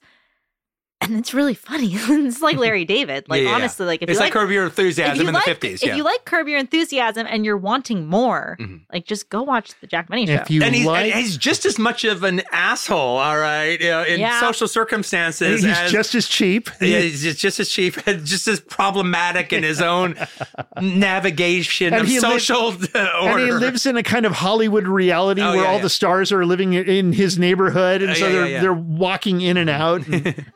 And 1.01 1.16
it's 1.16 1.33
really 1.33 1.55
funny. 1.55 1.91
it's 1.93 2.43
like 2.43 2.57
Larry 2.57 2.85
David. 2.85 3.29
Like 3.29 3.39
Yeah, 3.39 3.45
yeah, 3.45 3.49
yeah. 3.51 3.55
honestly, 3.57 3.87
like 3.87 4.03
if 4.03 4.09
it's 4.11 4.16
you 4.16 4.20
like 4.20 4.35
like 4.35 4.43
Curb 4.43 4.51
Your 4.51 4.65
Enthusiasm 4.65 5.23
you 5.23 5.29
in 5.29 5.35
like, 5.35 5.45
the 5.45 5.51
fifties. 5.53 5.83
If 5.83 5.97
you 5.97 6.03
like 6.03 6.25
Curb 6.25 6.49
Your 6.49 6.59
Enthusiasm 6.59 7.27
and 7.31 7.45
you're 7.45 7.57
wanting 7.57 8.07
more, 8.09 8.57
Mhm. 8.61 8.81
like 8.93 9.07
just 9.07 9.29
go 9.31 9.43
watch 9.43 9.70
the 9.81 9.87
Jack 9.87 10.09
Benny 10.09 10.27
show. 10.27 10.33
If 10.35 10.51
you 10.51 10.61
and 10.62 10.75
he's, 10.75 10.85
like, 10.87 11.12
and 11.15 11.20
he's 11.23 11.37
just 11.37 11.65
as 11.65 11.79
much 11.79 12.03
of 12.05 12.25
an 12.25 12.43
asshole, 12.53 12.99
all 13.19 13.39
right, 13.39 13.81
you 13.81 13.89
know, 13.89 14.03
in 14.03 14.19
Yeah. 14.19 14.41
social 14.41 14.66
circumstances. 14.66 15.62
he's 15.62 15.70
as, 15.79 15.93
just 15.93 16.15
as 16.16 16.27
cheap. 16.27 16.69
Yeah, 16.81 16.99
he's 16.99 17.23
just, 17.23 17.39
just 17.39 17.61
as 17.61 17.69
cheap, 17.69 17.95
just 18.25 18.49
as 18.49 18.59
problematic 18.59 19.53
in 19.53 19.62
his 19.62 19.81
own 19.81 20.16
navigation 20.83 21.93
And 21.95 22.03
of 22.03 22.09
he 22.09 22.15
li- 22.15 22.20
social 22.20 22.66
order. 22.66 22.89
And 22.95 23.41
he 23.41 23.53
lives 23.53 23.87
in 23.87 23.97
a 23.97 24.03
kind 24.03 24.27
of 24.27 24.33
Hollywood 24.33 24.87
reality 24.89 25.43
Oh, 25.43 25.53
where 25.53 25.62
yeah, 25.62 25.69
all 25.69 25.77
yeah. 25.77 25.83
the 25.83 25.91
stars 25.91 26.33
are 26.33 26.45
living 26.45 26.73
in 26.75 27.12
his 27.12 27.39
neighborhood, 27.39 28.03
and 28.03 28.11
Uh, 28.11 28.15
so 28.15 28.27
yeah, 28.27 28.33
they're 28.33 28.43
yeah, 28.47 28.51
yeah. 28.57 28.61
they're 28.62 28.73
walking 28.73 29.41
in 29.41 29.57
and 29.57 29.70
out. 29.70 30.03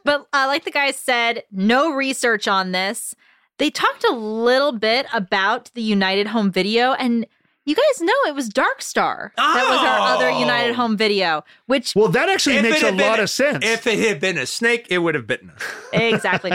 But 0.04 0.26
uh, 0.32 0.46
like 0.46 0.64
the 0.64 0.70
guys 0.70 0.96
said, 0.96 1.44
no 1.50 1.92
research 1.92 2.48
on 2.48 2.72
this. 2.72 3.14
They 3.58 3.70
talked 3.70 4.04
a 4.04 4.14
little 4.14 4.72
bit 4.72 5.06
about 5.12 5.70
the 5.74 5.82
United 5.82 6.28
Home 6.28 6.50
Video, 6.50 6.92
and 6.94 7.26
You 7.64 7.76
guys 7.76 8.00
know 8.00 8.12
it 8.26 8.34
was 8.34 8.48
Dark 8.48 8.82
Star. 8.82 9.32
That 9.36 9.66
was 9.70 9.78
our 9.78 10.16
other 10.16 10.30
Oh. 10.30 10.38
United 10.40 10.74
Home 10.74 10.96
Video, 10.96 11.44
which 11.66 11.92
Well, 11.94 12.08
that 12.08 12.28
actually 12.28 12.56
If 12.56 12.62
makes 12.64 12.78
it 12.78 12.82
a 12.82 12.86
had 12.86 12.96
been 12.96 13.06
lot 13.06 13.20
of 13.20 13.30
sense. 13.30 13.64
If 13.64 13.86
it 13.86 14.00
had 14.00 14.18
been 14.18 14.36
a 14.36 14.46
snake, 14.46 14.88
it 14.90 14.98
would 14.98 15.14
have 15.14 15.28
bitten 15.28 15.50
us. 15.50 15.62
exactly. 15.92 16.50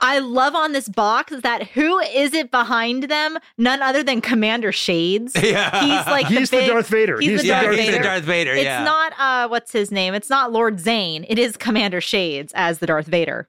I 0.00 0.18
love 0.20 0.54
on 0.54 0.72
this 0.72 0.88
box 0.88 1.34
that 1.42 1.68
who 1.68 1.98
is 1.98 2.32
it 2.32 2.50
behind 2.50 3.04
them? 3.04 3.36
None 3.58 3.82
other 3.82 4.02
than 4.02 4.22
Commander 4.22 4.72
Shades. 4.72 5.34
Yeah. 5.42 5.80
He's 5.80 6.06
like 6.06 6.26
He's 6.26 6.48
the 6.48 6.56
big- 6.58 6.68
Darth 6.70 6.88
Vader. 6.88 7.18
He's, 7.20 7.28
He's 7.30 7.40
the 7.42 7.48
the 7.48 7.48
yeah, 7.48 7.62
Darth 7.62 7.76
he's 7.76 7.86
Vader. 7.86 7.98
the 7.98 8.02
Darth 8.04 8.24
Vader. 8.24 8.52
It's 8.52 8.64
yeah. 8.64 8.82
not 8.84 9.12
uh 9.18 9.48
what's 9.48 9.72
his 9.72 9.90
name? 9.92 10.14
It's 10.14 10.30
not 10.30 10.52
Lord 10.52 10.80
Zane. 10.80 11.26
It 11.28 11.38
is 11.38 11.56
Commander 11.58 12.00
Shades 12.00 12.52
as 12.56 12.78
the 12.78 12.86
Darth 12.86 13.06
Vader. 13.06 13.48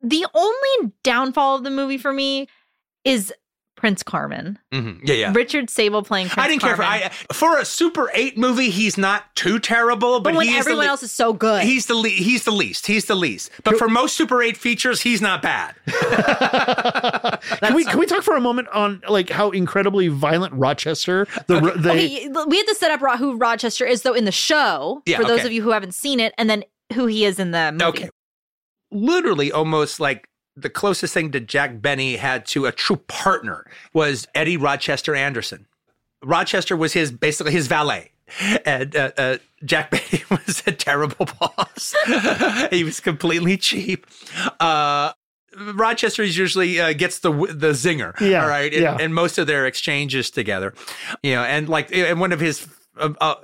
The 0.00 0.26
only 0.32 0.92
downfall 1.02 1.56
of 1.56 1.64
the 1.64 1.70
movie 1.70 1.98
for 1.98 2.12
me 2.12 2.46
is 3.04 3.32
Prince 3.80 4.02
Carmen. 4.02 4.58
Mhm. 4.74 5.00
Yeah, 5.04 5.14
yeah. 5.14 5.32
Richard 5.34 5.70
Sable 5.70 6.02
playing 6.02 6.28
Prince 6.28 6.44
I 6.44 6.48
didn't 6.48 6.60
care 6.60 6.76
for 6.76 6.82
I 6.82 7.08
for 7.32 7.56
a 7.56 7.64
Super 7.64 8.10
Eight 8.12 8.36
movie. 8.36 8.68
He's 8.68 8.98
not 8.98 9.34
too 9.34 9.58
terrible, 9.58 10.20
but, 10.20 10.32
but 10.32 10.36
when 10.36 10.46
he 10.48 10.52
is 10.54 10.60
everyone 10.60 10.80
the, 10.80 10.84
le- 10.84 10.90
else 10.90 11.02
is 11.02 11.10
so 11.12 11.32
good. 11.32 11.62
He's 11.62 11.86
the 11.86 11.94
le- 11.94 12.08
he's 12.10 12.44
the 12.44 12.50
least. 12.50 12.86
He's 12.86 13.06
the 13.06 13.14
least. 13.14 13.50
But 13.64 13.78
for 13.78 13.88
most 13.88 14.16
Super 14.16 14.42
Eight 14.42 14.58
features, 14.58 15.00
he's 15.00 15.22
not 15.22 15.40
bad. 15.40 15.74
can 17.60 17.74
we 17.74 17.84
can 17.84 17.98
we 17.98 18.04
talk 18.06 18.22
for 18.22 18.36
a 18.36 18.40
moment 18.40 18.68
on 18.68 19.00
like 19.08 19.30
how 19.30 19.50
incredibly 19.50 20.08
violent 20.08 20.52
Rochester 20.54 21.26
the 21.46 21.60
the 21.60 21.90
okay, 21.90 22.28
we 22.46 22.56
had 22.58 22.66
to 22.66 22.74
set 22.74 22.90
up 22.90 23.00
Ro- 23.00 23.16
who 23.16 23.36
Rochester 23.36 23.86
is 23.86 24.02
though 24.02 24.12
in 24.14 24.26
the 24.26 24.32
show 24.32 25.02
Yeah, 25.06 25.16
for 25.16 25.24
those 25.24 25.44
of 25.44 25.52
you 25.52 25.62
who 25.62 25.70
haven't 25.70 25.94
seen 25.94 26.20
it, 26.20 26.34
and 26.36 26.50
then 26.50 26.64
who 26.92 27.06
he 27.06 27.24
is 27.24 27.38
in 27.38 27.50
the 27.52 27.72
movie. 27.72 27.84
Okay. 27.84 28.08
Literally, 28.92 29.52
almost 29.52 30.00
like 30.00 30.26
the 30.62 30.70
closest 30.70 31.14
thing 31.14 31.30
that 31.32 31.46
Jack 31.46 31.80
Benny 31.80 32.16
had 32.16 32.46
to 32.46 32.66
a 32.66 32.72
true 32.72 32.96
partner 33.08 33.66
was 33.92 34.26
Eddie 34.34 34.56
Rochester 34.56 35.14
Anderson. 35.14 35.66
Rochester 36.22 36.76
was 36.76 36.92
his 36.92 37.10
basically 37.10 37.52
his 37.52 37.66
valet. 37.66 38.12
And 38.64 38.94
uh, 38.94 39.10
uh, 39.18 39.36
Jack 39.64 39.90
Benny 39.90 40.22
was 40.30 40.62
a 40.66 40.72
terrible 40.72 41.26
boss. 41.38 41.94
he 42.70 42.84
was 42.84 43.00
completely 43.00 43.56
cheap. 43.56 44.06
Uh, 44.60 45.12
Rochester 45.74 46.22
is 46.22 46.38
usually 46.38 46.80
uh, 46.80 46.92
gets 46.92 47.18
the 47.18 47.32
the 47.32 47.72
zinger, 47.72 48.18
Yeah, 48.20 48.44
all 48.44 48.48
right, 48.48 48.72
and, 48.72 48.82
yeah. 48.82 48.96
and 49.00 49.12
most 49.12 49.36
of 49.36 49.48
their 49.48 49.66
exchanges 49.66 50.30
together, 50.30 50.74
you 51.24 51.34
know, 51.34 51.42
and 51.42 51.68
like 51.68 51.92
and 51.92 52.20
one 52.20 52.30
of 52.30 52.38
his 52.38 52.68
uh, 52.96 53.12
uh, 53.20 53.34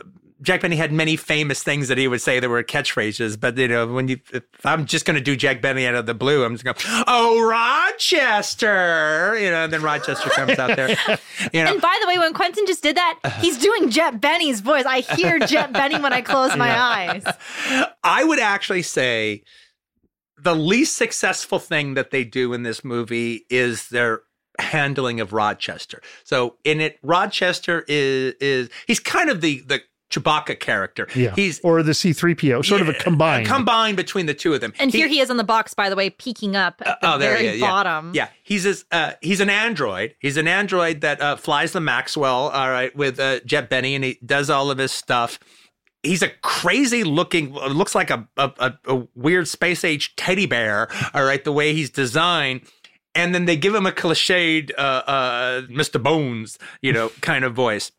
Jack 0.46 0.60
Benny 0.60 0.76
had 0.76 0.92
many 0.92 1.16
famous 1.16 1.60
things 1.64 1.88
that 1.88 1.98
he 1.98 2.06
would 2.06 2.20
say 2.20 2.38
that 2.38 2.48
were 2.48 2.62
catchphrases, 2.62 3.38
but 3.38 3.58
you 3.58 3.66
know, 3.66 3.88
when 3.88 4.06
you 4.06 4.20
if 4.32 4.44
I'm 4.64 4.86
just 4.86 5.04
going 5.04 5.16
to 5.16 5.20
do 5.20 5.34
Jack 5.34 5.60
Benny 5.60 5.84
out 5.88 5.96
of 5.96 6.06
the 6.06 6.14
blue, 6.14 6.44
I'm 6.44 6.54
just 6.54 6.62
going, 6.62 6.76
"Oh, 7.08 7.44
Rochester," 7.44 9.36
you 9.40 9.50
know, 9.50 9.64
and 9.64 9.72
then 9.72 9.82
Rochester 9.82 10.30
comes 10.30 10.56
out 10.56 10.76
there, 10.76 10.90
you 11.52 11.64
know. 11.64 11.72
And 11.72 11.80
by 11.80 11.98
the 12.00 12.06
way, 12.06 12.16
when 12.18 12.32
Quentin 12.32 12.64
just 12.64 12.80
did 12.80 12.96
that, 12.96 13.18
he's 13.40 13.58
doing 13.58 13.90
Jet 13.90 14.20
Benny's 14.20 14.60
voice. 14.60 14.84
I 14.86 15.00
hear 15.00 15.40
Jet 15.40 15.72
Benny 15.72 15.98
when 15.98 16.12
I 16.12 16.20
close 16.20 16.56
my 16.56 16.78
eyes. 16.78 17.24
I 18.04 18.22
would 18.22 18.38
actually 18.38 18.82
say 18.82 19.42
the 20.38 20.54
least 20.54 20.94
successful 20.94 21.58
thing 21.58 21.94
that 21.94 22.12
they 22.12 22.22
do 22.22 22.52
in 22.52 22.62
this 22.62 22.84
movie 22.84 23.46
is 23.50 23.88
their 23.88 24.20
handling 24.60 25.18
of 25.18 25.32
Rochester. 25.32 26.00
So 26.22 26.56
in 26.62 26.80
it, 26.80 27.00
Rochester 27.02 27.84
is 27.88 28.34
is 28.40 28.70
he's 28.86 29.00
kind 29.00 29.28
of 29.28 29.40
the 29.40 29.64
the 29.66 29.80
Chewbacca 30.10 30.58
character. 30.60 31.08
yeah 31.16 31.34
he's 31.34 31.58
or 31.60 31.82
the 31.82 31.92
C3PO 31.92 32.64
sort 32.64 32.80
of 32.80 32.88
a 32.88 32.92
Yeah, 32.92 32.98
combined 32.98 33.46
combined 33.46 33.96
between 33.96 34.26
the 34.26 34.34
two 34.34 34.54
of 34.54 34.60
them. 34.60 34.72
And 34.78 34.92
here 34.92 35.08
he 35.08 35.20
is 35.20 35.30
on 35.30 35.36
the 35.36 35.44
box, 35.44 35.74
by 35.74 35.88
the 35.90 35.96
way, 35.96 36.10
peeking 36.10 36.54
up 36.54 36.80
at 36.86 37.00
the 37.00 37.14
Oh, 37.14 37.18
there, 37.18 37.32
very 37.34 37.46
yeah, 37.46 37.52
yeah. 37.52 37.66
bottom. 37.70 38.12
Yeah, 38.14 38.28
he's 38.44 38.62
this, 38.64 38.84
uh, 38.92 39.12
he's 39.20 39.40
an 39.40 39.50
android. 39.50 40.14
He's 40.20 40.36
an 40.36 40.46
android 40.46 41.00
that 41.00 41.20
uh, 41.20 41.36
flies 41.36 41.72
the 41.72 41.80
Maxwell. 41.80 42.48
All 42.50 42.70
right, 42.70 42.94
with 42.94 43.18
uh, 43.18 43.40
Jet 43.40 43.68
Benny, 43.68 43.94
and 43.96 44.04
he 44.04 44.18
does 44.24 44.48
all 44.48 44.70
of 44.70 44.78
his 44.78 44.92
stuff. 44.92 45.38
He's 46.02 46.22
a 46.22 46.28
crazy 46.42 47.02
looking, 47.02 47.52
looks 47.52 47.94
like 47.96 48.10
a, 48.10 48.28
a 48.36 48.52
a- 48.60 48.78
a 48.96 49.08
weird 49.16 49.48
space 49.48 49.82
age 49.82 50.14
teddy 50.14 50.46
bear. 50.46 50.88
All 51.14 51.24
right, 51.24 51.42
the 51.42 51.52
way 51.52 51.72
he's 51.74 51.90
designed. 51.90 52.60
And 53.16 53.34
then 53.34 53.46
they 53.46 53.56
give 53.56 53.74
him 53.74 53.86
a 53.86 53.92
cliched 53.92 54.70
uh, 54.76 54.80
uh, 54.80 55.60
Mr. 55.62 56.00
Bones, 56.00 56.58
you 56.82 56.92
know, 56.92 57.08
kind 57.22 57.44
of 57.44 57.54
voice. 57.54 57.90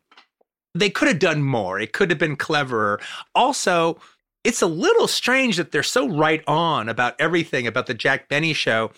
They 0.80 0.90
could 0.90 1.08
have 1.08 1.20
done 1.20 1.44
more. 1.44 1.80
It 1.80 1.94
could 1.94 2.10
have 2.10 2.20
been 2.20 2.36
cleverer. 2.36 2.99
Also, 3.34 3.99
it's 4.44 4.62
a 4.62 4.68
little 4.68 5.08
strange 5.08 5.58
that 5.58 5.72
they're 5.72 5.84
so 5.84 6.08
right 6.08 6.44
on 6.48 6.90
about 6.90 7.16
everything 7.20 7.68
about 7.68 7.88
the 7.88 7.94
Jack 7.94 8.30
Benny 8.30 8.54
show. 8.54 8.91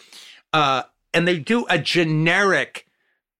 Uh, 0.53 0.83
and 1.13 1.27
they 1.27 1.39
do 1.39 1.65
a 1.69 1.79
generic 1.79 2.85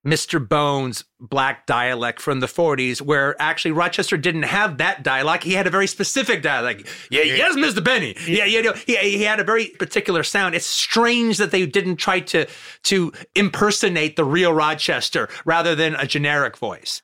Mr. 0.06 0.46
Bones 0.46 1.04
black 1.20 1.66
dialect 1.66 2.22
from 2.22 2.40
the 2.40 2.48
40s, 2.48 3.02
where 3.02 3.40
actually 3.40 3.72
Rochester 3.72 4.18
didn't 4.18 4.44
have 4.44 4.78
that 4.78 5.04
dialect. 5.04 5.44
He 5.44 5.54
had 5.54 5.68
a 5.68 5.70
very 5.70 5.88
specific 5.88 6.42
dialect. 6.42 6.88
Yeah, 7.12 7.24
yes, 7.24 7.56
Mr. 7.56 7.84
Benny. 7.84 8.16
Yeah, 8.26 8.46
you 8.46 8.64
know, 8.64 8.74
he, 8.74 8.96
he 8.96 9.24
had 9.24 9.40
a 9.40 9.44
very 9.44 9.68
particular 9.68 10.24
sound. 10.24 10.56
It's 10.56 10.66
strange 10.66 11.38
that 11.38 11.52
they 11.52 11.66
didn't 11.66 11.98
try 11.98 12.22
to 12.22 12.48
to 12.84 13.12
impersonate 13.36 14.16
the 14.16 14.24
real 14.24 14.54
Rochester 14.54 15.28
rather 15.44 15.76
than 15.76 15.96
a 15.96 16.08
generic 16.08 16.58
voice. 16.58 17.02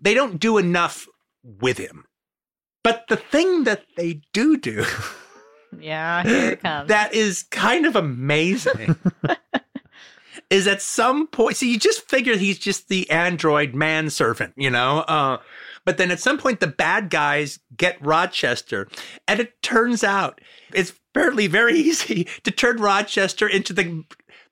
They 0.00 0.14
don't 0.14 0.38
do 0.38 0.58
enough 0.58 1.06
with 1.42 1.78
him. 1.78 2.04
But 2.84 3.04
the 3.08 3.16
thing 3.16 3.64
that 3.64 3.84
they 3.96 4.22
do 4.32 4.56
do 4.56 4.84
Yeah, 5.78 6.22
here 6.22 6.52
it 6.52 6.62
comes. 6.62 6.88
that 6.88 7.12
is 7.12 7.42
kind 7.50 7.84
of 7.84 7.94
amazing. 7.96 8.96
is 10.50 10.66
at 10.66 10.80
some 10.80 11.26
point, 11.26 11.56
so 11.56 11.66
you 11.66 11.78
just 11.78 12.08
figure 12.08 12.36
he's 12.36 12.58
just 12.58 12.88
the 12.88 13.08
android 13.10 13.74
manservant, 13.74 14.54
you 14.56 14.70
know? 14.70 15.00
Uh, 15.00 15.38
but 15.84 15.98
then 15.98 16.10
at 16.10 16.20
some 16.20 16.38
point, 16.38 16.60
the 16.60 16.66
bad 16.66 17.10
guys 17.10 17.60
get 17.76 18.00
Rochester, 18.04 18.88
and 19.26 19.40
it 19.40 19.60
turns 19.62 20.02
out 20.02 20.40
it's 20.72 20.94
apparently 21.10 21.46
very 21.46 21.78
easy 21.78 22.26
to 22.44 22.50
turn 22.50 22.76
Rochester 22.78 23.46
into 23.46 23.72
the 23.72 24.04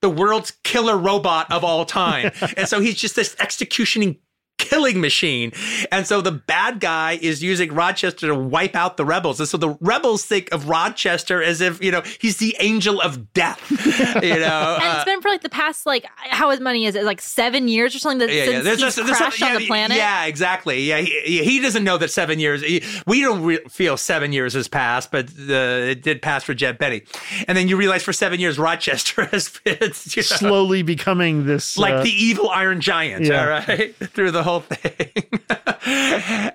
the 0.02 0.10
world's 0.10 0.50
killer 0.62 0.96
robot 0.96 1.50
of 1.50 1.64
all 1.64 1.86
time. 1.86 2.30
and 2.56 2.68
so 2.68 2.80
he's 2.80 2.96
just 2.96 3.16
this 3.16 3.34
executioning 3.38 4.18
killing 4.58 5.00
machine. 5.00 5.52
And 5.92 6.06
so 6.06 6.20
the 6.20 6.32
bad 6.32 6.80
guy 6.80 7.18
is 7.20 7.42
using 7.42 7.72
Rochester 7.74 8.26
to 8.28 8.34
wipe 8.34 8.74
out 8.74 8.96
the 8.96 9.04
rebels. 9.04 9.38
And 9.38 9.48
so 9.48 9.56
the 9.56 9.76
rebels 9.80 10.24
think 10.24 10.50
of 10.52 10.68
Rochester 10.68 11.42
as 11.42 11.60
if, 11.60 11.82
you 11.82 11.90
know, 11.92 12.02
he's 12.20 12.38
the 12.38 12.56
angel 12.60 13.00
of 13.00 13.32
death. 13.32 13.60
You 14.16 14.38
know. 14.40 14.76
and 14.80 14.84
uh, 14.84 14.94
it's 14.96 15.04
been 15.04 15.20
for 15.20 15.28
like 15.28 15.42
the 15.42 15.48
past 15.48 15.84
like 15.86 16.06
how 16.16 16.50
his 16.50 16.60
money 16.60 16.86
is 16.86 16.94
it 16.94 17.04
like 17.04 17.20
seven 17.20 17.68
years 17.68 17.94
or 17.94 17.98
something 17.98 18.18
that 18.26 18.30
yeah, 18.30 18.44
yeah. 18.44 18.44
since 18.44 18.64
There's 18.64 18.76
he's 18.82 18.94
just, 18.94 19.06
there's 19.06 19.18
crashed 19.18 19.38
some- 19.38 19.52
on 19.52 19.58
the 19.58 19.66
planet. 19.66 19.96
Yeah, 19.96 20.24
exactly. 20.24 20.80
Yeah, 20.84 20.98
he, 21.00 21.42
he 21.44 21.60
doesn't 21.60 21.84
know 21.84 21.98
that 21.98 22.10
seven 22.10 22.38
years. 22.38 22.62
he- 22.62 22.82
we 23.06 23.20
don't 23.20 23.42
re- 23.42 23.60
feel 23.68 23.96
seven 23.96 24.32
years 24.32 24.54
has 24.54 24.68
passed, 24.68 25.10
but 25.10 25.26
uh, 25.28 25.52
it 25.52 26.02
did 26.02 26.22
pass 26.22 26.44
for 26.44 26.54
Jet 26.54 26.78
Benny. 26.78 27.02
And 27.46 27.56
then 27.56 27.68
you 27.68 27.76
realize 27.76 28.02
for 28.02 28.12
seven 28.12 28.40
years, 28.40 28.58
Rochester 28.58 29.24
has 29.32 29.60
been 29.64 29.76
you 29.80 29.88
know, 29.88 30.22
slowly 30.22 30.82
becoming 30.82 31.46
this 31.46 31.76
like 31.78 31.94
uh, 31.94 32.02
the 32.02 32.10
evil 32.10 32.48
Iron 32.50 32.80
Giant. 32.80 33.24
Yeah. 33.26 33.40
All 33.42 33.48
right, 33.48 33.94
through 33.96 34.30
the 34.30 34.42
whole 34.46 34.60
thing. 34.60 35.22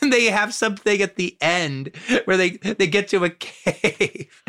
and 0.00 0.12
they 0.12 0.26
have 0.26 0.54
something 0.54 1.02
at 1.02 1.16
the 1.16 1.36
end 1.40 1.90
where 2.24 2.36
they 2.36 2.50
they 2.50 2.86
get 2.86 3.08
to 3.08 3.24
a 3.24 3.30
cave. 3.30 4.42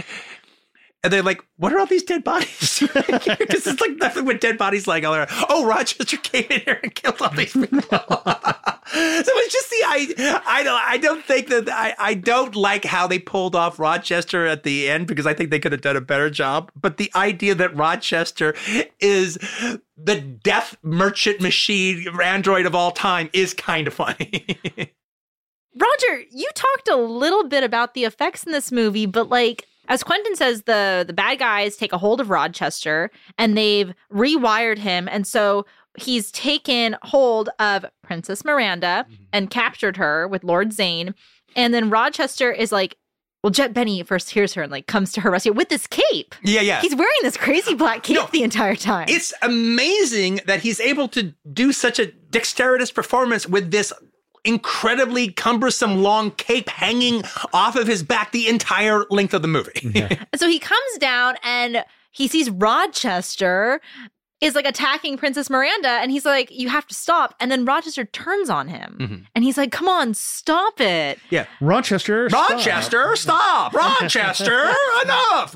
And 1.07 1.13
they're 1.13 1.23
like, 1.23 1.41
"What 1.55 1.71
are 1.71 1.79
all 1.79 1.85
these 1.85 2.03
dead 2.03 2.25
bodies?" 2.25 2.83
Because 3.37 3.65
it's 3.65 3.79
like 3.79 3.95
nothing 3.95 4.25
with 4.25 4.41
dead 4.41 4.57
bodies. 4.57 4.87
Like, 4.87 5.05
all 5.05 5.17
right, 5.17 5.29
oh, 5.47 5.65
Rochester 5.65 6.17
came 6.17 6.47
in 6.49 6.59
here 6.59 6.81
and 6.83 6.93
killed 6.93 7.21
all 7.21 7.29
these 7.29 7.53
people. 7.53 7.81
so 7.81 8.01
it's 8.91 9.53
just 9.53 9.69
the 9.69 9.83
I. 9.85 10.41
I 10.45 10.63
don't. 10.63 10.81
I 10.81 10.97
don't 10.97 11.23
think 11.23 11.47
that 11.47 11.69
I. 11.69 11.95
I 11.97 12.13
don't 12.13 12.57
like 12.57 12.83
how 12.83 13.07
they 13.07 13.19
pulled 13.19 13.55
off 13.55 13.79
Rochester 13.79 14.45
at 14.45 14.63
the 14.63 14.89
end 14.89 15.07
because 15.07 15.25
I 15.25 15.33
think 15.33 15.49
they 15.49 15.59
could 15.59 15.71
have 15.71 15.79
done 15.79 15.95
a 15.95 16.01
better 16.01 16.29
job. 16.29 16.73
But 16.75 16.97
the 16.97 17.09
idea 17.15 17.55
that 17.55 17.73
Rochester 17.73 18.53
is 18.99 19.37
the 19.95 20.19
death 20.19 20.75
merchant 20.83 21.39
machine 21.39 22.05
android 22.21 22.65
of 22.65 22.75
all 22.75 22.91
time 22.91 23.29
is 23.31 23.53
kind 23.53 23.87
of 23.87 23.93
funny. 23.93 24.45
Roger, 25.79 26.23
you 26.31 26.49
talked 26.53 26.89
a 26.89 26.97
little 26.97 27.47
bit 27.47 27.63
about 27.63 27.93
the 27.93 28.03
effects 28.03 28.43
in 28.43 28.51
this 28.51 28.73
movie, 28.73 29.05
but 29.05 29.29
like 29.29 29.65
as 29.87 30.03
Quentin 30.03 30.35
says, 30.35 30.63
the 30.63 31.03
the 31.05 31.13
bad 31.13 31.39
guys 31.39 31.77
take 31.77 31.93
a 31.93 31.97
hold 31.97 32.21
of 32.21 32.29
Rochester 32.29 33.11
and 33.37 33.57
they've 33.57 33.93
rewired 34.11 34.77
him, 34.77 35.07
and 35.11 35.25
so 35.25 35.65
he's 35.97 36.31
taken 36.31 36.95
hold 37.03 37.49
of 37.59 37.85
Princess 38.03 38.45
Miranda 38.45 39.05
mm-hmm. 39.09 39.23
and 39.33 39.49
captured 39.49 39.97
her 39.97 40.27
with 40.27 40.43
Lord 40.43 40.73
Zane, 40.73 41.15
and 41.55 41.73
then 41.73 41.89
Rochester 41.89 42.51
is 42.51 42.71
like. 42.71 42.97
Well, 43.43 43.51
Jet 43.51 43.71
Benny 43.71 44.01
first 44.01 44.31
hears 44.31 44.55
her 44.55 44.63
and 44.63 44.71
like 44.71 44.87
comes 44.87 45.11
to 45.13 45.21
her 45.21 45.29
rescue 45.29 45.53
with 45.53 45.69
this 45.69 45.85
cape. 45.85 46.33
yeah, 46.43 46.59
yeah. 46.59 46.81
He's 46.81 46.95
wearing 46.95 47.19
this 47.21 47.37
crazy 47.37 47.75
black 47.75 48.01
cape 48.01 48.15
No, 48.15 48.27
the 48.31 48.41
entire 48.41 48.75
time. 48.75 49.05
It's 49.07 49.31
amazing 49.43 50.41
that 50.47 50.61
he's 50.61 50.79
able 50.79 51.07
to 51.09 51.35
do 51.53 51.71
such 51.71 51.99
a 51.99 52.07
dexterous 52.07 52.91
performance 52.91 53.47
with 53.47 53.69
this 53.69 53.93
incredibly 54.47 55.31
cumbersome 55.31 56.01
long 56.01 56.31
cape 56.31 56.69
hanging 56.69 57.23
off 57.53 57.75
of 57.75 57.85
his 57.87 58.01
back 58.01 58.31
the 58.31 58.47
entire 58.47 59.05
length 59.09 59.33
of 59.33 59.41
the 59.41 59.47
movie. 59.47 60.17
So 60.35 60.47
he 60.47 60.59
comes 60.59 60.97
down 60.99 61.35
and 61.43 61.83
he 62.11 62.27
sees 62.27 62.49
Rochester 62.49 63.81
is 64.39 64.53
like 64.53 64.67
attacking 64.67 65.17
Princess 65.17 65.49
Miranda 65.49 65.87
and 65.89 66.11
he's 66.11 66.23
like, 66.25 66.51
You 66.51 66.69
have 66.69 66.85
to 66.87 66.93
stop. 66.93 67.33
And 67.39 67.49
then 67.51 67.65
Rochester 67.65 68.05
turns 68.05 68.49
on 68.51 68.67
him 68.67 68.97
Mhm. 68.99 69.25
and 69.33 69.43
he's 69.43 69.57
like, 69.57 69.71
Come 69.71 69.87
on, 69.89 70.13
stop 70.13 70.79
it. 70.79 71.17
Yeah. 71.31 71.45
Rochester. 71.59 72.27
Rochester, 72.31 73.15
stop! 73.15 73.73
Rochester, 73.73 74.71
enough! 75.03 75.55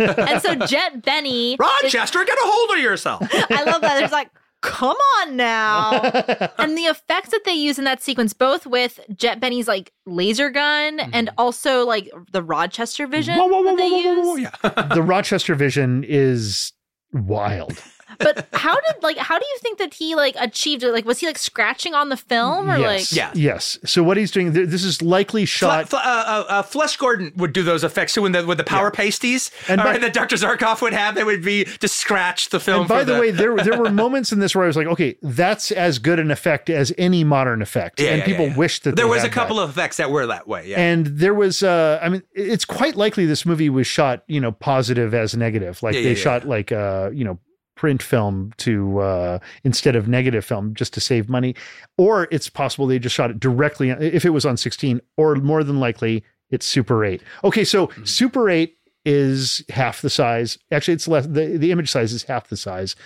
And 0.00 0.40
so 0.42 0.54
Jet 0.66 1.02
Benny 1.04 1.52
is- 1.52 1.58
Rochester, 1.58 2.24
get 2.24 2.38
a 2.38 2.42
hold 2.44 2.78
of 2.78 2.82
yourself. 2.82 3.22
I 3.32 3.62
love 3.64 3.82
that. 3.82 3.98
There's 3.98 4.12
like, 4.12 4.30
come 4.64 4.96
on 5.20 5.36
now. 5.36 6.00
and 6.58 6.76
the 6.76 6.84
effects 6.84 7.28
that 7.30 7.42
they 7.44 7.52
use 7.52 7.78
in 7.78 7.84
that 7.84 8.02
sequence, 8.02 8.32
both 8.32 8.66
with 8.66 8.98
Jet 9.14 9.38
Benny's 9.38 9.68
like 9.68 9.92
laser 10.06 10.50
gun 10.50 10.98
mm-hmm. 10.98 11.10
and 11.12 11.30
also 11.38 11.84
like 11.84 12.10
the 12.32 12.42
Rochester 12.42 13.06
vision 13.06 13.36
Whoa, 13.38 13.46
whoa, 13.46 13.60
whoa, 13.60 13.64
that 13.64 13.76
they 13.76 13.90
whoa, 13.90 13.98
whoa, 13.98 14.14
whoa, 14.14 14.22
whoa. 14.22 14.36
use. 14.36 14.50
Yeah. 14.64 14.82
the 14.94 15.02
Rochester 15.02 15.54
vision 15.54 16.04
is 16.08 16.72
wild. 17.12 17.82
But 18.18 18.46
how 18.52 18.74
did 18.74 19.02
like 19.02 19.16
how 19.18 19.38
do 19.38 19.44
you 19.44 19.58
think 19.60 19.78
that 19.78 19.94
he 19.94 20.14
like 20.14 20.34
achieved 20.38 20.82
it? 20.82 20.92
Like 20.92 21.04
was 21.04 21.18
he 21.20 21.26
like 21.26 21.38
scratching 21.38 21.94
on 21.94 22.08
the 22.08 22.16
film 22.16 22.70
or 22.70 22.76
yes. 22.78 23.12
like 23.12 23.16
Yeah. 23.16 23.30
Yes. 23.34 23.78
So 23.84 24.02
what 24.02 24.16
he's 24.16 24.30
doing, 24.30 24.52
th- 24.54 24.68
this 24.68 24.84
is 24.84 25.02
likely 25.02 25.46
Fle- 25.46 25.58
shot. 25.66 25.88
Fle- 25.88 25.96
uh, 25.96 26.00
uh, 26.04 26.44
uh, 26.48 26.62
Flesh 26.62 26.96
Gordon 26.96 27.32
would 27.36 27.52
do 27.52 27.62
those 27.62 27.84
effects 27.84 28.14
too, 28.14 28.22
with 28.22 28.32
the 28.32 28.46
with 28.46 28.58
the 28.58 28.64
power 28.64 28.90
pasties, 28.90 29.50
And 29.68 29.80
all 29.80 29.86
by- 29.86 29.92
right, 29.92 30.00
that 30.00 30.12
Dr. 30.14 30.36
Zarkov 30.36 30.80
would 30.82 30.92
have. 30.92 31.14
They 31.14 31.24
would 31.24 31.42
be 31.42 31.64
to 31.64 31.88
scratch 31.88 32.50
the 32.50 32.60
film. 32.60 32.80
and 32.80 32.88
by 32.88 33.00
for 33.00 33.04
the, 33.12 33.20
way, 33.20 33.30
there 33.30 33.56
there 33.56 33.78
were 33.78 33.90
moments 33.90 34.32
in 34.32 34.38
this 34.40 34.54
where 34.54 34.64
I 34.64 34.66
was 34.66 34.76
like, 34.76 34.86
okay, 34.88 35.16
that's 35.22 35.70
as 35.72 35.98
good 35.98 36.18
an 36.18 36.30
effect 36.30 36.70
as 36.70 36.92
any 36.98 37.24
modern 37.24 37.62
effect, 37.62 38.00
Yeah, 38.00 38.10
and 38.10 38.18
yeah, 38.20 38.24
people 38.26 38.44
yeah, 38.46 38.50
yeah. 38.52 38.56
wish 38.58 38.80
that 38.80 38.96
there 38.96 39.06
they 39.06 39.10
was 39.10 39.24
a 39.24 39.28
couple 39.28 39.56
that. 39.56 39.62
of 39.64 39.70
effects 39.70 39.96
that 39.98 40.10
were 40.10 40.26
that 40.26 40.46
way. 40.48 40.68
Yeah, 40.68 40.80
And 40.80 41.06
there 41.06 41.34
was, 41.34 41.62
uh, 41.62 41.98
I 42.02 42.08
mean, 42.08 42.22
it's 42.32 42.64
quite 42.64 42.96
likely 42.96 43.26
this 43.26 43.44
movie 43.46 43.70
was 43.70 43.86
shot, 43.86 44.22
you 44.26 44.40
know, 44.40 44.52
positive 44.52 45.14
as 45.14 45.36
negative. 45.36 45.82
Like 45.82 45.94
Yeah, 45.94 46.00
they 46.02 46.06
yeah, 46.10 46.16
yeah. 46.16 46.22
shot 46.22 46.46
like, 46.48 46.72
uh, 46.72 47.10
you 47.12 47.24
know, 47.24 47.38
print 47.74 48.02
film 48.02 48.52
to 48.58 48.98
uh, 49.00 49.38
instead 49.64 49.96
of 49.96 50.06
negative 50.08 50.44
film 50.44 50.74
just 50.74 50.94
to 50.94 51.00
save 51.00 51.28
money, 51.28 51.54
or 51.98 52.28
it's 52.30 52.48
possible 52.48 52.86
they 52.86 52.98
just 52.98 53.14
shot 53.14 53.30
it 53.30 53.40
directly 53.40 53.90
if 53.90 54.24
it 54.24 54.30
was 54.30 54.46
on 54.46 54.56
16, 54.56 55.00
or 55.16 55.34
more 55.36 55.64
than 55.64 55.80
likely 55.80 56.24
it's 56.50 56.66
Super 56.66 57.04
8. 57.04 57.22
Okay, 57.44 57.64
so 57.64 57.88
Mm-hmm. 57.88 58.04
Super 58.04 58.48
8 58.50 58.76
is 59.04 59.62
half 59.70 60.00
the 60.02 60.10
size. 60.10 60.56
Actually, 60.72 60.94
it's 60.94 61.08
less. 61.08 61.26
The, 61.26 61.58
the 61.58 61.70
image 61.72 61.90
size 61.90 62.12
is 62.12 62.22
half 62.24 62.48
the 62.48 62.56
size, 62.56 62.96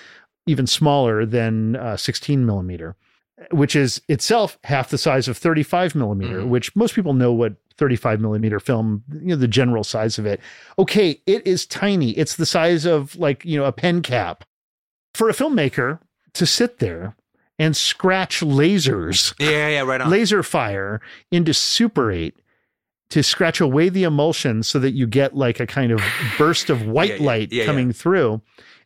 even 0.47 0.67
smaller 0.67 1.25
than 1.27 1.77
uh, 1.77 1.97
16 1.97 2.45
millimeter 2.47 2.97
which 3.53 3.77
is 3.77 4.03
itself 4.09 4.59
half 4.65 4.91
the 4.91 4.99
size 4.99 5.29
of 5.29 5.39
35 5.39 5.95
millimeter, 5.95 6.41
Mhm. 6.41 6.49
which 6.49 6.75
most 6.75 6.97
people 6.97 7.15
know 7.15 7.33
what 7.33 7.55
35 7.77 8.21
millimeter 8.21 8.59
film, 8.59 9.05
you 9.13 9.29
know, 9.29 9.37
the 9.37 9.47
general 9.47 9.85
size 9.85 10.19
of 10.19 10.27
it. 10.27 10.41
Okay, 10.77 11.23
it 11.25 11.47
is 11.47 11.65
tiny. 11.65 12.11
It's 12.19 12.35
the 12.35 12.45
size 12.45 12.85
of 12.85 13.15
like, 13.15 13.45
you 13.45 13.57
know, 13.57 13.65
a 13.65 13.71
pen 13.71 14.03
cap. 14.03 14.43
For 15.15 15.29
a 15.29 15.33
filmmaker 15.33 16.01
to 16.35 16.47
sit 16.47 16.79
there 16.79 17.17
and 17.59 17.77
scratch 17.77 18.41
lasers, 18.41 19.35
yeah, 19.39 19.69
yeah, 19.69 19.81
right 19.83 20.01
on. 20.01 20.11
laser 20.11 20.43
fire 20.43 21.01
into 21.33 21.53
Super 21.53 22.13
8 22.13 22.35
to 23.11 23.23
scratch 23.23 23.61
away 23.61 23.89
the 23.89 24.05
emulsion 24.05 24.63
so 24.63 24.79
that 24.79 24.93
you 24.93 25.07
get 25.07 25.35
like 25.35 25.59
a 25.61 25.67
kind 25.67 25.91
of 25.93 26.01
burst 26.39 26.71
of 26.71 26.87
white 26.87 27.11
Yeah, 27.11 27.17
yeah, 27.17 27.27
light 27.27 27.53
yeah, 27.53 27.61
yeah. 27.63 27.67
coming 27.67 27.93
through 27.93 28.43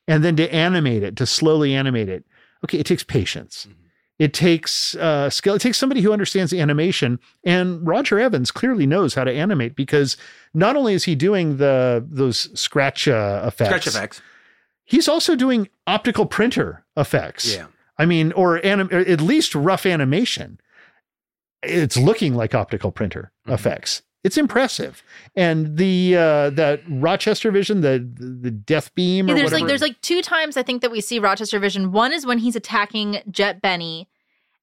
and 0.08 0.24
then 0.24 0.36
to 0.36 0.52
animate 0.54 1.02
it 1.02 1.16
to 1.16 1.26
slowly 1.26 1.74
animate 1.74 2.08
it 2.08 2.24
okay 2.64 2.78
it 2.78 2.86
takes 2.86 3.02
patience 3.04 3.66
Mm-hmm. 3.68 3.78
it 4.20 4.32
takes 4.32 4.94
uh 4.94 5.28
skill 5.28 5.54
it 5.56 5.60
takes 5.60 5.76
somebody 5.76 6.00
who 6.00 6.12
understands 6.12 6.52
animation 6.54 7.18
and 7.44 7.84
roger 7.86 8.18
evans 8.20 8.50
clearly 8.52 8.86
knows 8.86 9.14
how 9.14 9.24
to 9.24 9.32
animate 9.32 9.74
because 9.76 10.16
not 10.54 10.76
only 10.76 10.94
is 10.94 11.04
he 11.04 11.14
doing 11.16 11.56
the 11.58 12.04
those 12.08 12.48
scratch 12.58 13.08
uh, 13.08 13.42
effects 13.44 13.68
Scratch 13.68 13.86
effects. 13.88 14.22
He's 14.84 15.08
also 15.08 15.34
doing 15.36 15.68
optical 15.86 16.26
printer 16.26 16.84
effects 16.96 17.54
Yeah. 17.54 17.66
I 17.98 18.06
mean, 18.06 18.32
or, 18.32 18.64
anim- 18.64 18.88
or 18.90 18.98
at 19.00 19.20
least 19.20 19.54
rough 19.54 19.84
animation. 19.86 20.58
It's 21.62 21.96
looking 21.96 22.34
like 22.34 22.54
optical 22.54 22.90
printer 22.90 23.30
Mhm. 23.46 23.54
effects. 23.54 24.02
It's 24.24 24.36
impressive, 24.38 25.02
and 25.34 25.76
the 25.76 26.16
uh, 26.16 26.50
that 26.50 26.80
Rochester 26.88 27.50
vision, 27.50 27.80
the 27.80 27.98
the 27.98 28.52
death 28.52 28.94
beam, 28.94 29.26
Yeah, 29.26 29.34
or 29.34 29.36
there's 29.36 29.46
whatever. 29.46 29.60
like 29.62 29.68
there's 29.68 29.82
like 29.82 30.00
two 30.00 30.22
times 30.22 30.56
I 30.56 30.62
think 30.62 30.80
that 30.82 30.92
we 30.92 31.00
see 31.00 31.18
Rochester 31.18 31.58
Vision. 31.58 31.90
One 31.90 32.12
is 32.12 32.24
when 32.24 32.38
he's 32.38 32.54
attacking 32.54 33.20
Jet 33.28 33.60
Benny, 33.60 34.08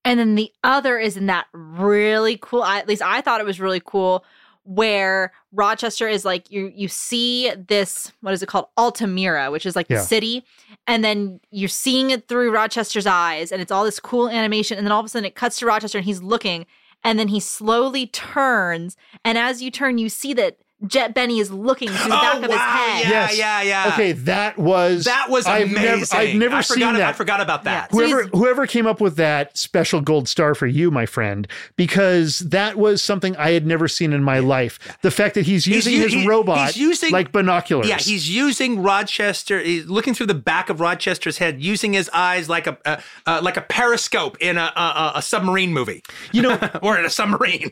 and 0.06 0.18
then 0.18 0.36
the 0.36 0.52
other 0.64 0.98
is 0.98 1.18
in 1.18 1.26
that 1.26 1.48
really 1.52 2.38
cool. 2.42 2.64
At 2.64 2.88
least 2.88 3.02
I 3.02 3.20
thought 3.20 3.42
it 3.42 3.46
was 3.46 3.60
really 3.60 3.82
cool, 3.84 4.24
where 4.72 5.32
Rochester 5.52 6.08
is 6.08 6.24
like 6.24 6.52
you 6.52 6.72
you 6.76 6.88
see 6.88 7.52
this 7.68 8.12
what 8.22 8.36
is 8.36 8.44
it 8.44 8.46
called? 8.46 8.68
Altamira, 8.78 9.50
which 9.50 9.66
is 9.66 9.76
like 9.76 9.88
Yeah. 9.90 9.98
the 9.98 10.04
city, 10.04 10.46
and 10.86 11.04
then 11.04 11.40
you're 11.50 11.68
seeing 11.68 12.12
it 12.12 12.28
through 12.28 12.52
Rochester's 12.52 13.08
eyes, 13.08 13.52
and 13.52 13.64
it's 13.64 13.72
all 13.72 13.84
this 13.84 14.00
cool 14.00 14.30
animation, 14.30 14.78
and 14.78 14.86
then 14.86 14.92
all 14.92 15.00
of 15.00 15.06
a 15.08 15.10
sudden 15.10 15.26
it 15.26 15.34
cuts 15.34 15.58
to 15.58 15.66
Rochester 15.66 15.98
and 15.98 16.06
he's 16.06 16.22
looking, 16.22 16.68
and 17.04 17.18
then 17.18 17.30
he 17.30 17.40
slowly 17.40 18.06
turns, 18.06 18.96
and 19.26 19.40
as 19.40 19.64
you 19.64 19.72
turn, 19.72 19.98
you 19.98 20.08
see 20.08 20.36
that 20.36 20.58
Jet 20.88 21.14
Benny 21.14 21.40
is 21.40 21.52
looking 21.52 21.90
through 21.90 22.04
the 22.06 22.10
back 22.10 22.36
oh 22.36 22.44
of 22.44 22.50
wow! 22.50 22.56
his 22.56 22.58
head. 22.62 23.04
Yeah, 23.04 23.10
Yes. 23.10 23.38
yeah, 23.38 23.62
yeah. 23.64 23.88
okay, 23.94 24.12
that 24.14 24.58
was 24.58 25.04
that 25.04 25.30
was 25.30 25.46
I've 25.46 25.72
amazing. 25.72 25.84
never 25.84 26.06
I've 26.16 26.36
never 26.36 26.56
I 26.56 26.62
seen 26.62 26.76
forgot, 26.76 26.94
that. 26.94 27.10
I 27.10 27.14
forgot 27.14 27.42
about 27.42 27.64
that. 27.66 27.92
So 27.92 27.98
Whoever 27.98 28.22
he's- 28.24 28.30
whoever 28.34 28.66
came 28.68 28.88
up 28.88 29.02
with 29.02 29.18
that 29.18 29.58
special 29.58 30.00
gold 30.00 30.30
star 30.30 30.56
for 30.56 30.68
you, 30.68 30.90
my 30.90 31.06
friend, 31.06 31.48
because 31.76 32.40
that 32.40 32.78
was 32.78 33.02
something 33.02 33.36
I 33.36 33.52
had 33.52 33.68
never 33.68 33.88
seen 33.88 34.14
in 34.14 34.24
my 34.24 34.40
life. 34.40 34.80
The 35.02 35.12
fact 35.12 35.36
that 35.36 35.46
he's 35.46 35.68
using 35.68 35.94
u- 35.96 36.04
his 36.04 36.14
he- 36.14 36.28
robot 36.28 36.68
he's 36.68 36.78
using- 36.78 37.12
like 37.12 37.32
binoculars. 37.32 37.88
Yeah, 37.90 37.98
he's 37.98 38.30
using 38.30 38.82
Rochester. 38.82 39.60
He's 39.60 39.86
looking 39.88 40.14
through 40.14 40.28
the 40.28 40.34
back 40.34 40.70
of 40.70 40.80
Rochester's 40.80 41.40
head, 41.40 41.62
using 41.62 41.92
his 41.94 42.10
eyes 42.14 42.48
like 42.48 42.68
a 42.68 42.78
uh, 42.86 42.98
uh, 43.26 43.40
like 43.44 43.58
a 43.58 43.62
periscope 43.62 44.38
in 44.40 44.58
a, 44.58 44.72
a, 44.76 45.12
a 45.16 45.22
submarine 45.22 45.74
movie, 45.74 46.04
you 46.32 46.42
know 46.42 46.58
or 46.82 46.98
in 46.98 47.04
a 47.06 47.10
submarine, 47.10 47.72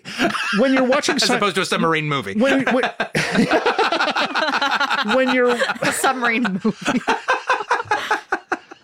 when 0.59 0.73
you're 0.73 0.83
watching 0.83 1.15
as 1.17 1.23
sci- 1.23 1.35
opposed 1.35 1.55
to 1.55 1.61
a 1.61 1.65
submarine 1.65 2.05
movie. 2.09 2.33
when, 2.33 2.65
when, 2.73 2.83
when 5.15 5.33
you're 5.33 5.49
a 5.49 5.91
submarine 5.93 6.43
movie. 6.63 6.99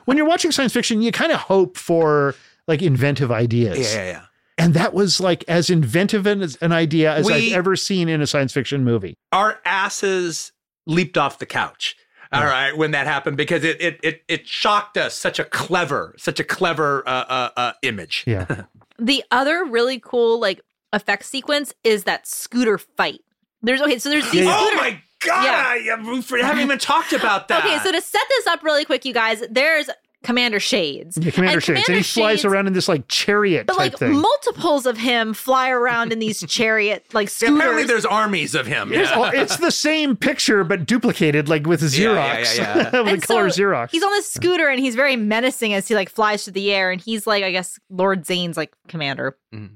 when 0.06 0.18
you're 0.18 0.28
watching 0.28 0.52
science 0.52 0.74
fiction, 0.74 1.02
you 1.02 1.12
kind 1.12 1.32
of 1.32 1.40
hope 1.40 1.78
for 1.78 2.36
like 2.68 2.82
inventive 2.82 3.32
ideas. 3.32 3.94
yeah, 3.94 4.04
yeah, 4.04 4.12
yeah. 4.12 4.22
And 4.58 4.76
that 4.76 4.94
was 4.94 5.20
like 5.20 5.44
as 5.48 5.70
inventive 5.72 6.28
an, 6.28 6.48
an 6.62 6.72
idea 6.72 7.14
as 7.14 7.26
We- 7.26 7.52
I've 7.52 7.58
ever 7.58 7.76
seen 7.76 8.08
in 8.08 8.22
a 8.22 8.28
science 8.28 8.54
fiction 8.54 8.84
movie. 8.84 9.16
Our 9.32 9.60
asses 9.66 10.52
leaped 10.86 11.18
off 11.18 11.40
the 11.40 11.46
couch. 11.46 11.96
All 12.32 12.44
right, 12.44 12.76
when 12.76 12.90
that 12.92 13.06
happened, 13.06 13.38
because 13.38 13.64
it 13.64 13.80
it 13.80 14.00
it, 14.02 14.24
it 14.28 14.48
shocked 14.48 14.98
us. 14.98 15.14
Such 15.14 15.38
a 15.38 15.44
clever, 15.44 16.16
such 16.18 16.40
a 16.40 16.44
clever 16.44 17.08
uh, 17.08 17.26
uh, 17.30 17.50
uh, 17.58 17.72
image. 17.82 18.24
Yeah. 18.28 18.64
The 19.00 19.24
other 19.32 19.66
really 19.66 20.00
cool 20.00 20.40
like 20.40 20.62
effect 20.94 21.26
sequence 21.26 21.74
is 21.84 22.04
that 22.04 22.28
scooter 22.28 22.78
fight. 22.78 23.22
There's 23.64 23.82
okay, 23.82 23.98
so 24.00 24.10
there's 24.10 24.30
these 24.32 24.46
Oh 24.48 24.74
my 24.76 25.00
god! 25.26 25.44
Yeah. 25.86 25.96
I, 25.96 26.02
we 26.32 26.42
haven't 26.42 26.62
even 26.64 26.78
talked 26.80 27.14
about 27.14 27.48
that. 27.48 27.64
Okay, 27.66 27.80
so 27.84 27.92
to 27.92 28.02
set 28.02 28.22
this 28.30 28.48
up 28.48 28.62
really 28.64 28.86
quick, 28.86 29.06
you 29.06 29.14
guys, 29.14 29.42
there's 29.50 29.90
Commander 30.22 30.60
Shades. 30.60 31.18
Yeah, 31.22 31.32
Commander 31.32 31.56
And 31.56 31.64
Shades. 31.64 31.70
And 31.70 31.80
he 31.80 31.84
Commander 31.86 32.04
flies 32.04 32.40
Shades- 32.40 32.46
around 32.46 32.68
in 32.68 32.74
this 32.74 32.88
like 32.88 33.08
chariot 33.10 33.68
But 33.68 33.74
type 33.78 33.92
like 33.94 34.00
thing. 34.00 34.14
multiples 34.22 34.86
of 34.86 34.98
him 34.98 35.34
fly 35.34 35.70
around 35.70 36.12
in 36.14 36.20
these 36.20 36.42
chariot 36.48 37.06
like 37.14 37.30
Yeah, 37.42 37.54
apparently, 37.56 37.84
there's 37.84 38.06
armies 38.06 38.56
of 38.56 38.66
him. 38.66 38.92
It's, 38.94 39.10
Yeah. 39.10 39.16
all- 39.18 39.26
it's 39.34 39.58
the 39.58 39.72
same 39.72 40.16
picture, 40.16 40.64
but 40.64 40.86
duplicated, 40.86 41.48
like 41.50 41.66
with 41.68 41.82
Xerox, 41.82 42.58
yeah, 42.58 42.64
yeah, 42.78 42.90
yeah. 42.94 43.00
with 43.02 43.08
And 43.14 43.22
the 43.22 43.28
color 43.28 43.50
so 43.50 43.62
Xerox. 43.62 43.90
He's 43.92 44.04
on 44.04 44.12
this 44.12 44.30
scooter 44.32 44.68
and 44.70 44.80
he's 44.80 44.96
very 44.96 45.16
menacing 45.18 45.74
as 45.74 45.88
he 45.90 45.96
like 45.96 46.10
flies 46.10 46.44
through 46.46 46.54
the 46.54 46.72
air 46.74 46.92
and 46.92 47.02
he's 47.02 47.26
like 47.28 47.44
I 47.44 47.52
guess 47.52 47.80
Lord 47.90 48.26
Zane's 48.26 48.56
like 48.58 48.74
commander. 48.88 49.38
Mhm. 49.54 49.72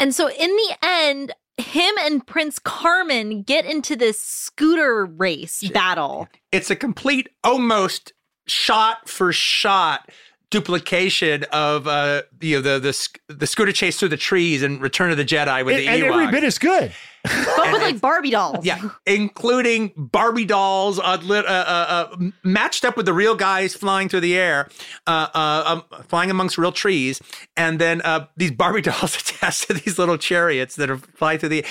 And 0.00 0.14
so 0.14 0.28
in 0.28 0.50
the 0.50 0.76
end, 0.82 1.32
him 1.58 1.94
and 2.02 2.26
Prince 2.26 2.58
Carmen 2.58 3.42
get 3.42 3.64
into 3.64 3.96
this 3.96 4.20
scooter 4.20 5.06
race 5.06 5.62
battle. 5.70 6.28
it's 6.52 6.70
a 6.70 6.76
complete 6.76 7.28
almost 7.42 8.12
shot 8.46 9.08
for 9.08 9.32
shot 9.32 10.10
duplication 10.54 11.44
of 11.50 11.88
uh 11.88 12.22
you 12.40 12.54
know 12.54 12.62
the 12.62 12.78
the 12.78 13.34
the 13.34 13.46
scooter 13.46 13.72
chase 13.72 13.98
through 13.98 14.08
the 14.08 14.16
trees 14.16 14.62
and 14.62 14.80
Return 14.80 15.10
of 15.10 15.16
the 15.16 15.24
Jedi 15.24 15.64
with 15.64 15.74
and, 15.74 15.84
the 15.84 15.88
and 15.88 16.02
every 16.04 16.30
bit 16.30 16.44
is 16.44 16.58
good. 16.58 16.92
But 17.24 17.72
with 17.72 17.82
like 17.82 18.00
Barbie 18.00 18.30
dolls. 18.30 18.64
yeah, 18.64 18.90
including 19.04 19.92
Barbie 19.96 20.44
dolls 20.44 21.00
uh, 21.00 21.18
uh, 21.28 21.34
uh, 21.34 22.06
uh, 22.12 22.16
matched 22.44 22.84
up 22.84 22.96
with 22.96 23.06
the 23.06 23.12
real 23.12 23.34
guys 23.34 23.74
flying 23.74 24.08
through 24.08 24.20
the 24.20 24.36
air, 24.36 24.68
uh, 25.08 25.26
uh, 25.34 25.82
um, 25.90 26.02
flying 26.06 26.30
amongst 26.30 26.56
real 26.56 26.70
trees, 26.70 27.20
and 27.56 27.80
then 27.80 28.00
uh, 28.02 28.26
these 28.36 28.52
Barbie 28.52 28.82
dolls 28.90 29.16
attached 29.16 29.66
to 29.66 29.74
these 29.74 29.98
little 29.98 30.18
chariots 30.18 30.76
that 30.76 30.88
are 30.88 30.98
flying 30.98 31.40
through 31.40 31.48
the. 31.48 31.64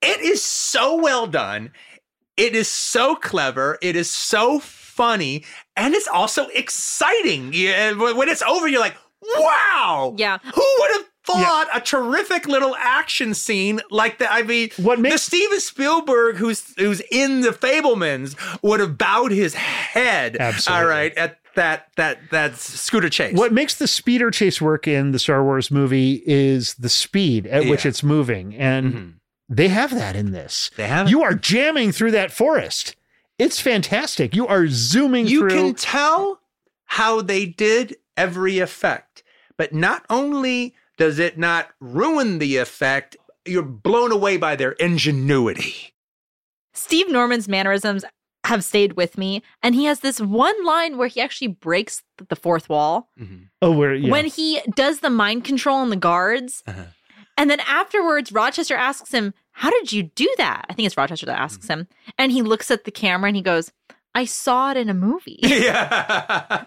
It 0.00 0.20
is 0.20 0.42
so 0.42 0.96
well 0.96 1.26
done. 1.26 1.72
It 2.38 2.54
is 2.54 2.68
so 2.68 3.16
clever. 3.16 3.78
It 3.82 3.96
is 3.96 4.10
so 4.10 4.60
funny, 4.94 5.44
and 5.76 5.94
it's 5.94 6.08
also 6.08 6.46
exciting. 6.48 7.50
Yeah, 7.52 7.92
when 7.92 8.16
when 8.16 8.28
it's 8.28 8.42
over, 8.42 8.68
you're 8.68 8.80
like, 8.80 8.96
"Wow!" 9.38 10.14
Yeah. 10.16 10.38
Who 10.54 10.76
would 10.80 10.90
have 10.92 11.04
thought 11.26 11.68
a 11.74 11.80
terrific 11.80 12.46
little 12.46 12.76
action 12.76 13.32
scene 13.34 13.80
like 13.90 14.18
that? 14.18 14.30
I 14.32 14.42
mean, 14.42 14.70
What 14.76 15.02
the 15.02 15.16
Steven 15.18 15.60
Spielberg 15.60 16.36
who's 16.36 16.74
who's 16.76 17.00
in 17.10 17.40
the 17.40 17.50
Fabelmans 17.50 18.36
would 18.62 18.80
have 18.80 18.98
bowed 18.98 19.32
his 19.32 19.54
head. 19.54 20.36
Absolutely. 20.38 20.82
All 20.84 20.88
right, 20.88 21.16
at 21.16 21.38
that 21.54 21.88
that 21.96 22.18
that 22.30 22.56
scooter 22.56 23.08
chase. 23.08 23.36
What 23.36 23.52
makes 23.52 23.74
the 23.74 23.86
speeder 23.86 24.30
chase 24.30 24.60
work 24.60 24.86
in 24.88 25.12
the 25.12 25.18
Star 25.18 25.42
Wars 25.44 25.70
movie 25.70 26.22
is 26.26 26.74
the 26.74 26.88
speed 26.88 27.46
at 27.46 27.66
which 27.66 27.86
it's 27.86 28.02
moving. 28.02 28.54
And 28.56 28.92
Mhm. 28.92 29.12
they 29.48 29.68
have 29.68 29.94
that 29.94 30.16
in 30.16 30.32
this. 30.32 30.70
They 30.76 30.88
have 30.88 31.06
it. 31.06 31.10
You 31.10 31.22
are 31.22 31.34
jamming 31.34 31.92
through 31.92 32.10
that 32.12 32.32
forest. 32.32 32.96
It's 33.38 33.60
fantastic. 33.60 34.34
You 34.34 34.46
are 34.46 34.68
zooming 34.68 35.26
you 35.26 35.40
through. 35.40 35.50
can 35.50 35.74
tell 35.74 36.40
how 36.86 37.20
they 37.20 37.46
did 37.46 37.96
every 38.16 38.58
effect, 38.58 39.22
but 39.56 39.72
not 39.72 40.04
only 40.08 40.74
does 40.96 41.18
it 41.18 41.36
not 41.36 41.70
ruin 41.80 42.38
the 42.38 42.56
effect, 42.58 43.16
you're 43.44 43.62
blown 43.62 44.12
away 44.12 44.36
by 44.36 44.56
their 44.56 44.72
ingenuity. 44.72 45.94
Steve 46.72 47.10
Norman's 47.10 47.48
mannerisms 47.48 48.04
have 48.44 48.62
stayed 48.62 48.92
with 48.94 49.16
me, 49.16 49.42
and 49.62 49.74
he 49.74 49.84
has 49.86 50.00
this 50.00 50.20
one 50.20 50.64
line 50.64 50.98
where 50.98 51.08
he 51.08 51.20
actually 51.20 51.48
breaks 51.48 52.02
the 52.28 52.36
fourth 52.36 52.68
wall 52.68 53.08
oh, 53.62 53.72
where 53.72 53.94
yeah. 53.94 54.10
when 54.10 54.26
he 54.26 54.60
does 54.76 55.00
the 55.00 55.10
mind 55.10 55.44
control 55.44 55.78
on 55.78 55.90
the 55.90 55.96
guards. 55.96 56.62
Uh-huh. 56.66 56.84
And 57.36 57.50
then 57.50 57.60
afterwards, 57.60 58.30
Rochester 58.30 58.76
asks 58.76 59.10
him, 59.10 59.34
How 59.56 59.70
did 59.70 59.92
you 59.92 60.02
do 60.04 60.28
that? 60.36 60.66
I 60.68 60.74
think 60.74 60.86
it's 60.86 60.96
Rochester 60.96 61.26
that 61.26 61.38
asks 61.40 61.66
him. 61.68 61.86
And 62.18 62.30
he 62.32 62.42
looks 62.42 62.70
at 62.70 62.84
the 62.84 62.90
camera 62.90 63.28
and 63.28 63.36
he 63.36 63.42
goes, 63.42 63.72
I 64.16 64.26
saw 64.26 64.70
it 64.72 64.76
in 64.76 64.88
a 64.88 64.94
movie. 64.94 65.38
yeah. 65.42 66.64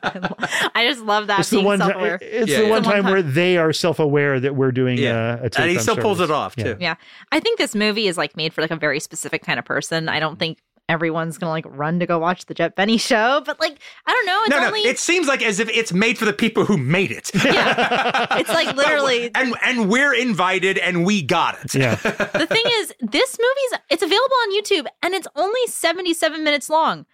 I 0.76 0.86
just 0.88 1.02
love 1.02 1.28
that 1.28 1.42
it's 1.42 1.50
the 1.50 1.62
one 1.62 1.80
time. 1.80 1.90
self-aware. 1.90 2.20
It's 2.22 2.50
Yeah, 2.52 2.58
the 2.60 2.64
yeah. 2.66 2.70
one 2.70 2.82
The 2.84 2.88
one 2.90 2.96
time 2.96 3.04
time. 3.04 3.12
where 3.12 3.22
they 3.22 3.58
are 3.58 3.72
self-aware 3.74 4.40
that 4.42 4.56
we're 4.56 4.72
doing 4.72 4.98
Yeah. 4.98 5.38
uh, 5.42 5.46
a 5.46 5.50
tape 5.50 5.62
and 5.62 5.72
he 5.72 5.78
on 5.78 5.84
still 5.84 5.98
pulls 5.98 6.20
it 6.20 6.32
off 6.32 6.56
Yeah. 6.58 6.64
too. 6.74 6.78
Yeah. 6.80 6.96
I 7.32 7.40
think 7.40 7.58
this 7.58 7.76
movie 7.76 8.08
is 8.08 8.18
like 8.18 8.36
made 8.36 8.54
for 8.54 8.62
like 8.62 8.72
a 8.72 8.76
very 8.76 9.00
specific 9.00 9.44
kind 9.44 9.60
of 9.60 9.66
person. 9.66 10.10
I 10.10 10.20
don't 10.20 10.38
think 10.40 10.58
everyone's 10.90 11.38
gonna 11.38 11.50
like 11.52 11.66
run 11.68 12.00
to 12.00 12.06
go 12.06 12.18
watch 12.20 12.46
the 12.46 12.54
Jet 12.54 12.76
Benny 12.76 12.98
show, 12.98 13.42
but 13.46 13.60
like 13.60 13.78
I 14.06 14.12
don't 14.12 14.26
know. 14.26 14.42
It's 14.44 14.50
no, 14.50 14.60
no, 14.62 14.68
only 14.68 14.82
it 14.82 15.00
seems 15.00 15.28
like 15.28 15.42
as 15.42 15.60
if 15.60 15.70
it's 15.70 15.92
made 15.94 16.18
for 16.18 16.26
the 16.26 16.34
people 16.34 16.66
who 16.66 16.78
made 16.78 17.12
it. 17.12 17.32
Yeah. 17.34 18.26
It's 18.38 18.50
like 18.50 18.76
literally- 18.76 19.32
and 19.36 19.56
and 19.64 19.90
we're 19.90 20.14
invited 20.14 20.78
and 20.78 21.06
we 21.06 21.22
got 21.22 21.58
it. 21.64 21.74
Yeah. 21.76 21.96
the 21.96 22.48
thing 22.50 22.64
is, 22.66 22.94
this 23.02 23.38
movie's 23.40 23.82
it's 23.90 24.04
available 24.04 24.36
on 24.44 24.54
YouTube 24.56 24.86
and 25.04 25.14
it's 25.14 25.28
only 25.36 25.66
77 25.68 26.44
minutes 26.44 26.70
long. 26.70 27.06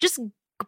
Just 0.00 0.18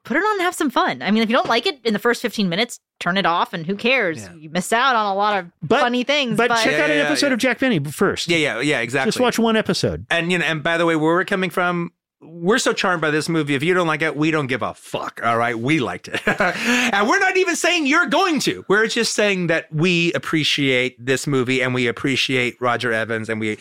put 0.05 0.17
it 0.17 0.21
on 0.21 0.33
and 0.35 0.41
have 0.43 0.55
some 0.55 0.71
fun. 0.71 1.03
I 1.03 1.11
mean, 1.11 1.23
if 1.23 1.29
you 1.29 1.37
don't 1.37 1.49
like 1.49 1.67
it 1.67 1.81
in 1.85 1.93
the 1.93 1.99
first 1.99 2.21
15 2.23 2.49
minutes, 2.49 2.81
turn 3.01 3.17
it 3.17 3.27
off 3.27 3.53
and 3.53 3.67
who 3.67 3.77
cares? 3.77 4.19
Yeah. 4.23 4.35
You 4.35 4.51
miss 4.51 4.73
out 4.73 4.97
on 4.97 5.07
a 5.07 5.15
lot 5.15 5.39
of 5.39 5.51
But- 5.63 5.81
funny 5.81 6.05
things. 6.05 6.37
But, 6.37 6.49
But, 6.49 6.63
check 6.63 6.73
Yeah, 6.73 6.85
out 6.85 6.91
an 6.91 6.99
episode 6.99 7.29
yeah. 7.29 7.33
of 7.35 7.39
Jack 7.39 7.59
Benny 7.61 7.79
first. 7.81 8.29
yeah, 8.29 8.37
yeah, 8.39 8.61
yeah, 8.61 8.81
exactly. 8.81 9.09
Just 9.09 9.21
watch 9.21 9.39
one 9.39 9.57
episode. 9.57 10.07
And 10.11 10.31
you 10.33 10.39
know, 10.39 10.45
and 10.45 10.63
by 10.63 10.79
the 10.79 10.87
way, 10.87 10.97
where 10.97 11.15
we're 11.15 11.25
coming 11.25 11.51
from, 11.51 11.93
we're 12.25 12.59
so 12.59 12.73
charmed 12.73 13.01
by 13.01 13.11
this 13.11 13.29
movie. 13.29 13.55
If 13.55 13.63
you 13.63 13.75
don't 13.75 13.87
like 13.87 14.03
it, 14.03 14.17
we 14.17 14.31
don't 14.31 14.47
give 14.47 14.63
a 14.63 14.75
fuck. 14.75 15.21
All 15.23 15.39
right, 15.39 15.59
we 15.59 15.81
liked 15.81 16.09
it, 16.09 16.21
and 16.27 17.09
we're 17.09 17.19
not 17.19 17.37
even 17.37 17.57
saying 17.57 17.87
you're 17.87 18.07
going 18.07 18.41
to. 18.41 18.65
We're 18.69 18.87
just 18.87 19.15
saying 19.15 19.49
that 19.49 19.73
we 19.73 20.13
appreciate 20.13 20.97
this 21.05 21.27
movie, 21.27 21.63
and 21.63 21.75
we 21.75 21.87
appreciate 21.87 22.61
Roger 22.61 22.93
Evans, 22.93 23.29
and 23.29 23.41
we 23.41 23.59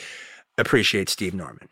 appreciate 0.57 1.09
Steve 1.09 1.33
Norman. 1.33 1.69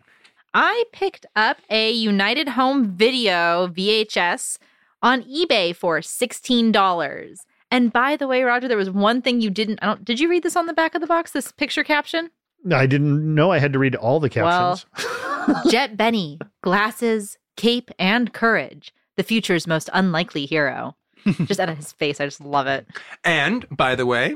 I 0.54 0.84
picked 0.92 1.26
up 1.36 1.58
a 1.70 1.92
United 1.92 2.50
Home 2.50 2.96
Video 2.96 3.68
VHS 3.68 4.58
on 5.02 5.24
eBay 5.24 5.76
for 5.76 6.00
$16. 6.00 7.36
And 7.72 7.94
by 7.94 8.18
the 8.18 8.28
way, 8.28 8.44
Roger, 8.44 8.68
there 8.68 8.78
was 8.78 8.92
one 8.92 9.22
thing 9.22 9.40
you 9.40 9.50
didn't 9.50 9.80
I 9.82 9.86
don't 9.88 10.04
did 10.04 10.20
you 10.20 10.30
read 10.30 10.44
this 10.44 10.58
on 10.58 10.66
the 10.66 10.74
back 10.74 10.94
of 10.94 11.02
the 11.02 11.08
box, 11.08 11.32
this 11.32 11.52
picture 11.54 11.84
caption? 11.84 12.30
I 12.72 12.86
didn't 12.86 13.34
know 13.34 13.52
I 13.52 13.60
had 13.60 13.74
to 13.74 13.80
read 13.80 13.96
all 13.96 14.20
the 14.20 14.30
captions. 14.30 14.86
Jet 15.70 15.98
Benny, 15.98 16.40
glasses, 16.64 17.38
cape, 17.58 17.92
and 18.00 18.34
courage. 18.34 18.94
The 19.18 19.24
future's 19.24 19.68
most 19.68 19.90
unlikely 19.94 20.46
hero. 20.46 20.96
just 21.46 21.60
out 21.60 21.70
of 21.70 21.78
his 21.78 21.92
face, 21.92 22.20
I 22.20 22.26
just 22.26 22.42
love 22.42 22.68
it. 22.68 22.88
And 23.24 23.68
by 23.70 23.96
the 23.96 24.06
way, 24.06 24.36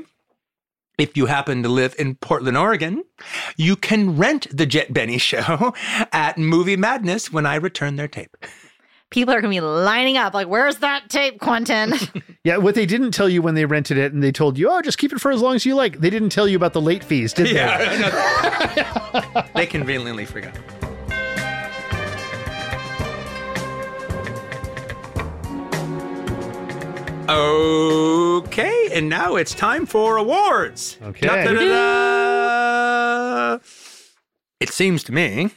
if 0.98 1.16
you 1.16 1.26
happen 1.26 1.62
to 1.62 1.68
live 1.68 1.94
in 1.98 2.14
Portland, 2.14 2.56
Oregon, 2.56 3.04
you 3.56 3.76
can 3.76 4.16
rent 4.16 4.46
the 4.56 4.66
Jet 4.66 4.92
Benny 4.92 5.18
show 5.18 5.74
at 6.12 6.38
Movie 6.38 6.76
Madness 6.76 7.32
when 7.32 7.46
I 7.46 7.56
return 7.56 7.96
their 7.96 8.08
tape. 8.08 8.36
People 9.10 9.32
are 9.32 9.40
gonna 9.40 9.54
be 9.54 9.60
lining 9.60 10.16
up, 10.16 10.34
like, 10.34 10.48
where's 10.48 10.78
that 10.78 11.08
tape, 11.08 11.38
Quentin? 11.38 11.94
yeah, 12.44 12.56
what 12.56 12.74
they 12.74 12.86
didn't 12.86 13.12
tell 13.12 13.28
you 13.28 13.40
when 13.40 13.54
they 13.54 13.64
rented 13.64 13.98
it 13.98 14.12
and 14.12 14.22
they 14.22 14.32
told 14.32 14.58
you, 14.58 14.68
oh, 14.68 14.82
just 14.82 14.98
keep 14.98 15.12
it 15.12 15.20
for 15.20 15.30
as 15.30 15.40
long 15.40 15.54
as 15.54 15.64
you 15.64 15.76
like. 15.76 16.00
They 16.00 16.10
didn't 16.10 16.30
tell 16.30 16.48
you 16.48 16.56
about 16.56 16.72
the 16.72 16.80
late 16.80 17.04
fees, 17.04 17.32
did 17.32 17.46
they? 17.46 17.54
Yeah. 17.54 19.46
they 19.54 19.66
conveniently 19.66 20.24
forgot. 20.24 20.56
Okay, 27.28 28.88
and 28.92 29.08
now 29.08 29.36
it's 29.36 29.54
time 29.54 29.86
for 29.86 30.16
awards. 30.16 30.96
Okay. 31.02 31.26
Da-da-da-da. 31.26 32.46
It 34.60 34.68
seems 34.70 35.02
to 35.04 35.12
me 35.12 35.50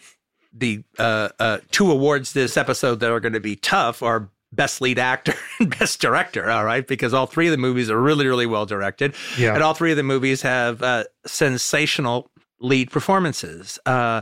the 0.52 0.84
uh, 0.98 1.30
uh, 1.40 1.60
two 1.72 1.91
awards 1.91 2.34
this 2.34 2.58
episode 2.58 3.00
that 3.02 3.12
are 3.12 3.20
going 3.20 3.34
to 3.34 3.40
be 3.40 3.56
tough 3.56 4.02
are 4.02 4.30
best 4.52 4.82
lead 4.82 4.98
actor 4.98 5.34
and 5.60 5.78
best 5.78 6.02
director. 6.02 6.50
All 6.50 6.66
right, 6.66 6.86
because 6.88 7.14
all 7.14 7.28
three 7.28 7.48
of 7.48 7.52
the 7.52 7.58
movies 7.58 7.90
are 7.90 8.02
really, 8.02 8.26
really 8.28 8.48
well 8.48 8.66
directed, 8.66 9.14
Yeah. 9.38 9.54
and 9.54 9.62
all 9.64 9.74
three 9.76 9.91
of 9.91 9.98
the 9.98 10.04
movies 10.04 10.41
have 10.41 10.82
uh, 10.82 11.04
sensational 11.26 12.32
lead 12.60 12.90
performances. 12.91 13.78
Uh, 13.86 14.22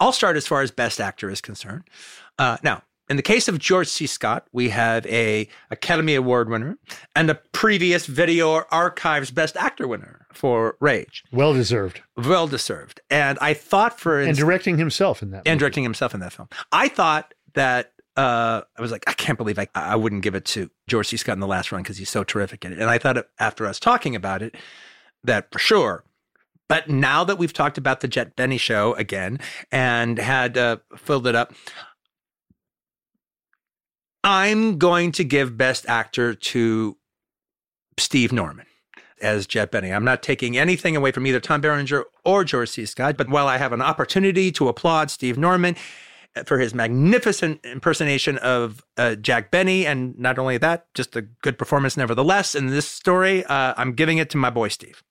I'll 0.00 0.12
start 0.12 0.36
as 0.36 0.46
far 0.46 0.62
as 0.62 0.70
best 0.70 1.00
actor 1.00 1.28
is 1.28 1.40
concerned. 1.40 1.82
Uh, 2.38 2.58
now, 2.62 2.82
in 3.08 3.16
the 3.16 3.22
case 3.22 3.48
of 3.48 3.58
George 3.58 3.88
C. 3.88 4.06
Scott, 4.06 4.46
we 4.52 4.68
have 4.70 5.06
a 5.06 5.48
Academy 5.70 6.14
Award 6.14 6.48
winner 6.48 6.78
and 7.16 7.30
a 7.30 7.34
previous 7.52 8.06
Video 8.06 8.64
Archives 8.70 9.30
Best 9.30 9.56
Actor 9.56 9.88
winner 9.88 10.26
for 10.32 10.76
Rage. 10.80 11.24
Well 11.32 11.52
deserved. 11.54 12.02
Well 12.16 12.46
deserved. 12.46 13.00
And 13.10 13.38
I 13.40 13.54
thought 13.54 13.98
for 13.98 14.20
And 14.20 14.36
directing 14.36 14.78
himself 14.78 15.22
in 15.22 15.30
that. 15.30 15.38
and 15.38 15.46
movie. 15.54 15.58
directing 15.58 15.82
himself 15.84 16.14
in 16.14 16.20
that 16.20 16.32
film. 16.32 16.48
I 16.72 16.88
thought 16.88 17.34
that 17.54 17.92
uh, 18.16 18.62
I 18.76 18.82
was 18.82 18.90
like, 18.90 19.04
I 19.06 19.12
can't 19.12 19.38
believe 19.38 19.58
I, 19.58 19.68
I 19.74 19.94
wouldn't 19.96 20.22
give 20.22 20.34
it 20.34 20.44
to 20.46 20.70
George 20.88 21.06
C. 21.08 21.16
Scott 21.16 21.34
in 21.34 21.40
the 21.40 21.46
last 21.46 21.70
run 21.72 21.82
because 21.82 21.98
he's 21.98 22.10
so 22.10 22.24
terrific 22.24 22.64
in 22.64 22.72
it. 22.72 22.78
And 22.78 22.90
I 22.90 22.98
thought 22.98 23.26
after 23.38 23.64
us 23.66 23.78
talking 23.78 24.14
about 24.16 24.42
it, 24.42 24.56
that 25.24 25.50
for 25.52 25.58
sure. 25.58 26.04
But 26.68 26.90
now 26.90 27.24
that 27.24 27.38
we've 27.38 27.52
talked 27.52 27.78
about 27.78 28.00
the 28.00 28.08
Jet 28.08 28.36
Benny 28.36 28.58
show 28.58 28.92
again 28.94 29.40
and 29.72 30.18
had 30.18 30.58
uh, 30.58 30.76
filled 30.98 31.26
it 31.26 31.34
up, 31.34 31.54
I'm 34.24 34.78
going 34.78 35.12
to 35.12 35.24
give 35.24 35.56
Best 35.56 35.86
Actor 35.88 36.34
to 36.34 36.96
Steve 37.98 38.32
Norman 38.32 38.66
as 39.20 39.46
Jet 39.46 39.70
Benny. 39.70 39.92
I'm 39.92 40.04
not 40.04 40.22
taking 40.22 40.56
anything 40.56 40.96
away 40.96 41.12
from 41.12 41.26
either 41.26 41.40
Tom 41.40 41.60
Berenger 41.60 42.04
or 42.24 42.44
George 42.44 42.70
C. 42.70 42.86
Scott, 42.86 43.16
but 43.16 43.28
while 43.28 43.48
I 43.48 43.58
have 43.58 43.72
an 43.72 43.82
opportunity 43.82 44.52
to 44.52 44.68
applaud 44.68 45.10
Steve 45.10 45.38
Norman 45.38 45.76
for 46.44 46.58
his 46.58 46.74
magnificent 46.74 47.64
impersonation 47.64 48.38
of 48.38 48.84
uh, 48.96 49.14
Jack 49.16 49.50
Benny, 49.50 49.86
and 49.86 50.16
not 50.18 50.38
only 50.38 50.58
that, 50.58 50.86
just 50.94 51.16
a 51.16 51.22
good 51.22 51.58
performance 51.58 51.96
nevertheless 51.96 52.54
in 52.54 52.68
this 52.68 52.86
story, 52.86 53.44
uh, 53.44 53.74
I'm 53.76 53.92
giving 53.94 54.18
it 54.18 54.30
to 54.30 54.36
my 54.36 54.50
boy 54.50 54.68
Steve. 54.68 55.02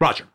Roger. 0.00 0.26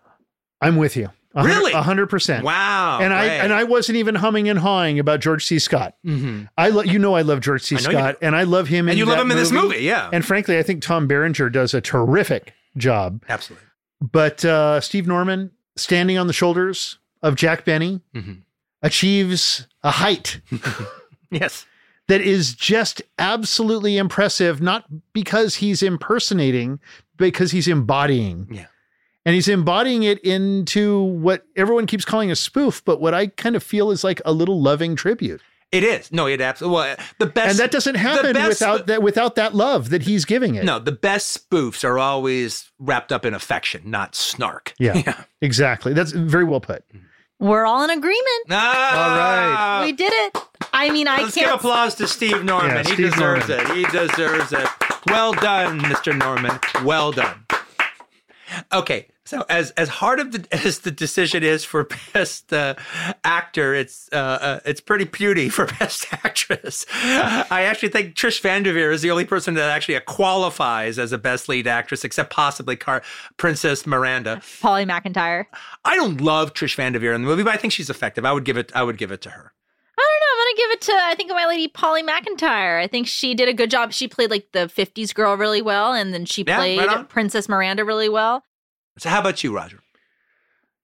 I'm 0.59 0.77
with 0.77 0.95
you. 0.95 1.09
Really? 1.33 1.71
A 1.71 1.81
hundred 1.81 2.07
percent. 2.07 2.43
Wow. 2.43 2.99
And 3.01 3.13
I 3.13 3.25
and 3.25 3.53
I 3.53 3.63
wasn't 3.63 3.97
even 3.97 4.15
humming 4.15 4.49
and 4.49 4.59
hawing 4.59 4.99
about 4.99 5.19
George 5.21 5.45
C. 5.45 5.59
Scott. 5.59 5.95
Mhm. 6.05 6.49
I 6.57 6.69
lo- 6.69 6.81
you 6.83 6.99
know 6.99 7.13
I 7.15 7.21
love 7.21 7.39
George 7.39 7.61
C. 7.63 7.75
I 7.77 7.79
know 7.81 7.89
you 7.89 7.97
Scott, 7.97 8.17
and 8.21 8.35
I 8.35 8.43
love 8.43 8.67
him. 8.67 8.89
And 8.89 8.97
you 8.97 9.05
love 9.05 9.19
him 9.19 9.31
in 9.31 9.37
this 9.37 9.51
movie, 9.51 9.79
yeah. 9.79 10.09
And 10.11 10.25
frankly, 10.25 10.57
I 10.57 10.63
think 10.63 10.81
Tom 10.83 11.07
Berenger 11.07 11.49
does 11.49 11.73
a 11.73 11.79
terrific 11.81 12.53
job. 12.75 13.23
Absolutely. 13.29 13.65
But 14.01 14.43
uh, 14.43 14.81
Steve 14.81 15.07
Norman, 15.07 15.51
standing 15.77 16.17
on 16.17 16.27
the 16.27 16.33
shoulders 16.33 16.97
of 17.21 17.35
Jack 17.35 17.63
Benny, 17.65 18.01
Mhm. 18.15 18.39
achieves 18.81 19.67
a 19.83 19.91
height 19.91 20.41
Yes. 21.31 21.65
that 22.07 22.19
is 22.21 22.53
just 22.53 23.01
absolutely 23.19 23.97
impressive. 23.97 24.59
Not 24.61 24.85
because 25.13 25.55
he's 25.55 25.81
impersonating, 25.81 26.79
because 27.17 27.51
he's 27.51 27.67
embodying. 27.69 28.47
Yeah. 28.51 28.65
And 29.25 29.35
he's 29.35 29.47
embodying 29.47 30.01
it 30.03 30.19
into 30.25 31.03
what 31.03 31.45
everyone 31.55 31.85
keeps 31.85 32.05
calling 32.05 32.31
a 32.31 32.35
spoof, 32.35 32.83
but 32.83 32.99
what 32.99 33.13
I 33.13 33.27
kind 33.27 33.55
of 33.55 33.61
feel 33.63 33.91
is 33.91 34.03
like 34.03 34.19
a 34.25 34.31
little 34.33 34.59
loving 34.61 34.95
tribute. 34.95 35.41
It 35.71 35.83
is. 35.83 36.11
No, 36.11 36.25
it 36.27 36.41
absolutely. 36.41 36.75
Well, 36.75 36.95
the 37.19 37.27
best. 37.27 37.49
and 37.51 37.59
that 37.59 37.71
doesn't 37.71 37.95
happen 37.95 38.33
best- 38.33 38.49
without 38.49 38.87
that 38.87 39.01
without 39.03 39.35
that 39.35 39.55
love 39.55 39.89
that 39.91 40.01
he's 40.01 40.25
giving 40.25 40.55
it. 40.55 40.65
No, 40.65 40.79
the 40.79 40.91
best 40.91 41.49
spoofs 41.49 41.83
are 41.85 41.97
always 41.97 42.71
wrapped 42.79 43.11
up 43.13 43.23
in 43.25 43.33
affection, 43.33 43.83
not 43.85 44.15
snark. 44.15 44.73
Yeah. 44.79 45.23
Exactly. 45.43 45.93
That's 45.93 46.11
very 46.11 46.43
well 46.43 46.59
put. 46.59 46.83
We're 47.39 47.65
all 47.65 47.83
in 47.83 47.89
agreement. 47.89 48.45
Ah, 48.51 49.81
we 49.83 49.91
did 49.91 50.11
it. 50.13 50.37
I 50.73 50.91
mean, 50.91 51.07
I 51.07 51.21
Let's 51.23 51.33
give 51.35 51.45
can't. 51.45 51.55
applause 51.55 51.95
to 51.95 52.07
Steve 52.07 52.43
Norman. 52.43 52.69
Yeah, 52.71 52.77
he 52.83 52.93
Steve 52.93 53.11
deserves 53.11 53.47
Norman. 53.49 53.71
it. 53.71 53.75
He 53.77 53.83
deserves 53.85 54.51
it. 54.53 54.67
Well 55.07 55.33
done, 55.33 55.79
Mr. 55.81 56.15
Norman. 56.17 56.59
Well 56.85 57.11
done. 57.11 57.45
Okay, 58.73 59.07
So 59.31 59.45
as 59.47 59.71
as 59.71 59.87
hard 59.87 60.19
of 60.19 60.33
the, 60.33 60.45
as 60.65 60.79
the 60.79 60.91
decision 60.91 61.41
is 61.41 61.63
for 61.63 61.87
best 62.13 62.51
uh, 62.51 62.75
actor, 63.23 63.73
it's 63.73 64.09
uh, 64.11 64.17
uh, 64.17 64.59
it's 64.65 64.81
pretty 64.81 65.05
puny 65.05 65.47
for 65.47 65.67
best 65.79 66.05
actress. 66.11 66.85
I 66.91 67.63
actually 67.63 67.89
think 67.89 68.15
Trish 68.15 68.41
Van 68.41 68.61
Vanderveer 68.61 68.91
is 68.91 69.01
the 69.01 69.09
only 69.09 69.23
person 69.23 69.53
that 69.53 69.69
actually 69.69 69.97
qualifies 70.01 70.99
as 70.99 71.13
a 71.13 71.17
best 71.17 71.47
lead 71.47 71.65
actress, 71.65 72.03
except 72.03 72.29
possibly 72.29 72.75
Car- 72.75 73.03
Princess 73.37 73.87
Miranda. 73.87 74.41
Polly 74.61 74.85
McIntyre. 74.85 75.45
I 75.85 75.95
don't 75.95 76.19
love 76.19 76.53
Trish 76.53 76.75
Van 76.75 76.91
Vanderveer 76.91 77.13
in 77.15 77.21
the 77.21 77.27
movie, 77.29 77.43
but 77.43 77.53
I 77.53 77.57
think 77.57 77.71
she's 77.71 77.89
effective. 77.89 78.25
I 78.25 78.33
would 78.33 78.43
give 78.43 78.57
it. 78.57 78.69
I 78.75 78.83
would 78.83 78.97
give 78.97 79.13
it 79.13 79.21
to 79.21 79.29
her. 79.29 79.53
I 79.97 80.01
don't 80.01 80.19
know. 80.19 80.33
I'm 80.33 80.45
gonna 80.45 80.57
give 80.57 80.71
it 80.71 80.81
to 80.81 81.09
I 81.09 81.15
think 81.15 81.29
my 81.29 81.45
lady 81.45 81.69
Polly 81.69 82.03
McIntyre. 82.03 82.81
I 82.83 82.87
think 82.87 83.07
she 83.07 83.33
did 83.33 83.47
a 83.47 83.53
good 83.53 83.71
job. 83.71 83.93
She 83.93 84.09
played 84.09 84.29
like 84.29 84.51
the 84.51 84.67
'50s 84.67 85.13
girl 85.13 85.37
really 85.37 85.61
well, 85.61 85.93
and 85.93 86.13
then 86.13 86.25
she 86.25 86.43
Yeah, 86.45 86.57
played 86.57 86.79
right. 86.79 87.07
Princess 87.07 87.47
Miranda 87.47 87.85
really 87.85 88.09
well. 88.09 88.43
So 88.97 89.09
how 89.09 89.19
about 89.19 89.43
you, 89.43 89.53
Roger? 89.55 89.79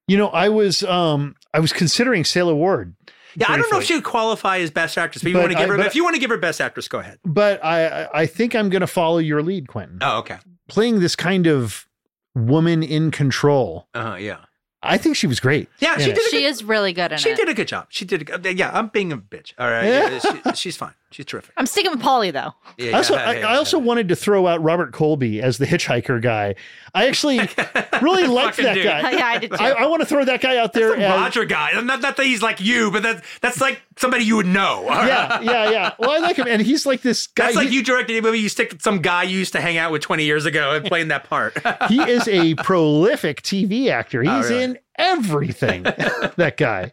You 0.08 0.18
know, 0.18 0.30
I 0.30 0.50
was 0.50 0.84
um 0.84 1.36
I 1.54 1.60
was 1.60 1.74
considering 1.74 2.24
Sela 2.24 2.56
Ward. 2.56 2.96
Yeah, 3.36 3.46
I 3.50 3.58
don't 3.58 3.72
know 3.72 3.78
if 3.80 3.84
she 3.86 3.94
would 3.94 4.04
qualify 4.04 4.58
as 4.60 4.72
best 4.72 4.98
actress, 4.98 5.22
but 5.22 5.30
you 5.30 5.36
But 5.36 5.42
want 5.42 5.52
to 5.52 5.58
give 5.58 5.66
I- 5.70 5.72
her. 5.74 5.78
but- 5.78 5.86
if 5.88 5.96
you 5.96 6.04
want 6.04 6.16
to 6.16 6.20
give 6.20 6.30
her 6.32 6.38
best 6.38 6.60
actress, 6.60 6.88
go 6.88 7.00
ahead. 7.00 7.20
But 7.24 7.64
I 7.64 7.86
I- 8.06 8.22
I 8.22 8.26
think 8.26 8.56
I'm 8.56 8.70
going 8.70 8.82
to 8.82 8.88
follow 8.88 9.18
your 9.20 9.44
lead, 9.44 9.68
Quentin. 9.68 10.00
Oh, 10.02 10.20
okay. 10.20 10.38
Playing 10.68 11.02
this 11.02 11.16
kind 11.16 11.46
of 11.48 11.88
woman 12.34 12.82
in 12.84 13.12
control. 13.12 13.88
Uh 13.94 14.12
huh. 14.12 14.16
yeah. 14.16 14.38
I 14.84 14.98
think 14.98 15.16
she 15.18 15.28
was 15.28 15.40
great. 15.40 15.68
Yeah, 15.80 15.98
she 15.98 16.12
it. 16.12 16.16
did 16.16 16.26
a 16.26 16.30
She 16.30 16.42
good, 16.42 16.46
is 16.48 16.64
really 16.64 16.94
good 16.94 17.12
in 17.12 17.18
She 17.18 17.30
it. 17.32 17.36
did 17.36 17.50
a 17.50 17.54
good 17.54 17.68
job. 17.68 17.88
She 17.90 18.06
did. 18.06 18.30
A, 18.30 18.54
yeah, 18.54 18.70
I'm 18.72 18.88
being 18.88 19.12
a 19.12 19.18
bitch. 19.18 19.54
All 19.60 19.70
right, 19.70 19.86
Yeah, 19.86 20.20
she, 20.20 20.52
she's 20.56 20.78
fine. 20.78 20.94
She's 21.10 21.26
terrific. 21.26 21.54
I'm 21.56 21.66
sticking 21.66 21.92
with 21.92 22.02
Polly 22.02 22.32
though. 22.32 22.54
Yeah, 22.78 22.92
I 22.92 22.98
also, 22.98 23.14
yeah, 23.16 23.30
I, 23.30 23.34
yeah, 23.38 23.48
I 23.48 23.56
also 23.56 23.80
yeah. 23.80 23.86
wanted 23.86 24.10
to 24.10 24.16
throw 24.16 24.46
out 24.46 24.62
Robert 24.62 24.92
Colby 24.92 25.42
as 25.42 25.58
the 25.58 25.66
hitchhiker 25.66 26.22
guy. 26.22 26.54
I 26.94 27.08
actually 27.08 27.38
really 28.02 28.28
liked 28.28 28.58
that 28.58 28.74
dude. 28.74 28.84
guy. 28.84 29.12
yeah, 29.14 29.26
I 29.26 29.38
did 29.38 29.52
too. 29.52 29.58
I, 29.58 29.70
I 29.70 29.86
want 29.86 30.02
to 30.02 30.06
throw 30.06 30.26
that 30.26 30.42
guy 30.42 30.58
out 30.58 30.74
there. 30.74 30.90
That's 30.90 31.00
the 31.00 31.06
as- 31.08 31.22
Roger 31.22 31.46
guy. 31.46 31.72
Not, 31.82 32.02
not 32.02 32.18
that 32.18 32.26
he's 32.26 32.42
like 32.42 32.60
you, 32.60 32.92
but 32.92 33.04
that's 33.04 33.22
that's 33.40 33.62
like 33.62 33.82
somebody 33.96 34.26
you 34.26 34.36
would 34.36 34.48
know. 34.48 34.84
yeah, 34.90 35.40
yeah, 35.40 35.70
yeah. 35.72 35.94
Well, 35.98 36.10
I 36.12 36.18
like 36.18 36.36
him, 36.36 36.48
and 36.48 36.62
he's 36.62 36.86
like 36.86 37.02
this 37.04 37.28
guy. 37.28 37.46
That's 37.46 37.56
like 37.56 37.70
he- 37.70 37.76
you 37.76 37.84
directed 37.84 38.18
a 38.18 38.22
movie. 38.22 38.40
You 38.40 38.50
stick 38.50 38.76
some 38.82 39.02
guy 39.02 39.24
you 39.24 39.40
used 39.40 39.54
to 39.54 39.62
hang 39.62 39.78
out 39.78 39.94
with 39.94 40.02
20 40.02 40.26
years 40.26 40.46
ago 40.46 40.74
and 40.76 40.86
playing 40.86 41.08
that 41.08 41.24
part. 41.24 41.58
he 41.88 42.02
is 42.02 42.28
a 42.28 42.54
prolific 42.56 43.42
TV 43.44 43.88
actor. 43.88 44.24
Oh, 44.28 44.36
he's 44.38 44.46
Oh, 44.48 44.50
really? 44.50 44.64
in 44.64 44.78
everything. 44.98 45.84
that 45.84 46.56
guy. 46.58 46.92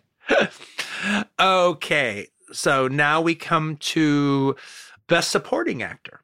okay, 1.41 2.29
so 2.55 2.89
now 2.89 3.21
we 3.21 3.35
come 3.35 3.77
to 3.77 4.57
best 5.07 5.31
supporting 5.31 5.83
actor, 5.83 6.21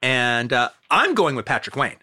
and 0.00 0.52
uh, 0.52 0.70
I'm 0.90 1.14
going 1.14 1.36
with 1.36 1.46
Patrick 1.46 1.76
Wayne. 1.76 1.98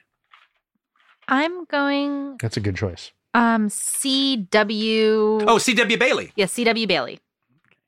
I'm 1.28 1.66
going 1.66 2.38
That's 2.42 2.58
a 2.58 2.62
good 2.62 2.76
choice. 2.76 3.12
um 3.34 3.70
GW. 3.70 5.44
Oh, 5.48 5.60
G.W. 5.60 5.98
Bailey. 5.98 6.32
yeah, 6.36 6.46
GW 6.46 6.88
Bailey. 6.88 7.20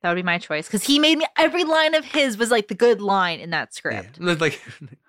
That 0.02 0.10
would 0.10 0.16
be 0.16 0.24
my 0.24 0.40
choice 0.40 0.68
because 0.68 0.84
he 0.84 0.98
made 1.00 1.18
me 1.20 1.26
every 1.38 1.64
line 1.64 1.94
of 1.94 2.04
his 2.04 2.38
was 2.38 2.50
like 2.50 2.68
the 2.68 2.76
good 2.76 3.02
line 3.02 3.40
in 3.40 3.52
that 3.52 3.74
script. 3.74 4.18
Yeah, 4.20 4.34
Like, 4.40 4.60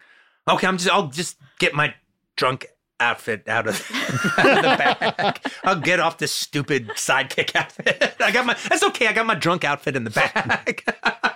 okay, 0.48 0.66
I'm 0.66 0.76
just. 0.76 0.90
I'll 0.90 1.08
just 1.08 1.38
get 1.58 1.74
my 1.74 1.94
drunk 2.36 2.66
outfit 3.02 3.48
out 3.48 3.66
of, 3.66 3.74
out 4.38 4.46
of 4.56 4.62
the 4.62 4.62
bag. 4.62 5.40
I'll 5.64 5.80
get 5.80 6.00
off 6.00 6.18
this 6.18 6.32
stupid 6.32 6.88
sidekick 6.90 7.54
outfit. 7.56 8.14
I 8.20 8.30
got 8.30 8.46
my. 8.46 8.56
That's 8.68 8.82
okay. 8.84 9.06
I 9.08 9.12
got 9.12 9.26
my 9.26 9.34
drunk 9.34 9.64
outfit 9.64 9.96
in 9.96 10.04
the 10.04 10.10
bag. 10.10 10.84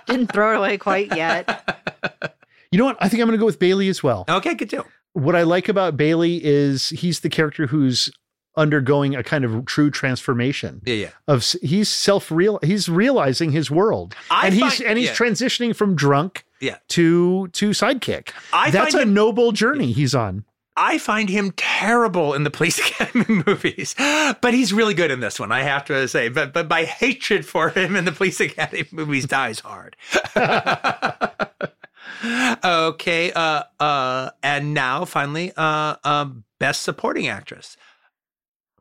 Didn't 0.07 0.31
throw 0.31 0.53
it 0.53 0.57
away 0.57 0.77
quite 0.77 1.15
yet. 1.15 2.33
You 2.71 2.79
know 2.79 2.85
what? 2.85 2.97
I 2.99 3.07
think 3.09 3.21
I'm 3.21 3.27
going 3.27 3.37
to 3.37 3.41
go 3.41 3.45
with 3.45 3.59
Bailey 3.59 3.87
as 3.89 4.01
well. 4.03 4.25
okay, 4.29 4.53
good 4.55 4.69
deal. 4.69 4.85
What 5.13 5.35
I 5.35 5.43
like 5.43 5.69
about 5.69 5.97
Bailey 5.97 6.43
is 6.43 6.89
he's 6.89 7.21
the 7.21 7.29
character 7.29 7.67
who's 7.67 8.09
undergoing 8.55 9.15
a 9.15 9.21
kind 9.23 9.45
of 9.45 9.65
true 9.65 9.91
transformation 9.91 10.81
Yeah, 10.83 10.95
yeah. 10.95 11.09
of 11.27 11.45
he's 11.61 11.89
self 11.89 12.31
real 12.31 12.57
he's 12.63 12.89
realizing 12.89 13.51
his 13.51 13.69
world 13.69 14.15
I 14.31 14.47
and 14.47 14.55
he's 14.55 14.81
and 14.81 14.97
he's 14.97 15.09
yeah. 15.09 15.13
transitioning 15.13 15.75
from 15.75 15.93
drunk 15.95 16.43
Yeah. 16.59 16.77
to 16.89 17.49
to 17.49 17.69
sidekick 17.69 18.29
I 18.51 18.71
that's 18.71 18.95
a 18.95 19.03
him- 19.03 19.13
noble 19.13 19.51
journey 19.51 19.91
he's 19.91 20.15
on 20.15 20.43
I 20.77 20.99
find 20.99 21.27
him 21.27 21.51
terrible 21.57 22.35
in 22.35 22.43
the 22.43 22.51
Police 22.51 22.79
Academy 22.89 23.43
movies, 23.45 23.95
but 23.97 24.53
he's 24.53 24.71
really 24.71 24.93
good 24.93 25.11
in 25.11 25.19
this 25.19 25.39
one. 25.39 25.51
I 25.51 25.63
have 25.63 25.83
to 25.85 26.07
say, 26.07 26.29
but 26.29 26.53
but 26.53 26.69
my 26.69 26.83
hatred 26.83 27.45
for 27.45 27.69
him 27.69 27.95
in 27.95 28.05
the 28.05 28.11
Police 28.11 28.39
Academy 28.39 28.85
movies 28.91 29.25
dies 29.25 29.59
hard. 29.59 29.95
okay, 32.63 33.31
uh, 33.31 33.63
uh, 33.79 34.29
and 34.43 34.73
now 34.73 35.05
finally, 35.05 35.51
uh, 35.57 35.95
uh, 36.03 36.29
best 36.59 36.83
supporting 36.83 37.27
actress. 37.27 37.75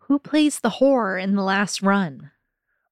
Who 0.02 0.18
plays 0.18 0.60
the 0.60 0.70
whore 0.70 1.20
in 1.20 1.34
the 1.34 1.42
last 1.42 1.82
run? 1.82 2.30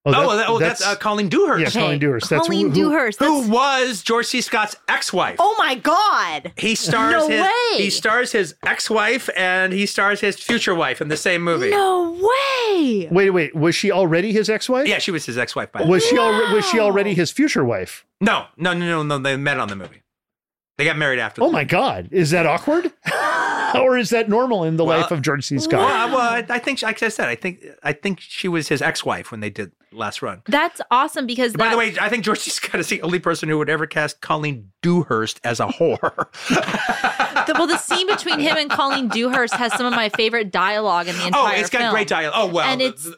Oh, 0.06 0.10
that- 0.12 0.36
that- 0.36 0.48
oh 0.48 0.58
that's, 0.58 0.84
uh, 0.86 0.96
Colleen 0.96 1.28
Dewhurst, 1.30 1.74
yeah 1.74 1.80
Colleen 1.82 1.98
Dewhurst 1.98 2.28
that's 2.28 2.46
Colleen 2.46 2.66
who, 2.66 2.68
who- 2.68 2.74
Dewhurst. 2.74 3.18
who 3.20 3.40
that's- 3.42 3.48
was 3.50 4.02
George 4.02 4.26
C. 4.26 4.42
Scott's 4.42 4.76
ex-wife. 4.86 5.36
Oh 5.38 5.54
my 5.58 5.76
god! 5.76 6.52
He 6.58 6.74
stars 6.74 7.12
No 7.12 7.28
his 7.28 7.40
way. 7.40 7.82
he 7.82 7.88
stars 7.90 8.32
his 8.32 8.54
ex-wife 8.66 9.30
and 9.34 9.72
he 9.72 9.86
stars 9.86 10.20
his 10.20 10.36
future 10.36 10.74
wife 10.74 11.00
in 11.00 11.08
the 11.08 11.16
same 11.16 11.40
movie. 11.42 11.70
No 11.70 12.10
way! 12.12 13.08
wait 13.10 13.30
wait 13.30 13.54
was 13.54 13.74
she 13.74 13.90
already 13.90 14.32
his 14.32 14.50
ex-wife 14.50 14.86
Yeah, 14.86 14.98
she 14.98 15.10
was 15.10 15.24
his 15.24 15.38
ex-wife 15.38 15.72
by 15.72 15.82
was 15.82 16.04
she 16.04 16.18
already 16.18 16.52
was 16.54 16.66
she 16.68 16.78
already 16.80 17.14
his 17.14 17.30
future 17.30 17.64
wife 17.64 18.04
No, 18.20 18.46
no, 18.58 18.72
no, 18.74 18.84
no, 18.86 19.02
no. 19.02 19.18
They 19.18 19.36
met 19.36 19.58
on 19.58 19.68
the 19.68 19.76
movie. 19.76 20.02
They 20.76 20.84
got 20.84 20.96
married 20.98 21.18
after. 21.20 21.42
oh 21.42 21.46
the 21.46 21.52
my 21.52 21.64
god 21.64 22.08
is 22.10 22.30
that 22.30 22.46
awkward 22.46 22.92
or 23.76 23.96
is 23.96 24.10
that 24.10 24.28
normal 24.28 24.64
in 24.64 24.76
the 24.76 24.84
Well, 24.84 25.00
life 25.00 25.10
of 25.10 25.22
George 25.22 25.44
C. 25.46 25.58
Scott 25.58 25.80
I- 25.80 26.06
well, 26.06 26.18
I, 26.18 26.44
I 26.48 26.58
think, 26.58 26.82
like 26.82 27.02
I 27.02 27.08
said, 27.08 27.28
I 27.28 27.34
think, 27.36 27.64
I 27.82 27.92
think 27.92 28.20
she 28.20 28.48
was 28.48 28.68
his 28.68 28.82
ex-wife 28.82 29.30
when 29.30 29.40
they 29.40 29.50
did 29.50 29.72
Last 29.92 30.22
Run. 30.22 30.42
That's 30.46 30.80
awesome 30.90 31.26
because 31.26 31.52
By 31.52 31.64
that, 31.66 31.70
the 31.72 31.76
way, 31.78 31.94
I 32.00 32.08
think 32.08 32.24
George 32.24 32.40
C. 32.40 32.50
Scott 32.50 32.80
is 32.80 32.88
the 32.88 33.02
only 33.02 33.20
person 33.20 33.48
who 33.48 33.56
would 33.58 33.70
ever 33.70 33.86
cast 33.86 34.20
Colleen 34.20 34.72
Dewhurst 34.82 35.40
as 35.44 35.60
a 35.60 35.66
whore. 35.66 36.26
the, 37.46 37.52
well, 37.54 37.66
the 37.68 37.78
scene 37.78 38.06
between 38.08 38.40
him 38.40 38.56
and 38.56 38.70
Colleen 38.70 39.08
Dewhurst 39.08 39.54
has 39.54 39.72
some 39.74 39.86
of 39.86 39.92
my 39.92 40.08
favorite 40.08 40.50
dialogue 40.50 41.06
in 41.08 41.14
the 41.16 41.22
oh, 41.22 41.26
entire. 41.28 41.56
oh, 41.56 41.60
it's 41.60 41.70
got 41.70 41.78
film. 41.82 41.92
great 41.92 42.08
dialogue. 42.08 42.34
Oh 42.36 42.52
well, 42.52 42.66
And 42.68 42.82
it's- 42.82 43.08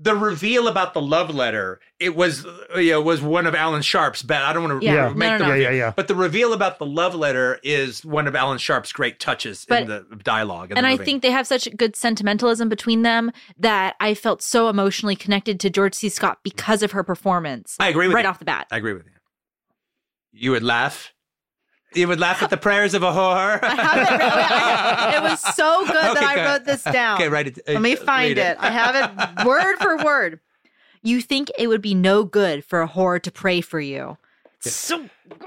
the, 0.00 0.12
the 0.12 0.16
reveal 0.16 0.68
about 0.68 0.94
the 0.94 1.00
love 1.00 1.34
letter. 1.34 1.80
It 1.98 2.14
was, 2.14 2.46
you 2.76 2.92
know, 2.92 3.02
was 3.02 3.20
one 3.20 3.46
of 3.46 3.54
Alan 3.54 3.82
Sharp's 3.82 4.22
best. 4.22 4.44
I 4.44 4.52
don't 4.52 4.62
want 4.68 4.80
to 4.80 4.86
Yeah, 4.86 4.94
Yeah. 4.94 5.08
no, 5.08 5.14
make 5.14 5.30
no, 5.32 5.38
the 5.38 5.44
no. 5.44 5.48
Yeah, 5.48 5.52
reveal, 5.54 5.72
yeah, 5.72 5.76
yeah. 5.86 5.92
But 5.96 6.08
the 6.08 6.14
reveal 6.14 6.52
about 6.52 6.78
the 6.78 6.86
love 6.86 7.14
letter 7.14 7.58
is 7.62 8.04
one 8.04 8.26
of 8.28 8.34
Alan 8.36 8.58
Sharp's 8.58 8.92
great 8.92 9.18
touches 9.20 9.64
But- 9.68 9.82
in 9.82 9.88
the 9.88 10.06
dialogue. 10.22 10.70
in 10.70 10.78
and 10.78 10.84
the 10.86 10.90
I 10.90 10.96
think 10.96 11.22
they 11.22 11.30
have 11.32 11.46
such 11.46 11.68
good 11.76 11.96
sentimentalism 11.96 12.68
between 12.68 13.02
them 13.02 13.32
that 13.58 13.96
I 14.00 14.14
felt 14.14 14.42
so 14.42 14.68
emotionally 14.68 15.16
connected 15.16 15.58
to 15.60 15.70
George 15.70 15.94
C. 15.94 16.08
Scott 16.08 16.38
because 16.42 16.82
of 16.82 16.92
her 16.92 17.02
performance. 17.02 17.76
I 17.80 17.88
agree 17.88 18.06
with 18.06 18.14
right 18.14 18.24
you. 18.24 18.28
off 18.30 18.38
the 18.38 18.44
bat. 18.44 18.66
I 18.70 18.76
agree 18.76 18.92
with 18.94 19.06
you. 19.06 19.12
You 20.32 20.50
would 20.52 20.62
laugh. 20.62 21.12
You 21.94 22.06
would 22.08 22.20
laugh 22.20 22.42
at 22.42 22.50
the 22.50 22.56
prayers 22.56 22.92
of 22.94 23.02
a 23.02 23.10
whore. 23.10 23.58
I 23.62 23.68
have 23.74 23.96
it, 23.96 24.12
written- 24.12 24.30
I- 24.30 25.16
it 25.16 25.22
was 25.22 25.40
so 25.56 25.86
good 25.86 25.94
that 25.94 26.16
Okay, 26.16 26.24
I 26.26 26.34
good. 26.34 26.44
wrote 26.44 26.64
this 26.64 26.82
down. 26.84 27.14
Okay, 27.16 27.28
write 27.28 27.46
it. 27.48 27.58
uh, 27.68 27.72
Let 27.72 27.82
me 27.82 27.96
find 27.96 28.36
it. 28.38 28.56
I 28.60 28.70
have 28.70 28.94
it 28.94 29.46
word 29.46 29.76
for 29.78 29.96
word. 30.04 30.40
You 31.02 31.20
think 31.22 31.50
it 31.58 31.68
would 31.68 31.80
be 31.82 31.94
no 31.94 32.24
good 32.24 32.64
for 32.64 32.82
a 32.82 32.88
whore 32.88 33.22
to 33.22 33.30
pray 33.30 33.60
for 33.62 33.80
you. 33.80 34.18
It's 34.64 34.74
so 34.74 35.08
good. 35.28 35.40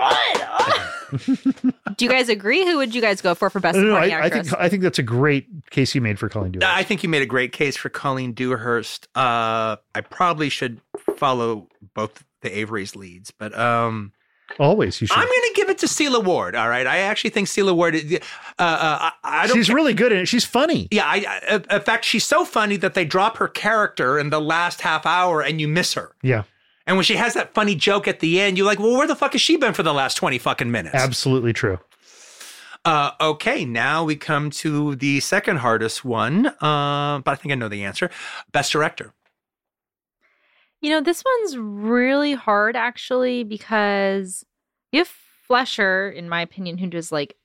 Do 1.97 2.05
you 2.05 2.09
guys 2.09 2.29
agree? 2.29 2.65
Who 2.65 2.77
would 2.77 2.95
you 2.95 3.01
guys 3.01 3.21
go 3.21 3.35
for 3.35 3.49
for 3.49 3.59
best 3.59 3.77
no, 3.77 3.83
no, 3.83 3.95
I, 3.95 4.23
I 4.25 4.29
think 4.29 4.57
I 4.57 4.69
think 4.69 4.81
that's 4.81 4.99
a 4.99 5.03
great 5.03 5.47
case 5.69 5.93
you 5.93 5.99
made 6.01 6.17
for 6.17 6.29
Colleen 6.29 6.53
Dewhurst. 6.53 6.73
I 6.73 6.83
think 6.83 7.03
you 7.03 7.09
made 7.09 7.21
a 7.21 7.25
great 7.25 7.51
case 7.51 7.75
for 7.75 7.89
Colleen 7.89 8.31
Dewhurst. 8.33 9.07
Uh, 9.15 9.75
I 9.93 10.01
probably 10.09 10.47
should 10.49 10.79
follow 11.17 11.67
both 11.93 12.23
the 12.41 12.57
Avary's 12.57 12.95
leads, 12.95 13.31
but 13.31 13.57
um, 13.57 14.13
Always, 14.59 14.99
you 15.01 15.07
should. 15.07 15.17
I'm 15.17 15.25
going 15.27 15.41
to 15.41 15.53
give 15.55 15.69
it 15.69 15.77
to 15.79 15.85
Sela 15.87 16.23
Ward. 16.23 16.55
All 16.55 16.69
right, 16.69 16.85
I 16.87 16.97
actually 16.99 17.29
think 17.31 17.47
Sela 17.47 17.75
Ward. 17.75 17.95
is- 17.95 18.19
Uh, 18.59 18.61
uh, 18.61 19.09
I, 19.23 19.47
don't. 19.47 19.55
She's 19.55 19.67
ca- 19.69 19.73
really 19.73 19.93
good 19.93 20.11
in 20.11 20.19
it. 20.19 20.27
She's 20.27 20.45
funny. 20.45 20.87
yeah, 20.91 21.05
I, 21.05 21.25
I, 21.69 21.75
in 21.75 21.81
fact, 21.81 22.05
she's 22.05 22.23
so 22.25 22.45
funny 22.45 22.77
that 22.77 22.93
they 22.93 23.05
drop 23.05 23.37
her 23.37 23.47
character 23.47 24.19
in 24.19 24.29
the 24.29 24.39
last 24.41 24.81
half 24.81 25.05
hour, 25.05 25.41
and 25.41 25.59
you 25.59 25.67
miss 25.67 25.93
her. 25.95 26.11
Yeah, 26.21 26.43
And 26.85 26.97
when 26.97 27.03
she 27.03 27.15
has 27.15 27.33
that 27.33 27.53
funny 27.53 27.73
joke 27.75 28.07
at 28.07 28.19
the 28.19 28.39
end, 28.41 28.57
you're 28.57 28.67
like, 28.67 28.79
well, 28.79 28.95
where 28.97 29.07
the 29.07 29.15
fuck 29.15 29.31
has 29.33 29.41
she 29.41 29.57
been 29.57 29.73
for 29.73 29.83
the 29.83 29.93
last 29.93 30.15
20 30.15 30.37
fucking 30.37 30.69
minutes? 30.69 30.95
absolutely 30.95 31.53
true. 31.53 31.79
Uh, 32.83 33.11
okay, 33.21 33.63
now 33.63 34.03
we 34.03 34.15
come 34.15 34.49
to 34.49 34.95
the 34.95 35.19
second 35.19 35.57
hardest 35.57 36.03
one, 36.03 36.47
uh, 36.47 37.19
but 37.19 37.27
I 37.31 37.35
think 37.35 37.51
I 37.51 37.55
know 37.55 37.67
the 37.69 37.83
answer. 37.83 38.09
Best 38.51 38.71
director. 38.71 39.13
You 40.81 40.89
know, 40.89 41.01
this 41.01 41.23
one's 41.23 41.57
really 41.57 42.33
hard 42.33 42.75
actually 42.75 43.43
because 43.43 44.43
you 44.91 44.99
have 44.99 45.07
Fleischer, 45.07 46.09
in 46.09 46.27
my 46.29 46.41
opinion, 46.41 46.77
who 46.77 46.87
does 46.87 47.11
like 47.11 47.35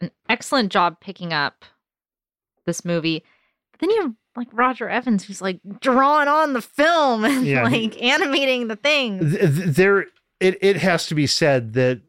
an 0.00 0.10
excellent 0.28 0.72
job 0.72 0.98
picking 1.00 1.32
up 1.32 1.64
this 2.66 2.84
movie. 2.84 3.22
But 3.72 3.80
then 3.80 3.90
you 3.90 4.02
have 4.02 4.12
like 4.36 4.48
Roger 4.52 4.88
Evans, 4.88 5.24
who's 5.24 5.40
like 5.42 5.60
drawing 5.80 6.28
on 6.28 6.52
the 6.52 6.62
film 6.62 7.24
and 7.24 7.46
Yeah, 7.46 7.62
like 7.64 8.00
animating 8.02 8.68
the 8.68 8.76
things. 8.76 9.36
Th- 9.36 9.54
th- 9.54 9.76
There, 9.76 10.00
it 10.40 10.58
it 10.60 10.76
has 10.78 11.06
to 11.06 11.14
be 11.14 11.26
said 11.26 11.74
that 11.74 12.00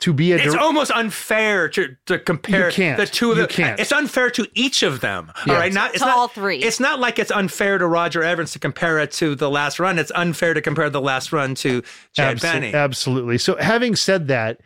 to 0.00 0.12
be 0.12 0.32
a 0.32 0.36
It's 0.36 0.52
dir- 0.52 0.58
almost 0.60 0.90
unfair 0.90 1.68
to, 1.70 1.96
to 2.06 2.18
compare 2.18 2.70
the 2.70 3.08
two 3.10 3.30
of 3.32 3.38
You 3.38 3.44
them. 3.44 3.50
can't. 3.50 3.80
It's 3.80 3.92
unfair 3.92 4.28
to 4.30 4.46
each 4.54 4.82
of 4.82 5.00
them. 5.00 5.32
Yeah. 5.46 5.54
All 5.54 5.58
right, 5.58 5.72
not 5.72 5.90
it's 5.94 6.00
To 6.00 6.06
not, 6.06 6.16
all 6.18 6.28
three. 6.28 6.58
It's 6.58 6.78
not 6.80 7.00
like 7.00 7.18
it's 7.18 7.30
unfair 7.30 7.78
to 7.78 7.86
Roger 7.86 8.22
Evans 8.22 8.52
to 8.52 8.58
compare 8.58 8.98
it 8.98 9.10
to 9.12 9.34
the 9.34 9.48
last 9.50 9.80
run. 9.80 9.98
It's 9.98 10.12
unfair 10.14 10.52
to 10.52 10.60
compare 10.60 10.90
the 10.90 11.00
last 11.00 11.32
run 11.32 11.54
to 11.56 11.82
Chad 12.12 12.36
Abso- 12.36 12.42
Benny. 12.42 12.74
Absolutely. 12.74 13.38
So, 13.38 13.56
having 13.56 13.96
said 13.96 14.28
that, 14.28 14.60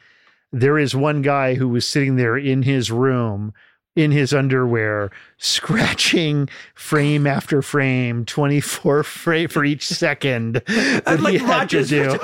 there 0.53 0.79
is 0.79 0.97
one 0.97 1.23
guy 1.23 1.55
who 1.55 1.69
was 1.69 1.87
sitting 1.87 2.17
there 2.17 2.37
in 2.37 2.63
his 2.65 2.91
room 2.91 3.53
in 3.95 4.11
his 4.13 4.33
underwear, 4.35 5.11
scratching 5.39 6.49
frame 6.75 7.27
after 7.27 7.61
frame, 7.63 8.25
24 8.25 9.03
frame 9.05 9.49
for 9.49 9.65
each 9.65 9.87
second 9.87 10.55
that 10.67 11.03
I'd 11.07 11.19
he 11.21 11.25
like 11.25 11.41
had 11.41 11.71
to 11.71 11.85
do. 11.85 12.19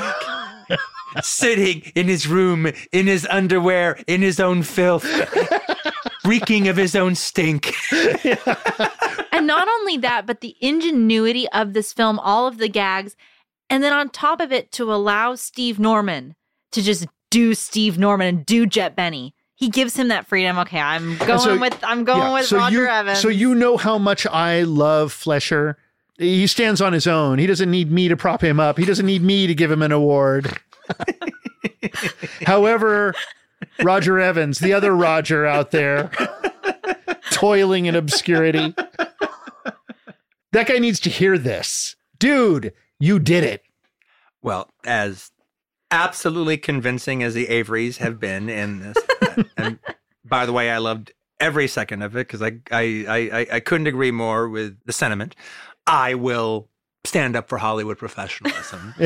sitting 1.22 1.82
in 1.94 2.06
his 2.08 2.26
room 2.26 2.66
in 2.92 3.06
his 3.06 3.26
underwear 3.30 3.98
in 4.06 4.22
his 4.22 4.40
own 4.40 4.62
filth, 4.62 5.04
reeking 6.24 6.68
of 6.68 6.76
his 6.76 6.94
own 6.96 7.14
stink. 7.14 7.74
and 9.32 9.46
not 9.46 9.68
only 9.68 9.96
that, 9.98 10.24
but 10.26 10.40
the 10.40 10.56
ingenuity 10.60 11.48
of 11.50 11.72
this 11.72 11.92
film, 11.92 12.18
all 12.18 12.46
of 12.46 12.58
the 12.58 12.68
gags, 12.68 13.16
and 13.70 13.82
then 13.82 13.92
on 13.92 14.08
top 14.10 14.40
of 14.40 14.52
it, 14.52 14.72
to 14.72 14.92
allow 14.92 15.34
Steve 15.34 15.78
Norman 15.78 16.34
to 16.72 16.82
just 16.82 17.06
do 17.30 17.54
Steve 17.54 17.98
Norman 17.98 18.26
and 18.28 18.46
do 18.46 18.66
Jet 18.66 18.94
Benny. 18.96 19.34
He 19.56 19.70
gives 19.70 19.96
him 19.96 20.08
that 20.08 20.26
freedom. 20.26 20.58
Okay, 20.58 20.80
I'm 20.80 21.16
going 21.18 21.38
so- 21.40 21.58
with 21.58 21.78
I'm 21.82 22.04
going 22.04 22.20
Yeah, 22.20 22.34
with 22.34 22.46
so 22.46 22.58
Roger 22.58 22.82
you, 22.82 22.88
Evans. 22.88 23.20
So 23.20 23.28
you 23.28 23.54
know 23.54 23.76
how 23.76 23.96
much 23.98 24.26
I 24.26 24.62
love 24.62 25.12
Fleischer. 25.12 25.78
He 26.18 26.46
stands 26.46 26.80
on 26.80 26.92
his 26.94 27.06
own. 27.06 27.38
He 27.38 27.46
doesn't 27.46 27.70
need 27.70 27.90
me 27.90 28.08
to 28.08 28.16
prop 28.16 28.42
him 28.42 28.58
up. 28.58 28.78
He 28.78 28.84
doesn't 28.86 29.04
need 29.04 29.22
me 29.22 29.46
to 29.46 29.54
give 29.54 29.70
him 29.70 29.82
an 29.82 29.92
award. 29.92 30.58
However, 32.46 33.14
Roger 33.82 34.18
Evans, 34.18 34.58
the 34.58 34.72
other 34.72 34.94
Roger 34.94 35.46
out 35.46 35.70
there, 35.70 36.10
toiling 37.30 37.86
in 37.86 37.94
obscurity. 37.94 38.74
That 40.52 40.68
guy 40.68 40.78
needs 40.78 41.00
to 41.00 41.10
hear 41.10 41.36
this. 41.38 41.96
Dude, 42.18 42.72
you 42.98 43.18
did 43.18 43.44
it. 43.44 43.62
Well, 44.42 44.70
as 44.84 45.30
absolutely 45.90 46.56
convincing 46.56 47.22
as 47.22 47.34
the 47.34 47.46
Avarys 47.46 47.98
have 47.98 48.18
been 48.18 48.48
in 48.48 48.80
this, 48.80 48.96
uh, 49.22 49.42
and 49.56 49.78
by 50.24 50.46
the 50.46 50.52
way, 50.52 50.70
I 50.70 50.78
loved 50.78 51.12
every 51.40 51.68
second 51.68 52.02
of 52.02 52.16
it 52.16 52.26
because 52.26 52.40
I, 52.42 52.58
I 52.70 53.04
I 53.08 53.16
I- 53.40 53.46
I 53.54 53.60
couldn't 53.60 53.86
agree 53.86 54.10
more 54.12 54.48
with 54.48 54.78
the 54.86 54.92
sentiment. 54.92 55.34
I 55.86 56.14
will 56.14 56.68
stand 57.04 57.36
up 57.36 57.48
for 57.48 57.58
Hollywood 57.58 57.98
professionalism. 57.98 58.94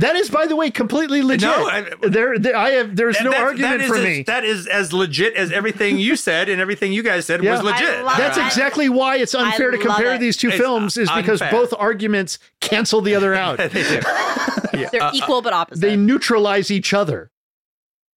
That 0.00 0.16
is, 0.16 0.30
by 0.30 0.46
the 0.46 0.56
way, 0.56 0.70
completely 0.70 1.22
legit. 1.22 1.48
No, 1.48 1.66
I- 1.68 1.90
there, 2.02 2.38
there, 2.38 2.56
I 2.56 2.70
have. 2.70 2.94
There's 2.96 3.20
no 3.20 3.30
That- 3.30 3.40
argument 3.40 3.78
that 3.78 3.80
is 3.84 3.88
for 3.88 3.96
as, 3.96 4.04
me. 4.04 4.22
That 4.24 4.44
is 4.44 4.66
as 4.66 4.92
legit 4.92 5.34
as 5.34 5.50
everything 5.52 5.98
you 5.98 6.16
said 6.16 6.48
and 6.48 6.60
everything 6.60 6.92
you 6.92 7.02
guys 7.02 7.26
said 7.26 7.42
Yeah. 7.42 7.52
was 7.52 7.62
legit. 7.62 8.04
That's 8.16 8.38
I- 8.38 8.46
exactly 8.46 8.88
why 8.88 9.16
it's 9.16 9.34
unfair 9.34 9.70
to 9.70 9.78
compare 9.78 10.14
it. 10.14 10.20
these 10.20 10.36
two 10.36 10.48
It's 10.48 10.56
films, 10.56 10.96
is 10.96 11.10
because 11.10 11.40
unfair. 11.42 11.50
both 11.60 11.74
arguments 11.78 12.38
cancel 12.60 13.00
the 13.00 13.14
other 13.14 13.34
out. 13.34 13.58
They 13.72 13.82
do. 13.82 14.88
They're 14.92 15.10
equal 15.12 15.42
but 15.42 15.52
opposite. 15.52 15.80
they 15.80 15.96
neutralize 15.96 16.70
each 16.70 16.92
other. 16.94 17.30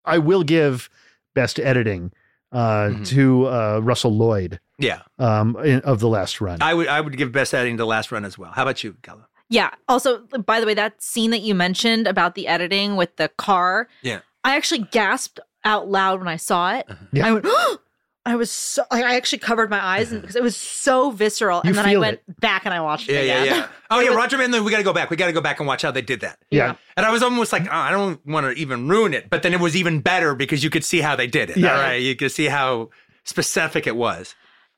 I 0.06 0.18
will 0.20 0.44
give 0.44 0.90
best 1.34 1.60
editing 1.60 2.12
uh, 2.52 2.90
Mhm. 2.90 3.08
to 3.08 3.48
uh, 3.48 3.80
Russell 3.82 4.16
Lloyd 4.16 4.60
yeah, 4.78 5.02
um, 5.18 5.56
in, 5.64 5.80
of 5.82 5.99
the 6.02 6.10
last 6.10 6.41
run. 6.41 6.62
I 6.62 6.74
would 6.74 6.88
I 6.88 6.99
would 6.99 7.16
give 7.18 7.32
best 7.32 7.53
editing 7.53 7.78
to 7.78 7.86
last 7.86 8.12
run 8.12 8.26
as 8.26 8.38
well. 8.38 8.52
How 8.52 8.64
about 8.64 8.84
you, 8.84 8.98
Gala? 9.02 9.28
Yeah. 9.52 9.69
Also, 9.88 10.19
by 10.45 10.60
the 10.60 10.65
way, 10.65 10.73
that 10.73 11.02
scene 11.03 11.30
that 11.32 11.41
you 11.41 11.53
mentioned 11.53 12.07
about 12.07 12.34
the 12.36 12.48
editing 12.48 12.95
with 12.95 13.15
the 13.18 13.28
car, 13.38 13.88
Yeah. 14.02 14.22
I 14.44 14.56
actually 14.56 14.88
gasped 14.91 15.40
out 15.64 15.88
loud 15.90 16.18
when 16.19 16.28
I 16.28 16.38
saw 16.38 16.73
it. 16.73 16.86
Uh-huh. 16.90 17.06
Yeah. 17.11 17.28
I 17.28 17.32
went, 17.34 17.45
I 18.26 18.36
was 18.36 18.49
so, 18.52 18.84
I 18.91 19.03
I 19.03 19.15
actually 19.15 19.40
covered 19.40 19.69
my 19.69 19.84
eyes 19.84 20.11
uh-huh. 20.11 20.22
because 20.22 20.36
it 20.36 20.41
was 20.44 20.56
so 20.56 21.11
visceral. 21.11 21.61
You 21.64 21.69
and 21.69 21.78
then 21.78 21.86
I 21.86 21.91
feel 21.91 21.99
went 22.02 22.40
back 22.40 22.65
and 22.65 22.73
I 22.73 22.80
watched 22.80 23.10
Yeah, 23.10 23.19
it 23.19 23.28
yeah, 23.28 23.41
again. 23.44 23.56
yeah. 23.57 23.68
Oh 23.90 23.99
yeah, 23.99 24.10
Roger 24.15 24.38
Van. 24.38 24.52
We 24.64 24.72
got 24.72 24.78
to 24.78 24.84
go 24.84 24.94
back. 24.94 25.10
We 25.10 25.18
got 25.18 25.26
to 25.28 25.34
go 25.34 25.41
back 25.41 25.60
and 25.60 25.68
watch 25.68 25.82
how 25.82 25.91
they 25.91 26.02
did 26.02 26.22
that. 26.22 26.38
yeah. 26.49 26.76
And 26.95 27.06
I 27.06 27.11
was 27.11 27.22
almost 27.22 27.52
like, 27.52 27.64
oh, 27.64 27.69
I 27.72 27.91
don't 27.91 28.26
want 28.26 28.45
to 28.45 28.52
even 28.53 28.88
ruin 28.88 29.14
it, 29.14 29.30
but 29.30 29.44
then 29.44 29.53
it 29.53 29.60
was 29.60 29.76
even 29.76 29.99
better 30.02 30.34
because 30.34 30.64
you 30.64 30.69
could 30.69 30.86
see 30.86 31.02
how 31.02 31.15
they 31.15 31.28
did 31.28 31.49
it. 31.49 31.57
Yeah. 31.57 31.73
All 31.76 31.82
right, 31.82 32.02
you 32.02 32.15
could 32.15 32.32
see 32.32 32.45
how 32.45 32.90
specific 33.26 33.86
it 33.88 33.95
was. 33.95 34.34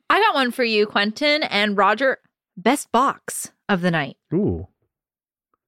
I 0.09 0.19
got 0.19 0.33
one 0.35 0.51
for 0.51 0.63
you, 0.63 0.85
Quentin 0.85 1.43
and 1.43 1.77
Roger. 1.77 2.19
Best 2.55 2.91
box 2.91 3.51
of 3.67 3.81
the 3.81 3.91
night. 3.91 4.17
Ooh. 4.33 4.67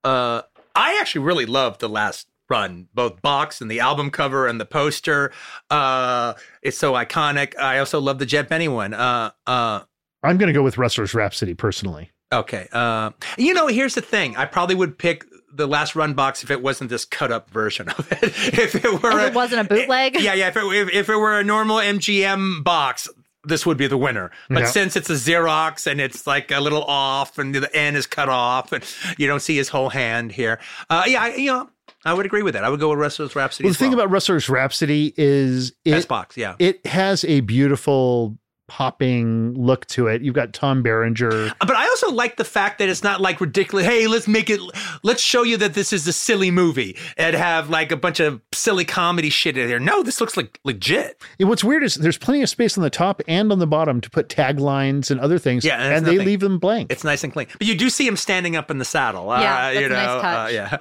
Uh, 0.03 0.44
I 0.76 0.98
actually 1.02 1.22
really 1.26 1.45
loved 1.45 1.80
the 1.82 1.90
last 1.90 2.28
run, 2.49 2.88
both 2.94 3.22
box 3.22 3.60
and 3.60 3.72
the 3.72 3.80
album 3.80 4.12
cover 4.12 4.45
and 4.48 4.62
the 4.62 4.66
poster. 4.66 5.32
Uh, 5.72 6.34
it's 6.62 6.78
so 6.78 6.94
iconic. 6.94 7.57
I 7.57 7.80
also 7.80 7.99
love 7.99 8.20
the 8.20 8.26
Jet 8.26 8.48
Benny 8.49 8.68
one. 8.68 8.94
Uh, 8.94 9.32
uh, 9.48 9.82
I'm 10.22 10.38
going 10.38 10.48
to 10.48 10.53
go 10.53 10.62
with 10.64 10.78
Rustlers' 10.78 11.14
Rhapsody 11.14 11.53
personally. 11.56 12.12
okay. 12.32 12.68
Uh, 12.72 13.12
you 13.38 13.53
know, 13.53 13.68
here's 13.68 13.95
the 13.95 14.02
thing. 14.02 14.36
I 14.36 14.45
probably 14.45 14.76
would 14.76 14.98
pick 14.98 15.26
the 15.52 15.68
last 15.68 15.95
run 15.95 16.14
box 16.14 16.44
if 16.44 16.52
it 16.52 16.62
wasn't 16.62 16.90
this 16.90 17.06
cut 17.06 17.32
up 17.32 17.49
version 17.49 17.90
of 17.90 18.12
it. 18.12 18.24
if 18.60 18.76
it 18.76 19.02
were, 19.02 19.20
If 19.22 19.30
it 19.30 19.34
wasn't 19.34 19.62
a 19.62 19.64
bootleg? 19.74 20.20
yeah, 20.20 20.34
yeah. 20.34 20.49
If 20.49 20.57
it, 20.57 20.64
if, 20.66 20.94
if 20.94 21.10
it 21.10 21.16
were 21.16 21.40
a 21.40 21.44
normal 21.44 21.78
MGM 21.78 22.64
box. 22.64 23.07
This 23.48 23.66
would 23.66 23.78
be 23.78 23.88
the 23.88 23.98
winner, 23.98 24.32
but 24.50 24.62
Yeah. 24.62 24.66
since 24.66 24.96
it's 24.96 25.10
a 25.10 25.14
Xerox 25.14 25.86
and 25.90 26.02
it's 26.02 26.26
like 26.28 26.52
a 26.52 26.60
little 26.60 26.84
off, 26.84 27.38
and 27.38 27.54
the 27.54 27.74
end 27.76 27.98
is 27.98 28.08
cut 28.08 28.30
off, 28.30 28.72
and 28.72 28.84
you 29.18 29.28
don't 29.28 29.42
see 29.42 29.56
his 29.56 29.70
whole 29.70 29.90
hand 29.90 30.32
here, 30.32 30.60
uh, 30.90 31.04
yeah, 31.08 31.24
I, 31.24 31.36
you 31.36 31.52
know, 31.52 31.70
I 32.04 32.14
would 32.14 32.26
agree 32.26 32.44
with 32.44 32.54
that. 32.54 32.64
I 32.64 32.70
would 32.70 32.80
go 32.80 32.90
with 32.90 33.00
Rustlers' 33.00 33.36
Rhapsody. 33.36 33.66
Well, 33.66 33.74
the 33.74 33.80
thing 33.80 33.94
about 33.94 34.12
Rustlers' 34.12 34.48
Rhapsody 34.48 35.14
is 35.18 35.74
it, 35.84 36.08
box, 36.08 36.38
yeah. 36.38 36.56
it 36.60 36.86
has 36.86 37.24
a 37.26 37.40
beautiful 37.42 38.38
popping 38.68 39.54
look 39.54 39.86
to 39.88 40.08
it. 40.08 40.22
You've 40.22 40.36
got 40.36 40.54
Tom 40.54 40.82
Berenger. 40.84 41.54
But 41.60 41.76
I 41.76 41.88
also 41.88 42.12
like 42.12 42.38
the 42.38 42.44
fact 42.44 42.80
that 42.80 42.90
it's 42.90 43.04
not 43.04 43.22
like 43.22 43.40
ridiculous. 43.40 43.86
Hey, 43.86 44.08
let's 44.08 44.28
make 44.28 44.50
it. 44.50 44.60
Let's 45.04 45.22
show 45.22 45.44
you 45.44 45.58
that 45.58 45.74
this 45.74 45.94
is 45.94 46.08
a 46.08 46.14
silly 46.14 46.52
movie 46.52 46.98
and 47.18 47.36
have 47.36 47.70
like 47.70 47.92
a 47.92 47.98
bunch 47.98 48.20
of 48.20 48.42
silly 48.54 48.86
comedy 48.86 49.30
shit 49.30 49.58
in 49.58 49.68
there. 49.68 49.80
No, 49.80 50.04
this 50.04 50.20
looks 50.20 50.36
like 50.38 50.60
legit. 50.64 51.22
And 51.40 51.50
what's 51.50 51.64
weird 51.64 51.84
is 51.84 51.96
there's 51.96 52.18
plenty 52.18 52.42
of 52.42 52.50
space 52.50 52.78
on 52.78 52.84
the 52.84 52.90
top 52.90 53.22
and 53.28 53.52
on 53.52 53.60
the 53.60 53.68
bottom 53.68 54.02
to 54.02 54.10
put 54.10 54.30
taglines 54.30 55.12
and 55.12 55.20
other 55.20 55.40
things. 55.40 55.64
Yeah, 55.64 55.82
and 55.82 55.94
and 55.94 56.06
they 56.06 56.18
leave 56.18 56.40
them 56.40 56.60
blank. 56.60 56.92
It's 56.92 57.04
nice 57.04 57.24
and 57.24 57.32
clean. 57.32 57.48
But 57.58 57.68
you 57.68 57.76
do 57.76 57.90
see 57.90 58.08
him 58.08 58.18
standing 58.18 58.56
up 58.56 58.72
in 58.72 58.78
the 58.78 58.86
saddle. 58.86 59.26
Yeah, 59.28 59.34
uh, 59.34 59.40
that's 59.40 59.80
you 59.80 59.86
a 59.86 59.90
know, 59.90 59.96
nice 59.96 60.22
touch. 60.22 60.50
Uh, 60.50 60.54
yeah. 60.54 60.78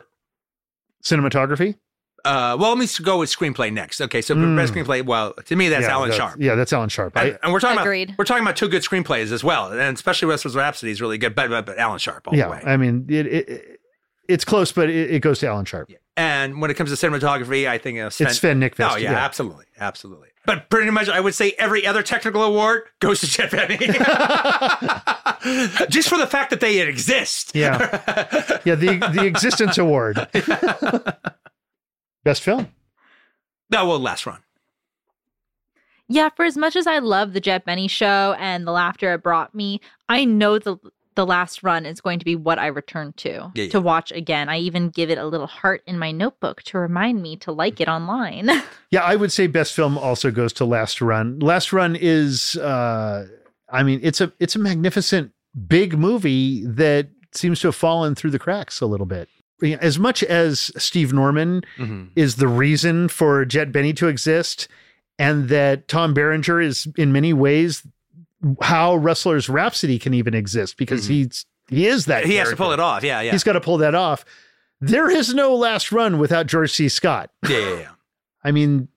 Cinematography. 1.04 1.76
Uh, 2.24 2.56
well, 2.58 2.70
let 2.70 2.78
me 2.78 2.86
go 3.02 3.18
with 3.18 3.30
screenplay 3.30 3.70
next. 3.72 4.00
Okay, 4.00 4.22
so 4.22 4.34
Mm. 4.34 4.56
best 4.56 4.72
screenplay. 4.72 5.04
Well, 5.04 5.34
to 5.34 5.56
me, 5.56 5.68
that's 5.68 5.82
yeah, 5.82 5.92
Alan 5.92 6.08
that's- 6.08 6.28
Sharp. 6.30 6.40
Yeah, 6.40 6.54
that's 6.54 6.72
Alan 6.72 6.88
Sharp. 6.88 7.16
I, 7.16 7.24
And, 7.24 7.38
and 7.42 7.52
we're 7.52 7.60
talking 7.60 7.78
Agreed. 7.78 8.08
about 8.10 8.18
we're 8.18 8.24
talking 8.24 8.42
about 8.44 8.56
two 8.56 8.68
good 8.68 8.82
screenplays 8.82 9.30
as 9.32 9.44
well, 9.44 9.70
and 9.72 9.94
especially 9.96 10.28
Rustlers' 10.28 10.56
Rhapsody 10.56 10.92
is 10.92 11.00
really 11.02 11.18
good. 11.18 11.34
But 11.34 11.50
but, 11.50 11.66
but 11.66 11.78
Alan 11.78 11.98
Sharp 11.98 12.26
all 12.26 12.32
the 12.32 12.38
yeah, 12.38 12.48
way. 12.50 12.62
I 12.64 12.76
mean, 12.78 13.06
it, 13.08 13.26
it, 13.26 13.48
it- 13.48 13.80
it's 14.26 14.46
close, 14.46 14.72
but 14.72 14.88
it, 14.88 15.10
it 15.10 15.20
goes 15.20 15.40
to 15.40 15.48
Alan 15.48 15.66
Sharp. 15.66 15.90
Yeah. 15.90 15.98
And 16.16 16.62
when 16.62 16.70
it 16.70 16.74
comes 16.78 16.98
to 16.98 17.06
cinematography, 17.06 17.68
I 17.68 17.76
think 17.76 17.98
uh, 18.00 18.08
Sven, 18.08 18.28
It's 18.28 18.38
Sven 18.38 18.58
Nykvist, 18.60 18.92
Oh 18.92 18.96
yeah, 18.96 19.12
yeah. 19.12 19.18
absolutely, 19.22 19.66
absolutely. 19.78 20.28
But 20.46 20.70
pretty 20.70 20.90
much, 20.90 21.10
I 21.10 21.20
would 21.20 21.34
say 21.34 21.52
every 21.58 21.86
other 21.86 22.02
technical 22.02 22.42
award 22.42 22.84
goes 23.00 23.20
to 23.20 23.26
Jet 23.26 23.50
Benny, 23.50 23.76
just 25.90 26.08
for 26.08 26.16
the 26.16 26.26
fact 26.26 26.48
that 26.50 26.60
they 26.60 26.80
exist. 26.80 27.54
Yeah, 27.54 27.78
yeah. 28.64 28.74
The 28.76 28.96
the 29.12 29.24
Existence 29.26 29.76
Award. 29.78 30.26
Best 32.24 32.42
film. 32.42 32.68
No, 33.70 33.86
well, 33.86 33.98
last 33.98 34.26
run. 34.26 34.40
Yeah, 36.08 36.28
for 36.28 36.44
as 36.44 36.56
much 36.56 36.76
as 36.76 36.86
I 36.86 36.98
love 36.98 37.32
the 37.32 37.40
Jet 37.40 37.64
Benny 37.64 37.88
show 37.88 38.34
and 38.38 38.66
the 38.66 38.72
laughter 38.72 39.14
it 39.14 39.22
brought 39.22 39.54
me, 39.54 39.80
I 40.08 40.24
know 40.24 40.58
the 40.58 40.76
the 41.16 41.24
last 41.24 41.62
run 41.62 41.86
is 41.86 42.00
going 42.00 42.18
to 42.18 42.24
be 42.24 42.34
what 42.34 42.58
I 42.58 42.66
return 42.66 43.12
to 43.18 43.52
Yeah, 43.54 43.64
yeah. 43.64 43.70
to 43.70 43.80
watch 43.80 44.10
again. 44.10 44.48
I 44.48 44.58
even 44.58 44.88
give 44.90 45.10
it 45.10 45.18
a 45.18 45.24
little 45.26 45.46
heart 45.46 45.84
in 45.86 45.96
my 45.96 46.10
notebook 46.10 46.62
to 46.64 46.78
remind 46.78 47.22
me 47.22 47.36
to 47.36 47.52
like 47.52 47.80
it 47.80 47.88
online. 47.88 48.50
Yeah, 48.90 49.02
I 49.02 49.16
would 49.16 49.32
say 49.32 49.48
best 49.48 49.74
film 49.74 49.98
also 49.98 50.30
goes 50.30 50.52
to 50.52 50.64
Last 50.64 51.00
Run. 51.00 51.40
Last 51.40 51.72
Run 51.72 51.96
is 51.96 52.56
uh 52.56 53.26
I 53.68 53.82
mean, 53.82 53.98
it's 54.04 54.20
a 54.20 54.32
it's 54.38 54.54
a 54.54 54.58
magnificent 54.60 55.32
big 55.66 55.98
movie 55.98 56.64
that 56.66 57.08
seems 57.32 57.58
to 57.60 57.68
have 57.68 57.74
fallen 57.74 58.14
through 58.14 58.30
the 58.30 58.38
cracks 58.38 58.80
a 58.80 58.86
little 58.86 59.06
bit. 59.06 59.28
As 59.62 59.98
much 59.98 60.22
as 60.24 60.70
Steve 60.76 61.12
Norman 61.12 61.62
Mhm. 61.78 62.08
is 62.16 62.36
the 62.36 62.48
reason 62.48 63.08
for 63.08 63.44
Jet 63.44 63.70
Benny 63.72 63.92
to 63.94 64.08
exist 64.08 64.66
and 65.18 65.48
that 65.48 65.86
Tom 65.88 66.12
Berenger 66.12 66.60
is 66.60 66.88
in 66.96 67.12
many 67.12 67.32
ways 67.32 67.82
how 68.60 68.96
Rustlers' 68.96 69.48
Rhapsody 69.48 69.98
can 69.98 70.12
even 70.12 70.34
exist 70.34 70.76
because 70.76 71.06
he's 71.06 71.46
he 71.70 71.86
is 71.86 72.06
that 72.06 72.26
He 72.26 72.34
has 72.34 72.50
to 72.50 72.56
pull 72.56 72.72
it 72.72 72.80
off. 72.80 73.02
Yeah, 73.04 73.20
yeah, 73.22 73.32
He's 73.32 73.44
got 73.44 73.52
to 73.54 73.60
pull 73.60 73.78
that 73.78 73.94
off. 73.94 74.24
There 74.80 75.08
is 75.08 75.32
no 75.32 75.54
last 75.54 75.92
run 75.92 76.18
without 76.18 76.46
George 76.46 76.70
C. 76.72 76.88
Scott. 76.90 77.30
yeah, 77.48 77.58
yeah, 77.58 77.74
yeah. 77.78 77.88
I 78.42 78.50
mean, 78.50 78.88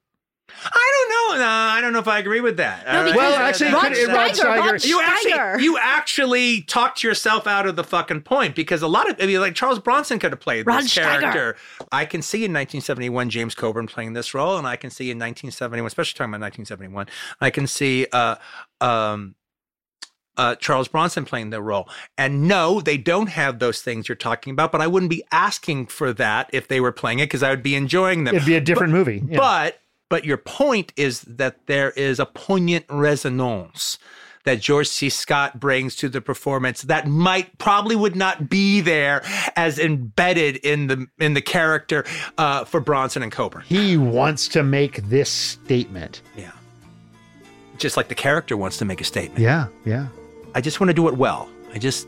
I 0.66 0.92
don't 0.94 1.08
no, 1.40 1.46
I 1.46 1.82
don't 1.82 1.94
know 1.94 2.00
if 2.00 2.08
I 2.08 2.20
agree 2.20 2.42
with 2.42 2.58
that. 2.58 2.86
No, 2.86 3.00
All 3.00 3.04
because 3.04 3.18
Well, 3.18 3.36
actually, 3.36 3.74
Rod 3.74 3.94
could- 3.94 4.08
Rod 4.08 4.32
Steiger, 4.32 4.46
Rod 4.46 4.76
Steiger- 4.76 4.86
you 4.88 5.02
actually 5.02 5.64
you 5.64 5.78
actually 5.82 6.62
talked 6.62 7.04
yourself 7.04 7.48
out 7.48 7.68
of 7.68 7.76
the 7.76 7.84
fucking 7.84 8.22
point 8.22 8.56
because 8.56 8.82
a 8.82 8.88
lot 8.88 9.10
of 9.10 9.22
I 9.22 9.26
mean, 9.26 9.40
like 9.40 9.56
Charles 9.56 9.80
Bronson 9.80 10.20
could 10.20 10.32
have 10.32 10.40
played 10.40 10.66
Rod 10.66 10.84
this 10.84 10.94
Steiger. 10.94 11.20
character. 11.20 11.58
I 11.92 12.06
can 12.06 12.22
see 12.22 12.40
in 12.40 12.52
1971 12.52 13.30
James 13.30 13.56
Coburn 13.56 13.88
playing 13.88 14.14
this 14.14 14.34
role, 14.34 14.58
and 14.58 14.68
I 14.68 14.76
can 14.76 14.90
see 14.90 15.12
in 15.12 15.18
1971, 15.18 15.86
especially 15.88 16.18
talking 16.18 16.34
about 16.34 16.42
1971, 16.42 17.08
I 17.42 17.50
can 17.50 17.68
see 17.68 18.08
uh, 18.12 18.36
um, 18.82 19.36
uh, 20.38 20.56
Charles 20.56 20.88
Bronson 20.88 21.26
playing 21.26 21.50
the 21.50 21.62
role. 21.62 21.90
And 22.18 22.48
no, 22.48 22.80
they 22.80 22.98
don't 22.98 23.28
have 23.30 23.60
those 23.60 23.82
things 23.82 24.08
you're 24.08 24.16
talking 24.16 24.52
about, 24.52 24.72
but 24.72 24.82
I 24.82 24.88
wouldn't 24.88 25.10
be 25.10 25.24
asking 25.32 25.88
for 25.88 26.14
that 26.14 26.50
if 26.54 26.68
they 26.68 26.80
were 26.80 26.92
playing 26.92 27.20
it 27.20 27.26
because 27.26 27.44
I 27.44 27.50
would 27.50 27.64
be 27.64 27.76
enjoying 27.76 28.24
them. 28.24 28.36
It'd 28.36 28.46
be 28.46 28.56
a 28.56 28.62
different 28.62 28.94
movie. 28.94 29.24
Yeah. 29.28 29.38
But 29.38 29.82
but 30.10 30.26
your 30.26 30.38
point 30.38 30.94
is 30.96 31.22
that 31.22 31.66
there 31.68 31.92
is 31.92 32.20
a 32.20 32.26
poignant 32.26 32.86
resonance 32.90 33.98
that 34.46 34.62
George 34.62 34.88
C. 34.88 35.10
Scott 35.10 35.60
brings 35.60 35.94
to 35.98 36.08
the 36.08 36.22
performance 36.22 36.84
that 36.84 37.06
might 37.06 37.58
probably 37.58 37.98
would 37.98 38.16
not 38.16 38.50
be 38.50 38.80
there 38.80 39.22
as 39.58 39.78
embedded 39.78 40.56
in 40.58 40.88
the 40.88 41.06
in 41.20 41.34
the 41.34 41.42
character 41.42 42.06
uh, 42.38 42.64
for 42.64 42.80
Bronson 42.80 43.24
and 43.24 43.32
Coburn. 43.32 43.64
he 43.68 43.98
wants 43.98 44.48
to 44.50 44.64
make 44.64 45.04
this 45.04 45.30
statement. 45.30 46.22
Yeah. 46.38 46.52
Just 47.78 47.98
like 47.98 48.08
the 48.08 48.16
character 48.16 48.56
wants 48.58 48.78
to 48.78 48.86
make 48.86 49.02
a 49.02 49.04
statement. 49.04 49.40
Yeah, 49.40 49.68
yeah, 49.86 50.08
I 50.56 50.62
just 50.62 50.80
want 50.80 50.90
to 50.90 50.96
do 50.96 51.08
it 51.10 51.16
well. 51.16 51.48
I 51.74 51.78
just 51.78 52.08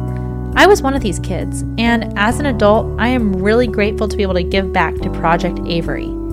I 0.55 0.69
was 0.69 0.83
one 0.83 0.95
of 0.95 1.03
these 1.03 1.19
kids, 1.19 1.63
and 1.79 2.17
as 2.17 2.39
an 2.39 2.47
adult, 2.47 2.87
I 3.01 3.09
am 3.09 3.33
really 3.33 3.67
grateful 3.67 4.07
to 4.07 4.17
be 4.17 4.23
able 4.23 4.35
to 4.35 4.45
give 4.45 4.73
back 4.73 4.95
to 4.99 5.11
Project 5.11 5.57
Avary. 5.57 6.24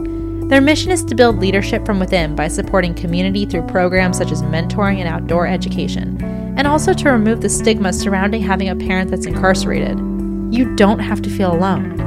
Their 0.51 0.59
mission 0.59 0.91
is 0.91 1.05
to 1.05 1.15
build 1.15 1.39
leadership 1.39 1.85
from 1.85 1.97
within 1.97 2.35
by 2.35 2.49
supporting 2.49 2.93
community 2.93 3.45
through 3.45 3.67
programs 3.67 4.17
such 4.17 4.33
as 4.33 4.43
mentoring 4.43 4.97
and 4.97 5.07
outdoor 5.07 5.47
education, 5.47 6.21
and 6.57 6.67
also 6.67 6.91
to 6.91 7.09
remove 7.09 7.39
the 7.39 7.47
stigma 7.47 7.93
surrounding 7.93 8.41
having 8.41 8.67
a 8.67 8.75
parent 8.75 9.09
that's 9.09 9.25
incarcerated. 9.25 9.97
You 10.53 10.75
don't 10.75 10.99
have 10.99 11.21
to 11.21 11.29
feel 11.29 11.53
alone. 11.53 11.97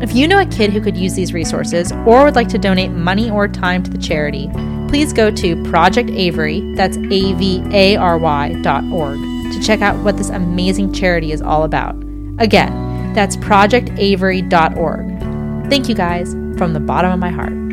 If 0.00 0.14
you 0.14 0.28
know 0.28 0.38
a 0.38 0.46
kid 0.46 0.72
who 0.72 0.80
could 0.80 0.96
use 0.96 1.14
these 1.14 1.34
resources 1.34 1.90
or 2.06 2.22
would 2.22 2.36
like 2.36 2.46
to 2.50 2.58
donate 2.58 2.92
money 2.92 3.28
or 3.28 3.48
time 3.48 3.82
to 3.82 3.90
the 3.90 3.98
charity, 3.98 4.48
please 4.88 5.12
go 5.12 5.32
to 5.32 5.60
Project 5.64 6.10
Avary, 6.10 6.76
that's 6.76 6.96
A 6.96 7.32
V 7.32 7.60
A 7.72 7.96
R 7.96 8.18
Y 8.18 8.52
dot 8.62 8.84
org, 8.92 9.18
to 9.18 9.60
check 9.60 9.80
out 9.80 9.96
what 10.04 10.16
this 10.16 10.30
amazing 10.30 10.92
charity 10.92 11.32
is 11.32 11.42
all 11.42 11.64
about. 11.64 11.96
Again, 12.38 13.12
that's 13.14 13.36
projectavary.org. 13.38 15.68
Thank 15.68 15.88
you 15.88 15.96
guys 15.96 16.34
from 16.56 16.72
the 16.72 16.78
bottom 16.78 17.10
of 17.10 17.18
my 17.18 17.30
heart. 17.30 17.63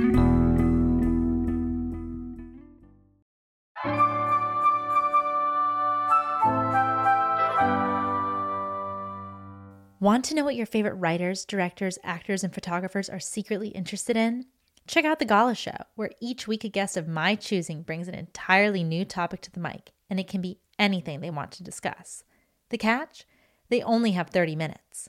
Want 10.02 10.26
to 10.26 10.34
know 10.34 10.44
what 10.44 10.56
your 10.56 10.66
favorite 10.66 10.96
writers, 10.96 11.46
directors, 11.46 12.00
actors, 12.04 12.44
and 12.44 12.52
photographers 12.52 13.08
are 13.08 13.20
secretly 13.20 13.68
interested 13.68 14.18
in? 14.18 14.48
Check 14.88 15.06
out 15.06 15.20
The 15.20 15.26
Gala 15.26 15.54
Show, 15.54 15.78
where 15.94 16.10
each 16.20 16.48
week 16.48 16.64
a 16.64 16.70
guest 16.70 16.98
of 16.98 17.08
my 17.08 17.36
choosing 17.36 17.84
brings 17.84 18.08
an 18.08 18.16
entirely 18.16 18.84
new 18.84 19.06
topic 19.06 19.42
to 19.42 19.52
the 19.52 19.60
mic, 19.60 19.92
and 20.10 20.20
it 20.20 20.28
can 20.28 20.42
be 20.42 20.58
anything 20.80 21.22
they 21.22 21.30
want 21.30 21.52
to 21.52 21.64
discuss. 21.64 22.24
The 22.70 22.80
catch? 22.80 23.28
They 23.70 23.84
only 23.84 24.14
have 24.14 24.32
30 24.32 24.56
minutes. 24.56 25.08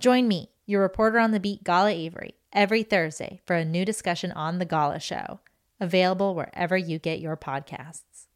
Join 0.00 0.26
me, 0.26 0.50
your 0.66 0.82
reporter 0.82 1.20
on 1.20 1.30
the 1.30 1.38
beat, 1.38 1.62
Gala 1.62 1.92
Avary, 1.92 2.32
every 2.52 2.82
Thursday 2.82 3.40
for 3.46 3.54
a 3.54 3.64
new 3.64 3.84
discussion 3.84 4.32
on 4.32 4.58
The 4.58 4.64
Gala 4.64 4.98
Show, 4.98 5.38
available 5.78 6.34
wherever 6.34 6.76
you 6.76 6.98
get 6.98 7.20
your 7.20 7.36
podcasts. 7.36 8.26